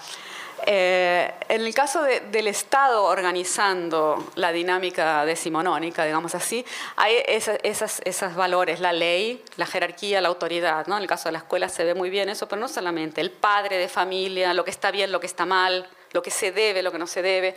Eh, 0.66 1.32
en 1.48 1.62
el 1.62 1.72
caso 1.72 2.02
del 2.02 2.46
Estado 2.48 3.04
organizando 3.04 4.30
la 4.34 4.52
dinámica 4.52 5.24
decimonónica, 5.24 6.04
digamos 6.04 6.34
así, 6.34 6.64
hay 6.96 7.14
esas, 7.26 8.00
esos 8.04 8.34
valores, 8.34 8.80
la 8.80 8.92
ley, 8.92 9.42
la 9.56 9.66
jerarquía, 9.66 10.20
la 10.20 10.28
autoridad. 10.28 10.86
¿no? 10.86 10.96
En 10.96 11.02
el 11.02 11.08
caso 11.08 11.28
de 11.28 11.32
la 11.32 11.38
escuela 11.38 11.68
se 11.68 11.84
ve 11.84 11.94
muy 11.94 12.10
bien 12.10 12.28
eso, 12.28 12.48
pero 12.48 12.60
no 12.60 12.68
solamente 12.68 13.20
el 13.20 13.30
padre 13.30 13.78
de 13.78 13.88
familia, 13.88 14.52
lo 14.52 14.64
que 14.64 14.70
está 14.70 14.90
bien, 14.90 15.12
lo 15.12 15.20
que 15.20 15.26
está 15.26 15.46
mal, 15.46 15.88
lo 16.12 16.22
que 16.22 16.30
se 16.30 16.52
debe, 16.52 16.82
lo 16.82 16.92
que 16.92 16.98
no 16.98 17.06
se 17.06 17.22
debe, 17.22 17.56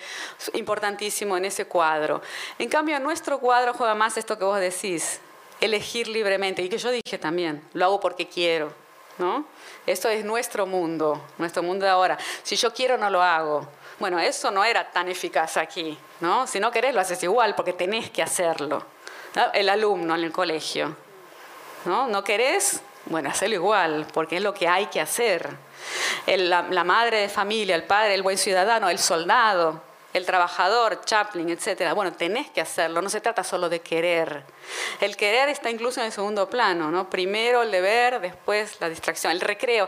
importantísimo 0.53 1.38
en 1.38 1.45
ese 1.45 1.65
cuadro. 1.65 2.22
En 2.60 2.69
cambio, 2.69 2.98
en 2.98 3.03
nuestro 3.03 3.40
cuadro 3.40 3.73
juega 3.73 3.95
más 3.95 4.18
esto 4.18 4.38
que 4.38 4.44
vos 4.44 4.60
decís, 4.60 5.19
elegir 5.60 6.07
libremente, 6.07 6.61
y 6.61 6.69
que 6.69 6.78
yo 6.78 6.90
dije 6.90 7.18
también, 7.18 7.64
lo 7.73 7.86
hago 7.86 7.99
porque 7.99 8.28
quiero, 8.28 8.73
¿no? 9.18 9.45
Esto 9.86 10.10
es 10.10 10.26
nuestro 10.26 10.65
mundo, 10.65 11.22
nuestro 11.38 11.64
mundo 11.64 11.86
de 11.86 11.91
ahora. 11.91 12.18
Si 12.44 12.56
yo 12.56 12.73
quiero, 12.73 12.98
no 12.98 13.10
lo 13.10 13.22
hago. 13.22 13.68
Bueno, 13.99 14.19
eso 14.19 14.49
no 14.49 14.64
era 14.64 14.91
tan 14.91 15.07
eficaz 15.07 15.57
aquí, 15.57 15.98
¿no? 16.19 16.48
Si 16.48 16.60
no 16.60 16.72
querés, 16.72 16.94
lo 16.94 17.02
haces 17.02 17.22
igual, 17.23 17.56
porque 17.56 17.73
tenés 17.73 18.10
que 18.10 18.23
hacerlo. 18.23 18.84
El 19.53 19.69
alumno 19.69 20.15
en 20.15 20.23
el 20.23 20.32
colegio, 20.32 20.95
¿no? 21.86 22.07
¿No 22.07 22.23
querés? 22.23 22.82
Bueno, 23.06 23.30
hacerlo 23.30 23.56
igual, 23.56 24.07
porque 24.14 24.38
es 24.38 24.44
lo 24.44 24.53
que 24.53 24.68
hay 24.68 24.88
que 24.88 24.99
hacer 24.99 25.49
la, 26.28 26.84
madre 26.84 27.18
de 27.18 27.30
familia, 27.30 27.76
el 27.76 27.84
padre, 27.84 28.14
el 28.14 28.24
buen 28.24 28.38
ciudadano, 28.38 28.90
el 28.90 28.99
soldado, 28.99 29.82
el 30.14 30.26
trabajador, 30.26 31.02
Chaplin, 31.06 31.49
etc. 31.49 31.94
Bueno, 31.94 32.14
tenés 32.14 32.49
que 32.49 32.62
hacerlo, 32.62 33.02
no 33.02 33.10
se 33.10 33.22
trata 33.22 33.44
solo 33.44 33.70
de 33.70 33.80
querer. 33.80 34.44
El 34.99 35.16
querer 35.16 35.49
está 35.49 35.70
incluso 35.70 35.99
en 36.02 36.08
el 36.08 36.12
segundo 36.12 36.49
plano, 36.49 36.91
¿no? 36.91 37.10
Primero 37.10 37.62
el 37.64 37.72
deber, 37.72 38.20
después 38.20 38.80
la 38.82 38.90
distracción, 38.90 39.32
el 39.32 39.41
recreo. 39.41 39.88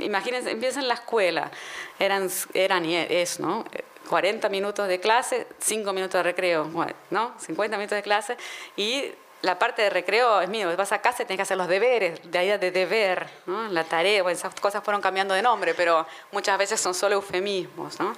Imagínense, 0.00 0.50
empieza 0.50 0.80
en 0.80 0.88
la 0.88 0.94
escuela, 0.94 1.50
eran, 1.98 2.30
eran 2.54 2.84
y 2.84 2.96
es, 2.96 3.40
¿no? 3.40 3.64
40 4.08 4.48
minutos 4.48 4.88
de 4.88 5.00
clase, 5.00 5.46
5 5.58 5.92
minutos 5.92 6.18
de 6.18 6.22
recreo, 6.22 6.70
¿no? 7.10 7.34
50 7.38 7.76
minutos 7.76 7.96
de 7.96 8.02
clase 8.02 8.36
y 8.76 9.12
la 9.42 9.58
parte 9.58 9.82
de 9.82 9.90
recreo 9.90 10.40
es 10.40 10.48
mío, 10.48 10.74
vas 10.76 10.92
a 10.92 11.00
casa 11.00 11.22
y 11.22 11.26
tienes 11.26 11.38
que 11.38 11.42
hacer 11.42 11.56
los 11.56 11.68
deberes, 11.68 12.20
de 12.30 12.38
ahí 12.38 12.58
de 12.58 12.70
deber, 12.70 13.28
la 13.70 13.84
tarea, 13.84 14.22
bueno, 14.22 14.36
esas 14.36 14.54
cosas 14.54 14.82
fueron 14.82 15.00
cambiando 15.00 15.34
de 15.34 15.42
nombre, 15.42 15.74
pero 15.74 16.06
muchas 16.32 16.58
veces 16.58 16.80
son 16.80 16.94
solo 16.94 17.14
eufemismos. 17.16 18.00
¿no? 18.00 18.16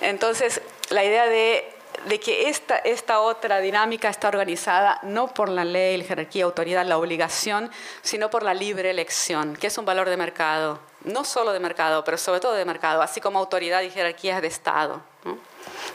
Entonces, 0.00 0.60
la 0.90 1.04
idea 1.04 1.26
de, 1.26 1.72
de 2.06 2.18
que 2.18 2.48
esta, 2.48 2.78
esta 2.78 3.20
otra 3.20 3.60
dinámica 3.60 4.08
está 4.08 4.28
organizada 4.28 4.98
no 5.02 5.32
por 5.32 5.48
la 5.48 5.64
ley, 5.64 5.98
la 5.98 6.04
jerarquía, 6.04 6.44
autoridad, 6.44 6.84
la 6.84 6.98
obligación, 6.98 7.70
sino 8.02 8.28
por 8.28 8.42
la 8.42 8.54
libre 8.54 8.90
elección, 8.90 9.54
que 9.56 9.68
es 9.68 9.78
un 9.78 9.84
valor 9.84 10.08
de 10.08 10.16
mercado, 10.16 10.80
no 11.04 11.24
solo 11.24 11.52
de 11.52 11.60
mercado, 11.60 12.02
pero 12.02 12.18
sobre 12.18 12.40
todo 12.40 12.54
de 12.54 12.64
mercado, 12.64 13.02
así 13.02 13.20
como 13.20 13.38
autoridad 13.38 13.82
y 13.82 13.90
jerarquía 13.90 14.40
de 14.40 14.48
Estado. 14.48 15.00
¿no? 15.24 15.38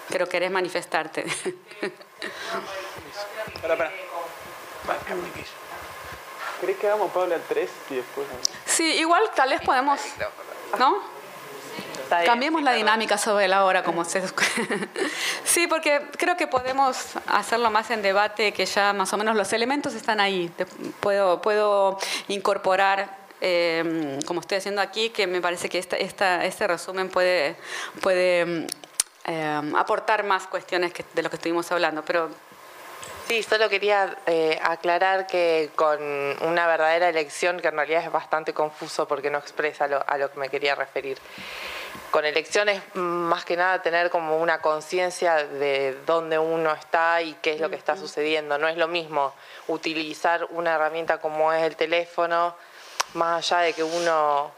Pero 0.10 0.30
querés 0.30 0.49
manifestarte. 0.49 1.26
¿Crees 6.61 6.77
que 6.77 6.87
hagamos 6.87 7.11
Paula 7.11 7.37
3 7.47 7.69
y 7.89 7.95
después? 7.95 8.27
Sí, 8.65 8.83
igual 8.99 9.23
tal 9.35 9.49
vez 9.49 9.61
podemos. 9.61 9.99
¿No? 10.77 10.99
Cambiemos 12.25 12.61
la 12.61 12.73
dinámica 12.73 13.17
sobre 13.17 13.47
la 13.47 13.63
hora, 13.63 13.83
como 13.83 14.03
se... 14.03 14.21
sí, 15.45 15.67
porque 15.67 16.05
creo 16.17 16.35
que 16.35 16.45
podemos 16.45 16.97
hacerlo 17.27 17.71
más 17.71 17.89
en 17.89 18.01
debate, 18.01 18.51
que 18.51 18.65
ya 18.65 18.91
más 18.91 19.13
o 19.13 19.17
menos 19.17 19.35
los 19.35 19.53
elementos 19.53 19.93
están 19.95 20.19
ahí. 20.19 20.51
Puedo, 20.99 21.41
puedo 21.41 21.97
incorporar 22.27 23.17
eh, 23.39 24.19
como 24.27 24.41
estoy 24.41 24.57
haciendo 24.57 24.81
aquí, 24.81 25.09
que 25.09 25.25
me 25.25 25.41
parece 25.41 25.69
que 25.69 25.79
esta, 25.79 25.95
esta, 25.95 26.43
este 26.45 26.67
resumen 26.67 27.09
puede, 27.09 27.55
puede 28.01 28.67
eh, 29.25 29.61
aportar 29.77 30.23
más 30.23 30.47
cuestiones 30.47 30.93
de 31.13 31.23
lo 31.23 31.29
que 31.29 31.37
estuvimos 31.37 31.71
hablando. 31.71 32.03
Pero 32.03 32.29
Sí, 33.31 33.43
solo 33.43 33.69
quería 33.69 34.17
eh, 34.25 34.59
aclarar 34.61 35.25
que 35.25 35.69
con 35.77 36.01
una 36.01 36.67
verdadera 36.67 37.07
elección, 37.07 37.61
que 37.61 37.69
en 37.69 37.77
realidad 37.77 38.03
es 38.03 38.11
bastante 38.11 38.53
confuso 38.53 39.07
porque 39.07 39.29
no 39.29 39.37
expresa 39.37 39.85
a 39.85 40.17
lo 40.17 40.29
que 40.29 40.37
me 40.37 40.49
quería 40.49 40.75
referir. 40.75 41.17
Con 42.11 42.25
elecciones 42.25 42.81
más 42.93 43.45
que 43.45 43.55
nada 43.55 43.81
tener 43.81 44.09
como 44.09 44.37
una 44.37 44.59
conciencia 44.59 45.45
de 45.45 45.97
dónde 46.05 46.39
uno 46.39 46.73
está 46.73 47.21
y 47.21 47.35
qué 47.35 47.53
es 47.53 47.61
lo 47.61 47.69
que 47.69 47.77
está 47.77 47.95
sucediendo. 47.95 48.57
No 48.57 48.67
es 48.67 48.75
lo 48.75 48.89
mismo 48.89 49.33
utilizar 49.69 50.45
una 50.49 50.75
herramienta 50.75 51.19
como 51.19 51.53
es 51.53 51.63
el 51.63 51.77
teléfono, 51.77 52.57
más 53.13 53.49
allá 53.49 53.61
de 53.61 53.71
que 53.71 53.83
uno 53.85 54.51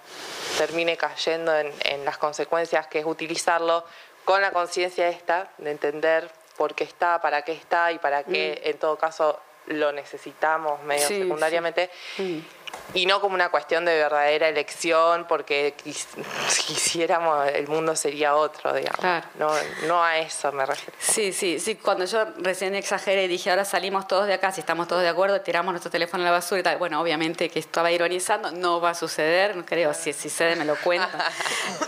termine 0.57 0.97
cayendo 0.97 1.55
en, 1.55 1.71
en 1.81 2.05
las 2.05 2.17
consecuencias 2.17 2.87
que 2.87 2.97
es 2.97 3.05
utilizarlo, 3.05 3.85
con 4.25 4.41
la 4.41 4.49
conciencia 4.49 5.09
esta 5.09 5.51
de 5.59 5.69
entender 5.69 6.31
por 6.57 6.75
qué 6.75 6.84
está, 6.84 7.21
para 7.21 7.41
qué 7.43 7.53
está 7.53 7.91
y 7.91 7.99
para 7.99 8.23
qué 8.23 8.61
mm. 8.63 8.69
en 8.69 8.77
todo 8.77 8.97
caso 8.97 9.39
lo 9.67 9.91
necesitamos 9.91 10.81
medio 10.84 11.07
secundariamente. 11.07 11.89
Mm 12.17 12.62
y 12.93 13.05
no 13.05 13.19
como 13.21 13.35
una 13.35 13.49
cuestión 13.49 13.85
de 13.85 13.95
verdadera 13.95 14.47
elección, 14.49 15.25
porque 15.27 15.73
si 15.83 16.63
quisiéramos 16.63 17.47
el 17.47 17.67
mundo 17.67 17.95
sería 17.95 18.35
otro, 18.35 18.73
digamos. 18.73 18.99
No, 19.39 19.51
no 19.87 20.03
a 20.03 20.19
eso 20.19 20.51
me 20.51 20.65
refiero. 20.65 20.93
Sí, 20.99 21.33
sí, 21.33 21.59
sí. 21.59 21.75
Cuando 21.75 22.05
yo 22.05 22.25
recién 22.37 22.75
exageré 22.75 23.25
y 23.25 23.27
dije, 23.27 23.49
ahora 23.49 23.65
salimos 23.65 24.07
todos 24.07 24.27
de 24.27 24.33
acá, 24.33 24.51
si 24.51 24.59
estamos 24.59 24.87
todos 24.87 25.01
de 25.01 25.09
acuerdo, 25.09 25.41
tiramos 25.41 25.73
nuestro 25.73 25.89
teléfono 25.89 26.23
a 26.23 26.27
la 26.27 26.31
basura 26.31 26.59
y 26.59 26.63
tal. 26.63 26.77
Bueno, 26.77 27.01
obviamente 27.01 27.49
que 27.49 27.59
estaba 27.59 27.91
ironizando, 27.91 28.51
no 28.51 28.79
va 28.79 28.91
a 28.91 28.95
suceder, 28.95 29.55
no 29.55 29.65
creo, 29.65 29.93
si, 29.93 30.13
si 30.13 30.29
sucede 30.29 30.55
me 30.55 30.65
lo 30.65 30.75
cuento. 30.75 31.07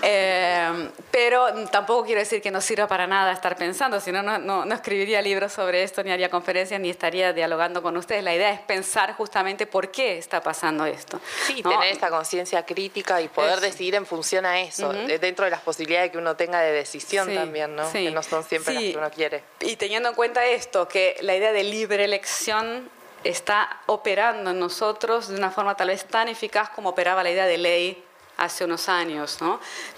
Eh, 0.08 0.90
pero 1.10 1.68
tampoco 1.72 2.06
quiero 2.06 2.20
decir 2.20 2.40
que 2.40 2.52
no 2.52 2.62
sirva 2.62 2.88
para 2.88 3.08
nada 3.08 3.32
estar 3.32 3.56
pensando, 3.56 4.00
si 4.00 4.12
no, 4.12 4.22
no, 4.22 4.38
no 4.38 4.76
escribiría 4.76 5.20
libros 5.22 5.52
sobre 5.52 5.82
esto, 5.82 6.04
ni 6.04 6.12
haría 6.12 6.30
conferencias, 6.30 6.80
ni 6.80 6.90
estaría 6.92 7.34
dialogando 7.34 7.82
con 7.82 7.98
ustedes. 7.98 8.24
La 8.24 8.36
idea 8.36 8.52
es 8.52 8.60
pensar 8.60 9.14
justamente 9.14 9.66
por 9.66 9.90
qué 9.90 10.18
está 10.18 10.42
pasando 10.42 10.75
esto. 10.84 11.22
Sí, 11.46 11.62
tener 11.62 11.94
esta 11.94 12.10
conciencia 12.10 12.66
crítica 12.66 13.22
y 13.22 13.30
poder 13.30 13.62
decidir 13.62 13.96
en 13.96 14.06
función 14.06 14.46
a 14.46 14.60
eso, 14.60 14.92
dentro 14.92 15.46
de 15.46 15.52
las 15.52 15.62
posibilidades 15.62 16.12
que 16.12 16.18
uno 16.18 16.36
tenga 16.36 16.60
de 16.60 16.72
decisión 16.72 17.34
también, 17.34 17.76
¿no? 17.76 17.90
Que 17.92 18.12
no 18.12 18.24
son 18.24 18.44
siempre 18.44 18.74
las 18.74 18.84
que 18.84 18.98
uno 18.98 19.12
quiere. 19.12 19.44
Y 19.62 19.76
teniendo 19.76 20.10
en 20.10 20.16
cuenta 20.16 20.44
esto, 20.46 20.88
que 20.88 21.16
la 21.22 21.36
idea 21.36 21.52
de 21.52 21.64
libre 21.64 22.04
elección 22.04 22.90
está 23.24 23.82
operando 23.88 24.52
en 24.52 24.60
nosotros 24.60 25.30
de 25.30 25.36
una 25.36 25.52
forma 25.52 25.76
tal 25.76 25.88
vez 25.88 26.06
tan 26.06 26.28
eficaz 26.28 26.70
como 26.70 26.90
operaba 26.90 27.24
la 27.24 27.32
idea 27.32 27.46
de 27.46 27.58
ley 27.58 28.04
hace 28.38 28.66
unos 28.66 28.90
años. 28.90 29.38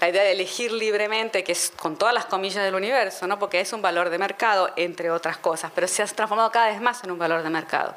La 0.00 0.08
idea 0.08 0.22
de 0.22 0.32
elegir 0.32 0.72
libremente, 0.72 1.44
que 1.44 1.52
es 1.52 1.72
con 1.76 1.96
todas 1.96 2.14
las 2.14 2.26
comillas 2.26 2.64
del 2.64 2.74
universo, 2.74 3.26
¿no? 3.26 3.38
Porque 3.38 3.60
es 3.60 3.72
un 3.72 3.82
valor 3.82 4.10
de 4.10 4.18
mercado, 4.18 4.70
entre 4.76 5.10
otras 5.10 5.38
cosas, 5.38 5.72
pero 5.74 5.88
se 5.88 6.02
ha 6.02 6.06
transformado 6.06 6.50
cada 6.50 6.68
vez 6.68 6.80
más 6.80 7.02
en 7.04 7.10
un 7.10 7.18
valor 7.18 7.42
de 7.42 7.50
mercado. 7.50 7.94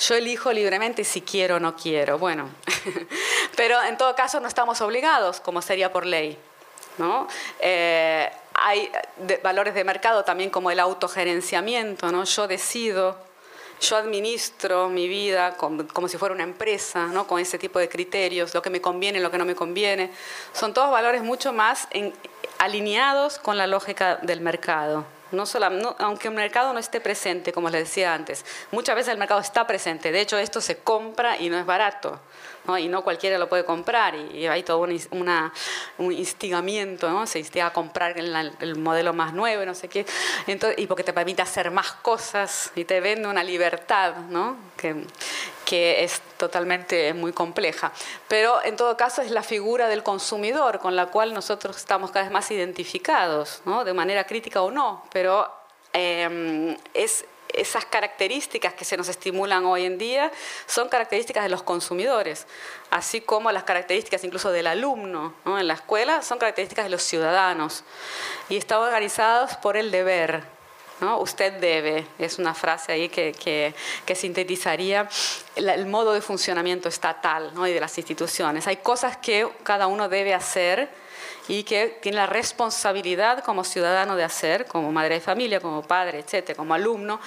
Yo 0.00 0.14
elijo 0.14 0.52
libremente 0.52 1.04
si 1.04 1.22
quiero 1.22 1.56
o 1.56 1.60
no 1.60 1.76
quiero, 1.76 2.18
bueno, 2.18 2.48
pero 3.56 3.82
en 3.82 3.96
todo 3.96 4.14
caso 4.14 4.40
no 4.40 4.48
estamos 4.48 4.80
obligados, 4.80 5.40
como 5.40 5.62
sería 5.62 5.92
por 5.92 6.06
ley, 6.06 6.38
¿no? 6.98 7.28
Eh, 7.60 8.30
hay 8.54 8.90
valores 9.42 9.74
de 9.74 9.84
mercado 9.84 10.24
también 10.24 10.50
como 10.50 10.70
el 10.70 10.80
autogerenciamiento, 10.80 12.10
¿no? 12.12 12.24
Yo 12.24 12.46
decido 12.46 13.33
yo 13.80 13.96
administro 13.96 14.88
mi 14.88 15.08
vida 15.08 15.56
como, 15.56 16.08
si 16.08 16.18
fuera 16.18 16.34
una 16.34 16.44
empresa, 16.44 17.06
¿no? 17.06 17.26
con 17.26 17.40
ese 17.40 17.58
tipo 17.58 17.78
de 17.78 17.88
criterios, 17.88 18.54
lo 18.54 18.62
que 18.62 18.70
me 18.70 18.80
conviene, 18.80 19.20
lo 19.20 19.30
que 19.30 19.38
no 19.38 19.44
me 19.44 19.54
conviene. 19.54 20.10
Son 20.52 20.72
todos 20.72 20.90
valores 20.90 21.22
mucho 21.22 21.52
más 21.52 21.88
alineados 22.58 23.38
con 23.38 23.56
la 23.56 23.66
lógica 23.66 24.16
del 24.22 24.40
mercado. 24.40 25.04
No 25.32 25.46
solo, 25.46 25.96
aunque 25.98 26.28
el 26.28 26.34
mercado 26.34 26.72
no 26.72 26.78
esté 26.78 27.00
presente, 27.00 27.52
como 27.52 27.68
les 27.68 27.88
decía 27.88 28.14
antes, 28.14 28.44
muchas 28.70 28.94
veces 28.94 29.12
el 29.12 29.18
mercado 29.18 29.40
está 29.40 29.66
presente. 29.66 30.12
De 30.12 30.20
hecho, 30.20 30.38
esto 30.38 30.60
se 30.60 30.78
compra 30.78 31.38
y 31.38 31.48
no 31.48 31.58
es 31.58 31.66
barato 31.66 32.20
y 32.78 32.88
no 32.88 33.04
cualquiera 33.04 33.38
lo 33.38 33.48
puede 33.48 33.64
comprar 33.64 34.14
y, 34.14 34.46
hay 34.46 34.62
todo 34.62 34.78
un, 34.78 35.00
una, 35.10 35.52
un 35.98 36.12
instigamiento, 36.12 37.10
¿no? 37.10 37.26
se 37.26 37.38
instiga 37.38 37.66
a 37.66 37.72
comprar 37.72 38.18
el, 38.18 38.76
modelo 38.76 39.12
más 39.12 39.32
nuevo, 39.32 39.64
no 39.64 39.74
sé 39.74 39.88
qué, 39.88 40.06
Entonces, 40.46 40.78
y 40.78 40.86
porque 40.86 41.04
te 41.04 41.12
permite 41.12 41.42
hacer 41.42 41.70
más 41.70 41.92
cosas 41.92 42.72
y 42.74 42.84
te 42.84 43.00
vende 43.00 43.28
una 43.28 43.44
libertad 43.44 44.16
¿no? 44.30 44.56
que, 44.76 45.04
que 45.64 46.04
es 46.04 46.20
totalmente 46.36 47.12
muy 47.14 47.32
compleja. 47.32 47.92
Pero 48.28 48.64
en 48.64 48.76
todo 48.76 48.96
caso 48.96 49.22
es 49.22 49.30
la 49.30 49.42
figura 49.42 49.88
del 49.88 50.02
consumidor 50.02 50.78
con 50.78 50.96
la 50.96 51.06
cual 51.06 51.34
nosotros 51.34 51.76
estamos 51.76 52.10
cada 52.10 52.24
vez 52.24 52.32
más 52.32 52.50
identificados, 52.50 53.60
¿no? 53.64 53.84
de 53.84 53.92
manera 53.92 54.24
crítica 54.24 54.62
o 54.62 54.70
no, 54.70 55.04
pero 55.12 55.50
eh, 55.92 56.76
es 56.94 57.24
esas 57.56 57.84
características 57.84 58.74
que 58.74 58.84
se 58.84 58.96
nos 58.96 59.08
estimulan 59.08 59.64
hoy 59.64 59.84
en 59.84 59.98
día 59.98 60.30
son 60.66 60.88
características 60.88 61.44
de 61.44 61.50
los 61.50 61.62
consumidores, 61.62 62.46
así 62.90 63.20
como 63.20 63.50
las 63.52 63.64
características 63.64 64.24
incluso 64.24 64.50
del 64.50 64.66
alumno 64.66 65.34
en 65.46 65.66
la 65.66 65.74
escuela 65.74 66.22
son 66.22 66.38
características 66.38 66.84
de 66.84 66.90
los 66.90 67.02
ciudadanos 67.02 67.84
y 68.48 68.56
están 68.56 68.78
organizados 68.78 69.56
por 69.56 69.76
el 69.76 69.90
deber. 69.90 70.42
¿no? 71.00 71.18
Usted 71.18 71.54
debe, 71.54 72.06
es 72.18 72.38
una 72.38 72.54
frase 72.54 72.92
ahí 72.92 73.08
que, 73.08 73.32
que, 73.32 74.14
sintetizaría 74.14 75.08
el, 75.56 75.86
modo 75.86 76.12
de 76.12 76.20
funcionamiento 76.20 76.88
estatal 76.88 77.52
¿no? 77.54 77.66
y 77.66 77.72
de 77.72 77.80
las 77.80 77.96
instituciones. 77.98 78.66
Hay 78.66 78.76
cosas 78.76 79.16
que 79.16 79.48
cada 79.64 79.86
uno 79.86 80.08
debe 80.08 80.34
hacer 80.34 80.88
y 81.48 81.64
que 81.64 81.98
tiene 82.00 82.16
la 82.16 82.26
responsabilidad 82.26 83.44
como 83.44 83.64
ciudadano 83.64 84.16
de 84.16 84.24
hacer, 84.24 84.66
como 84.66 84.90
madre 84.92 85.16
de 85.16 85.20
familia, 85.20 85.60
como 85.60 85.82
padre, 85.82 86.20
etcétera, 86.20 86.56
como 86.56 86.74
alumno, 86.74 87.20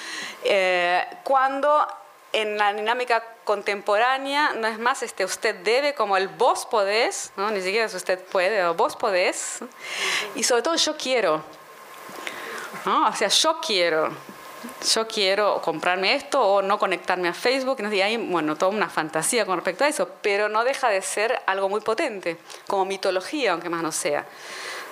eh, 0.44 1.06
cuando 1.24 1.88
en 2.34 2.58
la 2.58 2.74
dinámica 2.74 3.24
contemporánea 3.44 4.54
no 4.54 4.68
es 4.68 4.80
más 4.80 5.02
este 5.02 5.24
usted 5.24 5.56
debe 5.64 5.94
como 5.94 6.18
el 6.18 6.28
vos 6.28 6.66
podés, 6.66 7.32
¿no? 7.38 7.50
ni 7.52 7.62
siquiera 7.62 7.86
es 7.86 7.94
usted 7.94 8.20
puede, 8.20 8.64
o 8.66 8.74
vos 8.74 8.96
podés, 8.96 9.60
y 10.36 10.44
sobre 10.44 10.62
todo 10.62 10.76
yo 10.76 10.98
quiero, 10.98 11.44
¿no? 12.86 13.08
o 13.08 13.14
sea, 13.14 13.30
yo 13.30 13.60
quiero 13.62 14.12
yo 14.94 15.08
quiero 15.08 15.62
comprarme 15.62 16.16
esto 16.16 16.42
o 16.42 16.62
no 16.62 16.80
conectarme 16.80 17.28
a 17.28 17.34
Facebook. 17.34 17.82
Y 17.92 18.02
hay, 18.02 18.18
bueno, 18.18 18.56
toda 18.56 18.72
una 18.72 18.90
fantasía 18.90 19.46
con 19.46 19.58
respecto 19.58 19.84
a 19.84 19.88
eso, 19.88 20.10
pero 20.22 20.50
no 20.50 20.64
deja 20.64 20.90
de 20.90 21.02
ser 21.02 21.42
algo 21.46 21.70
muy 21.70 21.82
potente, 21.82 22.38
como 22.68 22.86
mitología, 22.86 23.52
aunque 23.52 23.70
más 23.70 23.84
no 23.84 23.92
sea. 23.92 24.26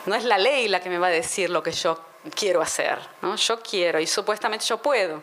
No 0.06 0.16
es 0.16 0.24
la 0.24 0.38
ley 0.38 0.68
la 0.68 0.82
que 0.82 0.90
me 0.90 1.00
va 1.00 1.08
a 1.08 1.12
decir 1.12 1.50
lo 1.50 1.64
que 1.64 1.72
yo 1.72 2.00
quiero 2.36 2.62
hacer, 2.62 3.00
¿no? 3.22 3.36
Yo 3.36 3.60
quiero 3.62 4.00
y 4.00 4.08
supuestamente 4.08 4.66
yo 4.66 4.78
puedo. 4.78 5.22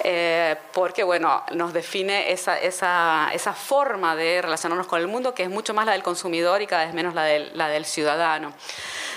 Eh, 0.00 0.56
porque 0.72 1.02
bueno, 1.02 1.42
nos 1.52 1.72
define 1.72 2.32
esa, 2.32 2.58
esa, 2.60 3.30
esa, 3.32 3.52
forma 3.52 4.14
de 4.14 4.42
relacionarnos 4.42 4.86
con 4.86 5.00
el 5.00 5.06
mundo 5.06 5.34
que 5.34 5.42
es 5.42 5.50
mucho 5.50 5.74
más 5.74 5.86
la 5.86 5.92
del 5.92 6.02
consumidor 6.02 6.60
y 6.62 6.66
cada 6.66 6.84
vez 6.84 6.94
menos 6.94 7.14
la 7.14 7.24
del, 7.24 7.50
la 7.56 7.68
del 7.68 7.84
ciudadano. 7.84 8.52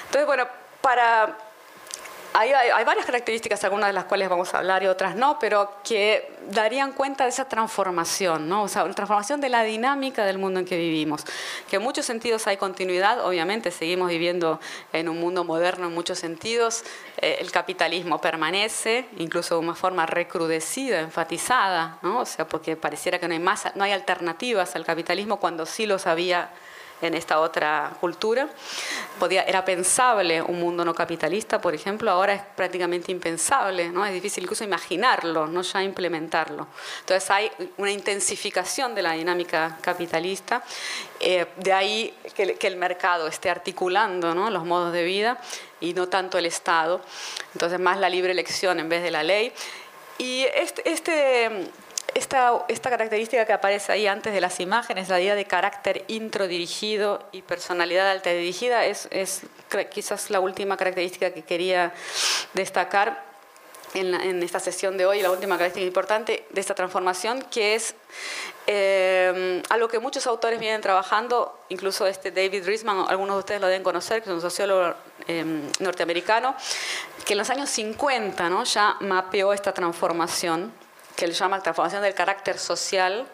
Entonces, 0.06 0.26
bueno, 0.26 0.48
para 0.82 1.38
hay, 2.34 2.84
varias 2.86 3.06
características, 3.06 3.64
algunas 3.64 3.88
de 3.88 3.94
las 3.94 4.06
cuales 4.06 4.30
vamos 4.30 4.54
a 4.54 4.60
hablar 4.60 4.84
y 4.84 4.88
otras 4.88 5.16
no, 5.16 5.40
pero 5.40 5.72
que 5.84 6.32
darían 6.50 6.94
cuenta 6.94 7.24
de 7.24 7.32
esa 7.32 7.46
transformación, 7.46 8.48
¿no? 8.48 8.64
o 8.64 8.68
sea, 8.68 8.84
una 8.84 8.94
transformación 8.94 9.42
de 9.42 9.50
la 9.50 9.64
dinámica 9.64 10.26
del 10.26 10.38
mundo 10.38 10.60
en 10.60 10.66
que 10.66 10.78
vivimos. 10.78 11.26
Que 11.70 11.78
en 11.78 11.82
muchos 11.82 12.06
sentidos 12.06 12.48
hay 12.48 12.58
continuidad, 12.58 13.26
obviamente 13.26 13.72
seguimos 13.72 14.10
viviendo 14.10 14.60
en 14.94 15.10
un 15.10 15.20
mundo 15.20 15.44
moderno 15.44 15.88
en 15.88 15.94
muchos 15.94 16.20
sentidos, 16.20 16.84
eh, 17.18 17.38
el 17.40 17.52
capitalismo 17.52 18.22
permanece, 18.22 19.06
incluso 19.18 19.56
de 19.56 19.62
una 19.62 19.76
forma 19.76 20.06
recrudecida, 20.06 21.00
enfatizada, 21.00 22.00
¿no? 22.02 22.20
o 22.20 22.26
sea, 22.26 22.48
porque 22.48 22.76
pareciera 22.76 23.20
que 23.20 23.28
no 23.28 23.34
hay, 23.34 23.40
más, 23.40 23.76
no 23.76 23.84
hay 23.84 23.92
alternativas 23.92 24.76
al 24.76 24.86
capitalismo 24.86 25.40
cuando 25.40 25.66
sí 25.66 25.86
los 25.86 26.08
había 26.08 26.52
en 27.02 27.14
esta 27.14 27.40
otra 27.40 27.92
cultura. 28.00 28.50
Podía, 29.20 29.44
era 29.44 29.64
pensable 29.64 30.42
un 30.42 30.60
mundo 30.60 30.84
no 30.86 30.94
capitalista, 30.94 31.60
por 31.62 31.74
ejemplo, 31.74 32.12
ahora 32.12 32.34
es 32.34 32.42
prácticamente 32.56 33.12
impensable, 33.12 33.90
¿no? 33.90 34.06
es 34.06 34.14
difícil 34.14 34.44
incluso 34.44 34.64
imaginarlo, 34.64 35.48
no 35.48 35.62
ya 35.62 35.84
implementarlo. 35.84 36.68
Entonces 37.02 37.30
hay 37.30 37.52
una 37.78 37.92
intensificación 37.92 38.96
de 38.96 39.02
la 39.02 39.14
dinámica 39.14 39.78
capitalista, 39.82 40.64
eh, 41.20 41.48
de 41.58 41.74
ahí 41.74 42.14
que, 42.36 42.56
que, 42.56 42.68
el 42.68 42.78
mercado 42.78 43.28
esté 43.28 43.50
articulando 43.50 44.34
¿no? 44.34 44.50
los 44.50 44.66
modos 44.66 44.94
de 44.94 45.04
vida 45.04 45.38
y 45.82 45.94
no 45.94 46.08
tanto 46.08 46.38
el 46.38 46.46
Estado, 46.46 47.02
entonces 47.54 47.80
más 47.80 48.00
la 48.00 48.10
libre 48.10 48.32
elección 48.32 48.80
en 48.80 48.90
vez 48.90 49.04
de 49.04 49.12
la 49.12 49.24
ley. 49.24 49.52
Y 50.18 50.44
este, 50.54 50.90
este 50.90 51.72
esta, 52.16 52.66
esta 52.68 52.90
característica 52.90 53.46
que 53.46 53.54
aparece 53.54 53.92
ahí 53.92 54.08
antes 54.08 54.34
de 54.34 54.42
las 54.42 54.60
imágenes, 54.60 55.10
la 55.10 55.20
idea 55.20 55.36
de 55.36 55.46
carácter 55.46 56.04
introdirigido 56.08 57.28
y 57.32 57.42
personalidad 57.42 58.10
alta 58.10 58.30
dirigida, 58.32 58.86
es, 58.86 59.08
es 59.12 59.44
quizás 59.92 60.30
la 60.30 60.40
última 60.40 60.78
característica 60.78 61.32
que 61.32 61.44
quería 61.44 61.94
destacar 62.54 63.30
en, 63.94 64.44
esta 64.44 64.60
sesión 64.60 64.98
de 64.98 65.06
hoy, 65.06 65.22
la 65.22 65.32
última 65.32 65.58
característica 65.58 65.88
importante 65.88 66.46
de 66.50 66.62
esta 66.62 66.76
transformación, 66.76 67.42
que 67.50 67.76
es 67.76 67.96
eh, 68.68 69.64
algo 69.70 69.88
que 69.88 70.00
muchos 70.00 70.28
autores 70.28 70.60
vienen 70.60 70.82
trabajando, 70.82 71.60
incluso 71.70 72.06
este 72.06 72.32
David 72.32 72.66
Riesman, 72.66 73.06
algunos 73.08 73.36
de 73.36 73.40
ustedes 73.40 73.62
lo 73.62 73.68
deben 73.68 73.84
conocer, 73.84 74.22
que 74.22 74.30
es 74.30 74.34
un 74.34 74.42
sociólogo 74.42 74.94
eh, 75.28 75.44
norteamericano, 75.80 76.56
que 77.26 77.34
en 77.34 77.40
los 77.40 77.50
años 77.50 77.70
50 77.70 78.50
¿no? 78.50 78.64
ya 78.64 78.96
mapeó 79.02 79.54
esta 79.54 79.74
transformación, 79.74 80.72
que 81.20 81.26
él 81.26 81.34
llama 81.34 81.62
transformación 81.62 82.02
del 82.02 82.14
carácter 82.14 82.58
social, 82.58 83.28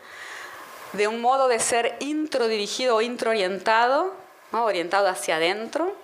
de 0.94 1.07
un 1.07 1.22
modo 1.22 1.48
de 1.48 1.60
ser 1.60 1.95
introdirigido 1.99 2.95
o 2.95 3.02
introorientado, 3.02 4.12
¿no? 4.52 4.66
orientado 4.66 5.07
hacia 5.07 5.36
adentro, 5.36 5.95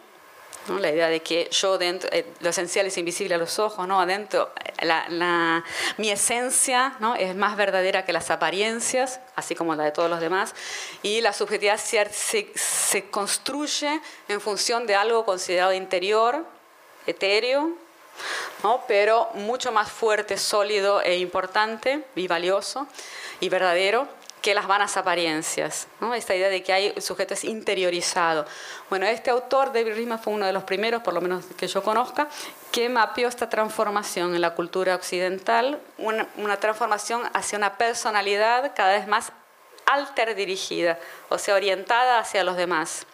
la 0.67 0.91
idea 0.91 1.07
de 1.07 1.21
que 1.21 1.49
yo 1.49 1.79
dentro, 1.79 2.07
eh, 2.13 2.23
lo 2.39 2.51
esencial 2.51 2.85
es 2.85 2.95
invisible 2.99 3.33
a 3.33 3.39
los 3.39 3.57
ojos, 3.57 3.87
¿no? 3.87 3.99
Adentro, 3.99 4.51
la, 4.83 5.63
mi 5.97 6.11
esencia 6.11 6.93
¿no? 6.99 7.15
es 7.15 7.35
más 7.35 7.57
verdadera 7.57 8.05
que 8.05 8.13
las 8.13 8.29
apariencias, 8.29 9.19
así 9.35 9.55
como 9.55 9.73
la 9.73 9.85
de 9.85 9.91
todos 9.91 10.07
los 10.07 10.19
demás, 10.19 10.53
y 11.01 11.21
la 11.21 11.33
subjetividad 11.33 11.79
se, 11.79 12.51
se 12.53 13.09
construye 13.09 13.99
en 14.27 14.39
función 14.39 14.85
de 14.85 14.93
algo 14.93 15.25
considerado 15.25 15.73
interior, 15.73 16.45
etéreo, 17.07 17.75
¿no? 18.63 18.83
pero 18.87 19.29
mucho 19.33 19.71
más 19.71 19.91
fuerte, 19.91 20.37
sólido 20.37 21.01
e 21.01 21.17
importante 21.17 22.03
y 22.15 22.27
valioso 22.27 22.87
y 23.39 23.49
verdadero 23.49 24.07
que 24.41 24.55
las 24.55 24.67
vanas 24.67 24.97
apariencias, 24.97 25.87
¿no? 25.99 26.15
esta 26.15 26.35
idea 26.35 26.49
de 26.49 26.63
que 26.63 26.73
hay 26.73 26.99
sujetos 26.99 27.43
interiorizados. 27.43 28.47
Bueno, 28.89 29.05
este 29.05 29.29
autor, 29.29 29.71
David 29.71 29.93
Risman, 29.93 30.19
fue 30.19 30.33
uno 30.33 30.47
de 30.47 30.53
los 30.53 30.63
primeros, 30.63 31.03
por 31.03 31.13
lo 31.13 31.21
menos 31.21 31.45
que 31.57 31.67
yo 31.67 31.83
conozca, 31.83 32.27
que 32.71 32.89
mapeó 32.89 33.27
esta 33.27 33.49
transformación 33.49 34.33
en 34.33 34.41
la 34.41 34.55
cultura 34.55 34.95
occidental, 34.95 35.79
una, 35.99 36.27
una 36.37 36.57
transformación 36.57 37.21
hacia 37.33 37.57
una 37.57 37.77
personalidad 37.77 38.73
cada 38.75 38.93
vez 38.93 39.07
más 39.07 39.31
alter 39.85 40.35
dirigida, 40.35 40.97
o 41.29 41.37
sea, 41.37 41.55
orientada 41.55 42.19
hacia 42.19 42.43
los 42.43 42.57
demás 42.57 43.05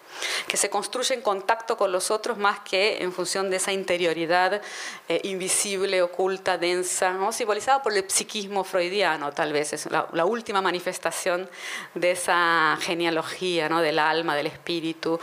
que 0.48 0.57
se 0.57 0.69
construye 0.69 1.15
en 1.15 1.22
contacto 1.22 1.77
con 1.77 1.91
los 1.91 2.11
otros 2.11 2.38
más 2.38 2.60
que 2.60 3.02
en 3.02 3.11
función 3.11 3.49
de 3.49 3.57
esa 3.57 3.72
interioridad 3.72 4.61
eh, 5.07 5.22
invisible, 5.23 6.02
oculta, 6.02 6.57
densa, 6.57 7.11
¿no? 7.14 7.31
simbolizada 7.31 7.81
por 7.81 7.94
el 7.94 8.10
psiquismo 8.10 8.64
freudiano, 8.64 9.31
tal 9.31 9.53
vez, 9.53 9.73
es 9.73 9.89
la, 9.91 10.26
última 10.26 10.61
manifestación 10.61 11.49
de 11.94 12.11
esa 12.11 12.77
genealogía 12.81 13.69
¿no? 13.69 13.81
del 13.81 13.99
alma, 13.99 14.35
del 14.35 14.48
espíritu, 14.48 15.19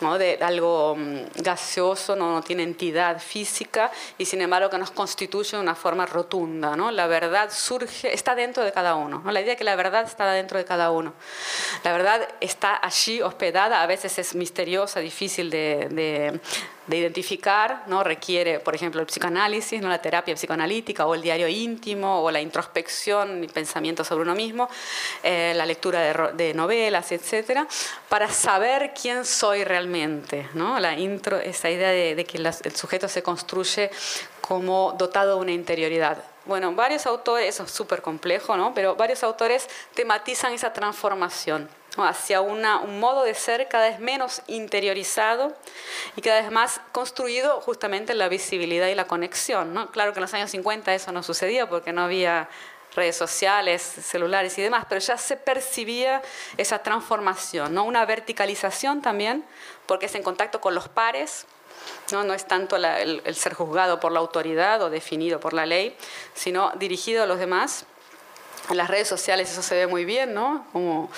¿no? 0.00 0.18
de 0.18 0.38
algo 0.40 0.96
mm, 0.96 1.42
gaseoso, 1.42 2.16
¿no? 2.16 2.32
no 2.32 2.42
tiene 2.42 2.64
entidad 2.64 3.20
física 3.20 3.90
y 4.18 4.24
sin 4.24 4.40
embargo 4.40 4.70
que 4.70 4.78
nos 4.78 4.90
constituye 4.90 5.56
de 5.56 5.62
una 5.62 5.74
forma 5.74 6.06
rotunda. 6.06 6.76
¿no? 6.76 6.90
La 6.90 7.06
verdad 7.06 7.50
surge, 7.52 8.12
está 8.12 8.34
dentro 8.34 8.64
de 8.64 8.72
cada 8.72 8.96
uno, 8.96 9.22
¿no? 9.24 9.30
la 9.30 9.40
idea 9.40 9.52
de 9.52 9.56
que 9.56 9.64
la 9.64 9.76
verdad 9.76 10.04
está 10.04 10.30
dentro 10.32 10.58
de 10.58 10.64
cada 10.64 10.90
uno. 10.90 11.14
La 11.84 11.92
verdad 11.92 12.28
está 12.40 12.78
allí 12.82 13.22
hospedada, 13.22 13.82
a 13.82 13.86
veces 13.86 14.18
es 14.18 14.34
misteriosa, 14.38 15.00
difícil 15.00 15.50
de, 15.50 16.40
identificar, 16.88 17.82
¿no? 17.86 18.02
requiere, 18.02 18.60
por 18.60 18.74
ejemplo, 18.74 19.02
el 19.02 19.06
psicoanálisis, 19.06 19.82
¿no? 19.82 19.88
la 19.88 20.00
terapia 20.00 20.34
psicoanalítica 20.34 21.06
o 21.06 21.14
el 21.14 21.20
diario 21.20 21.46
íntimo 21.46 22.22
o 22.22 22.30
la 22.30 22.40
introspección 22.40 23.44
y 23.44 23.48
pensamiento 23.48 24.04
sobre 24.04 24.22
uno 24.22 24.34
mismo, 24.34 24.70
eh, 25.22 25.52
la 25.54 25.66
lectura 25.66 26.32
de, 26.32 26.54
novelas, 26.54 27.12
etcétera, 27.12 27.68
para 28.08 28.30
saber 28.30 28.94
quién 29.00 29.26
soy 29.26 29.64
realmente. 29.64 30.48
¿no? 30.54 30.80
La 30.80 30.96
intro, 30.96 31.36
esa 31.38 31.68
idea 31.68 31.90
de, 31.90 32.24
que 32.24 32.38
el 32.38 32.76
sujeto 32.76 33.06
se 33.08 33.22
construye 33.22 33.90
como 34.40 34.94
dotado 34.96 35.36
de 35.36 35.42
una 35.42 35.52
interioridad. 35.52 36.24
Bueno, 36.46 36.72
varios 36.72 37.04
autores, 37.04 37.54
eso 37.54 37.64
es 37.64 37.70
súper 37.70 38.00
complejo, 38.00 38.56
¿no? 38.56 38.72
pero 38.72 38.96
varios 38.96 39.22
autores 39.22 39.68
tematizan 39.92 40.54
esa 40.54 40.72
transformación 40.72 41.68
hacia 41.96 42.40
un 42.40 42.62
modo 43.00 43.24
de 43.24 43.34
ser 43.34 43.68
cada 43.68 43.88
vez 43.88 43.98
menos 43.98 44.42
interiorizado 44.46 45.54
y 46.16 46.22
cada 46.22 46.40
vez 46.40 46.50
más 46.50 46.80
construido 46.92 47.60
justamente 47.60 48.12
en 48.12 48.18
la 48.18 48.28
visibilidad 48.28 48.88
y 48.88 48.94
la 48.94 49.06
conexión. 49.06 49.74
¿no? 49.74 49.90
Claro 49.90 50.12
que 50.12 50.18
en 50.18 50.22
los 50.22 50.34
años 50.34 50.50
50 50.50 50.94
eso 50.94 51.12
no 51.12 51.22
sucedía 51.22 51.68
porque 51.68 51.92
no 51.92 52.02
había 52.02 52.48
redes 52.94 53.16
sociales, 53.16 53.82
celulares 53.82 54.58
y 54.58 54.62
demás, 54.62 54.86
pero 54.88 55.00
ya 55.00 55.16
se 55.16 55.36
percibía 55.36 56.22
esa 56.56 56.80
transformación, 56.82 57.74
¿no? 57.74 57.84
una 57.84 58.04
verticalización 58.04 59.02
también, 59.02 59.44
porque 59.86 60.06
es 60.06 60.14
en 60.14 60.22
contacto 60.22 60.60
con 60.60 60.74
los 60.74 60.88
pares, 60.88 61.46
no, 62.10 62.24
no 62.24 62.34
es 62.34 62.46
tanto 62.46 62.76
el, 62.76 63.22
el 63.24 63.34
ser 63.36 63.54
juzgado 63.54 64.00
por 64.00 64.10
la 64.10 64.18
autoridad 64.18 64.82
o 64.82 64.90
definido 64.90 65.38
por 65.38 65.52
la 65.52 65.64
ley, 65.64 65.96
sino 66.34 66.72
dirigido 66.76 67.22
a 67.22 67.26
los 67.26 67.38
demás 67.38 67.86
en 68.70 68.76
las 68.76 68.88
redes 68.88 69.08
sociales 69.08 69.50
eso 69.50 69.62
se 69.62 69.74
ve 69.74 69.86
muy 69.86 70.04
bien, 70.04 70.34
¿no? 70.34 70.66
Como 70.72 71.10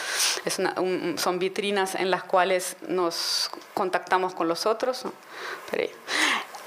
son 1.16 1.38
vitrinas 1.38 1.94
en 1.94 2.10
las 2.10 2.24
cuales 2.24 2.76
nos 2.88 3.50
contactamos 3.74 4.34
con 4.34 4.48
los 4.48 4.66
otros. 4.66 5.04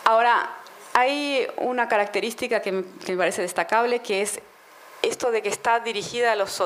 Ahora, 0.04 0.50
hay 0.94 1.48
una 1.58 1.88
característica 1.88 2.62
que 2.62 2.72
me, 2.72 2.84
parece 3.18 3.41
destacable, 3.41 4.00
que 4.00 4.22
es 4.22 4.40
esto 5.02 5.32
de 5.32 5.41
que 5.41 5.50
está 5.50 5.80
dirigida 5.80 6.32
a 6.32 6.36
los 6.36 6.64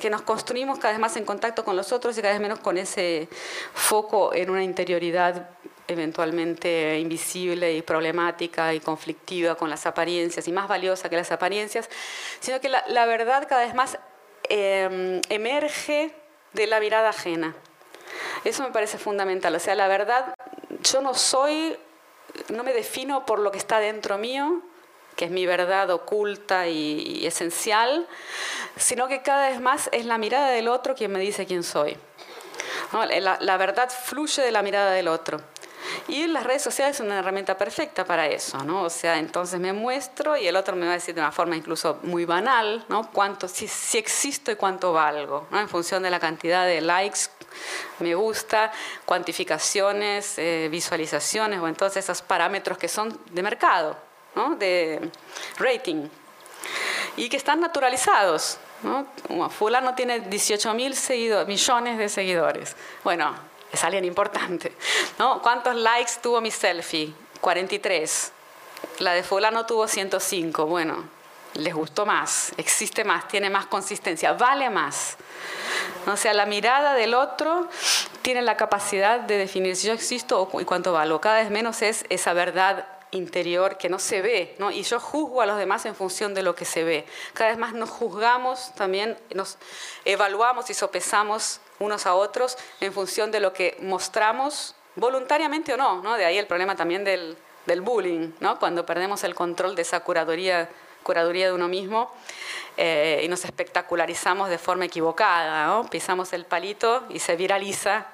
que 0.00 0.10
nos 0.10 0.22
construimos 0.22 0.78
cada 0.78 0.92
vez 0.92 1.00
más 1.00 1.16
en 1.16 1.24
contacto 1.24 1.64
con 1.64 1.76
los 1.76 1.92
otros 1.92 2.18
y 2.18 2.22
cada 2.22 2.34
vez 2.34 2.42
menos 2.42 2.58
con 2.58 2.76
ese 2.76 3.28
foco 3.72 4.34
en 4.34 4.50
una 4.50 4.62
interioridad 4.62 5.48
eventualmente 5.86 6.98
invisible 6.98 7.74
y 7.74 7.80
problemática 7.80 8.74
y 8.74 8.80
conflictiva 8.80 9.54
con 9.54 9.70
las 9.70 9.86
apariencias 9.86 10.46
y 10.46 10.52
más 10.52 10.68
valiosa 10.68 11.08
que 11.08 11.16
las 11.16 11.32
apariencias, 11.32 11.88
sino 12.40 12.60
que 12.60 12.68
la, 12.68 13.06
verdad 13.06 13.46
cada 13.48 13.64
vez 13.64 13.74
más 13.74 13.98
em, 14.50 15.22
emerge 15.30 16.14
de 16.52 16.66
la 16.66 16.80
mirada 16.80 17.10
ajena. 17.10 17.54
Eso 18.44 18.62
me 18.62 18.70
parece 18.70 18.98
fundamental. 18.98 19.54
O 19.54 19.58
sea, 19.58 19.74
la 19.74 19.88
verdad, 19.88 20.34
yo 20.82 21.00
no 21.00 21.14
soy, 21.14 21.76
no 22.48 22.62
me 22.62 22.72
defino 22.72 23.26
por 23.26 23.38
lo 23.38 23.50
que 23.50 23.58
está 23.58 23.80
dentro 23.80 24.18
mío, 24.18 24.62
que 25.16 25.24
es 25.24 25.30
mi 25.30 25.46
verdad 25.46 25.90
oculta 25.90 26.68
y, 26.68 27.26
esencial, 27.26 28.06
sino 28.76 29.08
que 29.08 29.22
cada 29.22 29.48
vez 29.48 29.60
más 29.60 29.88
es 29.92 30.04
la 30.04 30.16
mirada 30.16 30.50
del 30.50 30.68
otro 30.68 30.94
quien 30.94 31.10
me 31.10 31.18
dice 31.18 31.44
quién 31.44 31.64
soy. 31.64 31.96
la, 32.92 33.56
verdad 33.56 33.90
fluye 33.90 34.42
de 34.42 34.52
la 34.52 34.62
mirada 34.62 34.92
del 34.92 35.08
otro. 35.08 35.40
Y 36.08 36.26
las 36.26 36.44
redes 36.44 36.62
sociales 36.62 36.96
son 36.96 37.06
una 37.06 37.18
herramienta 37.18 37.56
perfecta 37.56 38.04
para 38.04 38.26
eso, 38.26 38.58
¿no? 38.64 38.82
O 38.82 38.90
sea, 38.90 39.18
entonces 39.18 39.60
me 39.60 39.72
muestro 39.72 40.36
y 40.36 40.46
el 40.46 40.56
otro 40.56 40.76
me 40.76 40.86
va 40.86 40.92
a 40.92 40.94
decir 40.94 41.14
de 41.14 41.20
una 41.20 41.32
forma 41.32 41.56
incluso 41.56 41.98
muy 42.02 42.24
banal, 42.24 42.84
¿no? 42.88 43.10
Cuánto, 43.10 43.48
si, 43.48 43.68
si 43.68 43.98
existo 43.98 44.50
y 44.50 44.56
cuánto 44.56 44.92
valgo, 44.92 45.46
¿no? 45.50 45.60
En 45.60 45.68
función 45.68 46.02
de 46.02 46.10
la 46.10 46.20
cantidad 46.20 46.66
de 46.66 46.80
likes, 46.80 47.20
me 47.98 48.14
gusta, 48.14 48.72
cuantificaciones, 49.04 50.38
eh, 50.38 50.68
visualizaciones 50.70 51.60
o 51.60 51.68
entonces 51.68 52.04
esos 52.04 52.22
parámetros 52.22 52.78
que 52.78 52.88
son 52.88 53.18
de 53.30 53.42
mercado, 53.42 53.96
¿no? 54.34 54.56
De 54.56 55.10
rating. 55.58 56.08
Y 57.16 57.28
que 57.28 57.36
están 57.36 57.60
naturalizados, 57.60 58.58
¿no? 58.82 59.06
Fulano 59.50 59.94
tiene 59.94 60.20
18 60.20 60.74
mil 60.74 60.94
millones 61.46 61.98
de 61.98 62.08
seguidores. 62.08 62.76
Bueno, 63.02 63.34
es 63.72 63.84
alguien 63.84 64.04
importante. 64.04 64.72
¿no? 65.18 65.42
¿Cuántos 65.42 65.74
likes 65.74 66.12
tuvo 66.22 66.40
mi 66.40 66.50
selfie? 66.50 67.12
43. 67.40 68.32
La 69.00 69.12
de 69.12 69.22
fulano 69.22 69.66
tuvo 69.66 69.86
105. 69.86 70.66
Bueno, 70.66 71.08
les 71.54 71.74
gustó 71.74 72.06
más, 72.06 72.52
existe 72.56 73.04
más, 73.04 73.28
tiene 73.28 73.50
más 73.50 73.66
consistencia, 73.66 74.32
vale 74.32 74.70
más. 74.70 75.16
O 76.06 76.16
sea, 76.16 76.32
la 76.32 76.46
mirada 76.46 76.94
del 76.94 77.14
otro 77.14 77.68
tiene 78.22 78.42
la 78.42 78.56
capacidad 78.56 79.20
de 79.20 79.36
definir 79.36 79.76
si 79.76 79.86
yo 79.88 79.92
existo 79.92 80.48
y 80.60 80.64
cuánto 80.64 80.92
valgo. 80.92 81.20
Cada 81.20 81.36
vez 81.40 81.50
menos 81.50 81.82
es 81.82 82.04
esa 82.08 82.32
verdad 82.32 82.86
interior 83.10 83.78
que 83.78 83.88
no 83.88 83.98
se 83.98 84.20
ve, 84.20 84.54
¿no? 84.58 84.70
y 84.70 84.82
yo 84.82 85.00
juzgo 85.00 85.40
a 85.40 85.46
los 85.46 85.56
demás 85.56 85.86
en 85.86 85.94
función 85.94 86.34
de 86.34 86.42
lo 86.42 86.54
que 86.54 86.64
se 86.64 86.84
ve. 86.84 87.06
Cada 87.32 87.50
vez 87.50 87.58
más 87.58 87.72
nos 87.72 87.88
juzgamos, 87.88 88.72
también 88.74 89.16
nos 89.34 89.56
evaluamos 90.04 90.68
y 90.68 90.74
sopesamos 90.74 91.60
unos 91.78 92.06
a 92.06 92.14
otros 92.14 92.56
en 92.80 92.92
función 92.92 93.30
de 93.30 93.40
lo 93.40 93.52
que 93.52 93.76
mostramos, 93.80 94.74
voluntariamente 94.96 95.74
o 95.74 95.76
no, 95.76 96.02
¿no? 96.02 96.16
De 96.16 96.24
ahí 96.24 96.38
el 96.38 96.46
problema 96.46 96.76
también 96.76 97.04
del, 97.04 97.36
del 97.66 97.80
bullying, 97.80 98.32
¿no? 98.40 98.58
Cuando 98.58 98.84
perdemos 98.84 99.22
el 99.24 99.34
control 99.34 99.76
de 99.76 99.82
esa 99.82 100.00
curaduría, 100.00 100.68
curaduría 101.02 101.46
de 101.46 101.52
uno 101.52 101.68
mismo 101.68 102.12
eh, 102.76 103.22
y 103.24 103.28
nos 103.28 103.44
espectacularizamos 103.44 104.50
de 104.50 104.58
forma 104.58 104.86
equivocada. 104.86 105.82
Pisamos 105.88 106.32
el 106.32 106.44
palito 106.44 107.04
y 107.08 107.20
se 107.20 107.36
viraliza 107.36 108.06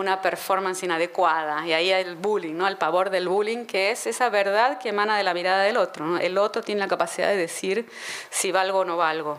una 0.00 0.20
performance 0.20 0.82
inadecuada. 0.82 1.66
Y 1.66 1.72
ahí 1.72 1.90
el 1.90 2.16
bullying, 2.16 2.54
¿no? 2.54 2.66
el 2.66 2.76
pavor 2.76 3.10
del 3.10 3.28
bullying, 3.28 3.66
que 3.66 3.90
es 3.90 4.06
esa 4.06 4.28
verdad 4.28 4.78
que 4.78 4.88
emana 4.88 5.16
de 5.16 5.22
la 5.22 5.34
mirada 5.34 5.62
del 5.62 5.76
otro. 5.76 6.18
El 6.18 6.38
otro 6.38 6.62
tiene 6.62 6.80
la 6.80 6.88
capacidad 6.88 7.28
de 7.28 7.36
decir 7.36 7.88
si 8.30 8.52
valgo 8.52 8.80
o 8.80 8.84
no 8.84 8.96
valgo. 8.96 9.38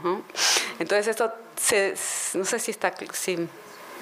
Entonces 0.80 1.08
esto, 1.08 1.34
no 2.36 2.46
sé 2.46 2.60
si 2.60 2.72
está 2.72 2.94
si 3.14 3.48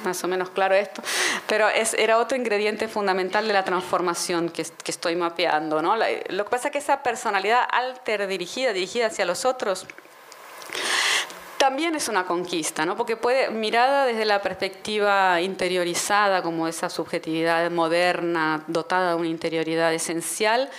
más 0.04 0.24
o 0.24 0.28
menos 0.28 0.50
claro 0.50 0.76
esto, 0.76 1.02
pero 1.48 1.68
era 1.70 2.18
otro 2.18 2.38
ingrediente 2.38 2.88
fundamental 2.88 3.48
de 3.48 3.54
la 3.54 3.64
transformación 3.64 4.50
que, 4.50 4.62
estoy 4.62 5.16
mapeando. 5.16 5.82
lo 5.82 6.44
que 6.46 6.50
pasa 6.50 6.70
es 6.70 6.72
que 6.72 6.78
esa 6.78 7.04
personalidad 7.04 7.68
alter 7.70 8.28
dirigida, 8.28 8.74
dirigida 8.74 9.08
hacia 9.08 9.26
los 9.26 9.46
otros, 9.46 9.86
también 11.60 11.94
es 11.94 12.08
una 12.08 12.26
conquista, 12.26 12.86
¿no? 12.86 12.96
porque 12.96 13.18
puede, 13.18 13.50
mirada 13.52 14.06
desde 14.06 14.24
la 14.24 14.42
perspectiva 14.42 15.42
interiorizada, 15.42 16.42
como 16.42 16.70
esa 16.70 16.90
subjetividad 16.90 17.70
moderna, 17.70 18.64
dotada 18.68 19.10
de 19.10 19.16
una 19.16 19.28
interioridad 19.28 19.94
esencial, 19.94 20.70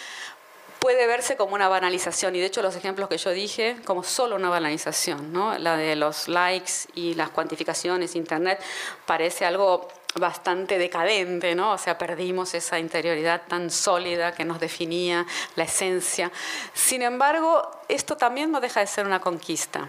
puede 0.79 1.07
verse 1.07 1.37
como 1.37 1.55
una 1.55 1.69
banalización, 1.69 2.35
y 2.35 2.41
de 2.41 2.47
hecho 2.47 2.63
los 2.63 2.75
ejemplos 2.75 3.11
que 3.11 3.19
yo 3.19 3.31
dije, 3.31 3.77
como 3.85 4.03
solo 4.03 4.37
una 4.37 4.49
banalización, 4.49 5.35
¿no? 5.35 5.57
la 5.59 5.77
de 5.77 5.97
los 5.97 6.29
likes 6.29 6.73
y 6.95 7.13
las 7.13 7.29
cuantificaciones, 7.29 8.17
Internet, 8.17 8.59
parece 9.05 9.45
algo 9.45 9.87
bastante 10.15 10.79
decadente, 10.79 11.55
¿no? 11.55 11.73
O 11.73 11.79
sea, 11.79 11.97
perdimos 11.97 12.55
esa 12.55 12.81
interioridad 12.81 13.43
tan 13.47 13.71
sólida 13.71 14.33
que 14.33 14.45
nos 14.45 14.59
definía 14.59 15.25
la 15.55 15.65
esencia. 15.65 16.33
Sin 16.75 17.03
embargo, 17.03 17.71
esto 17.87 18.17
también 18.17 18.51
no 18.51 18.61
deja 18.61 18.81
de 18.81 18.89
ser 18.89 19.07
una 19.07 19.21
conquista. 19.21 19.89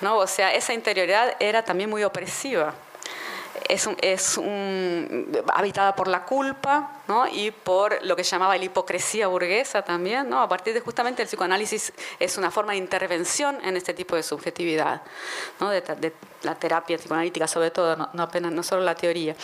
¿No? 0.00 0.18
O 0.18 0.26
sea, 0.26 0.52
esa 0.54 0.74
interioridad 0.74 1.36
era 1.40 1.64
también 1.64 1.90
muy 1.90 2.04
opresiva. 2.04 2.74
Es, 3.68 3.88
es 4.00 4.38
habitada 5.52 5.96
por 5.96 6.06
la 6.06 6.24
culpa 6.24 7.00
¿no? 7.08 7.26
y 7.26 7.50
por 7.50 8.04
lo 8.04 8.14
que 8.14 8.22
llamaba 8.22 8.56
la 8.56 8.64
hipocresía 8.64 9.26
burguesa 9.26 9.82
también. 9.82 10.28
¿no? 10.28 10.40
A 10.40 10.48
partir 10.48 10.72
de 10.72 10.80
justamente 10.80 11.22
el 11.22 11.28
psicoanálisis 11.28 11.92
es 12.20 12.38
una 12.38 12.52
forma 12.52 12.72
de 12.72 12.78
intervención 12.78 13.58
en 13.64 13.76
este 13.76 13.92
tipo 13.92 14.14
de 14.14 14.22
subjetividad, 14.22 15.02
¿no? 15.58 15.70
de, 15.70 16.12
la 16.42 16.54
terapia 16.54 16.96
psicoanalítica 16.96 17.48
sobre 17.48 17.72
todo, 17.72 18.08
no, 18.12 18.22
apenas, 18.22 18.52
no 18.52 18.62
solo 18.62 18.82
la 18.82 18.94
teoría. 18.94 19.34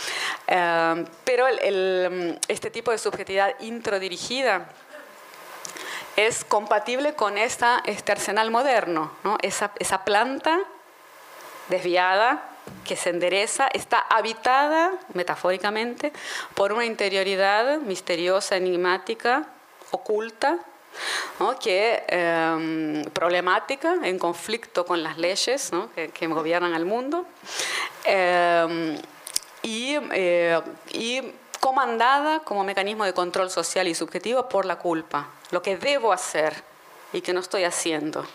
Eh, 0.47 1.05
pero 1.25 1.47
este 2.47 2.71
tipo 2.71 2.93
de 2.93 2.99
subjetividad 2.99 3.59
introdirigida 3.61 4.69
es 6.17 6.45
compatible 6.45 7.15
con 7.15 7.39
esta, 7.39 7.83
este 7.85 8.13
arsenal 8.13 8.51
moderno, 8.51 9.13
¿no? 9.25 9.39
esa, 9.43 9.73
esa 9.79 10.05
planta 10.05 10.61
desviada 11.69 12.49
que 12.85 12.97
se 12.97 13.11
endereza, 13.11 13.69
está 13.73 13.99
habitada, 13.99 14.93
metafóricamente, 15.15 16.13
por 16.55 16.73
una 16.73 16.85
interioridad 16.85 17.79
misteriosa, 17.79 18.57
enigmática, 18.57 19.47
oculta, 19.91 20.59
¿no? 21.41 21.59
que 21.59 22.05
eh, 22.07 23.05
problemática, 23.13 23.97
en 24.03 24.19
conflicto 24.19 24.85
con 24.85 25.03
las 25.03 25.19
leyes 25.19 25.73
¿no? 25.73 25.93
que, 25.93 26.11
que, 26.11 26.27
gobiernan 26.27 26.75
al 26.75 26.85
mundo, 26.85 27.27
eh, 28.05 29.01
y, 29.63 29.97
eh, 30.13 30.61
y 30.93 31.23
comandada 31.63 32.41
como 32.41 32.65
mecanismo 32.65 33.05
de 33.05 33.15
control 33.15 33.49
social 33.49 33.87
y 33.87 33.95
subjetivo 33.95 34.49
por 34.49 34.67
la 34.67 34.81
culpa, 34.81 35.29
lo 35.53 35.63
que 35.63 35.77
debo 35.77 36.13
hacer 36.13 36.53
y 37.13 37.21
que 37.21 37.33
no 37.33 37.39
estoy 37.39 37.63
haciendo, 37.63 38.27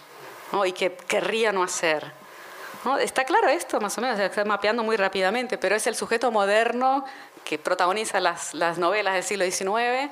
y 0.66 0.72
que 0.72 0.96
querría 0.96 1.52
no 1.52 1.62
hacer. 1.62 2.10
Está 3.02 3.26
claro 3.26 3.50
esto, 3.50 3.82
más 3.82 3.98
o 3.98 4.02
menos, 4.02 4.16
se 4.16 4.28
está 4.28 4.46
mapeando 4.46 4.82
muy 4.82 4.96
rápidamente, 4.96 5.58
pero 5.58 5.76
es 5.76 5.88
el 5.88 5.96
sujeto 5.96 6.32
moderno 6.32 7.04
que 7.48 7.58
protagoniza 7.58 8.20
las, 8.20 8.54
las 8.54 8.78
novelas 8.78 9.14
del 9.14 9.24
siglo 9.24 9.46
XIX 9.46 10.12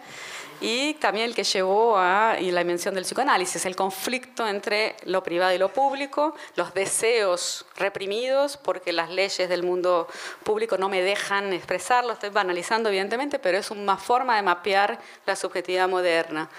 y 0.61 0.93
también 0.95 1.25
el 1.25 1.35
que 1.35 1.43
llevó 1.43 1.97
a 1.97 2.37
la 2.39 2.61
invención 2.61 2.95
del 2.95 3.03
psicoanálisis, 3.03 3.65
el 3.65 3.75
conflicto 3.75 4.47
entre 4.47 4.95
lo 5.03 5.21
privado 5.21 5.53
y 5.53 5.57
lo 5.57 5.67
público, 5.67 6.33
los 6.55 6.73
deseos 6.73 7.65
reprimidos 7.75 8.55
porque 8.55 8.93
las 8.93 9.09
leyes 9.09 9.49
del 9.49 9.63
mundo 9.63 10.07
público 10.45 10.77
no 10.77 10.87
me 10.87 11.01
dejan 11.01 11.51
expresarlo, 11.51 12.13
estoy 12.13 12.29
banalizando 12.29 12.87
evidentemente, 12.87 13.37
pero 13.37 13.57
es 13.57 13.69
una 13.69 13.97
forma 13.97 14.37
de 14.37 14.41
mapear 14.41 14.97
la 15.25 15.35
subjetividad 15.35 15.89
moderna. 15.89 16.49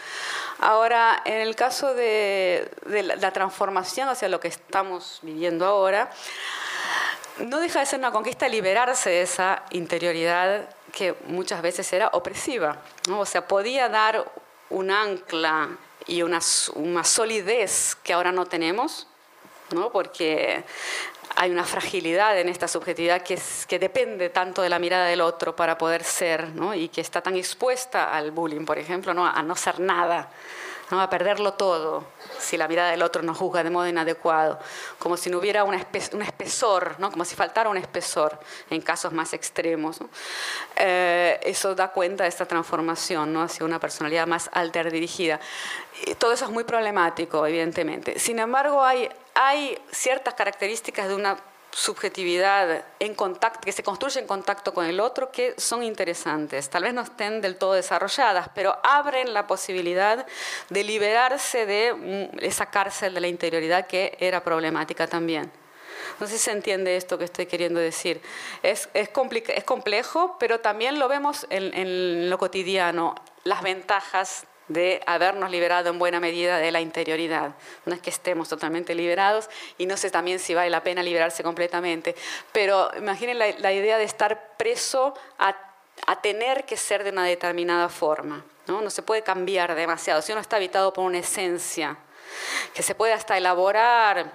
Ahora, 0.59 1.23
en 1.25 1.41
el 1.41 1.57
caso 1.57 1.95
de, 1.95 2.71
de 2.85 3.03
la 3.03 3.31
transformación 3.31 4.11
hacia 4.11 4.29
lo 4.29 4.41
que 4.41 4.49
estamos 4.49 5.21
viviendo 5.23 5.65
ahora, 5.65 6.11
no 7.39 7.61
deja 7.61 7.81
de 7.81 7.87
ser 7.87 7.99
una 7.99 8.13
conquista 8.13 8.49
liberarse 8.49 9.11
de 9.11 9.23
esa 9.23 9.63
interioridad 9.71 10.69
que 10.93 11.15
muchas 11.27 11.61
veces 11.63 11.93
era 11.93 12.09
opresiva. 12.09 12.79
O 13.11 13.27
sea, 13.27 13.47
podía 13.47 13.89
dar 13.89 14.25
un 14.71 14.91
ancla 14.91 15.69
y 16.07 16.23
una, 16.23 16.41
solidez 16.41 17.97
que 18.03 18.13
ahora 18.13 18.33
no 18.33 18.47
tenemos, 18.47 19.07
¿no? 19.73 19.91
porque 19.91 20.65
hay 21.35 21.51
una 21.51 21.65
fragilidad 21.65 22.39
en 22.39 22.49
esta 22.49 22.69
subjetividad 22.69 23.23
que, 23.23 23.39
que 23.69 23.79
depende 23.79 24.31
tanto 24.31 24.63
de 24.63 24.69
la 24.69 24.79
mirada 24.79 25.07
del 25.07 25.21
otro 25.21 25.55
para 25.55 25.77
poder 25.77 26.05
ser, 26.05 26.49
¿no? 26.51 26.75
y 26.75 26.89
que 26.89 27.01
está 27.01 27.21
tan 27.21 27.37
expuesta 27.37 28.17
al 28.17 28.31
bullying, 28.31 28.65
por 28.65 28.79
ejemplo, 28.79 29.13
¿no? 29.13 29.27
a 29.27 29.43
no 29.43 29.57
ser 29.57 29.81
nada. 29.81 30.31
¿No? 30.91 31.01
a 31.01 31.11
perderlo 31.11 31.55
todo 31.55 32.05
si 32.39 32.57
la 32.57 32.69
mirada 32.69 32.91
del 32.91 33.03
otro 33.03 33.23
nos 33.23 33.37
juzga 33.37 33.63
de 33.63 33.71
modo 33.71 33.89
inadecuado, 33.89 34.59
como 34.99 35.17
si 35.17 35.31
no 35.31 35.39
hubiera 35.39 35.65
un, 35.65 35.75
espesor, 35.75 36.97
¿no? 36.99 37.11
como 37.11 37.25
si 37.25 37.35
faltara 37.35 37.69
un 37.69 37.77
espesor 37.77 38.39
en 38.71 38.81
casos 38.81 39.13
más 39.13 39.33
extremos. 39.33 39.99
Eh, 40.77 41.41
eso 41.43 41.75
da 41.75 41.89
cuenta 41.89 42.25
de 42.25 42.29
esta 42.29 42.47
transformación 42.47 43.33
¿no? 43.33 43.43
hacia 43.43 43.65
una 43.65 43.81
personalidad 43.81 44.27
más 44.27 44.51
alter 44.53 44.91
dirigida. 44.91 45.41
Y 46.07 46.15
todo 46.15 46.33
eso 46.33 46.45
es 46.45 46.51
muy 46.51 46.65
problemático, 46.65 47.47
evidentemente. 47.47 48.19
Sin 48.19 48.39
embargo, 48.39 48.85
hay, 48.85 49.09
hay 49.35 49.79
ciertas 49.91 50.35
características 50.35 51.09
de 51.09 51.15
una 51.15 51.37
subjetividad 51.77 52.87
en 53.01 53.15
contacto, 53.15 53.61
que 53.61 53.71
se 53.71 53.83
construye 53.83 54.19
en 54.19 54.27
contacto 54.27 54.73
con 54.73 54.87
el 54.87 54.99
otro, 54.99 55.31
que 55.31 55.53
son 55.59 55.83
interesantes. 55.83 56.71
Tal 56.71 56.85
vez 56.85 56.95
no 56.95 57.03
estén 57.03 57.43
del 57.43 57.57
todo 57.57 57.75
desarrolladas, 57.75 58.49
pero 58.55 58.79
abren 58.83 59.35
la 59.35 59.47
posibilidad 59.47 60.25
de 60.71 60.85
liberarse 60.85 61.67
de 61.67 61.93
mm, 62.33 62.39
esa 62.43 62.71
cárcel 62.71 63.13
de 63.13 63.21
la 63.21 63.29
interioridad 63.29 63.87
que 63.87 64.17
era 64.21 64.43
problemática 64.43 65.07
también. 65.07 65.53
No 66.19 66.27
sé 66.27 66.39
si 66.39 66.45
se 66.45 66.53
entiende 66.53 66.97
esto 66.97 67.19
que 67.19 67.25
estoy 67.27 67.45
queriendo 67.45 67.79
decir. 67.79 68.23
Es, 68.63 68.89
es, 68.95 69.11
es 69.11 69.65
complejo, 69.65 70.37
pero 70.41 70.61
también 70.61 70.99
lo 70.99 71.09
vemos 71.09 71.47
en, 71.51 71.75
en 71.75 72.31
lo 72.31 72.39
cotidiano, 72.39 73.15
las 73.45 73.61
ventajas 73.61 74.47
de 74.69 75.03
habernos 75.07 75.51
liberado 75.51 75.91
en 75.91 75.99
buena 75.99 76.21
medida 76.21 76.59
de 76.59 76.71
la 76.71 76.81
interioridad. 76.81 77.55
No 77.85 77.95
es 77.95 78.01
que 78.01 78.11
estemos 78.11 78.49
totalmente 78.49 78.95
liberados 78.95 79.49
y 79.79 79.87
no 79.87 79.97
sé 79.97 80.11
también 80.11 80.39
si 80.39 80.55
vale 80.55 80.71
la 80.71 80.83
pena 80.83 81.03
liberarse 81.03 81.43
completamente, 81.43 82.15
pero 82.53 82.91
imaginen 82.97 83.39
la, 83.39 83.73
idea 83.73 83.99
de 83.99 84.05
estar 84.05 84.57
preso 84.57 85.15
a, 85.39 85.55
tener 86.23 86.65
que 86.65 86.77
ser 86.77 87.05
de 87.05 87.11
una 87.11 87.25
determinada 87.25 87.89
forma. 87.89 88.45
¿no? 88.67 88.81
no 88.81 88.91
se 88.91 89.03
puede 89.03 89.23
cambiar 89.23 89.75
demasiado, 89.75 90.21
si 90.23 90.33
uno 90.33 90.41
está 90.41 90.57
habitado 90.57 90.93
por 90.93 91.05
una 91.05 91.19
esencia 91.19 91.97
que 92.75 92.83
se 92.83 92.95
puede 92.95 93.13
hasta 93.13 93.37
elaborar, 93.37 94.33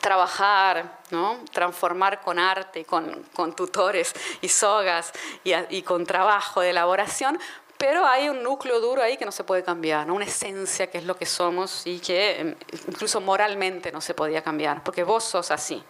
trabajar, 0.00 1.00
¿no? 1.10 1.40
transformar 1.52 2.20
con 2.20 2.38
arte, 2.38 2.84
con, 2.84 3.24
con 3.34 3.54
tutores 3.54 4.14
y 4.40 4.48
sogas 4.48 5.12
y, 5.42 5.52
y, 5.70 5.82
con 5.82 6.06
trabajo 6.06 6.60
de 6.60 6.70
elaboración, 6.70 7.38
pero 7.78 8.06
hay 8.06 8.28
un 8.28 8.42
núcleo 8.42 8.80
duro 8.80 9.02
ahí 9.02 9.16
que 9.16 9.24
no 9.24 9.32
se 9.32 9.44
puede 9.44 9.62
cambiar, 9.62 10.06
¿no? 10.06 10.14
una 10.14 10.24
esencia 10.24 10.88
que 10.90 10.98
es 10.98 11.04
lo 11.04 11.16
que 11.16 11.26
somos 11.26 11.86
y 11.86 11.98
que 12.00 12.40
em, 12.40 12.54
incluso 12.88 13.20
moralmente 13.20 13.92
no 13.92 14.00
se 14.00 14.14
podía 14.14 14.42
cambiar, 14.42 14.82
porque 14.82 15.02
vos 15.02 15.24
sos 15.24 15.50
así, 15.50 15.82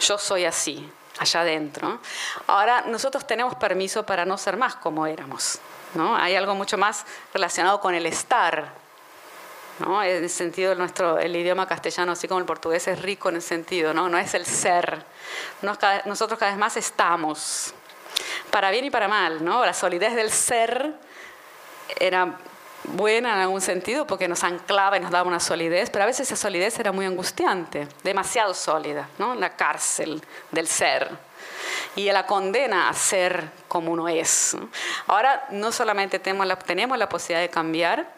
yo 0.00 0.18
soy 0.18 0.44
así, 0.44 0.90
allá 1.18 1.40
adentro. 1.40 2.00
Ahora 2.46 2.82
nosotros 2.82 3.26
tenemos 3.26 3.54
permiso 3.56 4.04
para 4.04 4.24
no 4.24 4.38
ser 4.38 4.56
más 4.56 4.76
como 4.76 5.06
éramos. 5.06 5.60
¿no? 5.94 6.16
Hay 6.16 6.34
algo 6.36 6.54
mucho 6.54 6.78
más 6.78 7.04
relacionado 7.32 7.80
con 7.80 7.94
el 7.94 8.06
estar. 8.06 8.72
¿no? 9.80 10.02
En 10.02 10.24
el 10.24 10.30
sentido, 10.30 10.74
nuestro, 10.74 11.18
el 11.18 11.34
idioma 11.34 11.66
castellano, 11.66 12.12
así 12.12 12.26
como 12.26 12.40
el 12.40 12.46
portugués, 12.46 12.88
es 12.88 13.00
rico 13.00 13.28
en 13.28 13.36
el 13.36 13.42
sentido, 13.42 13.94
no, 13.94 14.08
no 14.08 14.18
es 14.18 14.34
el 14.34 14.44
ser. 14.44 15.04
Nosotros 15.62 16.38
cada 16.38 16.50
vez 16.52 16.58
más 16.58 16.76
estamos 16.76 17.74
para 18.50 18.70
bien 18.70 18.84
y 18.84 18.90
para 18.90 19.08
mal, 19.08 19.44
¿no? 19.44 19.64
La 19.64 19.74
solidez 19.74 20.14
del 20.14 20.30
ser 20.30 20.94
era 21.98 22.38
buena 22.84 23.34
en 23.34 23.40
algún 23.40 23.60
sentido 23.60 24.06
porque 24.06 24.28
nos 24.28 24.44
anclaba 24.44 24.96
y 24.96 25.00
nos 25.00 25.10
daba 25.10 25.28
una 25.28 25.40
solidez, 25.40 25.90
pero 25.90 26.04
a 26.04 26.06
veces 26.06 26.28
esa 26.28 26.36
solidez 26.36 26.78
era 26.78 26.92
muy 26.92 27.06
angustiante, 27.06 27.88
demasiado 28.02 28.54
sólida, 28.54 29.08
¿no? 29.18 29.34
La 29.34 29.56
cárcel 29.56 30.22
del 30.50 30.66
ser 30.66 31.10
y 31.96 32.10
la 32.10 32.26
condena 32.26 32.88
a 32.88 32.94
ser 32.94 33.50
como 33.66 33.92
uno 33.92 34.08
es. 34.08 34.56
Ahora 35.06 35.46
no 35.50 35.72
solamente 35.72 36.18
tenemos 36.18 36.46
la, 36.46 36.56
tenemos 36.56 36.96
la 36.98 37.08
posibilidad 37.08 37.40
de 37.40 37.50
cambiar, 37.50 38.08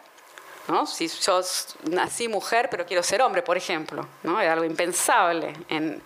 ¿no? 0.67 0.85
si 0.85 1.07
yo 1.07 1.41
nací 1.89 2.27
mujer 2.27 2.69
pero 2.69 2.85
quiero 2.85 3.03
ser 3.03 3.21
hombre, 3.21 3.41
por 3.41 3.57
ejemplo, 3.57 4.07
¿no? 4.23 4.39
es 4.39 4.49
algo 4.49 4.63
impensable 4.63 5.53
en, 5.67 6.01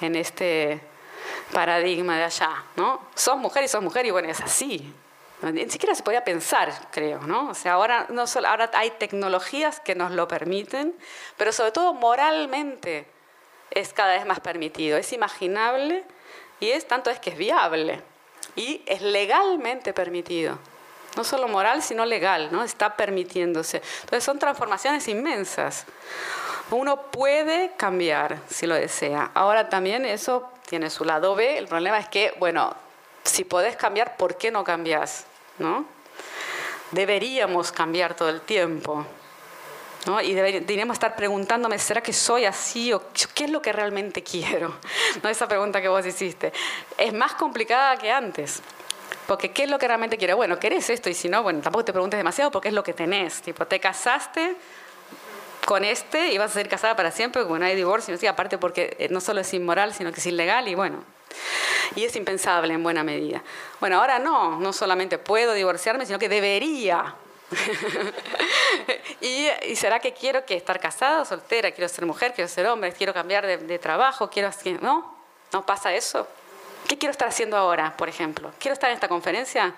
en 0.00 0.16
este 0.16 0.80
paradigma 1.52 2.16
de 2.16 2.24
allá, 2.24 2.64
¿no? 2.76 3.00
Sos 3.14 3.36
mujer 3.38 3.64
y 3.64 3.68
sos 3.68 3.82
mujer 3.82 4.06
y 4.06 4.10
bueno, 4.10 4.28
es 4.28 4.40
así. 4.40 4.92
Ni 5.42 5.70
siquiera 5.70 5.94
se 5.94 6.02
podía 6.02 6.22
pensar, 6.22 6.70
creo, 6.90 7.20
¿no? 7.22 7.48
O 7.48 7.54
sea, 7.54 7.72
ahora, 7.72 8.06
no 8.10 8.26
solo, 8.26 8.48
ahora 8.48 8.70
hay 8.74 8.90
tecnologías 8.90 9.80
que 9.80 9.94
nos 9.94 10.10
lo 10.10 10.28
permiten, 10.28 10.94
pero 11.38 11.50
sobre 11.50 11.72
todo 11.72 11.94
moralmente 11.94 13.06
es 13.70 13.94
cada 13.94 14.14
vez 14.14 14.26
más 14.26 14.40
permitido. 14.40 14.98
Es 14.98 15.12
imaginable 15.14 16.04
y 16.60 16.70
es 16.70 16.86
tanto 16.86 17.08
es 17.08 17.18
que 17.18 17.30
es 17.30 17.38
viable 17.38 18.02
y 18.54 18.82
es 18.86 19.00
legalmente 19.00 19.94
permitido. 19.94 20.58
No 21.16 21.24
solo 21.24 21.48
moral, 21.48 21.82
sino 21.82 22.04
legal, 22.04 22.50
¿no? 22.52 22.62
Está 22.62 22.96
permitiéndose. 22.96 23.82
Entonces 24.02 24.22
son 24.22 24.38
transformaciones 24.38 25.08
inmensas. 25.08 25.86
Uno 26.70 27.10
puede 27.10 27.72
cambiar 27.76 28.38
si 28.48 28.66
lo 28.66 28.74
desea. 28.74 29.30
Ahora 29.34 29.68
también 29.68 30.04
eso 30.04 30.48
tiene 30.70 30.88
su 30.88 31.04
lado 31.04 31.34
B. 31.34 31.58
El 31.58 31.66
problema 31.66 31.98
es 31.98 32.08
que, 32.08 32.32
bueno, 32.38 32.72
si 33.24 33.42
podés 33.42 33.74
cambiar, 33.74 34.16
¿por 34.16 34.38
qué 34.38 34.52
no 34.52 34.62
cambias? 34.62 35.26
¿No? 35.58 35.84
Deberíamos 36.92 37.72
cambiar 37.72 38.14
todo 38.14 38.28
el 38.28 38.40
tiempo. 38.40 39.04
¿no? 40.06 40.20
Y 40.20 40.32
deberíamos 40.32 40.94
estar 40.94 41.16
preguntándome, 41.16 41.76
¿será 41.80 42.00
que 42.00 42.12
soy 42.12 42.44
así 42.44 42.92
o 42.92 43.02
qué 43.34 43.44
es 43.44 43.50
lo 43.50 43.60
que 43.60 43.72
realmente 43.72 44.22
quiero? 44.22 44.76
¿No? 45.24 45.28
Esa 45.28 45.48
pregunta 45.48 45.82
que 45.82 45.88
vos 45.88 46.06
hiciste. 46.06 46.52
Es 46.96 47.12
más 47.12 47.34
complicada 47.34 47.96
que 47.96 48.12
antes. 48.12 48.62
Porque 49.26 49.50
¿qué 49.50 49.64
es 49.64 49.70
lo 49.70 49.78
que 49.78 49.88
realmente 49.88 50.16
quiero? 50.18 50.36
Bueno, 50.36 50.60
¿querés 50.60 50.88
esto? 50.88 51.10
Y 51.10 51.14
si 51.14 51.28
no, 51.28 51.42
bueno, 51.42 51.60
tampoco 51.62 51.84
te 51.84 51.92
preguntes 51.92 52.16
demasiado 52.16 52.52
porque 52.52 52.68
es 52.68 52.74
lo 52.74 52.84
que 52.84 52.92
tenés. 52.92 53.42
Tipo, 53.42 53.66
te 53.66 53.80
casaste, 53.80 54.54
con 55.66 55.84
este 55.84 56.32
y 56.32 56.38
a 56.38 56.48
ser 56.48 56.68
casada 56.68 56.96
para 56.96 57.10
siempre, 57.10 57.44
porque 57.44 57.60
no 57.60 57.66
hay 57.66 57.76
divorcio, 57.76 58.16
¿sí? 58.16 58.26
aparte 58.26 58.58
porque 58.58 58.96
eh, 58.98 59.08
no 59.10 59.20
solo 59.20 59.40
es 59.40 59.52
inmoral, 59.54 59.94
sino 59.94 60.12
que 60.12 60.20
es 60.20 60.26
ilegal 60.26 60.68
y 60.68 60.74
bueno, 60.74 61.04
y 61.94 62.04
es 62.04 62.16
impensable 62.16 62.74
en 62.74 62.82
buena 62.82 63.04
medida. 63.04 63.42
Bueno, 63.80 64.00
ahora 64.00 64.18
no, 64.18 64.58
no 64.58 64.72
solamente 64.72 65.18
puedo 65.18 65.54
divorciarme, 65.54 66.06
sino 66.06 66.18
que 66.18 66.28
debería. 66.28 67.14
y, 69.20 69.48
será 69.74 69.98
que 69.98 70.12
quiero 70.12 70.44
que 70.44 70.56
estar 70.56 70.78
casada, 70.78 71.24
soltera, 71.24 71.72
quiero 71.72 71.88
ser 71.88 72.06
mujer, 72.06 72.32
quiero 72.32 72.48
ser 72.48 72.66
hombre, 72.66 72.92
quiero 72.92 73.12
cambiar 73.12 73.46
de, 73.46 73.78
trabajo, 73.78 74.30
quiero... 74.30 74.50
¿No? 74.80 75.18
¿No 75.52 75.66
pasa 75.66 75.92
eso? 75.92 76.28
¿Qué 76.86 76.96
quiero 76.96 77.10
estar 77.10 77.28
haciendo 77.28 77.56
ahora, 77.56 77.96
por 77.96 78.08
ejemplo? 78.08 78.52
¿Quiero 78.58 78.72
estar 78.72 78.88
en 78.90 78.94
esta 78.94 79.08
conferencia? 79.08 79.74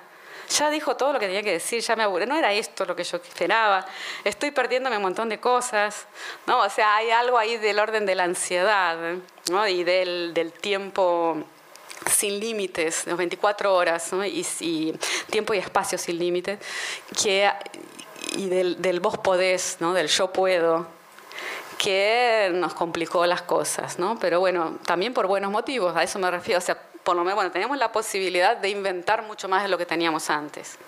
Ya 0.48 0.70
dijo 0.70 0.96
todo 0.96 1.12
lo 1.12 1.18
que 1.18 1.26
tenía 1.26 1.42
que 1.42 1.52
decir, 1.52 1.80
ya 1.80 1.96
me 1.96 2.02
aburrí, 2.02 2.26
no 2.26 2.36
era 2.36 2.52
esto 2.52 2.84
lo 2.84 2.96
que 2.96 3.04
yo 3.04 3.16
esperaba, 3.16 3.86
estoy 4.24 4.50
perdiéndome 4.50 4.96
un 4.96 5.02
montón 5.02 5.28
de 5.28 5.40
cosas, 5.40 6.06
¿no? 6.46 6.60
O 6.60 6.70
sea, 6.70 6.96
hay 6.96 7.10
algo 7.10 7.38
ahí 7.38 7.56
del 7.56 7.78
orden 7.78 8.06
de 8.06 8.14
la 8.14 8.24
ansiedad, 8.24 8.96
¿no? 9.50 9.68
Y 9.68 9.84
del, 9.84 10.32
del 10.34 10.52
tiempo 10.52 11.44
sin 12.10 12.40
límites, 12.40 13.04
de 13.04 13.14
24 13.14 13.74
horas, 13.74 14.12
¿no? 14.12 14.24
y, 14.24 14.46
y, 14.60 14.92
tiempo 15.30 15.54
y 15.54 15.58
espacio 15.58 15.98
sin 15.98 16.18
límites, 16.18 16.58
que, 17.22 17.50
y 18.36 18.48
del, 18.48 18.80
del 18.80 19.00
vos 19.00 19.18
podés, 19.18 19.76
¿no? 19.80 19.92
del 19.92 20.08
yo 20.08 20.32
puedo, 20.32 20.86
que 21.78 22.50
nos 22.52 22.74
complicó 22.74 23.26
las 23.26 23.42
cosas, 23.42 23.98
¿no? 23.98 24.18
Pero 24.20 24.38
bueno, 24.40 24.78
también 24.84 25.12
por 25.12 25.26
buenos 25.26 25.50
motivos, 25.50 25.96
a 25.96 26.02
eso 26.02 26.18
me 26.18 26.30
refiero, 26.30 26.58
o 26.58 26.62
sea, 26.62 26.78
por 27.04 27.16
lo 27.16 27.22
menos, 27.22 27.36
bueno, 27.36 27.50
tenemos 27.50 27.76
la 27.78 27.90
posibilidad 27.90 28.56
de 28.56 28.68
inventar 28.68 29.22
mucho 29.22 29.48
más 29.48 29.62
de 29.62 29.68
lo 29.68 29.78
que 29.78 29.86
teníamos 29.86 30.30
antes. 30.30 30.78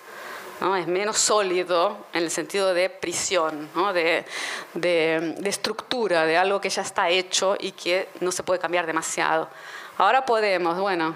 ¿no? 0.61 0.75
Es 0.75 0.87
menos 0.87 1.17
sólido 1.17 2.05
en 2.13 2.23
el 2.23 2.31
sentido 2.31 2.73
de 2.73 2.89
prisión, 2.89 3.69
¿no? 3.75 3.91
de, 3.91 4.25
de, 4.73 5.35
de, 5.37 5.49
estructura, 5.49 6.25
de 6.25 6.37
algo 6.37 6.61
que 6.61 6.69
ya 6.69 6.81
está 6.81 7.09
hecho 7.09 7.57
y 7.59 7.71
que 7.71 8.09
no 8.21 8.31
se 8.31 8.43
puede 8.43 8.59
cambiar 8.59 8.85
demasiado. 8.85 9.49
Ahora 9.97 10.25
podemos, 10.25 10.77
bueno, 10.79 11.15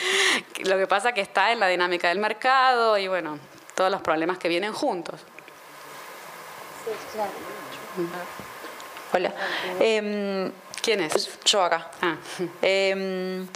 lo 0.64 0.76
que 0.78 0.86
pasa 0.86 1.10
es 1.10 1.14
que 1.14 1.20
está 1.22 1.52
en 1.52 1.60
la 1.60 1.68
dinámica 1.68 2.08
del 2.08 2.18
mercado 2.18 2.96
y 2.98 3.08
bueno, 3.08 3.38
todos 3.74 3.90
los 3.90 4.00
problemas 4.00 4.38
que 4.38 4.48
vienen 4.48 4.72
juntos. 4.72 5.20
Hola. 9.12 9.32
Eh, 9.78 10.50
¿Quién 10.82 11.00
es? 11.00 11.38
Yo 11.44 11.62
acá. 11.62 11.90
Ah. 12.00 12.16
Eh, 12.60 13.46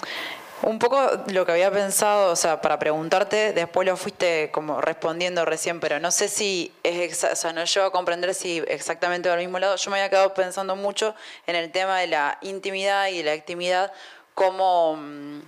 un 0.63 0.79
poco 0.79 0.99
lo 1.29 1.45
que 1.45 1.53
había 1.53 1.71
pensado, 1.71 2.33
o 2.33 2.37
sea, 2.37 2.61
para 2.61 2.79
preguntarte, 2.79 3.53
después 3.53 3.87
lo 3.87 3.97
fuiste 3.97 4.51
como 4.51 4.81
respondiendo 4.81 5.45
recién, 5.45 5.81
pero 5.81 6.01
no 6.01 6.11
sé 6.11 6.29
si 6.29 6.73
es, 6.83 7.23
o 7.25 7.37
sea, 7.37 7.53
no 7.53 7.65
llego 7.65 7.87
a 7.87 7.93
comprender 7.93 8.35
si 8.35 8.59
exactamente 8.67 9.29
al 9.29 9.39
mismo 9.39 9.59
lado. 9.59 9.77
Yo 9.77 9.91
me 9.91 9.99
había 9.99 10.09
quedado 10.09 10.33
pensando 10.35 10.75
mucho 10.75 11.15
en 11.47 11.57
el 11.57 11.71
tema 11.71 12.01
de 12.01 12.07
la 12.07 12.39
intimidad 12.41 13.09
y 13.09 13.23
la 13.23 13.33
actividad 13.33 13.93
como 14.35 14.97
mm, 14.97 15.41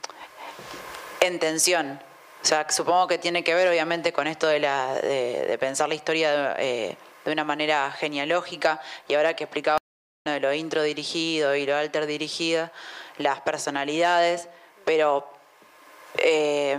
en 1.20 1.38
tensión. 1.38 2.00
O 2.42 2.46
sea, 2.46 2.66
supongo 2.70 3.08
que 3.08 3.18
tiene 3.18 3.42
que 3.42 3.54
ver 3.54 3.68
obviamente 3.68 4.12
con 4.12 4.26
esto 4.26 4.46
de, 4.46 4.60
la, 4.60 4.94
de, 4.94 5.56
pensar 5.58 5.88
la 5.88 5.94
historia 5.94 6.30
de, 6.32 6.54
eh, 6.58 6.96
de, 7.24 7.32
una 7.32 7.44
manera 7.44 7.90
genealógica 7.90 8.80
y 9.08 9.14
ahora 9.14 9.34
que 9.34 9.44
explicaba 9.44 9.78
de 10.24 10.40
lo 10.40 10.52
intro 10.52 10.82
dirigido 10.82 11.56
y 11.56 11.66
lo 11.66 11.76
alter 11.76 12.06
dirigido, 12.06 12.70
las 13.16 13.40
personalidades 13.40 14.48
pero 14.88 15.28
eh, 16.16 16.78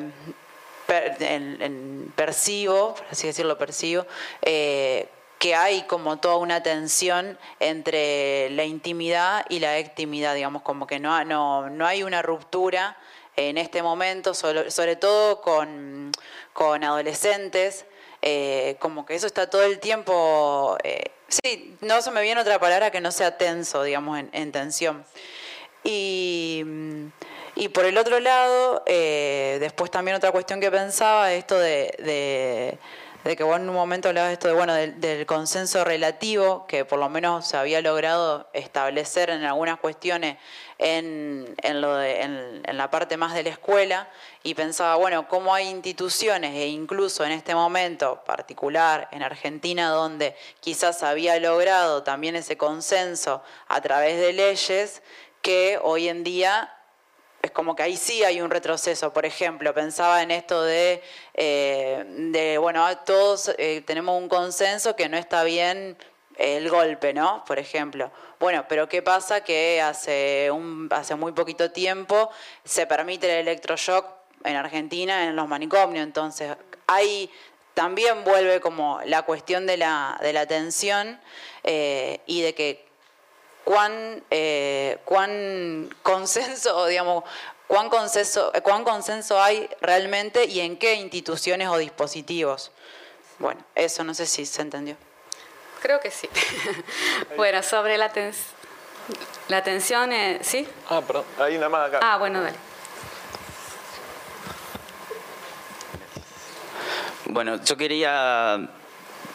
percibo, 2.15 2.95
por 2.95 3.05
así 3.11 3.27
decirlo, 3.27 3.55
percibo, 3.59 4.07
eh, 4.41 5.07
que 5.37 5.53
hay 5.53 5.83
como 5.83 6.17
toda 6.17 6.37
una 6.37 6.63
tensión 6.63 7.37
entre 7.59 8.49
la 8.49 8.63
intimidad 8.63 9.45
y 9.47 9.59
la 9.59 9.75
actimidad, 9.75 10.33
digamos, 10.33 10.63
como 10.63 10.87
que 10.87 10.97
no, 10.97 11.23
no, 11.23 11.69
no 11.69 11.85
hay 11.85 12.01
una 12.01 12.23
ruptura 12.23 12.97
en 13.35 13.59
este 13.59 13.83
momento, 13.83 14.33
sobre, 14.33 14.95
todo 14.95 15.41
con, 15.41 16.11
con 16.53 16.83
adolescentes, 16.83 17.85
eh, 18.23 18.75
como 18.79 19.05
que 19.05 19.13
eso 19.13 19.27
está 19.27 19.51
todo 19.51 19.61
el 19.61 19.77
tiempo, 19.77 20.79
sí, 21.27 21.77
no 21.81 22.01
se 22.01 22.09
me 22.09 22.23
viene 22.23 22.41
otra 22.41 22.57
palabra 22.57 22.89
que 22.89 23.01
no 23.01 23.11
sea 23.11 23.37
tenso, 23.37 23.83
digamos, 23.83 24.19
en 24.31 24.51
tensión. 24.51 25.05
Y 25.83 26.63
y 27.59 27.67
por 27.67 27.83
el 27.83 27.97
otro 27.97 28.21
lado, 28.21 28.83
eh, 28.85 29.57
después 29.59 29.91
también 29.91 30.15
otra 30.15 30.31
cuestión 30.31 30.61
que 30.61 30.71
pensaba, 30.71 31.33
esto 31.33 31.59
de, 31.59 32.79
que 33.21 33.43
vos 33.43 33.57
en 33.57 33.67
un 33.67 33.75
momento 33.75 34.07
hablabas 34.07 34.31
esto 34.31 34.47
de, 34.47 34.53
bueno, 34.53 34.73
del, 34.73 35.25
consenso 35.25 35.83
relativo, 35.83 36.65
que 36.67 36.85
por 36.85 36.99
lo 36.99 37.09
menos 37.09 37.45
se 37.45 37.57
había 37.57 37.81
logrado 37.81 38.49
establecer 38.53 39.29
en 39.29 39.43
algunas 39.43 39.77
cuestiones 39.77 40.37
en, 40.77 41.53
en, 41.61 41.81
la 41.81 42.89
parte 42.89 43.17
más 43.17 43.33
de 43.33 43.43
la 43.43 43.49
escuela, 43.49 44.09
y 44.41 44.53
pensaba, 44.53 44.95
bueno, 44.95 45.27
cómo 45.27 45.53
hay 45.53 45.67
instituciones, 45.67 46.55
e 46.55 46.67
incluso 46.67 47.25
en 47.25 47.33
este 47.33 47.55
momento 47.55 48.23
particular 48.23 49.09
en 49.11 49.21
Argentina, 49.21 49.89
donde 49.89 50.33
quizás 50.61 51.03
había 51.03 51.37
logrado 51.41 52.03
también 52.03 52.37
ese 52.37 52.55
consenso 52.55 53.43
a 53.67 53.81
través 53.81 54.17
de 54.17 54.31
leyes, 54.31 55.03
que 55.41 55.77
hoy 55.81 56.07
en 56.07 56.23
día 56.23 56.73
es 57.41 57.51
como 57.51 57.75
que 57.75 57.83
ahí 57.83 57.95
sí 57.95 58.23
hay 58.23 58.41
un 58.41 58.49
retroceso. 58.49 59.13
Por 59.13 59.25
ejemplo, 59.25 59.73
pensaba 59.73 60.21
en 60.21 60.31
esto 60.31 60.63
de, 60.63 61.01
eh, 61.33 62.57
bueno, 62.59 62.85
todos 62.99 63.53
eh, 63.57 63.81
tenemos 63.85 64.21
un 64.21 64.27
consenso 64.27 64.95
que 64.95 65.07
no 65.09 65.17
está 65.17 65.43
bien 65.43 65.97
el 66.35 66.69
golpe, 66.69 67.13
¿no? 67.13 67.43
Por 67.45 67.59
ejemplo. 67.59 68.11
Bueno, 68.39 68.65
pero 68.67 68.87
¿qué 68.87 69.01
pasa? 69.01 69.43
Que 69.43 69.81
hace, 69.81 70.49
un, 70.51 70.89
hace 70.91 71.15
muy 71.15 71.33
poquito 71.33 71.71
tiempo 71.71 72.29
se 72.63 72.87
permite 72.87 73.27
el 73.27 73.47
electroshock 73.47 74.05
en 74.43 74.55
Argentina 74.55 75.25
en 75.25 75.35
los 75.35 75.47
manicomios. 75.47 76.03
Entonces, 76.03 76.55
ahí 76.87 77.29
también 77.73 78.23
vuelve 78.23 78.59
como 78.59 78.99
la 79.05 79.21
cuestión 79.23 79.65
de 79.65 79.77
la, 79.77 80.17
de 80.21 80.33
la 80.33 80.45
tensión 80.45 81.19
eh, 81.63 82.19
y 82.25 82.41
de 82.41 82.53
que 82.53 82.88
cuán, 83.69 84.23
eh, 84.31 84.97
cuán 85.05 85.95
consenso, 86.01 86.85
digamos, 86.87 87.23
cuán 87.67 87.87
consenso, 87.89 88.51
cuán 88.63 88.83
consenso 88.83 89.39
hay 89.39 89.69
realmente 89.79 90.45
y 90.45 90.61
en 90.61 90.75
qué 90.75 90.95
instituciones 90.95 91.67
o 91.67 91.77
dispositivos. 91.77 92.71
Bueno, 93.37 93.63
eso 93.75 94.03
no 94.03 94.15
sé 94.15 94.25
si 94.25 94.47
se 94.47 94.63
entendió. 94.63 94.97
Creo 95.83 95.99
que 95.99 96.09
sí. 96.09 96.27
bueno, 97.37 97.61
sobre 97.61 97.99
la, 97.99 98.11
la 99.49 99.57
atención, 99.57 100.13
eh, 100.13 100.39
¿sí? 100.41 100.67
Ah, 100.89 101.01
perdón, 101.05 101.25
ahí 101.37 101.53
nada 101.53 101.69
más 101.69 101.89
acá. 101.89 101.99
Ah, 102.01 102.17
bueno, 102.17 102.41
dale. 102.41 102.57
Bueno, 107.25 107.63
yo 107.63 107.77
quería 107.77 108.67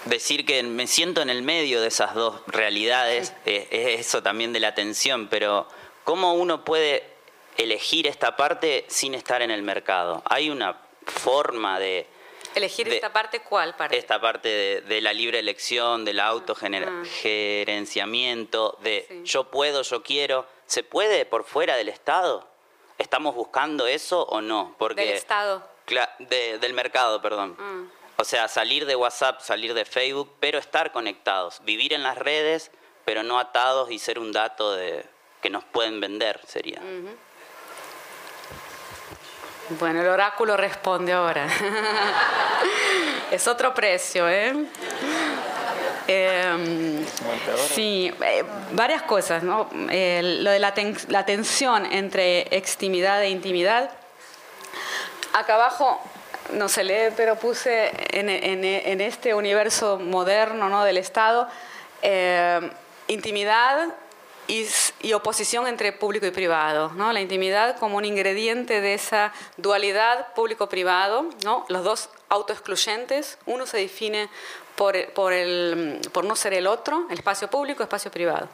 decir 0.05 0.45
que 0.45 0.63
me 0.63 0.87
siento 0.87 1.23
en 1.23 1.31
el 1.31 1.43
medio 1.43 1.81
de 1.81 1.89
esas 1.89 2.15
dos 2.15 2.43
realidades, 2.47 3.33
es, 3.45 3.67
eso 3.71 4.23
también 4.23 4.53
de 4.53 4.61
la 4.61 4.75
tensión, 4.75 5.29
pero 5.29 5.67
¿cómo 6.05 6.35
uno 6.35 6.65
puede 6.65 7.03
elegir 7.57 8.07
esta 8.07 8.37
parte 8.37 8.85
sin 8.89 9.15
estar 9.15 9.41
en 9.43 9.51
el 9.51 9.63
mercado? 9.63 10.23
Hay 10.27 10.51
una 10.51 10.79
forma 11.07 11.79
de... 11.79 12.07
¿Elegir 12.55 12.89
esta 12.89 13.13
parte 13.13 13.41
cuál 13.41 13.75
parte? 13.75 13.99
Esta 13.99 14.21
parte 14.21 14.83
de, 14.83 15.01
la 15.01 15.13
libre 15.13 15.41
elección, 15.41 16.05
del 16.05 16.21
autogerenciamiento, 16.21 18.79
de 18.81 19.23
yo 19.25 19.51
puedo, 19.51 19.83
yo 19.83 20.05
quiero. 20.05 20.47
¿Se 20.67 20.85
puede 20.85 21.27
por 21.27 21.43
fuera 21.45 21.75
del 21.75 21.89
Estado? 21.89 22.47
¿Estamos 22.97 23.35
buscando 23.35 23.89
eso 23.89 24.23
o 24.23 24.41
no? 24.41 24.77
Porque, 24.79 25.05
¿Del 25.05 25.15
Estado? 25.15 25.69
del 26.21 26.75
mercado, 26.75 27.21
perdón. 27.21 27.57
Ah. 27.59 27.83
O 28.17 28.25
sea, 28.25 28.47
salir 28.49 28.87
de 28.87 28.95
WhatsApp, 28.95 29.41
salir 29.41 29.75
de 29.75 29.85
Facebook, 29.85 30.37
pero 30.39 30.59
estar 30.59 30.93
conectados, 30.93 31.61
vivir 31.65 31.93
en 31.93 32.03
las 32.03 32.17
redes, 32.17 32.71
pero 33.05 33.23
no 33.23 33.39
atados 33.39 33.91
y 33.91 33.99
ser 33.99 34.19
un 34.19 34.31
dato 34.33 34.73
de 34.73 35.05
que 35.43 35.51
nos 35.51 35.65
pueden 35.65 36.01
vender, 36.01 36.41
sería. 36.47 36.81
Bueno, 39.81 40.01
el 40.01 40.09
oráculo 40.09 40.57
responde 40.57 41.13
ahora. 41.13 41.49
es 43.31 43.49
otro 43.49 43.75
precio, 43.75 44.29
¿eh? 44.29 44.55
Em, 46.07 47.05
sí, 47.75 48.13
eh, 48.23 48.45
varias 48.73 49.03
cosas, 49.03 49.43
¿no? 49.43 49.69
lo 49.73 49.89
de 49.89 50.59
la, 50.61 50.75
la, 51.09 51.25
tensión 51.25 51.87
entre 51.91 52.55
extimidad 52.57 53.23
e 53.23 53.31
intimidad. 53.31 53.91
Acá 55.33 55.55
abajo 55.55 56.01
no 56.53 56.69
se 56.69 56.85
lee, 56.85 57.13
pero 57.17 57.37
puse 57.37 57.93
en, 58.11 59.01
este 59.01 59.35
universo 59.35 59.99
moderno 59.99 60.69
¿no? 60.69 60.85
del 60.85 60.99
Estado 60.99 61.49
eh, 62.03 62.71
intimidad 63.09 63.95
y, 64.47 65.13
oposición 65.13 65.67
entre 65.67 65.93
público 65.93 66.27
y 66.27 66.31
privado. 66.31 66.91
¿no? 66.95 67.13
La 67.13 67.21
intimidad 67.21 67.77
como 67.79 67.97
un 67.97 68.05
ingrediente 68.05 68.81
de 68.81 68.95
esa 68.95 69.33
dualidad 69.57 70.33
público-privado, 70.35 71.31
¿no? 71.45 71.65
los 71.69 71.85
dos 71.85 72.11
autoexcluyentes, 72.29 73.39
uno 73.47 73.67
se 73.67 73.79
define 73.79 74.29
por, 74.77 75.13
por, 75.13 75.33
el, 75.33 76.01
por 76.13 76.25
no 76.25 76.35
ser 76.37 76.55
el 76.55 76.67
otro, 76.67 77.07
el 77.11 77.19
espacio 77.19 77.49
público, 77.49 77.83
espacio 77.83 78.11
privado. 78.11 78.49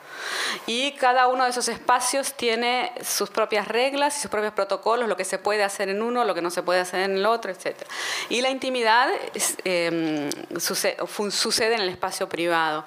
Y 0.67 0.93
cada 0.93 1.29
uno 1.29 1.45
de 1.45 1.51
esos 1.51 1.69
espacios 1.69 2.35
tiene 2.35 2.93
sus 3.03 3.31
propias 3.31 3.69
reglas 3.69 4.17
y 4.19 4.21
sus 4.21 4.31
propios 4.31 4.53
protocolos, 4.53 5.09
lo 5.09 5.17
que 5.17 5.25
se 5.25 5.39
puede 5.39 5.63
hacer 5.63 5.89
en 5.89 6.03
uno, 6.03 6.25
lo 6.25 6.35
que 6.35 6.43
no 6.43 6.51
se 6.51 6.63
puede 6.63 6.81
hacer 6.81 7.01
en 7.01 7.17
el 7.17 7.27
otro, 7.27 7.51
etc. 7.51 7.77
Y 8.29 8.43
la 8.43 8.51
intimidad 8.51 9.09
em, 9.65 10.31
sucede, 10.59 10.97
sucede 11.31 11.75
en 11.75 11.81
el 11.83 11.89
espacio 11.89 12.29
privado. 12.29 12.85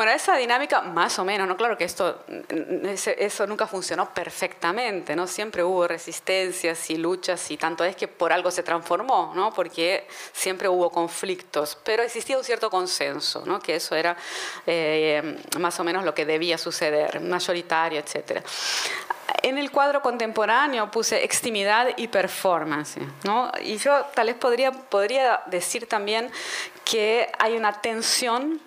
Bueno, 0.00 0.12
esa 0.12 0.34
dinámica 0.38 0.80
más 0.80 1.18
o 1.18 1.26
menos, 1.26 1.46
¿no? 1.46 1.58
Claro 1.58 1.76
que 1.76 1.84
esto, 1.84 2.24
eso 2.48 3.46
nunca 3.46 3.66
funcionó 3.66 4.14
perfectamente, 4.14 5.14
¿no? 5.14 5.26
Siempre 5.26 5.62
hubo 5.62 5.86
resistencias 5.86 6.88
y 6.88 6.96
luchas 6.96 7.50
y 7.50 7.58
tanto 7.58 7.84
es 7.84 7.96
que 7.96 8.08
por 8.08 8.32
algo 8.32 8.50
se 8.50 8.62
transformó, 8.62 9.34
¿no? 9.36 9.52
Porque 9.52 10.08
siempre 10.32 10.70
hubo 10.70 10.88
conflictos, 10.88 11.76
pero 11.84 12.02
existía 12.02 12.38
un 12.38 12.44
cierto 12.44 12.70
consenso, 12.70 13.44
¿no? 13.44 13.60
Que 13.60 13.74
eso 13.74 13.94
era 13.94 14.16
eh, 14.66 15.36
más 15.58 15.78
o 15.78 15.84
menos 15.84 16.02
lo 16.02 16.14
que 16.14 16.24
debía 16.24 16.56
suceder, 16.56 17.20
mayoritario, 17.20 18.00
etc. 18.00 18.42
En 19.42 19.58
el 19.58 19.70
cuadro 19.70 20.00
contemporáneo 20.00 20.90
puse 20.90 21.22
extimidad 21.22 21.88
y 21.98 22.08
performance, 22.08 22.96
¿no? 23.24 23.52
Y 23.60 23.76
yo 23.76 24.06
tal 24.14 24.28
vez 24.28 24.36
podría, 24.36 24.72
podría 24.72 25.42
decir 25.44 25.86
también 25.86 26.30
que 26.86 27.30
hay 27.38 27.54
una 27.54 27.82
tensión 27.82 28.62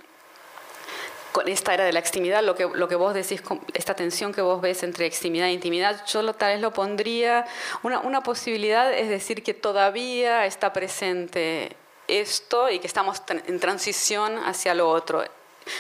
con 1.34 1.49
esta 1.49 1.73
era 1.73 1.84
de 1.84 1.91
la 1.91 1.99
extimidad, 1.99 2.43
lo 2.43 2.55
que, 2.55 2.69
lo 2.73 2.88
que 2.88 2.95
vos 2.95 3.14
decís, 3.14 3.43
esta 3.73 3.95
tensión 3.95 4.34
que 4.34 4.41
vos 4.41 4.61
ves 4.61 4.84
entre 4.84 5.05
extimidad 5.05 5.47
e 5.47 5.51
intimidad, 5.51 6.05
yo 6.05 6.22
lo, 6.22 6.34
tal 6.34 6.53
vez 6.53 6.61
lo 6.61 6.72
pondría, 6.72 7.45
una, 7.81 7.99
una 7.99 8.22
posibilidad 8.22 8.93
es 8.93 9.10
decir 9.10 9.43
que 9.43 9.53
todavía 9.53 10.45
está 10.45 10.72
presente 10.72 11.76
esto 12.07 12.69
y 12.69 12.80
que 12.80 12.88
estamos 12.88 13.23
en 13.27 13.60
transición 13.60 14.38
hacia 14.45 14.73
lo 14.76 14.89
otro. 14.89 15.23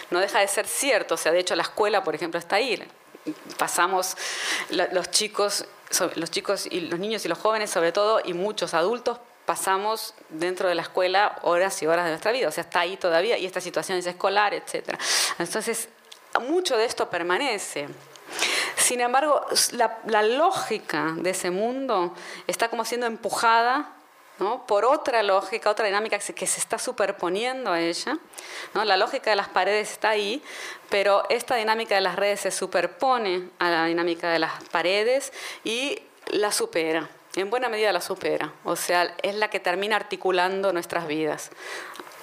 No 0.09 0.19
deja 0.19 0.39
de 0.39 0.47
ser 0.47 0.67
cierto, 0.67 1.15
o 1.15 1.17
sea, 1.17 1.31
de 1.31 1.39
hecho 1.39 1.55
la 1.55 1.63
escuela, 1.63 2.03
por 2.03 2.15
ejemplo, 2.15 2.39
está 2.39 2.55
ahí. 2.55 2.83
Pasamos 3.57 4.17
los 4.69 5.11
chicos, 5.11 5.65
los 6.15 6.31
chicos 6.31 6.65
y 6.69 6.81
los 6.81 6.99
niños 6.99 7.23
y 7.25 7.27
los 7.27 7.37
jóvenes 7.37 7.69
sobre 7.69 7.91
todo 7.91 8.21
y 8.25 8.33
muchos 8.33 8.73
adultos 8.73 9.19
pasamos 9.45 10.13
dentro 10.29 10.69
de 10.69 10.75
la 10.75 10.83
escuela 10.83 11.37
horas 11.41 11.81
y 11.81 11.87
horas 11.87 12.05
de 12.05 12.11
nuestra 12.11 12.31
vida, 12.31 12.47
o 12.47 12.51
sea, 12.51 12.63
está 12.63 12.81
ahí 12.81 12.97
todavía 12.97 13.37
y 13.37 13.45
estas 13.45 13.63
situaciones 13.63 14.05
escolar, 14.05 14.53
etc. 14.53 14.97
Entonces, 15.39 15.89
mucho 16.41 16.77
de 16.77 16.85
esto 16.85 17.09
permanece. 17.09 17.87
Sin 18.77 19.01
embargo, 19.01 19.45
la, 20.05 20.23
lógica 20.23 21.13
de 21.17 21.29
ese 21.29 21.51
mundo 21.51 22.13
está 22.47 22.69
como 22.69 22.85
siendo 22.85 23.05
empujada 23.05 23.91
¿no? 24.39 24.65
por 24.65 24.83
otra 24.85 25.21
lógica, 25.23 25.69
otra 25.69 25.85
dinámica 25.85 26.17
que 26.17 26.47
se, 26.47 26.59
está 26.59 26.79
superponiendo 26.79 27.71
a 27.71 27.79
ella. 27.79 28.17
¿no? 28.73 28.83
La 28.83 28.97
lógica 28.97 29.29
de 29.29 29.35
las 29.35 29.49
paredes 29.49 29.91
está 29.91 30.09
ahí, 30.09 30.41
pero 30.89 31.23
esta 31.29 31.55
dinámica 31.55 31.95
de 31.95 32.01
las 32.01 32.15
redes 32.15 32.41
se 32.41 32.51
superpone 32.51 33.49
a 33.59 33.69
la 33.69 33.85
dinámica 33.85 34.31
de 34.31 34.39
las 34.39 34.63
paredes 34.65 35.31
y 35.63 36.01
la 36.31 36.51
supera 36.51 37.09
en 37.41 37.49
buena 37.49 37.69
medida 37.69 37.91
la 37.91 38.01
supera, 38.01 38.53
o 38.63 38.75
sea, 38.75 39.15
es 39.23 39.35
la 39.35 39.49
que 39.49 39.59
termina 39.59 39.95
articulando 39.95 40.71
nuestras 40.71 41.07
vidas. 41.07 41.51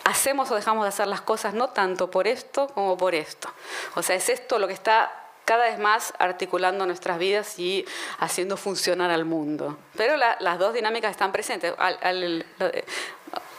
Hacemos 0.04 0.50
o 0.50 0.54
dejamos 0.54 0.84
de 0.84 0.88
hacer 0.88 1.06
las 1.06 1.20
cosas 1.20 1.54
no 1.54 1.70
tanto 1.70 2.10
por 2.10 2.26
esto 2.26 2.68
como 2.68 2.96
por 2.96 3.14
esto. 3.14 3.48
O 3.96 4.02
sea, 4.02 4.16
es 4.16 4.28
esto 4.28 4.58
lo 4.58 4.66
que 4.66 4.72
está 4.72 5.12
cada 5.44 5.64
vez 5.64 5.78
más 5.80 6.14
articulando 6.18 6.86
nuestras 6.86 7.18
vidas 7.18 7.58
y 7.58 7.84
haciendo 8.18 8.56
funcionar 8.56 9.10
al 9.10 9.24
mundo. 9.24 9.78
Pero 9.96 10.16
las 10.16 10.58
dos 10.58 10.72
dinámicas 10.74 11.10
están 11.10 11.32
presentes. 11.32 11.74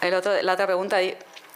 la 0.02 0.54
otra 0.54 0.66
pregunta 0.66 0.98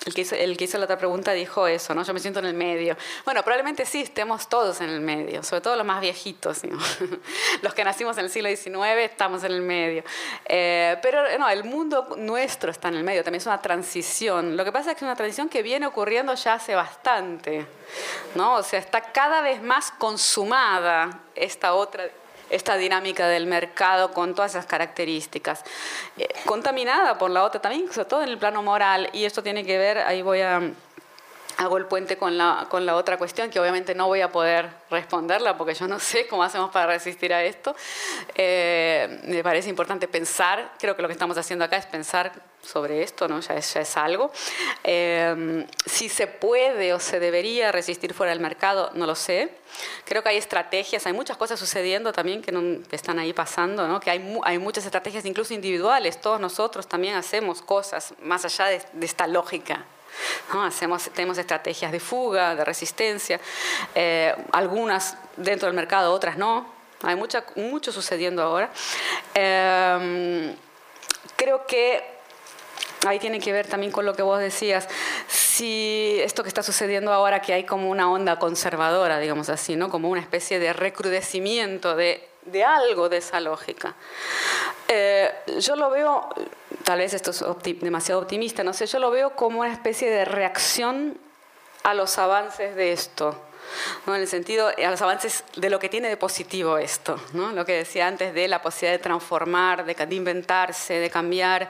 el 0.06 0.14
que, 0.58 0.66
hizo, 0.66 0.78
la 0.78 0.84
otra 0.84 0.98
pregunta 0.98 1.32
dijo 1.32 1.68
eso, 1.68 1.96
¿no? 1.96 2.04
Yo 2.04 2.14
me 2.14 2.20
siento 2.20 2.40
en 2.40 2.46
el 2.46 2.54
medio. 2.54 2.96
Bueno, 3.24 3.42
probablemente 3.44 3.86
sí, 3.86 4.02
estemos 4.02 4.48
todos 4.48 4.82
en 4.82 4.90
el 4.90 5.02
medio, 5.02 5.42
sobre 5.44 5.62
todo 5.62 5.76
los 5.76 5.86
más 5.86 6.02
viejitos, 6.02 6.62
los 7.62 7.74
que 7.74 7.84
nacimos 7.84 8.18
en 8.18 8.26
el 8.26 8.30
siglo 8.30 8.50
XIX 8.50 8.76
estamos 9.00 9.44
en 9.44 9.54
el 9.54 9.62
medio. 9.62 10.04
Eh, 10.46 10.98
pero 11.02 11.38
no, 11.40 11.50
el 11.50 11.64
mundo 11.64 12.16
nuestro 12.18 12.72
está 12.72 12.90
en 12.90 12.96
el 12.96 13.04
medio, 13.04 13.24
también 13.24 13.42
es 13.42 13.48
una 13.48 13.62
transición. 13.62 14.58
Lo 14.58 14.64
que 14.64 14.72
pasa 14.72 14.92
es 14.92 14.98
que 14.98 15.06
es 15.06 15.08
una 15.08 15.16
transición 15.16 15.50
que 15.50 15.64
viene 15.64 15.88
ocurriendo 15.88 16.34
ya 16.36 16.54
hace 16.54 16.76
bastante, 16.76 17.66
¿no? 18.36 18.56
O 18.56 18.64
sea, 18.64 18.80
está 18.80 19.02
cada 19.12 19.42
vez 19.42 19.62
más 19.62 19.92
consumada 19.92 21.22
esta 21.36 21.74
otra 21.74 22.10
esta 22.50 22.78
dinámica 22.78 23.28
del 23.28 23.48
mercado 23.48 24.12
con 24.14 24.36
todas 24.36 24.52
esas 24.52 24.66
características. 24.66 25.64
Eh, 26.18 26.28
contaminada 26.46 27.18
por 27.18 27.32
la 27.32 27.44
otra 27.44 27.62
también, 27.62 27.92
sobre 27.92 28.06
todo 28.06 28.24
en 28.24 28.30
el 28.30 28.38
plano 28.38 28.62
moral, 28.62 29.10
y 29.14 29.26
esto 29.26 29.44
tiene 29.44 29.66
que 29.66 29.78
ver, 29.78 30.00
ahí 30.00 30.22
voy 30.22 30.42
a 30.42 30.62
hago 31.57 31.77
el 31.77 31.86
puente 31.86 32.18
con 32.18 32.38
la, 32.38 32.68
con 32.69 32.86
la 32.86 32.95
otra 32.95 33.18
cuestión, 33.18 33.49
que 33.49 33.60
obviamente 33.60 33.95
no 33.95 34.07
voy 34.07 34.22
a 34.22 34.32
poder 34.32 34.69
responderla 34.90 35.57
porque 35.57 35.73
yo 35.73 35.88
no 35.88 35.99
sé 35.99 36.27
cómo 36.27 36.44
hacemos 36.44 36.72
para 36.72 36.88
resistir 36.88 37.34
a 37.34 37.44
esto. 37.44 37.76
Eh, 38.36 39.22
me 39.26 39.44
parece 39.44 39.69
importante 39.69 40.07
pensar, 40.07 40.73
creo 40.80 40.95
que 40.95 41.02
lo 41.02 41.07
que 41.07 41.14
estamos 41.14 41.38
haciendo 41.38 41.65
acá 41.65 41.77
es 41.77 41.86
pensar 41.86 42.32
sobre 42.61 43.03
esto, 43.03 43.27
¿no? 43.27 43.41
ya, 43.41 43.56
es, 43.56 43.73
ya 43.73 43.82
es 43.82 43.95
algo. 43.95 44.32
Eh, 44.84 45.65
si 45.86 46.10
se 46.10 46.26
puede 46.26 46.94
o 46.94 46.99
se 46.99 47.19
debería 47.19 47.72
resistir 47.72 48.14
fuera 48.14 48.32
del 48.32 48.40
mercado, 48.40 48.90
no 48.95 49.06
lo 49.06 49.14
sé. 49.14 49.52
Creo 50.03 50.23
que 50.23 50.30
hay 50.30 50.38
estrategias, 50.38 51.06
hay 51.06 51.14
muchas 51.14 51.38
cosas 51.38 51.60
sucediendo 51.60 52.11
también 52.11 52.41
que, 52.41 52.52
no, 52.52 52.82
están 52.91 53.19
ahí 53.19 53.34
pasando, 53.34 53.88
¿no? 53.88 53.99
que 53.99 54.10
hay, 54.10 54.40
hay, 54.44 54.57
muchas 54.57 54.86
estrategias 54.86 55.26
incluso 55.26 55.53
individuales, 55.53 56.19
todos 56.19 56.40
nosotros 56.40 56.88
también 56.88 57.15
hacemos 57.15 57.61
cosas 57.61 58.14
más 58.22 58.45
allá 58.45 58.65
de, 58.65 58.82
de 58.94 59.06
esta 59.06 59.27
lógica 59.27 59.86
Hacemos, 60.66 61.10
tenemos 61.14 61.38
estrategias 61.38 61.92
de 61.92 62.00
fuga, 62.00 62.56
de 62.56 62.64
resistencia, 62.64 63.40
eh, 63.94 64.36
algunas 64.52 65.18
dentro 65.38 65.68
del 65.68 65.76
mercado, 65.76 66.14
otras 66.14 66.38
no. 66.38 66.74
Hay 67.04 67.16
mucha, 67.16 67.44
mucho 67.56 67.92
sucediendo 67.92 68.42
ahora. 68.42 68.72
Em, 69.34 70.56
creo 71.36 71.66
que 71.68 72.04
ahí 73.06 73.20
tiene 73.20 73.40
que 73.40 73.52
ver 73.52 73.68
también 73.68 73.92
con 73.92 74.06
lo 74.06 74.16
que 74.16 74.22
vos 74.22 74.40
decías. 74.40 74.88
Si 75.28 76.18
esto 76.22 76.44
que 76.44 76.50
está 76.50 76.64
sucediendo 76.64 77.12
ahora, 77.14 77.42
que 77.42 77.54
hay 77.54 77.64
como 77.66 77.90
una 77.90 78.10
onda 78.10 78.40
conservadora, 78.40 79.20
digamos 79.20 79.50
así, 79.50 79.76
¿no? 79.76 79.90
como 79.90 80.10
una 80.10 80.22
especie 80.22 80.60
de 80.60 80.74
recrudecimiento 80.74 81.96
de, 81.96 82.28
de 82.46 82.64
algo 82.64 83.10
de 83.10 83.18
esa 83.18 83.40
lógica. 83.40 83.96
Eh, 84.88 85.32
yo 85.60 85.76
lo 85.76 85.90
veo 85.90 86.30
tal 86.86 87.00
vez 87.00 87.14
esto 87.14 87.32
es 87.32 87.44
demasiado 87.82 88.22
optimista, 88.22 88.64
no 88.64 88.72
sé, 88.72 88.86
yo 88.86 89.00
lo 89.00 89.12
veo 89.12 89.32
como 89.32 89.62
una 89.62 89.74
especie 89.74 90.10
de 90.10 90.24
reacción 90.24 91.18
a 91.84 91.94
los 91.94 92.18
avances 92.18 92.76
de 92.76 92.94
esto. 92.94 93.36
¿no? 94.06 94.16
en 94.16 94.22
el 94.22 94.28
sentido, 94.28 94.68
a 94.68 94.92
los 94.92 95.02
avances 95.02 95.44
de 95.56 95.72
lo 95.72 95.80
que 95.80 95.90
tiene 95.90 96.08
de 96.08 96.18
positivo 96.18 96.78
esto, 96.78 97.20
¿no? 97.34 97.52
lo 97.52 97.66
que 97.66 97.74
decía 97.74 98.08
antes 98.08 98.32
de 98.32 98.48
la 98.48 98.62
posibilidad 98.62 99.00
de 99.00 99.04
transformar, 99.04 99.86
de, 99.86 100.16
inventarse, 100.16 100.94
de 100.94 101.10
cambiar, 101.10 101.68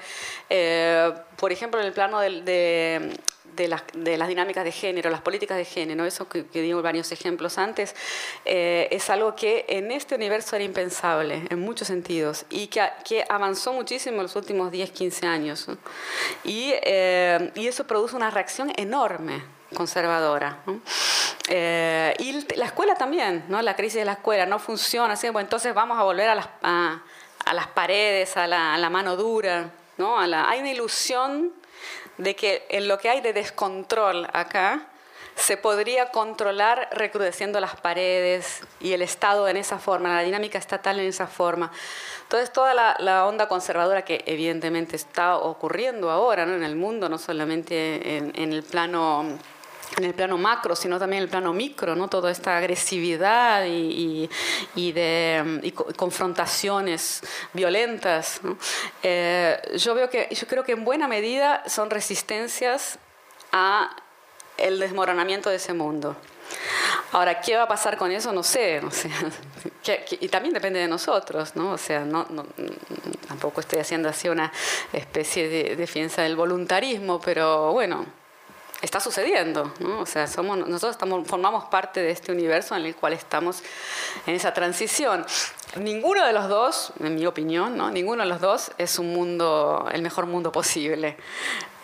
eh, 0.50 1.14
por 1.38 1.54
ejemplo, 1.54 1.80
en 1.80 1.86
el 1.86 1.94
plano 1.94 2.20
de, 2.20 2.42
de 2.42 3.18
de 3.56 3.68
las, 3.68 4.28
dinámicas 4.28 4.64
de 4.64 4.72
género, 4.72 5.10
las 5.10 5.22
políticas 5.22 5.58
de 5.58 5.66
género, 5.66 6.06
eso 6.06 6.28
que, 6.28 6.46
que 6.46 6.62
digo 6.62 6.82
varios 6.82 7.12
ejemplos 7.12 7.58
antes, 7.58 7.96
eh, 8.46 8.88
es 8.92 9.10
algo 9.10 9.36
que 9.36 9.66
en 9.68 9.92
este 9.92 10.16
universo 10.16 10.56
era 10.56 10.66
impensable 10.66 11.44
en 11.50 11.60
muchos 11.60 11.88
sentidos 11.88 12.46
y 12.50 12.68
que, 12.68 13.26
avanzó 13.30 13.74
muchísimo 13.74 14.18
en 14.18 14.24
los 14.24 14.36
últimos 14.36 14.72
10, 14.72 14.92
15 14.92 15.28
años. 15.28 15.68
Y, 16.44 16.72
eh, 16.84 17.52
y, 17.56 17.68
eso 17.68 17.86
produce 17.88 18.16
una 18.16 18.30
reacción 18.30 18.72
enorme 18.78 19.44
conservadora. 19.74 20.60
Eh, 21.50 22.14
y 22.20 22.56
la 22.56 22.66
escuela 22.66 22.96
también, 22.96 23.46
¿no? 23.50 23.62
la 23.62 23.76
crisis 23.76 24.00
de 24.00 24.06
la 24.06 24.14
escuela 24.14 24.46
no 24.46 24.60
funciona, 24.60 25.14
así, 25.14 25.30
bueno, 25.30 25.46
entonces 25.46 25.74
vamos 25.74 25.98
a 26.00 26.04
volver 26.04 26.30
a 26.30 26.36
las, 26.36 26.48
a, 26.64 27.02
a 27.46 27.54
las 27.54 27.68
paredes, 27.68 28.38
a 28.38 28.48
la, 28.48 28.74
a 28.74 28.78
la, 28.78 28.90
mano 28.90 29.16
dura. 29.16 29.70
¿no? 29.98 30.20
A 30.20 30.28
la, 30.28 30.50
hay 30.50 30.60
una 30.60 30.72
ilusión 30.72 31.54
de 32.18 32.36
que 32.36 32.66
en 32.70 32.88
lo 32.88 32.98
que 32.98 33.10
hay 33.10 33.22
de 33.22 33.34
descontrol 33.34 34.28
acá, 34.34 34.88
se 35.36 35.58
podría 35.58 36.12
controlar 36.12 36.88
recrudeciendo 36.94 37.60
las 37.60 37.76
paredes 37.76 38.62
y 38.80 38.94
el 38.94 39.02
Estado 39.02 39.48
en 39.50 39.58
esa 39.58 39.80
forma, 39.80 40.16
la 40.16 40.22
dinámica 40.22 40.58
estatal 40.58 41.00
en 41.00 41.08
esa 41.08 41.28
forma. 41.28 41.72
Entonces, 42.24 42.54
toda 42.54 42.74
la, 42.74 43.26
onda 43.26 43.48
conservadora 43.48 44.04
que 44.04 44.24
evidentemente 44.26 44.96
está 44.96 45.36
ocurriendo 45.38 46.10
ahora 46.10 46.44
en 46.44 46.64
el 46.64 46.76
mundo, 46.76 47.10
no 47.10 47.18
solamente 47.18 48.18
en 48.18 48.54
el 48.54 48.64
plano 48.64 49.38
en 49.98 50.04
el 50.04 50.14
plano 50.14 50.38
macro, 50.38 50.76
sino 50.76 51.00
también 51.00 51.20
en 51.20 51.24
el 51.24 51.30
plano 51.30 51.54
micro, 51.54 51.96
¿no? 51.96 52.08
Toda 52.08 52.32
esta 52.32 52.58
agresividad 52.58 53.66
y, 53.66 54.30
de 54.76 55.74
confrontaciones 55.96 57.22
violentas. 57.54 58.42
Eh, 59.04 59.60
yo 59.78 59.96
veo 59.96 60.10
que, 60.10 60.28
yo 60.32 60.48
creo 60.48 60.64
que 60.64 60.74
en 60.74 60.86
buena 60.86 61.08
medida 61.08 61.64
son 61.68 61.90
resistencias 61.90 63.00
a 63.52 63.96
el 64.58 64.80
desmoronamiento 64.80 65.50
de 65.50 65.58
ese 65.58 65.74
mundo. 65.74 66.16
Ahora, 67.12 67.40
¿qué 67.40 67.56
va 67.56 67.64
a 67.64 67.68
pasar 67.68 67.98
con 67.98 68.12
eso? 68.12 68.32
No 68.32 68.44
sé. 68.44 68.82
y 70.20 70.28
también 70.28 70.54
depende 70.54 70.80
de 70.80 70.88
nosotros, 70.88 71.56
¿no? 71.56 71.72
O 71.72 71.78
sea, 71.78 72.02
no, 72.02 72.26
tampoco 73.28 73.62
estoy 73.62 73.80
haciendo 73.80 74.10
así 74.10 74.30
una 74.30 74.52
especie 74.94 75.48
de 75.48 75.76
defensa 75.76 76.24
del 76.24 76.36
voluntarismo, 76.36 77.20
pero 77.20 77.72
bueno, 77.72 78.06
está 78.86 79.00
sucediendo, 79.00 79.74
¿no? 79.80 80.00
O 80.00 80.06
sea, 80.06 80.28
somos, 80.28 80.58
nosotros 80.58 80.92
estamos, 80.92 81.28
formamos 81.28 81.66
parte 81.66 82.02
de 82.02 82.12
este 82.12 82.32
universo 82.32 82.76
en 82.76 82.86
el 82.86 82.96
cual 82.96 83.14
estamos 83.14 83.64
en 84.26 84.36
esa 84.36 84.54
transición. 84.54 85.26
Ninguno 85.78 86.26
de 86.26 86.34
los 86.34 86.48
dos, 86.48 86.94
en 87.00 87.16
mi 87.16 87.26
opinión, 87.26 87.76
¿no? 87.78 87.90
Ninguno 87.90 88.24
de 88.24 88.30
los 88.30 88.40
dos 88.40 88.72
es 88.78 89.00
un 89.00 89.12
mundo, 89.14 89.90
el 89.92 90.02
mejor 90.02 90.28
mundo 90.28 90.52
posible. 90.52 91.18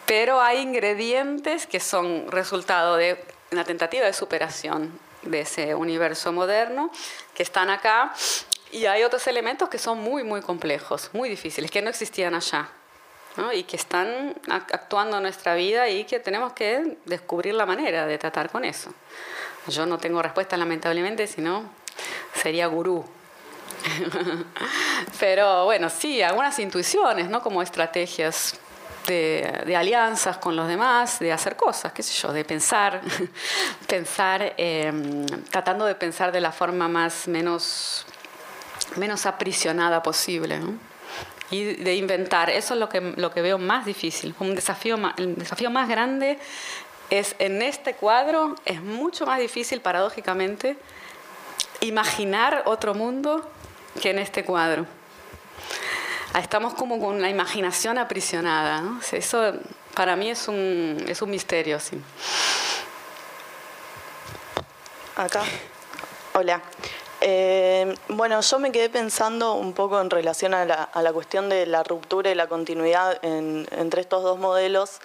Pero 0.06 0.42
hay 0.42 0.60
ingredientes 0.60 1.68
que 1.68 1.80
son 1.80 2.30
resultado 2.32 2.96
de 2.96 3.24
una 3.52 3.64
tentativa 3.64 4.06
de 4.06 4.14
superación 4.14 4.98
de 5.24 5.42
ese 5.42 5.76
universo 5.76 6.32
moderno 6.32 6.92
que 7.34 7.44
están 7.44 7.70
acá 7.70 8.14
y 8.72 8.86
hay 8.86 9.04
otros 9.04 9.28
elementos 9.28 9.70
que 9.70 9.78
son 9.78 10.00
muy, 10.00 10.24
muy 10.24 10.42
complejos, 10.42 11.10
muy 11.14 11.30
difíciles, 11.30 11.70
que 11.70 11.82
no 11.82 11.90
existían 11.90 12.34
allá 12.36 12.70
y 13.54 13.64
que 13.64 13.78
están 13.78 14.36
actuando 14.50 15.18
en 15.18 15.24
nuestra 15.24 15.56
vida 15.56 15.88
y 15.90 16.04
que 16.04 16.20
tenemos 16.20 16.54
que 16.54 16.98
descubrir 17.06 17.54
la 17.54 17.66
manera 17.66 18.06
de 18.06 18.18
tratar 18.18 18.50
con 18.50 18.66
eso. 18.66 18.94
Yo 19.68 19.86
no 19.86 19.98
tengo 19.98 20.22
respuesta 20.22 20.58
lamentablemente, 20.58 21.28
sino 21.28 21.70
sería 22.34 22.68
gurú. 22.68 23.06
Pero 25.20 25.66
bueno, 25.66 25.90
sí, 25.90 26.22
algunas 26.22 26.58
intuiciones, 26.60 27.30
¿no? 27.30 27.42
Como 27.42 27.62
estrategias 27.62 28.60
de, 29.08 29.76
alianzas 29.78 30.38
con 30.38 30.56
los 30.56 30.68
demás, 30.68 31.20
de 31.20 31.32
hacer 31.32 31.56
cosas, 31.56 31.92
qué 31.94 32.04
sé 32.04 32.14
yo, 32.14 32.34
de 32.34 32.44
pensar, 32.46 33.02
pensar, 33.88 34.54
em, 34.58 35.26
tratando 35.50 35.86
de 35.86 35.96
pensar 35.96 36.32
de 36.32 36.42
la 36.42 36.52
forma 36.52 36.88
más 36.88 37.28
menos, 37.28 38.06
menos 38.98 39.26
aprisionada 39.26 40.04
posible. 40.04 40.60
¿no? 40.60 40.91
Y 41.52 41.76
de 41.76 41.96
inventar. 41.96 42.50
Eso 42.50 42.74
es 42.74 42.80
lo 42.80 42.90
que, 42.90 43.02
lo 43.02 43.32
que 43.32 43.42
veo 43.42 43.58
más 43.58 43.86
difícil. 43.86 44.34
Un 44.40 44.56
desafío 44.56 44.98
el 45.18 45.36
desafío 45.36 45.70
más 45.70 45.88
grande 45.88 46.40
es 47.10 47.36
en 47.40 47.62
este 47.62 47.94
cuadro, 47.94 48.56
es 48.66 48.82
mucho 48.82 49.26
más 49.26 49.40
difícil, 49.40 49.82
paradójicamente, 49.82 50.78
imaginar 51.82 52.64
otro 52.66 52.94
mundo 52.94 53.48
que 54.02 54.12
en 54.12 54.20
este 54.20 54.46
cuadro. 54.46 54.86
Estamos 56.40 56.74
como 56.74 57.00
con 57.00 57.22
la 57.22 57.30
imaginación 57.30 57.98
aprisionada. 57.98 58.84
Eso 59.12 59.54
para 59.94 60.16
mí 60.16 60.30
es 60.30 60.48
un, 60.48 61.04
es 61.08 61.22
un 61.22 61.30
misterio. 61.30 61.80
Sí. 61.82 62.02
Acá. 65.18 65.44
Hola. 66.34 66.62
Eh, 67.24 67.96
bueno, 68.08 68.42
yo 68.42 68.58
me 68.58 68.72
quedé 68.72 68.90
pensando 68.90 69.54
un 69.54 69.74
poco 69.74 70.02
en 70.02 70.10
relación 70.10 70.56
a 70.56 70.66
la, 70.66 71.14
cuestión 71.14 71.50
de 71.50 71.68
la 71.68 71.84
ruptura 71.84 72.32
y 72.32 72.36
la 72.36 72.48
continuidad 72.48 73.20
entre 73.22 74.02
estos 74.02 74.24
dos 74.24 74.40
modelos, 74.40 75.00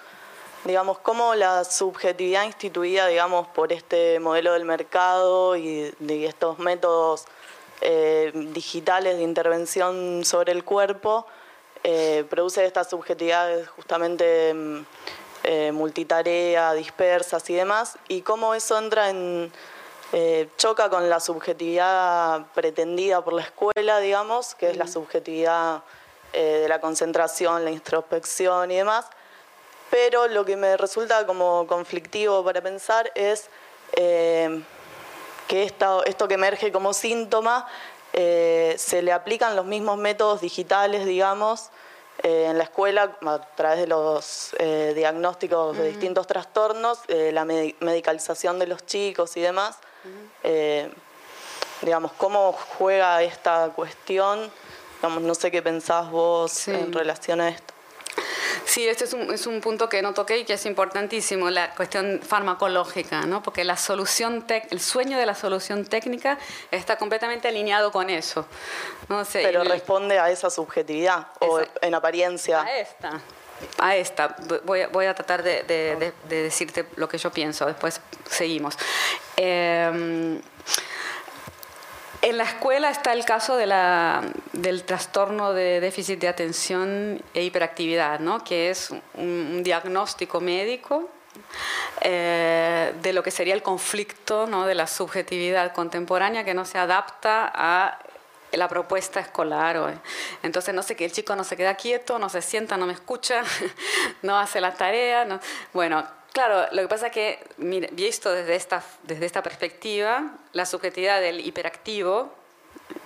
digamos, 0.65 0.97
cómo 0.97 1.35
la 1.35 1.63
subjetividad 1.63 2.43
instituida, 2.43 3.05
digamos, 3.05 3.47
por 3.49 3.71
este 3.71 4.19
modelo 4.19 4.53
del 4.53 4.65
mercado 4.65 5.55
y 5.57 5.93
estos 6.09 6.57
métodos 6.57 7.25
eh, 7.81 8.31
digitales 8.33 9.17
de 9.17 9.23
intervención 9.23 10.25
sobre 10.25 10.53
el 10.53 10.63
cuerpo, 10.63 11.27
eh, 11.83 12.25
produce 12.31 12.65
estas 12.65 12.89
subjetividades 12.89 13.69
justamente 13.69 14.55
mm, 14.55 14.85
multitarea, 15.71 16.73
dispersas 16.73 17.47
y 17.51 17.53
demás, 17.53 17.97
y 18.09 18.21
cómo 18.21 18.55
eso 18.55 18.77
entra 18.77 19.11
en 19.11 19.49
eh, 20.13 20.47
choca 20.55 20.89
con 20.89 21.09
la 21.09 21.19
subjetividad 21.19 22.45
pretendida 22.53 23.21
por 23.23 23.33
la 23.33 23.41
escuela, 23.41 23.99
digamos, 23.99 24.55
que 24.55 24.69
es 24.69 24.77
la 24.77 24.87
subjetividad 24.87 25.83
eh, 26.31 26.59
de 26.61 26.69
la 26.69 26.79
concentración, 26.79 27.65
la 27.65 27.71
introspección 27.71 28.71
y 28.71 28.77
demás. 28.77 29.05
Pero 29.89 30.27
lo 30.27 30.45
que 30.45 30.55
me 30.55 30.77
resulta 30.77 31.25
como 31.25 31.67
conflictivo 31.67 32.43
para 32.43 32.61
pensar 32.61 33.11
es 33.15 33.49
eh, 33.93 34.61
que 35.49 35.63
esto, 35.63 36.05
esto 36.05 36.27
que 36.29 36.35
emerge 36.35 36.71
como 36.71 36.93
síntoma 36.93 37.67
se 38.13 39.01
le 39.03 39.11
aplican 39.11 39.55
los 39.55 39.65
mismos 39.65 39.99
métodos 39.99 40.41
digitales, 40.41 41.05
digamos, 41.05 41.69
en 42.23 42.57
la 42.57 42.63
escuela 42.63 43.15
a 43.23 43.39
través 43.53 43.77
de 43.77 43.85
los 43.85 44.55
diagnósticos 44.95 45.77
de 45.77 45.89
distintos 45.89 46.25
trastornos, 46.25 47.01
la 47.07 47.45
medicalización 47.45 48.57
de 48.57 48.65
los 48.65 48.87
chicos 48.87 49.37
y 49.37 49.41
demás. 49.41 49.77
Eh, 50.49 50.89
digamos, 51.81 52.13
cómo 52.13 52.53
juega 52.53 53.21
esta 53.21 53.69
cuestión. 53.75 54.49
Digamos, 54.95 55.21
no 55.23 55.35
sé 55.35 55.51
qué 55.51 55.61
pensás 55.61 56.09
vos 56.09 56.67
en 56.69 56.93
relación 56.93 57.41
a 57.41 57.49
esto. 57.49 57.73
Sí, 58.65 58.87
este 58.87 59.05
es 59.05 59.13
un, 59.13 59.33
es 59.33 59.45
un, 59.47 59.61
punto 59.61 59.87
que 59.87 60.01
no 60.01 60.13
toqué 60.13 60.39
y 60.39 60.45
que 60.45 60.53
es 60.53 60.65
importantísimo, 60.65 61.49
la 61.49 61.73
cuestión 61.73 62.19
farmacológica, 62.21 63.21
¿no? 63.21 63.41
porque 63.41 63.63
la 63.63 63.77
solución 63.77 64.45
el 64.69 64.79
sueño 64.79 65.17
de 65.17 65.25
la 65.25 65.35
solución 65.35 65.85
técnica 65.85 66.37
está 66.71 66.97
completamente 66.97 67.47
alineado 67.47 67.91
con 67.91 68.09
eso. 68.09 68.45
¿no? 69.07 69.23
Pero 69.31 69.63
responde 69.63 70.19
a 70.19 70.29
esa 70.31 70.49
subjetividad 70.49 71.27
o 71.39 71.61
en 71.81 71.95
apariencia. 71.95 72.61
A 72.61 72.77
esta. 72.77 73.21
A 73.79 73.95
esta. 73.95 74.35
Voy, 74.65 75.05
a 75.05 75.13
tratar 75.13 75.43
de, 75.43 75.63
de, 75.63 76.13
de 76.27 76.43
decirte 76.43 76.85
lo 76.95 77.07
que 77.07 77.17
yo 77.17 77.31
pienso, 77.31 77.65
después 77.65 78.01
seguimos. 78.29 78.77
Em, 79.35 80.41
en 82.21 82.37
la 82.37 82.43
escuela 82.43 82.89
está 82.89 83.13
el 83.13 83.25
caso 83.25 83.55
de 83.57 83.67
la, 83.67 84.23
del 84.51 84.83
trastorno 84.83 85.53
de 85.53 85.79
déficit 85.79 86.19
de 86.19 86.27
atención 86.27 87.21
e 87.33 87.43
hiperactividad, 87.43 88.19
¿no? 88.19 88.43
que 88.43 88.71
es 88.71 88.91
un, 89.13 89.61
diagnóstico 89.63 90.41
médico 90.41 91.09
eh, 92.01 92.93
de 93.01 93.13
lo 93.13 93.21
que 93.21 93.29
sería 93.29 93.53
el 93.53 93.61
conflicto 93.61 94.47
¿no? 94.47 94.65
de 94.65 94.73
la 94.73 94.87
subjetividad 94.87 95.73
contemporánea 95.73 96.43
que 96.43 96.55
no 96.55 96.65
se 96.65 96.79
adapta 96.79 97.51
a 97.53 97.99
la 98.51 98.67
propuesta 98.67 99.19
escolar. 99.19 100.01
Entonces, 100.43 100.73
no 100.73 100.83
sé, 100.83 100.95
que 100.95 101.05
el 101.05 101.11
chico 101.11 101.35
no 101.35 101.43
se 101.43 101.57
queda 101.57 101.75
quieto, 101.75 102.19
no 102.19 102.29
se 102.29 102.41
sienta, 102.41 102.77
no 102.77 102.85
me 102.85 102.93
escucha, 102.93 103.43
no 104.21 104.37
hace 104.37 104.61
la 104.61 104.73
tarea. 104.73 105.25
No. 105.25 105.39
Bueno, 105.73 106.07
Claro, 106.37 106.67
lo 106.71 106.83
que 106.83 106.87
pasa 106.87 107.07
es 107.07 107.13
que, 107.13 107.39
visto 107.57 108.31
desde 108.31 108.55
esta, 108.55 108.83
desde 109.01 109.25
esta 109.25 109.41
perspectiva, 109.41 110.35
la 110.53 110.67
subjetividad 110.67 111.19
del 111.19 111.39
hiperactivo 111.39 112.31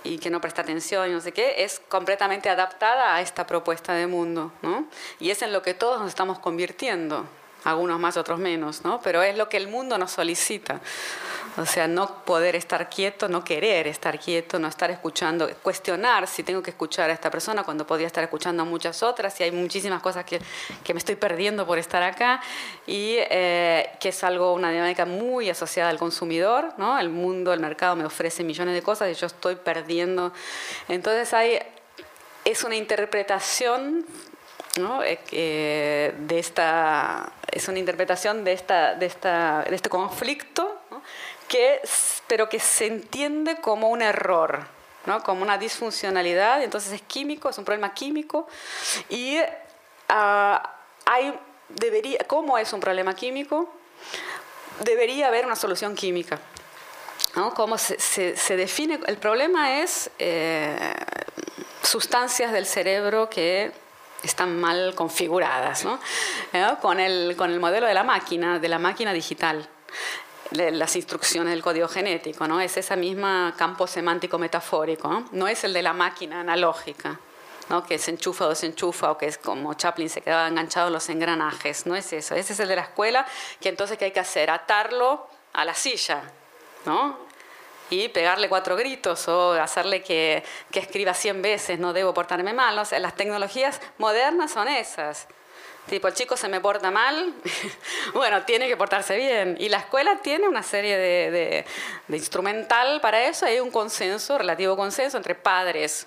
y 0.04 0.18
que 0.18 0.28
no 0.28 0.38
presta 0.42 0.60
atención 0.60 1.08
y 1.08 1.12
no 1.12 1.20
sé 1.22 1.32
qué, 1.32 1.64
es 1.64 1.80
completamente 1.88 2.50
adaptada 2.50 3.14
a 3.14 3.22
esta 3.22 3.46
propuesta 3.46 3.94
de 3.94 4.06
mundo, 4.06 4.52
¿no? 4.60 4.86
Y 5.18 5.30
es 5.30 5.40
en 5.40 5.54
lo 5.54 5.62
que 5.62 5.72
todos 5.72 5.98
nos 5.98 6.10
estamos 6.10 6.40
convirtiendo, 6.40 7.24
algunos 7.64 7.98
más, 7.98 8.16
otros 8.16 8.38
menos, 8.38 8.84
¿no? 8.84 9.00
Pero 9.02 9.22
es 9.22 9.36
lo 9.36 9.48
que 9.48 9.56
el 9.56 9.68
mundo 9.68 9.98
nos 9.98 10.12
solicita. 10.12 10.80
O 11.58 11.66
sea, 11.66 11.86
no 11.86 12.24
poder 12.24 12.56
estar 12.56 12.88
quieto, 12.88 13.28
no 13.28 13.44
querer 13.44 13.86
estar 13.86 14.18
quieto, 14.18 14.58
no 14.58 14.68
estar 14.68 14.90
escuchando, 14.90 15.50
cuestionar 15.62 16.26
si 16.26 16.42
tengo 16.42 16.62
que 16.62 16.70
escuchar 16.70 17.10
a 17.10 17.12
esta 17.12 17.30
persona 17.30 17.62
cuando 17.62 17.86
podría 17.86 18.06
estar 18.06 18.24
escuchando 18.24 18.62
a 18.62 18.64
muchas 18.64 19.02
otras, 19.02 19.38
y 19.38 19.44
hay 19.44 19.52
muchísimas 19.52 20.00
cosas 20.00 20.24
que, 20.24 20.40
que 20.82 20.94
me 20.94 20.98
estoy 20.98 21.16
perdiendo 21.16 21.66
por 21.66 21.78
estar 21.78 22.02
acá, 22.02 22.40
y 22.86 23.16
eh, 23.18 23.90
que 24.00 24.08
es 24.08 24.24
algo, 24.24 24.54
una 24.54 24.70
dinámica 24.70 25.04
muy 25.04 25.50
asociada 25.50 25.90
al 25.90 25.98
consumidor, 25.98 26.72
¿no? 26.78 26.98
El 26.98 27.10
mundo, 27.10 27.52
el 27.52 27.60
mercado 27.60 27.96
me 27.96 28.06
ofrece 28.06 28.42
millones 28.44 28.74
de 28.74 28.82
cosas 28.82 29.10
y 29.10 29.14
yo 29.14 29.26
estoy 29.26 29.56
perdiendo. 29.56 30.32
Entonces 30.88 31.34
hay, 31.34 31.58
es 32.46 32.64
una 32.64 32.76
interpretación 32.76 34.06
¿no? 34.78 35.00
Eh, 35.04 36.14
de 36.16 36.38
esta, 36.38 37.32
es 37.50 37.68
una 37.68 37.78
interpretación 37.78 38.44
de, 38.44 38.52
esta, 38.52 38.94
de, 38.94 39.06
esta, 39.06 39.64
de 39.68 39.74
este 39.74 39.88
conflicto 39.88 40.78
pero 42.26 42.48
que 42.48 42.58
se 42.58 42.86
entiende 42.86 43.56
como 43.56 43.88
un 43.88 44.02
error, 44.02 44.66
¿no? 45.06 45.22
como 45.22 45.42
una 45.42 45.58
disfuncionalidad, 45.58 46.62
entonces 46.62 46.92
es 46.92 47.02
químico, 47.02 47.50
es 47.50 47.58
un 47.58 47.64
problema 47.64 47.92
químico, 47.92 48.48
y 49.08 49.38
uh, 49.38 50.58
hay, 51.04 51.38
debería, 51.68 52.20
¿cómo 52.26 52.56
es 52.58 52.72
un 52.72 52.80
problema 52.80 53.14
químico? 53.14 53.70
debería 54.80 55.28
haber 55.28 55.44
una 55.44 55.56
solución 55.56 55.94
química. 55.94 56.40
¿no? 57.36 57.52
¿Cómo 57.54 57.78
se, 57.78 57.98
se, 57.98 58.56
define? 58.56 59.00
El 59.06 59.16
problema 59.16 59.80
es 59.80 60.10
eh, 60.18 60.76
sustancias 61.82 62.52
del 62.52 62.66
cerebro 62.66 63.30
que 63.30 63.72
están 64.22 64.60
mal 64.60 64.94
configuradas, 64.94 65.84
¿no? 65.84 65.98
Con, 66.80 67.00
el, 67.00 67.34
con 67.36 67.50
el 67.50 67.60
modelo 67.60 67.86
de 67.86 67.94
la 67.94 68.04
máquina, 68.04 68.58
de 68.58 68.68
la 68.68 68.78
máquina 68.78 69.12
digital 69.12 69.68
las 70.52 70.96
instrucciones 70.96 71.52
del 71.52 71.62
código 71.62 71.88
genético, 71.88 72.46
¿no? 72.46 72.60
Es 72.60 72.76
ese 72.76 72.96
mismo 72.96 73.52
campo 73.56 73.86
semántico 73.86 74.38
metafórico, 74.38 75.08
¿no? 75.08 75.24
no 75.32 75.48
es 75.48 75.64
el 75.64 75.72
de 75.72 75.82
la 75.82 75.92
máquina 75.92 76.40
analógica. 76.40 77.18
¿no? 77.68 77.84
que 77.84 77.96
se 77.96 78.10
enchufa 78.10 78.46
o 78.46 78.48
desenchufa 78.48 79.12
o 79.12 79.16
que 79.16 79.26
es 79.26 79.38
como 79.38 79.72
Chaplin 79.74 80.10
se 80.10 80.20
quedaba 80.20 80.48
enganchado 80.48 80.88
en 80.88 80.92
los 80.94 81.08
engranajes, 81.08 81.86
no 81.86 81.94
es 81.94 82.12
eso, 82.12 82.34
ese 82.34 82.52
es 82.52 82.60
el 82.60 82.68
de 82.68 82.76
la 82.76 82.82
escuela 82.82 83.24
que 83.60 83.68
entonces 83.68 83.96
¿qué 83.96 84.06
hay 84.06 84.10
que 84.10 84.20
hacer? 84.20 84.50
Atarlo 84.50 85.28
a 85.52 85.64
la 85.64 85.72
silla, 85.72 86.22
¿no? 86.84 87.16
Y 87.90 88.08
pegarle 88.08 88.48
cuatro 88.48 88.76
gritos 88.76 89.28
o 89.28 89.52
hacerle 89.52 90.02
que, 90.02 90.42
que 90.70 90.80
escriba 90.80 91.14
100 91.14 91.42
veces, 91.42 91.78
no 91.78 91.92
debo 91.92 92.14
portarme 92.14 92.52
mal. 92.52 92.76
¿no? 92.76 92.82
las 92.98 93.14
tecnologías 93.14 93.80
modernas 93.98 94.52
son 94.52 94.68
esas. 94.68 95.28
Tipo, 95.88 96.06
el 96.06 96.14
chico 96.14 96.36
se 96.36 96.48
me 96.48 96.60
porta 96.60 96.92
mal, 96.92 97.34
bueno, 98.14 98.42
tiene 98.44 98.68
que 98.68 98.76
portarse 98.76 99.16
bien. 99.16 99.56
Y 99.58 99.68
la 99.68 99.78
escuela 99.78 100.18
tiene 100.22 100.48
una 100.48 100.62
serie 100.62 100.96
de, 100.96 101.64
de, 102.06 102.16
instrumental 102.16 103.00
para 103.00 103.24
eso. 103.24 103.46
Hay 103.46 103.58
un 103.58 103.70
consenso, 103.70 104.38
relativo 104.38 104.76
consenso 104.76 105.16
entre 105.16 105.34
padres, 105.34 106.06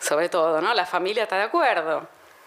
sobre 0.00 0.28
todo, 0.28 0.60
¿no? 0.60 0.74
La 0.74 0.84
familia 0.84 1.22
está 1.22 1.38
de 1.38 1.44
acuerdo. 1.44 2.06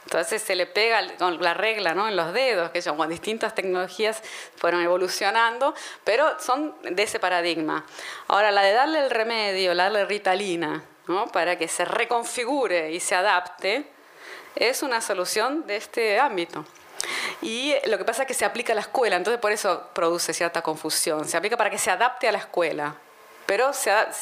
Entonces 0.10 0.42
se 0.42 0.56
le 0.56 0.66
pega 0.66 1.04
con 1.20 1.40
la 1.40 1.54
regla 1.54 1.94
¿no? 1.94 2.08
en 2.08 2.16
los 2.16 2.34
dedos, 2.34 2.72
que 2.72 2.82
son 2.82 2.98
con 2.98 3.10
distintas 3.10 3.54
tecnologías 3.54 4.24
fueron 4.56 4.82
evolucionando, 4.82 5.76
pero 6.04 6.40
son 6.40 6.74
de 6.82 7.04
ese 7.04 7.20
paradigma. 7.20 7.86
Ahora, 8.28 8.50
la 8.50 8.64
de 8.64 8.74
darle 8.74 9.04
el 9.06 9.12
remedio, 9.12 9.76
darle 9.76 10.06
ritalina, 10.06 10.84
¿no? 11.06 11.28
para 11.28 11.60
que 11.60 11.68
se 11.68 11.86
reconfigure 11.86 12.92
y 12.92 13.00
se 13.00 13.14
adapte, 13.14 13.86
es 14.56 14.82
una 14.82 15.00
solución 15.00 15.68
de 15.68 15.76
este 15.76 16.20
ámbito. 16.20 16.66
Y 17.44 17.76
lo 17.86 18.00
que 18.00 18.04
pasa 18.04 18.24
es 18.24 18.28
que 18.28 18.34
se 18.34 18.46
aplica 18.46 18.74
a 18.74 18.76
la 18.76 18.82
escuela, 18.82 19.16
entonces 19.16 19.40
por 19.40 19.52
eso 19.52 19.90
produce 19.94 20.34
cierta 20.34 20.64
confusión. 20.64 21.28
Se 21.28 21.38
aplica 21.38 21.56
para 21.56 21.70
que 21.70 21.78
se 21.78 21.92
adapte 21.92 22.28
a 22.28 22.32
la 22.32 22.40
escuela 22.40 22.96
pero 23.50 23.72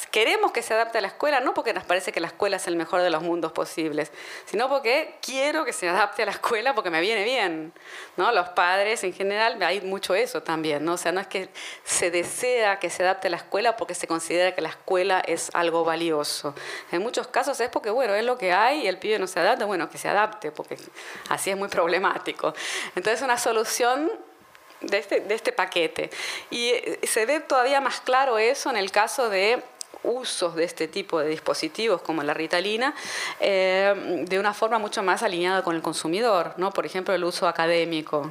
queremos 0.10 0.54
que 0.54 0.62
se 0.62 0.74
adapte 0.74 1.00
a 1.00 1.02
la 1.02 1.10
escuela, 1.10 1.42
no 1.42 1.54
porque 1.54 1.74
nos 1.74 1.84
parece 1.84 2.14
que 2.14 2.22
la 2.22 2.28
escuela 2.28 2.56
es 2.56 2.66
el 2.68 2.78
mejor 2.78 3.02
de 3.02 3.10
los 3.10 3.22
mundos 3.22 3.52
posibles, 3.52 4.10
sino 4.46 4.70
porque 4.70 5.18
quiero 5.22 5.66
que 5.66 5.74
se 5.74 5.90
adapte 5.90 6.24
a 6.24 6.28
la 6.28 6.32
escuela 6.32 6.74
porque 6.74 6.90
me 6.90 7.02
viene 7.02 7.26
bien. 7.26 7.74
¿no? 8.16 8.32
Los 8.32 8.48
padres 8.48 9.04
en 9.04 9.12
general, 9.12 9.62
hay 9.62 9.82
mucho 9.82 10.16
eso 10.16 10.44
también, 10.44 10.86
¿no? 10.86 10.94
o 10.94 10.98
sea, 10.98 11.12
no 11.12 11.20
es 11.20 11.28
que 11.28 11.50
se 11.84 12.10
desea 12.10 12.80
que 12.80 12.90
se 12.90 13.04
adapte 13.04 13.28
a 13.28 13.32
la 13.32 13.36
escuela 13.36 13.76
porque 13.76 13.96
se 13.96 14.08
considera 14.08 14.56
que 14.56 14.62
la 14.62 14.70
escuela 14.70 15.20
es 15.20 15.50
algo 15.54 15.84
valioso. 15.84 16.56
En 16.94 17.02
muchos 17.02 17.28
casos 17.28 17.60
es 17.60 17.68
porque, 17.68 17.90
bueno, 17.90 18.16
es 18.16 18.24
lo 18.24 18.38
que 18.38 18.54
hay 18.54 18.84
y 18.84 18.88
el 18.88 18.98
pibe 18.98 19.20
no 19.20 19.28
se 19.28 19.42
adapta, 19.42 19.66
bueno, 19.66 19.90
que 19.90 19.98
se 19.98 20.08
adapte, 20.08 20.54
porque 20.54 20.78
así 21.28 21.50
es 21.50 21.58
muy 21.58 21.68
problemático. 21.68 22.54
Entonces, 22.96 23.22
una 23.24 23.38
solución 23.38 24.10
de 24.82 24.98
este, 24.98 25.22
de 25.22 25.36
este 25.36 25.52
paquete. 25.52 26.10
Y 26.50 26.70
eh, 26.70 27.00
se 27.04 27.26
ve 27.26 27.40
todavía 27.40 27.82
más 27.82 28.02
claro 28.02 28.38
eso 28.38 28.70
en 28.70 28.78
el 28.78 28.92
caso 28.92 29.30
de 29.30 29.62
usos 30.04 30.56
de 30.56 30.64
este 30.64 30.88
tipo 30.88 31.20
de 31.20 31.30
dispositivos 31.30 32.02
como 32.02 32.24
la 32.24 32.34
ritalina 32.34 32.94
eh, 33.40 34.24
de 34.28 34.40
una 34.40 34.54
forma 34.54 34.80
mucho 34.80 35.04
más 35.04 35.24
alineada 35.24 35.64
con 35.64 35.76
el 35.76 35.82
consumidor, 35.82 36.54
¿no? 36.58 36.72
Por 36.72 36.86
ejemplo, 36.86 37.14
el 37.14 37.24
uso 37.24 37.48
académico, 37.48 38.30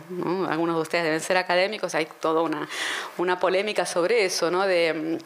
Algunos 0.49 0.77
de 0.77 0.83
ustedes 0.83 1.05
deben 1.05 1.21
ser 1.21 1.37
académicos, 1.37 1.95
hay 1.95 2.07
toda 2.21 2.43
una, 2.43 2.69
una 3.19 3.39
polémica 3.39 3.85
sobre 3.85 4.25
eso, 4.25 4.51
¿no? 4.51 4.67
De, 4.67 5.19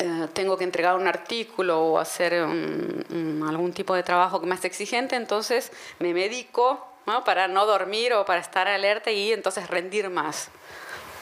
eh, 0.00 0.28
tengo 0.32 0.56
que 0.56 0.64
entregar 0.64 0.96
un 0.96 1.06
artículo 1.06 1.80
o 1.80 1.98
hacer 1.98 2.34
algún 2.34 3.72
tipo 3.74 3.94
de 3.94 4.02
trabajo 4.02 4.40
más 4.40 4.64
exigente, 4.64 5.16
entonces 5.16 5.72
me 5.98 6.14
medico 6.14 6.91
¿no? 7.06 7.24
para 7.24 7.48
no 7.48 7.66
dormir 7.66 8.12
o 8.14 8.24
para 8.24 8.40
estar 8.40 8.68
alerta 8.68 9.10
y 9.10 9.32
entonces 9.32 9.68
rendir 9.68 10.10
más. 10.10 10.50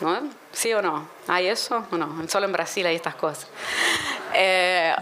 ¿no? 0.00 0.30
¿Sí 0.52 0.72
o 0.72 0.82
no? 0.82 1.08
¿Hay 1.28 1.46
eso 1.46 1.86
o 1.90 1.96
no? 1.96 2.28
Solo 2.28 2.46
en 2.46 2.52
Brasil 2.52 2.86
hay 2.86 2.96
estas 2.96 3.14
cosas. 3.14 3.48
Eh, 4.34 4.94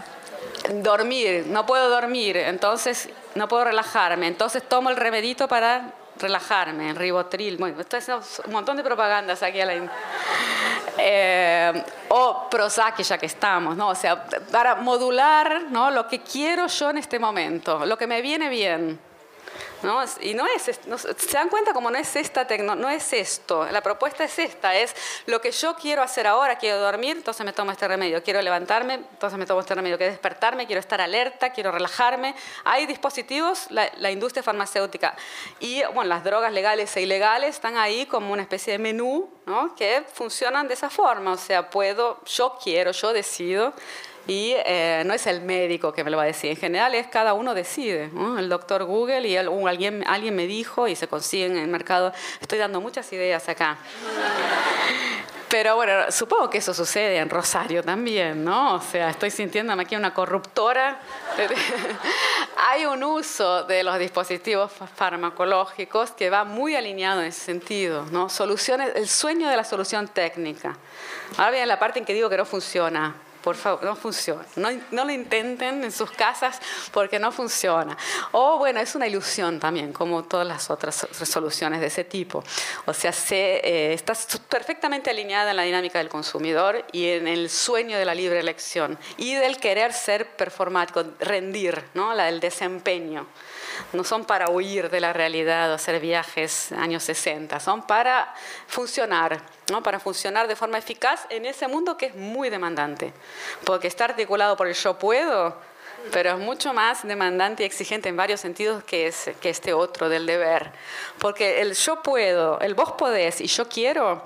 dormir, 0.73 1.45
no 1.47 1.65
puedo 1.65 1.89
dormir, 1.89 2.37
entonces 2.37 3.09
no 3.35 3.47
puedo 3.47 3.65
relajarme, 3.65 4.27
entonces 4.27 4.63
tomo 4.67 4.89
el 4.89 4.97
remedito 4.97 5.47
para 5.47 5.93
relajarme, 6.17 6.89
el 6.89 6.95
ribotril. 6.95 7.57
Bueno, 7.57 7.79
estoy 7.79 7.99
haciendo 7.99 8.25
un 8.45 8.51
montón 8.51 8.77
de 8.77 8.83
propagandas 8.83 9.41
aquí 9.41 9.61
a 9.61 9.65
la... 9.65 9.91
Eh, 10.97 11.83
o 12.09 12.49
Prozac, 12.49 13.01
ya 13.01 13.17
que 13.17 13.27
estamos, 13.27 13.77
¿no? 13.77 13.89
O 13.89 13.95
sea, 13.95 14.25
para 14.51 14.75
modular 14.75 15.63
¿no? 15.69 15.91
lo 15.91 16.07
que 16.07 16.21
quiero 16.21 16.67
yo 16.67 16.89
en 16.89 16.97
este 16.97 17.19
momento, 17.19 17.85
lo 17.85 17.97
que 17.97 18.05
me 18.05 18.21
viene 18.21 18.49
bien. 18.49 18.99
¿No? 19.83 20.03
Y 20.21 20.33
no 20.33 20.45
es, 20.45 20.63
se 20.63 21.31
dan 21.33 21.49
cuenta 21.49 21.73
como 21.73 21.91
no 21.91 21.97
es 21.97 22.15
esta 22.15 22.47
no 22.57 22.89
es 22.89 23.13
esto, 23.13 23.67
la 23.71 23.81
propuesta 23.81 24.23
es 24.23 24.39
esta, 24.39 24.75
es 24.75 24.95
lo 25.25 25.41
que 25.41 25.51
yo 25.51 25.75
quiero 25.75 26.01
hacer 26.01 26.27
ahora, 26.27 26.57
quiero 26.57 26.79
dormir, 26.79 27.17
entonces 27.17 27.45
me 27.45 27.53
tomo 27.53 27.71
este 27.71 27.87
remedio, 27.87 28.23
quiero 28.23 28.41
levantarme, 28.41 28.95
entonces 28.95 29.37
me 29.37 29.45
tomo 29.45 29.61
este 29.61 29.75
remedio, 29.75 29.97
quiero 29.97 30.11
despertarme, 30.11 30.65
quiero 30.65 30.79
estar 30.79 31.01
alerta, 31.01 31.51
quiero 31.51 31.71
relajarme. 31.71 32.35
Hay 32.63 32.85
dispositivos, 32.85 33.67
la, 33.69 34.11
industria 34.11 34.41
farmacéutica 34.41 35.15
y 35.59 35.83
bueno, 35.93 36.05
las 36.05 36.23
drogas 36.23 36.51
legales 36.51 36.95
e 36.97 37.01
ilegales 37.01 37.55
están 37.55 37.77
ahí 37.77 38.05
como 38.05 38.33
una 38.33 38.41
especie 38.41 38.73
de 38.73 38.79
menú 38.79 39.29
que 39.77 40.03
funcionan 40.13 40.67
de 40.67 40.73
esa 40.73 40.89
forma, 40.89 41.33
o 41.33 41.37
sea, 41.37 41.69
puedo, 41.69 42.23
yo 42.25 42.57
quiero, 42.61 42.91
yo 42.91 43.13
decido 43.13 43.73
y 44.29 44.53
eh, 44.57 45.01
no 45.07 45.13
es 45.15 45.25
el 45.25 45.41
médico 45.41 45.91
que 45.91 46.03
me 46.03 46.11
lo 46.11 46.17
va 46.17 46.23
a 46.23 46.27
decir, 46.27 46.51
en 46.51 46.57
general 46.57 46.93
es 46.93 47.07
cada 47.07 47.33
uno 47.33 47.55
decide, 47.55 48.11
el 48.37 48.47
doctor 48.47 48.83
Google 48.83 49.27
y 49.27 49.35
alguien, 49.35 50.05
me 50.35 50.45
dijo 50.45 50.87
y 50.87 50.95
se 50.95 51.07
consigue 51.07 51.47
en 51.47 51.57
el 51.57 51.67
mercado. 51.67 52.13
Estoy 52.39 52.59
dando 52.59 52.79
muchas 52.79 53.11
ideas 53.11 53.49
acá. 53.49 53.79
Pero 55.49 55.75
bueno, 55.75 56.11
supongo 56.11 56.47
que 56.47 56.59
eso 56.59 56.75
sucede 56.75 57.17
en 57.17 57.27
Rosario 57.27 57.83
también, 57.83 58.43
¿no? 58.43 58.75
O 58.75 58.81
sea, 58.81 59.09
estoy 59.09 59.31
sintiéndome 59.31 59.81
aquí 59.81 59.95
una 59.95 60.13
corruptora. 60.13 60.99
Hay 62.69 62.85
un 62.85 63.03
uso 63.03 63.63
de 63.63 63.81
los 63.81 63.97
dispositivos 63.97 64.71
farmacológicos 64.95 66.11
que 66.11 66.29
va 66.29 66.43
muy 66.43 66.75
alineado 66.75 67.21
en 67.21 67.27
ese 67.27 67.39
sentido, 67.39 68.05
¿no? 68.11 68.29
Soluciones, 68.29 68.91
el 68.93 69.07
sueño 69.07 69.49
de 69.49 69.57
la 69.57 69.63
solución 69.63 70.07
técnica. 70.07 70.77
Ahora 71.37 71.49
bien, 71.49 71.67
la 71.67 71.79
parte 71.79 71.97
en 71.97 72.05
que 72.05 72.13
digo 72.13 72.29
que 72.29 72.37
no 72.37 72.45
funciona. 72.45 73.15
Por 73.43 73.55
favor, 73.55 73.83
no 73.83 73.95
funciona. 73.95 74.45
No, 74.55 75.05
lo 75.05 75.11
intenten 75.11 75.83
en 75.83 75.91
sus 75.91 76.11
casas 76.11 76.59
porque 76.91 77.19
no 77.19 77.31
funciona. 77.31 77.97
O 78.31 78.57
bueno, 78.57 78.79
es 78.79 78.95
una 78.95 79.07
ilusión 79.07 79.59
también, 79.59 79.93
como 79.93 80.23
todas 80.23 80.47
las 80.47 80.69
otras 80.69 81.07
soluciones 81.11 81.79
de 81.79 81.87
ese 81.87 82.03
tipo. 82.03 82.43
O 82.85 82.93
sea, 82.93 83.13
se, 83.13 83.61
eh, 83.63 83.93
está 83.93 84.13
perfectamente 84.49 85.09
alineada 85.09 85.51
en 85.51 85.57
la 85.57 85.63
dinámica 85.63 85.99
del 85.99 86.09
consumidor 86.09 86.85
y 86.91 87.07
en 87.07 87.27
el 87.27 87.49
sueño 87.49 87.97
de 87.97 88.05
la 88.05 88.13
libre 88.13 88.39
elección 88.39 88.97
y 89.17 89.33
del 89.35 89.57
querer 89.57 89.93
ser 89.93 90.27
performático, 90.35 91.03
rendir, 91.19 91.83
¿no? 91.93 92.13
la 92.13 92.25
del 92.25 92.39
desempeño 92.39 93.27
no 93.93 94.03
son 94.03 94.25
para 94.25 94.49
huir 94.49 94.89
de 94.89 94.99
la 94.99 95.13
realidad 95.13 95.71
o 95.71 95.75
hacer 95.75 95.99
viajes 95.99 96.71
años 96.71 97.03
60, 97.03 97.59
son 97.59 97.85
para 97.85 98.33
funcionar, 98.67 99.41
¿no? 99.71 99.83
para 99.83 99.99
funcionar 99.99 100.47
de 100.47 100.55
forma 100.55 100.77
eficaz 100.77 101.25
en 101.29 101.45
ese 101.45 101.67
mundo 101.67 101.97
que 101.97 102.07
es 102.07 102.15
muy 102.15 102.49
demandante, 102.49 103.13
porque 103.63 103.87
está 103.87 104.05
articulado 104.05 104.55
por 104.57 104.67
el 104.67 104.73
yo 104.73 104.97
puedo, 104.97 105.55
pero 106.11 106.31
es 106.31 106.37
mucho 106.37 106.73
más 106.73 107.05
demandante 107.05 107.63
y 107.63 107.65
exigente 107.65 108.09
en 108.09 108.15
varios 108.15 108.39
sentidos 108.39 108.83
que, 108.83 109.07
es, 109.07 109.31
que 109.41 109.49
este 109.49 109.73
otro 109.73 110.09
del 110.09 110.25
deber, 110.25 110.71
porque 111.19 111.61
el 111.61 111.73
yo 111.73 112.01
puedo, 112.01 112.59
el 112.61 112.75
vos 112.75 112.93
podés 112.93 113.41
y 113.41 113.47
yo 113.47 113.67
quiero, 113.67 114.23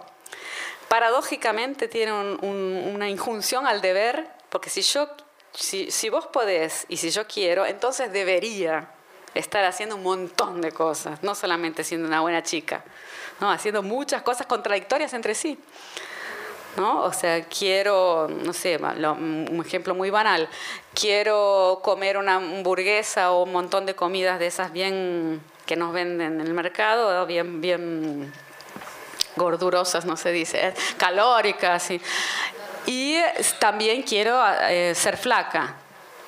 paradójicamente 0.88 1.88
tiene 1.88 2.14
una 2.14 3.10
injunción 3.10 3.66
al 3.66 3.82
deber, 3.82 4.28
porque 4.50 4.70
si 4.70 4.82
yo 4.82 5.10
si, 5.56 5.92
si, 5.92 6.10
vos 6.10 6.28
podés 6.28 6.86
y 6.90 6.98
si 6.98 7.12
yo 7.12 7.28
quiero, 7.28 7.66
entonces 7.66 8.12
debería 8.12 8.90
estar 9.34 9.64
haciendo 9.66 9.96
un 9.96 10.04
montón 10.04 10.62
de 10.62 10.72
cosas, 10.72 11.24
no 11.24 11.36
solamente 11.36 11.84
siendo 11.84 12.08
una 12.08 12.22
buena 12.22 12.44
chica, 12.44 12.84
¿no? 13.40 13.52
haciendo 13.52 13.84
muchas 13.84 14.22
cosas 14.22 14.48
contradictorias 14.48 15.14
entre 15.14 15.36
sí. 15.36 15.58
¿no? 16.76 17.04
O 17.04 17.14
sea, 17.14 17.44
quiero, 17.46 18.28
no 18.28 18.52
sé, 18.52 18.78
un 18.78 19.64
ejemplo 19.64 19.94
muy 19.94 20.10
banal, 20.10 20.50
quiero 20.94 21.82
comer 21.84 22.18
una 22.18 22.36
hamburguesa 22.36 23.32
o 23.32 23.44
un 23.44 23.52
montón 23.52 23.86
de 23.86 23.96
comidas 23.96 24.40
de 24.40 24.48
esas 24.48 24.72
bien 24.72 25.40
que 25.66 25.76
nos 25.76 25.94
venden 25.94 26.42
en 26.42 26.48
el 26.48 26.54
mercado, 26.54 27.26
bien, 27.26 27.62
bien 27.62 28.34
gordurosas, 29.36 30.06
no 30.06 30.18
se 30.18 30.32
dice, 30.32 30.68
eh, 30.68 30.74
calóricas. 30.98 31.92
Y, 31.92 32.02
y 32.86 33.20
también 33.60 34.04
quiero 34.04 34.42
eh, 34.64 34.94
ser 34.96 35.18
flaca, 35.18 35.76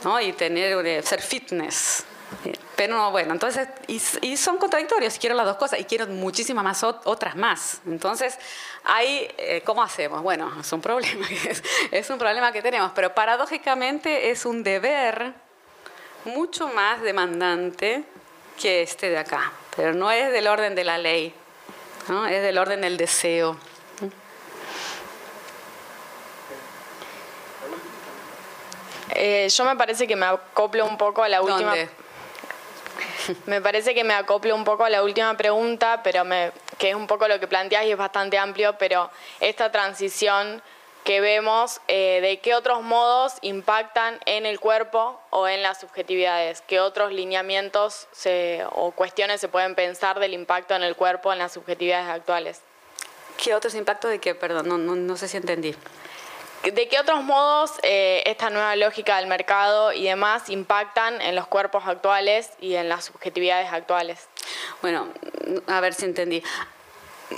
¿no? 0.03 0.19
Y 0.19 0.33
tener, 0.33 0.85
eh, 0.85 1.01
ser 1.03 1.21
fitness. 1.21 2.05
Pero 2.75 3.09
bueno, 3.11 3.33
entonces, 3.33 3.69
y, 3.87 4.35
son 4.35 4.57
contradictorios, 4.57 5.17
quiero 5.17 5.35
las 5.35 5.45
dos 5.45 5.55
cosas 5.55 5.79
y 5.79 5.85
quiero 5.85 6.07
muchísimas 6.07 6.63
más 6.63 6.83
otras 6.83 7.35
más. 7.35 7.79
Entonces, 7.85 8.37
ahí, 8.83 9.27
eh, 9.37 9.61
¿cómo 9.65 9.81
hacemos? 9.81 10.21
Bueno, 10.21 10.51
es 10.59 10.71
un 10.73 10.81
problema, 10.81 11.25
es 11.91 12.09
un 12.09 12.17
problema 12.17 12.51
que 12.51 12.61
tenemos, 12.61 12.91
pero 12.93 13.13
paradójicamente 13.15 14.29
es 14.29 14.45
un 14.45 14.61
deber 14.63 15.33
mucho 16.25 16.67
más 16.67 17.01
demandante 17.01 18.03
que 18.59 18.81
este 18.81 19.09
de 19.09 19.19
acá, 19.19 19.53
pero 19.75 19.93
no 19.93 20.11
es 20.11 20.31
del 20.31 20.47
orden 20.47 20.75
de 20.75 20.83
la 20.83 20.97
ley, 20.97 21.33
¿no? 22.09 22.25
es 22.27 22.41
del 22.41 22.57
orden 22.57 22.81
del 22.81 22.97
deseo. 22.97 23.57
Eh, 29.17 29.47
yo 29.49 29.63
me 29.63 29.77
parece 29.77 30.07
que 30.07 30.15
me 30.17 30.25
acoplo 30.25 30.85
un 30.85 30.97
poco 30.97 31.23
a 31.23 31.29
la 31.29 31.41
última. 31.41 31.73
Me 33.45 33.61
parece 33.61 33.93
que 33.93 34.03
me 34.03 34.13
acoplo 34.13 34.55
un 34.55 34.63
poco 34.63 34.85
a 34.85 34.89
la 34.89 35.03
última 35.03 35.35
pregunta, 35.37 36.01
pero 36.03 36.23
me, 36.23 36.51
que 36.77 36.89
es 36.89 36.95
un 36.95 37.07
poco 37.07 37.27
lo 37.27 37.39
que 37.39 37.47
planteas 37.47 37.85
y 37.85 37.91
es 37.91 37.97
bastante 37.97 38.37
amplio, 38.37 38.77
pero 38.77 39.09
esta 39.39 39.71
transición 39.71 40.61
que 41.03 41.21
vemos 41.21 41.81
eh, 41.87 42.19
de 42.21 42.39
qué 42.39 42.55
otros 42.55 42.81
modos 42.81 43.33
impactan 43.41 44.19
en 44.25 44.47
el 44.47 44.59
cuerpo 44.59 45.21
o 45.29 45.47
en 45.47 45.61
las 45.61 45.79
subjetividades, 45.79 46.61
qué 46.61 46.79
otros 46.79 47.11
lineamientos 47.11 48.07
o 48.71 48.91
cuestiones 48.91 49.39
se 49.39 49.47
pueden 49.47 49.75
pensar 49.75 50.19
del 50.19 50.33
impacto 50.33 50.75
en 50.75 50.81
el 50.81 50.95
cuerpo 50.95 51.31
en 51.31 51.37
las 51.37 51.53
subjetividades 51.53 52.09
actuales. 52.09 52.61
¿Qué 53.37 53.53
otros 53.53 53.75
impactos 53.75 54.09
de 54.09 54.19
qué? 54.19 54.33
Perdón, 54.33 54.67
no, 54.67 54.77
no, 54.79 54.95
no 54.95 55.17
sé 55.17 55.27
si 55.27 55.37
entendí. 55.37 55.75
¿De 56.73 56.87
qué 56.87 56.99
otros 56.99 57.23
modos 57.23 57.73
eh, 57.83 58.23
esta 58.25 58.49
nueva 58.49 58.75
lógica 58.75 59.17
del 59.17 59.27
mercado 59.27 59.93
y 59.93 60.05
demás 60.05 60.49
impactan 60.49 61.21
en 61.21 61.35
los 61.35 61.45
cuerpos 61.45 61.83
actuales 61.85 62.49
y 62.59 62.73
en 62.73 62.89
las 62.89 63.05
subjetividades 63.05 63.71
actuales? 63.71 64.27
Bueno, 64.81 65.07
a 65.67 65.79
ver 65.79 65.93
si 65.93 66.05
entendí. 66.05 66.41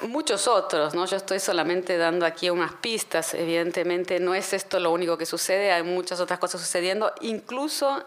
Muchos 0.03 0.47
otros, 0.47 0.93
¿no? 0.95 1.05
Yo 1.05 1.17
estoy 1.17 1.39
solamente 1.39 1.97
dando 1.97 2.25
aquí 2.25 2.49
unas 2.49 2.71
pistas, 2.73 3.33
evidentemente 3.33 4.19
no 4.19 4.33
es 4.33 4.53
esto 4.53 4.79
lo 4.79 4.91
único 4.91 5.17
que 5.17 5.25
sucede, 5.25 5.73
hay 5.73 5.83
muchas 5.83 6.21
otras 6.21 6.39
cosas 6.39 6.61
sucediendo, 6.61 7.13
incluso 7.19 8.05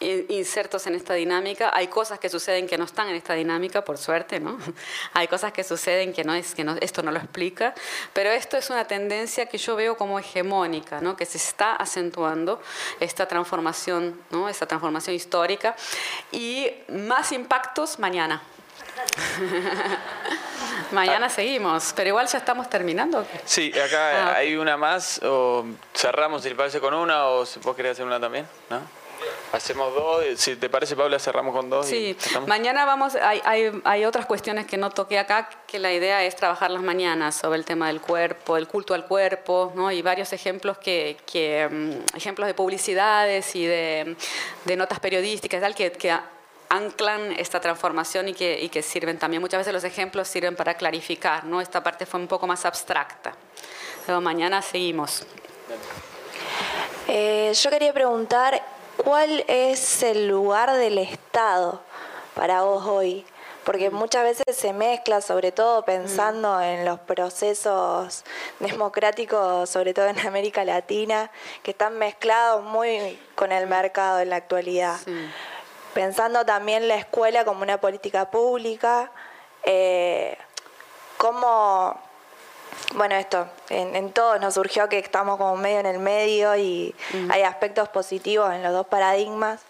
insertos 0.00 0.86
en 0.86 0.94
esta 0.94 1.14
dinámica. 1.14 1.70
Hay 1.72 1.88
cosas 1.88 2.18
que 2.18 2.28
suceden 2.28 2.66
que 2.66 2.78
no 2.78 2.84
están 2.84 3.08
en 3.08 3.16
esta 3.16 3.34
dinámica, 3.34 3.84
por 3.84 3.98
suerte, 3.98 4.40
¿no? 4.40 4.58
Hay 5.14 5.28
cosas 5.28 5.52
que 5.52 5.64
suceden 5.64 6.12
que 6.12 6.24
no 6.24 6.34
es 6.34 6.54
que 6.54 6.64
no, 6.64 6.76
esto 6.80 7.02
no 7.02 7.10
lo 7.10 7.18
explica, 7.18 7.74
pero 8.12 8.30
esto 8.30 8.56
es 8.56 8.70
una 8.70 8.86
tendencia 8.86 9.46
que 9.46 9.58
yo 9.58 9.76
veo 9.76 9.96
como 9.96 10.18
hegemónica, 10.18 11.00
¿no? 11.00 11.16
Que 11.16 11.26
se 11.26 11.38
está 11.38 11.76
acentuando 11.76 12.60
esta 13.00 13.26
transformación, 13.26 14.20
¿no? 14.30 14.48
Esta 14.48 14.66
transformación 14.66 15.16
histórica 15.16 15.74
y 16.30 16.70
más 16.88 17.32
impactos 17.32 17.98
mañana. 17.98 18.42
Mañana 20.92 21.28
seguimos, 21.28 21.92
pero 21.96 22.08
igual 22.08 22.26
ya 22.28 22.38
estamos 22.38 22.70
terminando. 22.70 23.26
Sí, 23.44 23.72
acá 23.76 24.30
ah, 24.30 24.36
hay 24.36 24.54
una 24.54 24.76
más, 24.76 25.20
o 25.24 25.64
cerramos 25.92 26.42
si 26.42 26.50
le 26.50 26.54
parece 26.54 26.80
con 26.80 26.94
una, 26.94 27.26
o 27.28 27.44
vos 27.62 27.76
querés 27.76 27.92
hacer 27.92 28.06
una 28.06 28.20
también, 28.20 28.46
¿no? 28.70 29.03
Hacemos 29.52 29.94
dos, 29.94 30.24
si 30.36 30.56
te 30.56 30.68
parece 30.68 30.96
Paula 30.96 31.18
cerramos 31.18 31.54
con 31.54 31.70
dos. 31.70 31.86
Sí, 31.86 32.16
mañana 32.46 32.84
vamos, 32.84 33.14
hay, 33.14 33.40
hay, 33.44 33.70
hay, 33.84 34.04
otras 34.04 34.26
cuestiones 34.26 34.66
que 34.66 34.76
no 34.76 34.90
toqué 34.90 35.18
acá, 35.18 35.48
que 35.66 35.78
la 35.78 35.92
idea 35.92 36.24
es 36.24 36.34
trabajar 36.34 36.70
las 36.70 36.82
mañanas 36.82 37.36
sobre 37.36 37.58
el 37.58 37.64
tema 37.64 37.86
del 37.86 38.00
cuerpo, 38.00 38.56
el 38.56 38.66
culto 38.66 38.94
al 38.94 39.06
cuerpo, 39.06 39.72
¿no? 39.76 39.92
y 39.92 40.02
varios 40.02 40.32
ejemplos 40.32 40.78
que, 40.78 41.16
que 41.30 41.68
mm, 41.70 42.16
ejemplos 42.16 42.48
de 42.48 42.54
publicidades 42.54 43.54
y 43.54 43.64
de, 43.64 44.16
de 44.64 44.76
notas 44.76 44.98
periodísticas 44.98 45.60
tal, 45.60 45.74
que, 45.74 45.92
que 45.92 46.12
anclan 46.68 47.32
esta 47.38 47.60
transformación 47.60 48.28
y 48.28 48.34
que, 48.34 48.60
y 48.60 48.68
que 48.68 48.82
sirven 48.82 49.18
también, 49.18 49.40
muchas 49.40 49.58
veces 49.58 49.72
los 49.72 49.84
ejemplos 49.84 50.26
sirven 50.26 50.56
para 50.56 50.74
clarificar, 50.74 51.44
¿no? 51.44 51.60
esta 51.60 51.82
parte 51.82 52.06
fue 52.06 52.18
un 52.18 52.26
poco 52.26 52.46
más 52.46 52.64
abstracta. 52.64 53.34
Pero 54.06 54.20
mañana 54.20 54.60
seguimos. 54.60 55.24
Eh, 57.08 57.52
yo 57.54 57.70
quería 57.70 57.92
preguntar 57.92 58.62
¿Cuál 58.96 59.44
es 59.48 60.02
el 60.02 60.28
lugar 60.28 60.72
del 60.72 60.98
Estado 60.98 61.80
para 62.34 62.62
vos 62.62 62.84
hoy? 62.86 63.26
Porque 63.64 63.90
muchas 63.90 64.22
veces 64.22 64.56
se 64.56 64.72
mezcla, 64.72 65.20
sobre 65.20 65.50
todo 65.50 65.84
pensando 65.84 66.58
mm. 66.58 66.62
en 66.62 66.84
los 66.84 67.00
procesos 67.00 68.24
democráticos, 68.60 69.68
sobre 69.68 69.94
todo 69.94 70.06
en 70.06 70.18
América 70.26 70.64
Latina, 70.64 71.30
que 71.62 71.72
están 71.72 71.98
mezclados 71.98 72.62
muy 72.62 73.18
con 73.34 73.50
el 73.52 73.66
mercado 73.66 74.20
en 74.20 74.30
la 74.30 74.36
actualidad. 74.36 74.98
Pensando 75.92 76.44
también 76.44 76.86
la 76.86 76.96
escuela 76.96 77.44
como 77.44 77.62
una 77.62 77.80
política 77.80 78.30
pública, 78.30 79.10
eh, 79.64 80.36
cómo 81.16 81.98
bueno, 82.94 83.14
esto, 83.16 83.46
en, 83.70 83.96
en, 83.96 84.12
todos 84.12 84.40
nos 84.40 84.54
surgió 84.54 84.88
que 84.88 84.98
estamos 84.98 85.36
como 85.36 85.56
medio 85.56 85.80
en 85.80 85.86
el 85.86 85.98
medio 85.98 86.56
y 86.56 86.94
hay 87.30 87.42
aspectos 87.42 87.88
positivos 87.88 88.52
en 88.52 88.62
los 88.62 88.72
dos 88.72 88.86
paradigmas. 88.86 89.60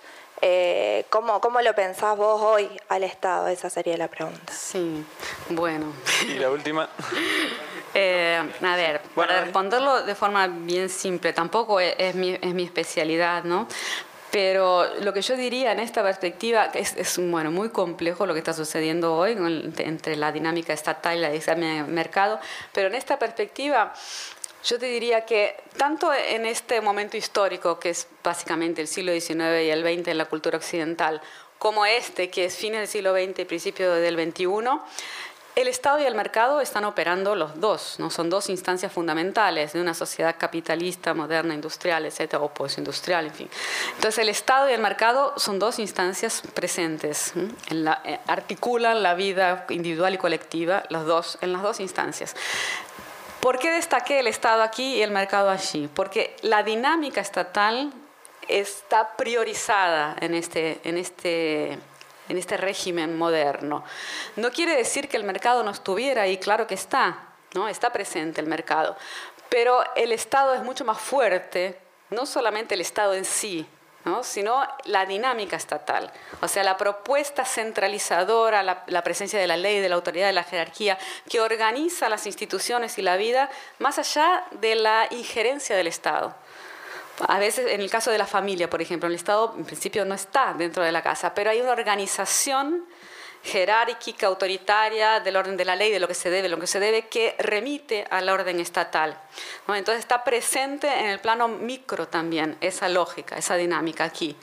Eh, 0.46 1.06
¿cómo, 1.08 1.40
¿Cómo 1.40 1.60
lo 1.62 1.74
pensás 1.74 2.16
vos 2.18 2.40
hoy 2.42 2.68
al 2.88 3.02
Estado? 3.02 3.48
Esa 3.48 3.70
sería 3.70 3.96
la 3.96 4.08
pregunta. 4.08 4.52
Sí, 4.52 5.04
bueno. 5.48 5.92
¿Y 6.28 6.34
la 6.34 6.50
última? 6.50 6.88
Eh, 7.96 8.42
a 8.60 8.74
ver, 8.74 9.00
para 9.14 9.42
responderlo 9.42 10.02
de 10.02 10.16
forma 10.16 10.48
bien 10.48 10.88
simple, 10.88 11.32
tampoco 11.32 11.78
es, 11.78 12.16
mi, 12.16 12.32
es 12.32 12.52
mi 12.52 12.64
especialidad, 12.64 13.44
¿no? 13.44 13.68
Pero 14.34 14.84
lo 14.96 15.12
que 15.12 15.22
yo 15.22 15.36
diría 15.36 15.70
en 15.70 15.78
esta 15.78 16.02
perspectiva 16.02 16.64
es, 16.74 16.96
es 16.96 17.18
bueno, 17.18 17.52
muy 17.52 17.68
complejo 17.68 18.26
lo 18.26 18.32
que 18.32 18.40
está 18.40 18.52
sucediendo 18.52 19.14
hoy 19.14 19.38
entre 19.78 20.16
la 20.16 20.32
dinámica 20.32 20.72
estatal 20.72 21.18
y 21.18 21.20
la 21.20 21.30
de 21.30 21.84
mercado, 21.84 22.40
pero 22.72 22.88
en 22.88 22.96
esta 22.96 23.16
perspectiva 23.16 23.94
yo 24.64 24.76
te 24.76 24.86
diría 24.86 25.24
que 25.24 25.54
tanto 25.76 26.12
en 26.12 26.46
este 26.46 26.80
momento 26.80 27.16
histórico, 27.16 27.78
que 27.78 27.90
es 27.90 28.08
básicamente 28.24 28.80
el 28.80 28.88
siglo 28.88 29.12
XIX 29.12 29.62
y 29.62 29.70
el 29.70 29.84
XX 29.84 30.08
en 30.08 30.18
la 30.18 30.24
cultura 30.24 30.58
occidental, 30.58 31.22
como 31.60 31.86
este, 31.86 32.28
que 32.28 32.46
es 32.46 32.56
fines 32.56 32.80
del 32.80 32.88
siglo 32.88 33.14
XX 33.14 33.38
y 33.38 33.44
principio 33.44 33.92
del 33.92 34.16
XXI, 34.16 34.46
el 35.54 35.68
Estado 35.68 36.00
y 36.00 36.04
el 36.04 36.14
mercado 36.14 36.60
están 36.60 36.84
operando 36.84 37.36
los 37.36 37.60
dos, 37.60 37.96
¿no? 37.98 38.10
son 38.10 38.28
dos 38.28 38.48
instancias 38.48 38.92
fundamentales 38.92 39.72
de 39.72 39.80
una 39.80 39.94
sociedad 39.94 40.34
capitalista, 40.36 41.14
moderna, 41.14 41.54
industrial, 41.54 42.06
etcétera, 42.06 42.42
o 42.42 42.52
postindustrial, 42.52 43.26
en 43.26 43.32
fin. 43.32 43.50
Entonces, 43.94 44.18
el 44.18 44.28
Estado 44.28 44.68
y 44.68 44.72
el 44.72 44.80
mercado 44.80 45.32
son 45.36 45.58
dos 45.58 45.78
instancias 45.78 46.42
presentes, 46.54 47.34
eh, 47.36 48.18
articulan 48.26 49.02
la 49.02 49.14
vida 49.14 49.66
individual 49.68 50.14
y 50.14 50.18
colectiva, 50.18 50.84
los 50.90 51.06
dos, 51.06 51.38
en 51.40 51.52
las 51.52 51.62
dos 51.62 51.78
instancias. 51.78 52.34
¿Por 53.40 53.58
qué 53.58 53.70
destaqué 53.70 54.20
el 54.20 54.26
Estado 54.26 54.62
aquí 54.62 54.96
y 54.96 55.02
el 55.02 55.10
mercado 55.10 55.50
allí? 55.50 55.88
Porque 55.94 56.34
la 56.42 56.62
dinámica 56.62 57.20
estatal 57.20 57.92
está 58.48 59.16
priorizada 59.16 60.16
en 60.20 60.34
este, 60.34 60.80
en 60.84 60.98
este 60.98 61.78
en 62.28 62.38
este 62.38 62.56
régimen 62.56 63.16
moderno. 63.16 63.84
No 64.36 64.50
quiere 64.50 64.76
decir 64.76 65.08
que 65.08 65.16
el 65.16 65.24
mercado 65.24 65.62
no 65.62 65.70
estuviera 65.70 66.22
ahí, 66.22 66.38
claro 66.38 66.66
que 66.66 66.74
está, 66.74 67.28
¿no? 67.54 67.68
está 67.68 67.92
presente 67.92 68.40
el 68.40 68.46
mercado, 68.46 68.96
pero 69.48 69.82
el 69.94 70.12
Estado 70.12 70.54
es 70.54 70.62
mucho 70.62 70.84
más 70.84 70.98
fuerte, 70.98 71.78
no 72.10 72.26
solamente 72.26 72.74
el 72.74 72.80
Estado 72.80 73.14
en 73.14 73.24
sí, 73.24 73.66
¿no? 74.04 74.22
sino 74.22 74.66
la 74.84 75.06
dinámica 75.06 75.56
estatal. 75.56 76.12
O 76.40 76.48
sea, 76.48 76.62
la 76.62 76.76
propuesta 76.76 77.44
centralizadora, 77.44 78.62
la, 78.62 78.84
la, 78.86 79.02
presencia 79.02 79.38
de 79.38 79.46
la 79.46 79.56
ley, 79.56 79.80
de 79.80 79.88
la 79.88 79.94
autoridad, 79.94 80.26
de 80.26 80.32
la 80.32 80.44
jerarquía, 80.44 80.98
que 81.28 81.40
organiza 81.40 82.08
las 82.08 82.26
instituciones 82.26 82.98
y 82.98 83.02
la 83.02 83.16
vida 83.16 83.50
más 83.78 83.98
allá 83.98 84.44
de 84.52 84.74
la 84.74 85.06
injerencia 85.10 85.76
del 85.76 85.86
Estado. 85.86 86.34
A 87.20 87.38
veces, 87.38 87.70
en 87.70 87.80
el 87.80 87.90
caso 87.90 88.10
de 88.10 88.18
la 88.18 88.26
familia, 88.26 88.68
por 88.68 88.82
ejemplo, 88.82 89.08
el 89.08 89.14
Estado 89.14 89.54
en 89.56 89.64
principio 89.64 90.04
no 90.04 90.14
está 90.14 90.54
dentro 90.56 90.82
de 90.82 90.92
la 90.92 91.02
casa, 91.02 91.34
pero 91.34 91.50
hay 91.50 91.60
una 91.60 91.72
organización 91.72 92.86
jerárquica, 93.44 94.26
autoritaria, 94.26 95.20
del 95.20 95.36
orden 95.36 95.56
de 95.56 95.64
la 95.66 95.76
ley, 95.76 95.92
de 95.92 96.00
lo 96.00 96.08
que 96.08 96.14
se 96.14 96.30
debe, 96.30 96.48
lo 96.48 96.58
que 96.58 96.66
se 96.66 96.80
debe, 96.80 97.08
que 97.08 97.36
remite 97.38 98.06
al 98.10 98.28
orden 98.28 98.58
estatal. 98.58 99.18
Entonces 99.68 100.00
está 100.00 100.24
presente 100.24 100.88
en 100.88 101.06
el 101.06 101.20
plano 101.20 101.46
micro 101.46 102.08
también 102.08 102.56
esa 102.62 102.88
lógica, 102.88 103.36
esa 103.36 103.56
dinámica 103.56 104.04
aquí. 104.04 104.34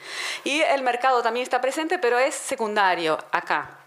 Y 0.43 0.61
el 0.61 0.83
mercado 0.83 1.23
también 1.23 1.43
está 1.43 1.59
presente, 1.59 1.97
pero 1.97 2.19
es 2.19 2.35
secundario 2.35 3.17
acá. 3.31 3.77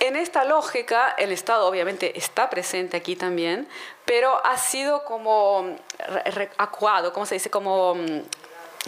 En 0.00 0.16
esta 0.16 0.44
lógica, 0.44 1.14
el 1.18 1.30
Estado 1.30 1.66
obviamente 1.68 2.18
está 2.18 2.48
presente 2.48 2.96
aquí 2.96 3.16
también, 3.16 3.68
pero 4.10 4.44
ha 4.44 4.58
sido 4.58 5.04
como 5.04 5.76
acuado, 6.58 7.12
¿cómo 7.12 7.26
se 7.26 7.36
dice? 7.36 7.48
Como 7.48 7.94
mm, 7.94 8.22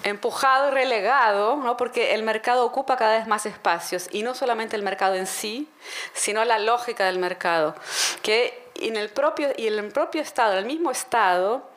empujado 0.02 0.72
relegado, 0.72 1.54
¿no? 1.58 1.76
porque 1.76 2.14
el 2.14 2.24
mercado 2.24 2.66
ocupa 2.66 2.96
cada 2.96 3.18
vez 3.18 3.28
más 3.28 3.46
espacios, 3.46 4.08
y 4.10 4.24
no 4.24 4.34
solamente 4.34 4.74
el 4.74 4.82
mercado 4.82 5.14
en 5.14 5.28
sí, 5.28 5.68
sino 6.12 6.44
la 6.44 6.58
lógica 6.58 7.04
del 7.06 7.20
mercado, 7.20 7.76
que 8.20 8.64
en 8.80 8.96
el 8.96 9.10
propio, 9.10 9.50
y 9.56 9.68
en 9.68 9.78
el 9.78 9.92
propio 9.92 10.20
Estado, 10.20 10.54
en 10.54 10.58
el 10.58 10.66
mismo 10.66 10.90
Estado, 10.90 11.70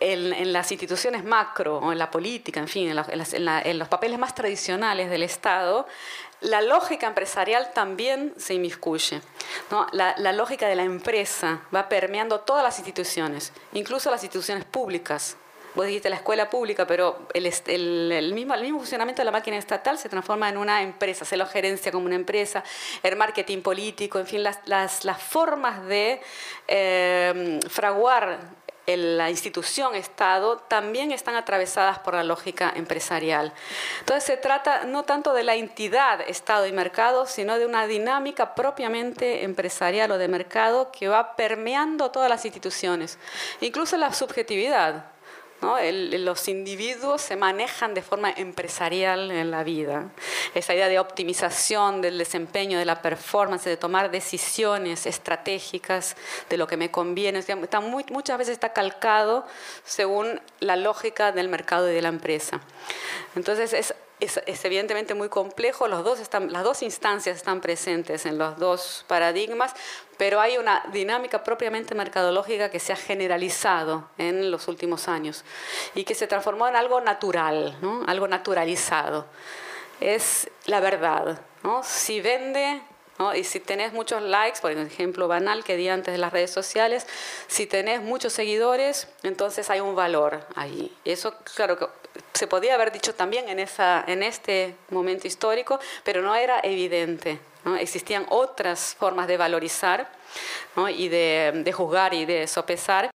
en, 0.00 0.52
las 0.52 0.70
instituciones 0.70 1.24
macro 1.24 1.78
o 1.78 1.92
en 1.92 1.98
la 1.98 2.10
política, 2.10 2.60
en 2.60 2.68
fin, 2.68 2.90
en, 2.90 3.78
los 3.78 3.88
papeles 3.88 4.18
más 4.18 4.34
tradicionales 4.34 5.08
del 5.08 5.22
Estado, 5.22 5.86
la 6.40 6.62
lógica 6.62 7.06
empresarial 7.06 7.72
también 7.74 8.34
se 8.36 8.54
inmiscuye. 8.54 9.20
La, 9.92 10.32
lógica 10.32 10.68
de 10.68 10.74
la 10.74 10.84
empresa 10.84 11.62
va 11.74 11.88
permeando 11.88 12.40
todas 12.40 12.62
las 12.62 12.78
instituciones, 12.78 13.52
incluso 13.72 14.10
las 14.10 14.22
instituciones 14.22 14.64
públicas. 14.64 15.36
Vos 15.74 15.86
dijiste 15.86 16.10
la 16.10 16.16
escuela 16.16 16.50
pública, 16.50 16.84
pero 16.84 17.28
el, 17.32 17.46
el, 17.66 18.34
mismo, 18.34 18.54
el 18.54 18.62
mismo 18.62 18.78
funcionamiento 18.78 19.20
de 19.20 19.26
la 19.26 19.30
máquina 19.30 19.56
estatal 19.56 19.98
se 19.98 20.08
transforma 20.08 20.48
en 20.48 20.56
una 20.56 20.82
empresa, 20.82 21.24
se 21.24 21.36
lo 21.36 21.46
gerencia 21.46 21.92
como 21.92 22.06
una 22.06 22.16
empresa, 22.16 22.64
el 23.04 23.14
marketing 23.14 23.62
político, 23.62 24.18
en 24.18 24.26
fin, 24.26 24.42
las, 24.42 24.58
las, 24.64 25.04
las 25.04 25.22
formas 25.22 25.86
de 25.86 26.20
eh, 26.66 27.60
fraguar 27.68 28.40
la 28.96 29.30
institución 29.30 29.94
Estado 29.94 30.56
también 30.56 31.12
están 31.12 31.36
atravesadas 31.36 31.98
por 31.98 32.14
la 32.14 32.24
lógica 32.24 32.72
empresarial. 32.74 33.52
Entonces 34.00 34.24
se 34.24 34.36
trata 34.36 34.84
no 34.84 35.04
tanto 35.04 35.32
de 35.32 35.44
la 35.44 35.54
entidad 35.54 36.20
Estado 36.20 36.66
y 36.66 36.72
mercado, 36.72 37.26
sino 37.26 37.58
de 37.58 37.66
una 37.66 37.86
dinámica 37.86 38.54
propiamente 38.54 39.44
empresarial 39.44 40.10
o 40.12 40.18
de 40.18 40.28
mercado 40.28 40.90
que 40.92 41.08
va 41.08 41.36
permeando 41.36 42.10
todas 42.10 42.28
las 42.28 42.44
instituciones, 42.44 43.18
incluso 43.60 43.96
la 43.96 44.12
subjetividad 44.12 45.04
los 45.62 46.48
individuos 46.48 47.20
se 47.20 47.36
manejan 47.36 47.94
de 47.94 48.02
forma 48.02 48.30
empresarial 48.30 49.30
en 49.30 49.50
la 49.50 49.62
vida. 49.62 50.10
Esa 50.54 50.74
idea 50.74 50.88
de 50.88 50.98
optimización 50.98 52.00
del 52.00 52.18
desempeño, 52.18 52.78
de 52.78 52.84
la 52.84 53.02
performance, 53.02 53.64
de 53.64 53.76
tomar 53.76 54.10
decisiones 54.10 55.06
estratégicas 55.06 56.16
de 56.48 56.56
lo 56.56 56.66
que 56.66 56.76
me 56.76 56.90
conviene, 56.90 57.44
muchas 58.08 58.38
veces 58.38 58.52
está 58.52 58.72
calcado 58.72 59.46
según 59.84 60.40
la 60.60 60.76
lógica 60.76 61.32
del 61.32 61.48
mercado 61.48 61.90
y 61.90 61.94
de 61.94 62.02
la 62.02 62.08
empresa. 62.08 62.60
Entonces 63.36 63.72
es 63.72 63.94
es, 64.20 64.64
evidentemente 64.64 65.14
muy 65.14 65.28
complejo, 65.28 65.88
los 65.88 66.04
dos 66.04 66.20
están, 66.20 66.52
las 66.52 66.62
dos 66.62 66.82
instancias 66.82 67.36
están 67.36 67.60
presentes 67.60 68.26
en 68.26 68.38
los 68.38 68.58
dos 68.58 69.04
paradigmas, 69.08 69.74
pero 70.18 70.40
hay 70.40 70.58
una 70.58 70.84
dinámica 70.92 71.42
propiamente 71.42 71.94
mercadológica 71.94 72.70
que 72.70 72.78
se 72.78 72.92
ha 72.92 72.96
generalizado 72.96 74.08
en 74.18 74.50
los 74.50 74.68
últimos 74.68 75.08
años 75.08 75.44
y 75.94 76.04
que 76.04 76.14
se 76.14 76.26
transformó 76.26 76.68
en 76.68 76.76
algo 76.76 77.00
natural, 77.00 77.78
¿no? 77.80 78.04
algo 78.06 78.28
naturalizado. 78.28 79.26
Es 80.00 80.48
la 80.66 80.80
verdad. 80.80 81.40
¿no? 81.62 81.82
Si 81.82 82.20
vende, 82.20 82.82
y 83.34 83.44
si 83.44 83.60
tenés 83.60 83.92
muchos 83.92 84.22
likes, 84.22 84.60
por 84.60 84.72
ejemplo, 84.72 85.28
banal 85.28 85.62
que 85.62 85.76
di 85.76 85.88
antes 85.88 86.12
de 86.12 86.18
las 86.18 86.32
redes 86.32 86.50
sociales, 86.50 87.06
si 87.48 87.66
tenés 87.66 88.00
muchos 88.00 88.32
seguidores, 88.32 89.08
entonces 89.22 89.68
hay 89.68 89.80
un 89.80 89.94
valor 89.94 90.46
ahí. 90.54 90.94
Eso, 91.04 91.34
claro 91.54 91.90
se 92.32 92.46
podía 92.46 92.74
haber 92.74 92.92
dicho 92.92 93.14
también 93.14 93.48
en, 93.48 93.58
este 93.58 94.74
momento 94.90 95.26
histórico, 95.26 95.78
pero 96.04 96.22
no 96.22 96.34
era 96.34 96.60
evidente. 96.62 97.38
¿no? 97.64 97.76
Existían 97.76 98.26
otras 98.30 98.96
formas 98.98 99.28
de 99.28 99.36
valorizar 99.36 100.08
y 100.94 101.08
de, 101.08 101.52
de 101.64 101.72
juzgar 101.72 102.14
y 102.14 102.24
de 102.24 102.46
sopesar 102.46 103.10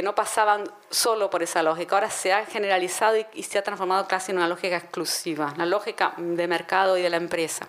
que 0.00 0.04
no 0.04 0.14
pasaban 0.14 0.64
solo 0.90 1.28
por 1.28 1.42
esa 1.42 1.62
lógica. 1.62 1.94
Ahora 1.94 2.08
se 2.08 2.32
ha 2.32 2.46
generalizado 2.46 3.18
y, 3.34 3.42
se 3.42 3.58
ha 3.58 3.62
transformado 3.62 4.08
casi 4.08 4.32
en 4.32 4.38
una 4.38 4.48
lógica 4.48 4.78
exclusiva, 4.78 5.52
la 5.58 5.66
lógica 5.66 6.14
de 6.16 6.48
mercado 6.48 6.96
y 6.96 7.02
de 7.02 7.10
la 7.10 7.18
empresa. 7.18 7.68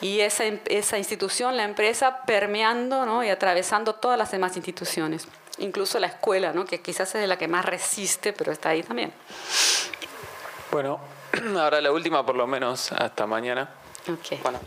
Y 0.00 0.18
esa, 0.18 0.42
esa 0.66 0.98
institución, 0.98 1.56
la 1.56 1.62
empresa, 1.62 2.24
permeando 2.26 3.22
y 3.22 3.28
atravesando 3.28 3.94
todas 3.94 4.18
las 4.18 4.32
demás 4.32 4.56
instituciones, 4.56 5.28
incluso 5.58 5.98
la 5.98 6.06
escuela, 6.08 6.52
¿no? 6.52 6.64
que 6.64 6.80
quizás 6.80 7.14
es 7.14 7.28
la 7.28 7.38
que 7.38 7.48
más 7.48 7.64
resiste, 7.64 8.32
pero 8.32 8.52
está 8.52 8.70
ahí 8.70 8.82
también. 8.82 9.12
Bueno, 10.70 11.00
ahora 11.58 11.80
la 11.80 11.92
última, 11.92 12.24
por 12.24 12.36
lo 12.36 12.46
menos 12.46 12.92
hasta 12.92 13.26
mañana. 13.26 13.68
Okay. 14.20 14.40
Bueno, 14.42 14.60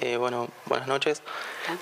eh, 0.00 0.16
bueno, 0.16 0.48
buenas 0.66 0.88
noches. 0.88 1.22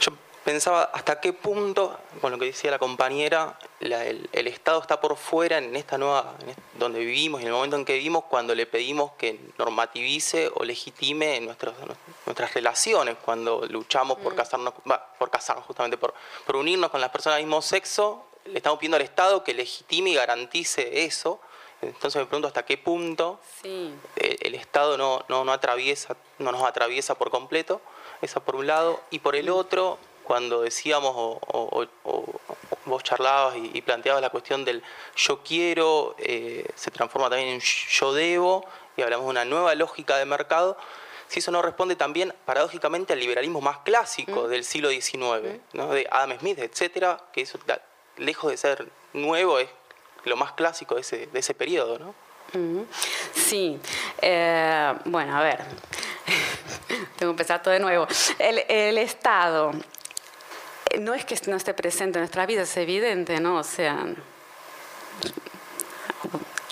Yo 0.00 0.12
pensaba 0.44 0.84
hasta 0.84 1.20
qué 1.20 1.32
punto, 1.32 1.98
con 2.20 2.32
lo 2.32 2.38
que 2.38 2.46
decía 2.46 2.70
la 2.70 2.78
compañera, 2.78 3.58
el, 3.80 4.46
Estado 4.46 4.80
está 4.80 5.00
por 5.00 5.16
fuera 5.16 5.58
en 5.58 5.76
esta 5.76 5.98
nueva, 5.98 6.34
donde 6.78 7.00
vivimos, 7.00 7.40
en 7.40 7.48
el 7.48 7.52
momento 7.52 7.76
en 7.76 7.84
que 7.84 7.94
vivimos, 7.94 8.24
cuando 8.24 8.54
le 8.54 8.66
pedimos 8.66 9.12
que 9.12 9.38
normativice 9.58 10.50
o 10.54 10.64
legitime 10.64 11.40
nuestros, 11.40 11.74
nuestras 12.26 12.54
relaciones, 12.54 13.16
cuando 13.24 13.66
luchamos 13.68 14.18
por 14.18 14.34
mm. 14.34 14.36
casarnos, 14.36 14.74
por 15.18 15.30
casarnos 15.30 15.64
justamente, 15.66 15.96
por, 15.96 16.14
por 16.46 16.56
unirnos 16.56 16.90
con 16.90 17.00
las 17.00 17.10
personas 17.10 17.38
del 17.38 17.46
mismo 17.46 17.62
sexo, 17.62 18.26
le 18.44 18.56
estamos 18.56 18.78
pidiendo 18.78 18.96
al 18.96 19.02
Estado 19.02 19.44
que 19.44 19.54
legitime 19.54 20.10
y 20.10 20.14
garantice 20.14 21.04
eso. 21.04 21.40
Entonces 21.82 22.20
me 22.20 22.26
pregunto 22.26 22.48
hasta 22.48 22.64
qué 22.64 22.76
punto 22.76 23.40
el, 24.16 24.54
Estado 24.54 24.98
no, 24.98 25.24
no, 25.28 25.52
atraviesa, 25.52 26.16
no 26.38 26.52
nos 26.52 26.62
atraviesa 26.62 27.14
por 27.14 27.30
completo, 27.30 27.80
esa 28.20 28.40
por 28.40 28.56
un 28.56 28.66
lado, 28.66 29.00
y 29.10 29.20
por 29.20 29.34
el 29.34 29.48
mm. 29.48 29.54
otro, 29.54 29.98
cuando 30.24 30.62
decíamos 30.62 31.12
o, 31.14 31.86
vos 32.86 33.02
charlabas 33.02 33.56
y, 33.56 33.80
planteabas 33.82 34.22
la 34.22 34.30
cuestión 34.30 34.64
del 34.64 34.82
yo 35.16 35.42
quiero, 35.42 36.14
eh, 36.18 36.66
se 36.74 36.90
transforma 36.90 37.28
también 37.28 37.50
en 37.50 37.60
yo 37.60 38.12
debo, 38.12 38.64
y 38.96 39.02
hablamos 39.02 39.26
de 39.26 39.30
una 39.30 39.44
nueva 39.44 39.74
lógica 39.74 40.16
de 40.16 40.24
mercado, 40.24 40.76
si 41.28 41.38
eso 41.38 41.52
no 41.52 41.62
responde 41.62 41.94
también 41.94 42.34
paradójicamente 42.44 43.12
al 43.12 43.20
liberalismo 43.20 43.60
más 43.60 43.78
clásico 43.78 44.42
mm. 44.42 44.48
del 44.48 44.64
siglo 44.64 44.90
XIX, 44.90 45.14
mm. 45.14 45.58
¿no? 45.74 45.92
de 45.92 46.06
Adam 46.10 46.36
Smith, 46.38 46.58
etcétera, 46.58 47.20
que 47.32 47.42
eso 47.42 47.58
lejos 48.16 48.50
de 48.50 48.56
ser 48.56 48.88
nuevo 49.12 49.58
es 49.58 49.68
lo 50.24 50.36
más 50.36 50.52
clásico 50.52 50.96
de 50.96 51.02
ese, 51.02 51.26
de 51.26 51.38
ese 51.38 51.54
periodo, 51.54 51.98
¿no? 51.98 52.14
Mm. 52.52 52.82
Sí, 53.32 53.78
eh, 54.20 54.94
bueno, 55.04 55.36
a 55.36 55.42
ver, 55.42 55.60
tengo 57.16 57.30
que 57.30 57.42
empezar 57.42 57.62
todo 57.62 57.72
de 57.72 57.80
nuevo. 57.80 58.08
El, 58.38 58.64
el 58.68 58.98
Estado 58.98 59.72
no 60.98 61.14
es 61.14 61.24
que 61.24 61.38
no 61.48 61.56
esté 61.56 61.74
presente 61.74 62.18
en 62.18 62.22
nuestra 62.22 62.46
vida, 62.46 62.62
es 62.62 62.76
evidente, 62.76 63.40
¿no? 63.40 63.56
O 63.56 63.62
sea, 63.64 64.06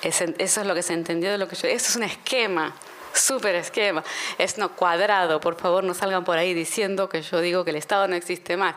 eso 0.02 0.24
es 0.38 0.56
lo 0.66 0.74
que 0.74 0.82
se 0.82 0.94
entendió 0.94 1.30
de 1.30 1.38
lo 1.38 1.48
que 1.48 1.56
yo... 1.56 1.68
Eso 1.68 1.90
es 1.90 1.96
un 1.96 2.02
esquema, 2.02 2.74
súper 3.12 3.54
esquema. 3.54 4.02
Es 4.38 4.58
no 4.58 4.74
cuadrado, 4.74 5.40
por 5.40 5.56
favor 5.56 5.84
no 5.84 5.94
salgan 5.94 6.24
por 6.24 6.38
ahí 6.38 6.54
diciendo 6.54 7.08
que 7.08 7.22
yo 7.22 7.40
digo 7.40 7.64
que 7.64 7.70
el 7.70 7.76
Estado 7.76 8.08
no 8.08 8.16
existe 8.16 8.56
más 8.56 8.76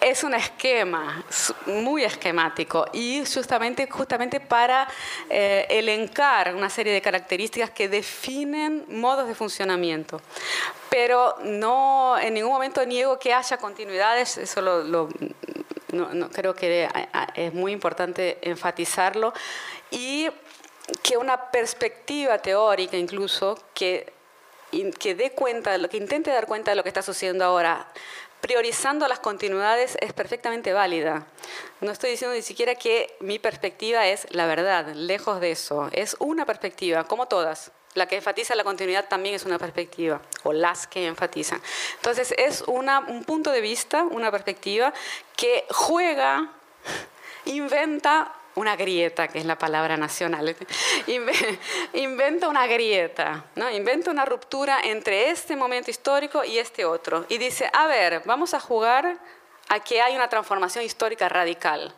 es 0.00 0.24
un 0.24 0.34
esquema 0.34 1.24
muy 1.66 2.04
esquemático 2.04 2.86
y 2.92 3.24
justamente, 3.24 3.88
justamente 3.90 4.40
para 4.40 4.88
eh, 5.28 5.66
elencar 5.70 6.54
una 6.54 6.70
serie 6.70 6.92
de 6.92 7.02
características 7.02 7.70
que 7.70 7.88
definen 7.88 8.84
modos 8.88 9.26
de 9.28 9.34
funcionamiento. 9.34 10.20
Pero 10.88 11.36
no 11.42 12.18
en 12.18 12.34
ningún 12.34 12.52
momento 12.52 12.84
niego 12.86 13.18
que 13.18 13.34
haya 13.34 13.56
continuidades, 13.58 14.38
eso 14.38 14.60
lo, 14.62 15.08
no, 15.92 16.30
creo 16.30 16.54
que 16.54 16.88
es 17.34 17.52
muy 17.52 17.72
importante 17.72 18.38
enfatizarlo, 18.42 19.32
y 19.90 20.28
que 21.02 21.16
una 21.16 21.50
perspectiva 21.50 22.38
teórica 22.38 22.96
incluso 22.96 23.58
que, 23.74 24.12
que 24.98 25.14
dé 25.14 25.32
cuenta, 25.32 25.88
que 25.88 25.96
intente 25.96 26.30
dar 26.30 26.46
cuenta 26.46 26.70
de 26.72 26.76
lo 26.76 26.82
que 26.82 26.88
está 26.88 27.02
sucediendo 27.02 27.44
ahora, 27.44 27.88
priorizando 28.40 29.08
las 29.08 29.18
continuidades 29.18 29.96
es 30.00 30.12
perfectamente 30.12 30.72
válida. 30.72 31.26
No 31.80 31.90
estoy 31.90 32.10
diciendo 32.10 32.34
ni 32.34 32.42
siquiera 32.42 32.74
que 32.74 33.16
mi 33.20 33.38
perspectiva 33.38 34.06
es 34.06 34.26
la 34.30 34.46
verdad, 34.46 34.94
lejos 34.94 35.40
de 35.40 35.50
eso. 35.50 35.88
Es 35.92 36.16
una 36.18 36.46
perspectiva, 36.46 37.04
como 37.04 37.26
todas. 37.26 37.72
La 37.94 38.06
que 38.06 38.16
enfatiza 38.16 38.54
la 38.54 38.64
continuidad 38.64 39.08
también 39.08 39.34
es 39.34 39.44
una 39.44 39.58
perspectiva, 39.58 40.20
o 40.44 40.52
las 40.52 40.86
que 40.86 41.06
enfatizan. 41.06 41.60
Entonces 41.96 42.32
es 42.36 42.62
una, 42.66 43.00
un 43.00 43.24
punto 43.24 43.50
de 43.50 43.60
vista, 43.60 44.04
una 44.04 44.30
perspectiva 44.30 44.92
que 45.36 45.64
juega, 45.70 46.52
inventa 47.46 48.32
una 48.58 48.76
grieta, 48.76 49.28
que 49.28 49.38
es 49.38 49.44
la 49.44 49.56
palabra 49.56 49.96
nacional. 49.96 50.54
Inventa 51.94 52.48
una 52.48 52.66
grieta, 52.66 53.44
¿no? 53.54 53.70
inventa 53.70 54.10
una 54.10 54.24
ruptura 54.24 54.80
entre 54.82 55.30
este 55.30 55.54
momento 55.56 55.90
histórico 55.90 56.42
y 56.44 56.58
este 56.58 56.84
otro. 56.84 57.24
Y 57.28 57.38
dice, 57.38 57.70
a 57.72 57.86
ver, 57.86 58.22
vamos 58.24 58.54
a 58.54 58.60
jugar 58.60 59.16
a 59.68 59.80
que 59.80 60.00
hay 60.00 60.16
una 60.16 60.28
transformación 60.28 60.84
histórica 60.84 61.28
radical. 61.28 61.94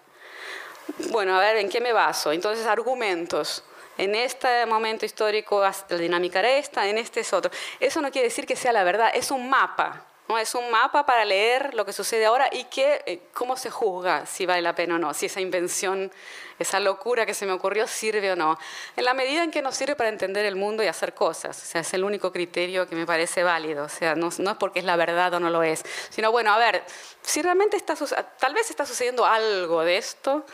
Bueno, 1.11 1.37
a 1.37 1.41
ver, 1.41 1.57
¿en 1.57 1.69
qué 1.69 1.81
me 1.81 1.93
baso? 1.93 2.33
Entonces, 2.33 2.67
argumentos. 2.67 3.65
En 3.97 4.15
este 4.15 4.65
momento 4.67 5.05
histórico 5.05 5.63
la 5.63 5.97
dinámica 5.97 6.39
era 6.41 6.51
esta, 6.53 6.87
en 6.89 6.99
este 6.99 7.21
es 7.21 7.33
otro. 7.33 7.51
Eso 7.79 8.01
no 8.01 8.11
quiere 8.11 8.29
decir 8.29 8.47
que 8.47 8.57
sea 8.57 8.73
la 8.73 8.85
verdad, 8.85 9.11
es 9.15 9.31
un 9.31 9.49
mapa 9.49 10.10
¿no? 10.31 10.39
Es 10.39 10.55
un 10.55 10.71
mapa 10.71 11.05
para 11.05 11.25
leer 11.25 11.75
lo 11.75 11.85
que 11.85 11.93
sucede 11.93 12.25
ahora 12.25 12.49
y 12.53 12.65
que, 12.65 13.03
eh, 13.05 13.21
cómo 13.35 13.57
se 13.57 13.69
juzga 13.69 14.27
si 14.27 14.47
vale 14.47 14.63
la 14.63 14.75
pena 14.75 14.95
o 14.95 14.99
no, 14.99 15.13
si 15.13 15.27
esa 15.27 15.41
invención, 15.41 16.13
esa 16.59 16.79
locura 16.79 17.27
que 17.27 17.35
se 17.35 17.47
me 17.47 17.53
ocurrió 17.53 17.89
sirve 17.89 18.31
o 18.31 18.37
no. 18.37 18.57
En 18.97 19.05
la 19.05 19.13
medida 19.13 19.43
en 19.43 19.51
que 19.51 19.61
nos 19.61 19.75
sirve 19.75 19.97
para 19.97 20.09
entender 20.09 20.47
el 20.47 20.55
mundo 20.55 20.85
y 20.85 20.87
hacer 20.87 21.15
cosas. 21.15 21.61
O 21.61 21.67
sea, 21.67 21.81
es 21.81 21.93
el 21.95 22.05
único 22.05 22.33
criterio 22.33 22.89
que 22.89 22.95
me 22.95 23.07
parece 23.07 23.43
válido. 23.43 23.85
O 23.85 23.89
sea, 23.89 24.15
no, 24.15 24.29
es 24.29 24.39
porque 24.59 24.79
es 24.79 24.85
la 24.85 24.97
verdad 24.97 25.35
o 25.35 25.41
no 25.41 25.51
lo 25.51 25.63
es, 25.63 25.83
sino, 26.11 26.31
bueno, 26.31 26.53
a 26.53 26.59
ver, 26.59 26.85
si 27.23 27.43
realmente 27.43 27.77
está, 27.77 27.95
tal 28.39 28.55
vez 28.55 28.71
está 28.71 28.87
sucediendo 28.87 29.27
algo 29.27 29.83
de 29.83 29.97
esto, 29.97 30.45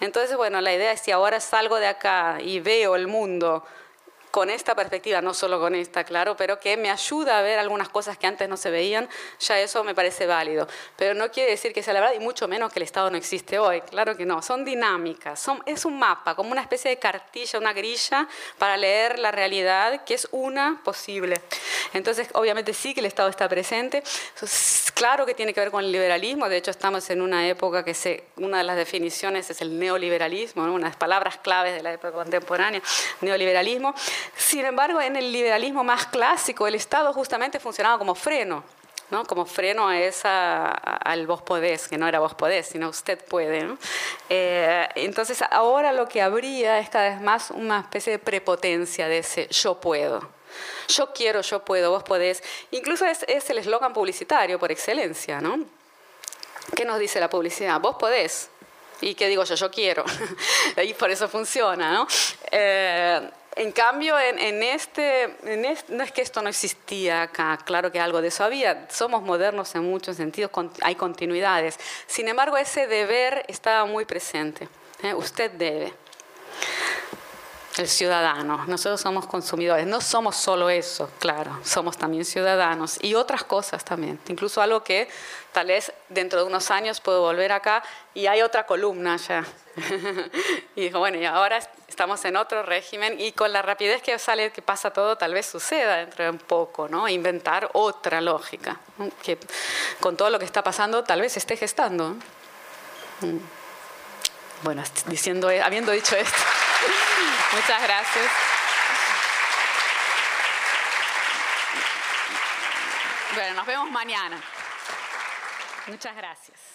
entonces, 0.00 0.36
bueno, 0.36 0.60
la 0.60 0.72
idea 0.72 0.92
es 0.92 1.00
si 1.00 1.10
ahora 1.10 1.40
salgo 1.40 1.76
de 1.76 1.86
acá 1.86 2.38
y 2.40 2.60
veo 2.60 2.96
el 2.96 3.06
mundo 3.06 3.64
con 4.34 4.50
esta 4.50 4.74
perspectiva, 4.74 5.20
no 5.20 5.32
solo 5.32 5.60
con 5.60 5.76
esta, 5.76 6.02
claro, 6.02 6.36
pero 6.36 6.58
que 6.58 6.76
me 6.76 6.90
ayuda 6.90 7.38
a 7.38 7.42
ver 7.42 7.60
algunas 7.60 7.88
cosas 7.88 8.18
que 8.18 8.26
antes 8.26 8.48
no 8.48 8.56
se 8.56 8.68
veían, 8.68 9.08
ya 9.38 9.60
eso 9.60 9.84
me 9.84 9.94
parece 9.94 10.26
válido. 10.26 10.66
Pero 10.96 11.14
no 11.14 11.30
quiere 11.30 11.52
decir 11.52 11.72
que 11.72 11.84
sea 11.84 11.94
la 11.94 12.00
verdad, 12.00 12.16
y 12.16 12.18
mucho 12.18 12.48
menos 12.48 12.72
que 12.72 12.80
el 12.80 12.82
Estado 12.82 13.08
no 13.12 13.16
existe 13.16 13.60
hoy, 13.60 13.80
claro 13.82 14.16
que 14.16 14.26
no, 14.26 14.42
son 14.42 14.64
dinámicas, 14.64 15.48
es 15.66 15.84
un 15.84 16.00
mapa, 16.00 16.34
como 16.34 16.50
una 16.50 16.62
especie 16.62 16.90
de 16.90 16.96
cartilla, 16.96 17.60
una 17.60 17.72
grilla 17.72 18.26
para 18.58 18.76
leer 18.76 19.20
la 19.20 19.30
realidad, 19.30 20.02
que 20.04 20.14
es 20.14 20.26
una 20.32 20.80
posible. 20.82 21.40
Entonces, 21.92 22.26
obviamente 22.32 22.74
sí 22.74 22.92
que 22.92 22.98
el 22.98 23.06
Estado 23.06 23.28
está 23.28 23.48
presente, 23.48 24.02
claro 24.94 25.26
que 25.26 25.34
tiene 25.34 25.54
que 25.54 25.60
ver 25.60 25.70
con 25.70 25.84
el 25.84 25.92
liberalismo, 25.92 26.48
de 26.48 26.56
hecho 26.56 26.72
estamos 26.72 27.08
en 27.10 27.22
una 27.22 27.46
época 27.46 27.84
que 27.84 28.24
una 28.38 28.58
de 28.58 28.64
las 28.64 28.76
definiciones 28.76 29.48
es 29.48 29.60
el 29.60 29.78
neoliberalismo, 29.78 30.64
una 30.64 30.72
de 30.72 30.80
las 30.80 30.96
palabras 30.96 31.38
claves 31.38 31.72
de 31.76 31.84
la 31.84 31.92
época 31.92 32.10
contemporánea, 32.10 32.82
neoliberalismo. 33.20 33.94
Sin 34.36 34.64
embargo, 34.64 35.00
en 35.00 35.16
el 35.16 35.32
liberalismo 35.32 35.84
más 35.84 36.06
clásico, 36.06 36.66
el 36.66 36.74
Estado 36.74 37.12
justamente 37.12 37.60
funcionaba 37.60 37.98
como 37.98 38.14
freno. 38.14 38.64
¿no? 39.10 39.24
como 39.24 39.44
freno 39.44 39.86
a 39.86 40.00
esa, 40.00 40.70
al 40.70 41.26
vos 41.26 41.42
podés, 41.42 41.88
que 41.88 41.98
no 41.98 42.08
era 42.08 42.20
vos 42.20 42.34
podés, 42.34 42.66
sino 42.66 42.88
usted 42.88 43.22
puede. 43.24 43.76
Eh, 44.28 44.88
entonces 44.96 45.42
ahora 45.50 45.92
lo 45.92 46.08
que 46.08 46.22
habría 46.22 46.78
es 46.78 46.88
cada 46.88 47.10
vez 47.10 47.20
más 47.20 47.50
una 47.50 47.80
especie 47.80 48.12
de 48.12 48.18
prepotencia 48.18 49.06
de 49.06 49.18
ese 49.18 49.46
yo 49.48 49.80
puedo. 49.80 50.28
Yo 50.88 51.12
quiero, 51.12 51.40
yo 51.40 51.64
puedo, 51.64 51.90
vos 51.90 52.02
podés. 52.02 52.42
Incluso 52.70 53.04
es, 53.06 53.24
es 53.28 53.48
el 53.50 53.58
eslogan 53.58 53.92
publicitario 53.92 54.58
por 54.58 54.70
excelencia. 54.70 55.40
¿no? 55.40 55.64
¿Qué 56.76 56.84
nos 56.84 56.98
dice 56.98 57.20
la 57.20 57.28
publicidad? 57.28 57.80
Vos 57.80 57.96
podés. 57.96 58.50
¿Y 59.00 59.14
qué 59.14 59.28
digo 59.28 59.44
yo? 59.44 59.54
Yo 59.54 59.70
quiero. 59.70 60.04
y 60.82 60.94
por 60.94 61.10
eso 61.10 61.28
funciona. 61.28 61.92
¿no? 61.92 62.06
Eh, 62.50 63.30
en 63.56 63.70
cambio, 63.70 64.18
en, 64.18 64.62
este, 64.64 65.36
no 65.88 66.02
es 66.02 66.12
que 66.12 66.22
esto 66.22 66.42
no 66.42 66.48
existía 66.48 67.22
acá, 67.22 67.56
claro 67.64 67.92
que 67.92 68.00
algo 68.00 68.20
de 68.20 68.28
eso 68.28 68.42
había, 68.42 68.88
somos 68.90 69.22
modernos 69.22 69.74
en 69.76 69.84
muchos 69.84 70.16
sentidos, 70.16 70.50
hay 70.82 70.96
continuidades. 70.96 71.78
Sin 72.06 72.26
embargo, 72.26 72.56
ese 72.56 72.88
deber 72.88 73.44
estaba 73.46 73.84
muy 73.84 74.06
presente. 74.06 74.68
¿eh? 75.04 75.14
Usted 75.14 75.52
debe. 75.52 75.94
El 77.76 77.88
ciudadano, 77.88 78.64
nosotros 78.68 79.00
somos 79.00 79.26
consumidores, 79.26 79.84
no 79.84 80.00
somos 80.00 80.36
solo 80.36 80.70
eso, 80.70 81.10
claro, 81.18 81.58
somos 81.64 81.98
también 81.98 82.24
ciudadanos 82.24 83.02
y 83.02 83.16
otras 83.16 83.42
cosas 83.42 83.84
también, 83.84 84.20
incluso 84.28 84.62
algo 84.62 84.84
que 84.84 85.08
tal 85.50 85.66
vez 85.66 85.92
dentro 86.08 86.38
de 86.38 86.46
unos 86.46 86.70
años 86.70 87.00
puedo 87.00 87.22
volver 87.22 87.50
acá 87.50 87.82
y 88.14 88.28
hay 88.28 88.42
otra 88.42 88.64
columna 88.64 89.16
ya. 89.16 89.44
y 90.76 90.82
dijo, 90.82 91.00
bueno, 91.00 91.18
y 91.18 91.24
ahora 91.24 91.58
estamos 91.94 92.24
en 92.24 92.36
otro 92.36 92.64
régimen 92.64 93.20
y 93.20 93.30
con 93.30 93.52
la 93.52 93.62
rapidez 93.62 94.02
que 94.02 94.18
sale, 94.18 94.50
que 94.50 94.62
pasa 94.62 94.92
todo, 94.92 95.16
tal 95.16 95.32
vez 95.32 95.46
suceda 95.46 95.98
dentro 95.98 96.24
de 96.24 96.30
un 96.30 96.38
poco, 96.38 96.88
¿no? 96.88 97.08
Inventar 97.08 97.70
otra 97.74 98.20
lógica, 98.20 98.80
que 99.22 99.38
con 100.00 100.16
todo 100.16 100.28
lo 100.28 100.40
que 100.40 100.44
está 100.44 100.64
pasando 100.64 101.04
tal 101.04 101.20
vez 101.20 101.36
esté 101.36 101.56
gestando. 101.56 102.16
Mm. 103.20 103.38
Bueno, 104.64 104.82
diciendo, 105.06 105.48
habiendo 105.62 105.92
dicho 105.92 106.16
esto, 106.16 106.36
muchas 107.52 107.80
gracias. 107.80 108.26
Bueno, 113.36 113.54
nos 113.54 113.66
vemos 113.66 113.90
mañana. 113.92 114.42
Muchas 115.86 116.16
gracias. 116.16 116.73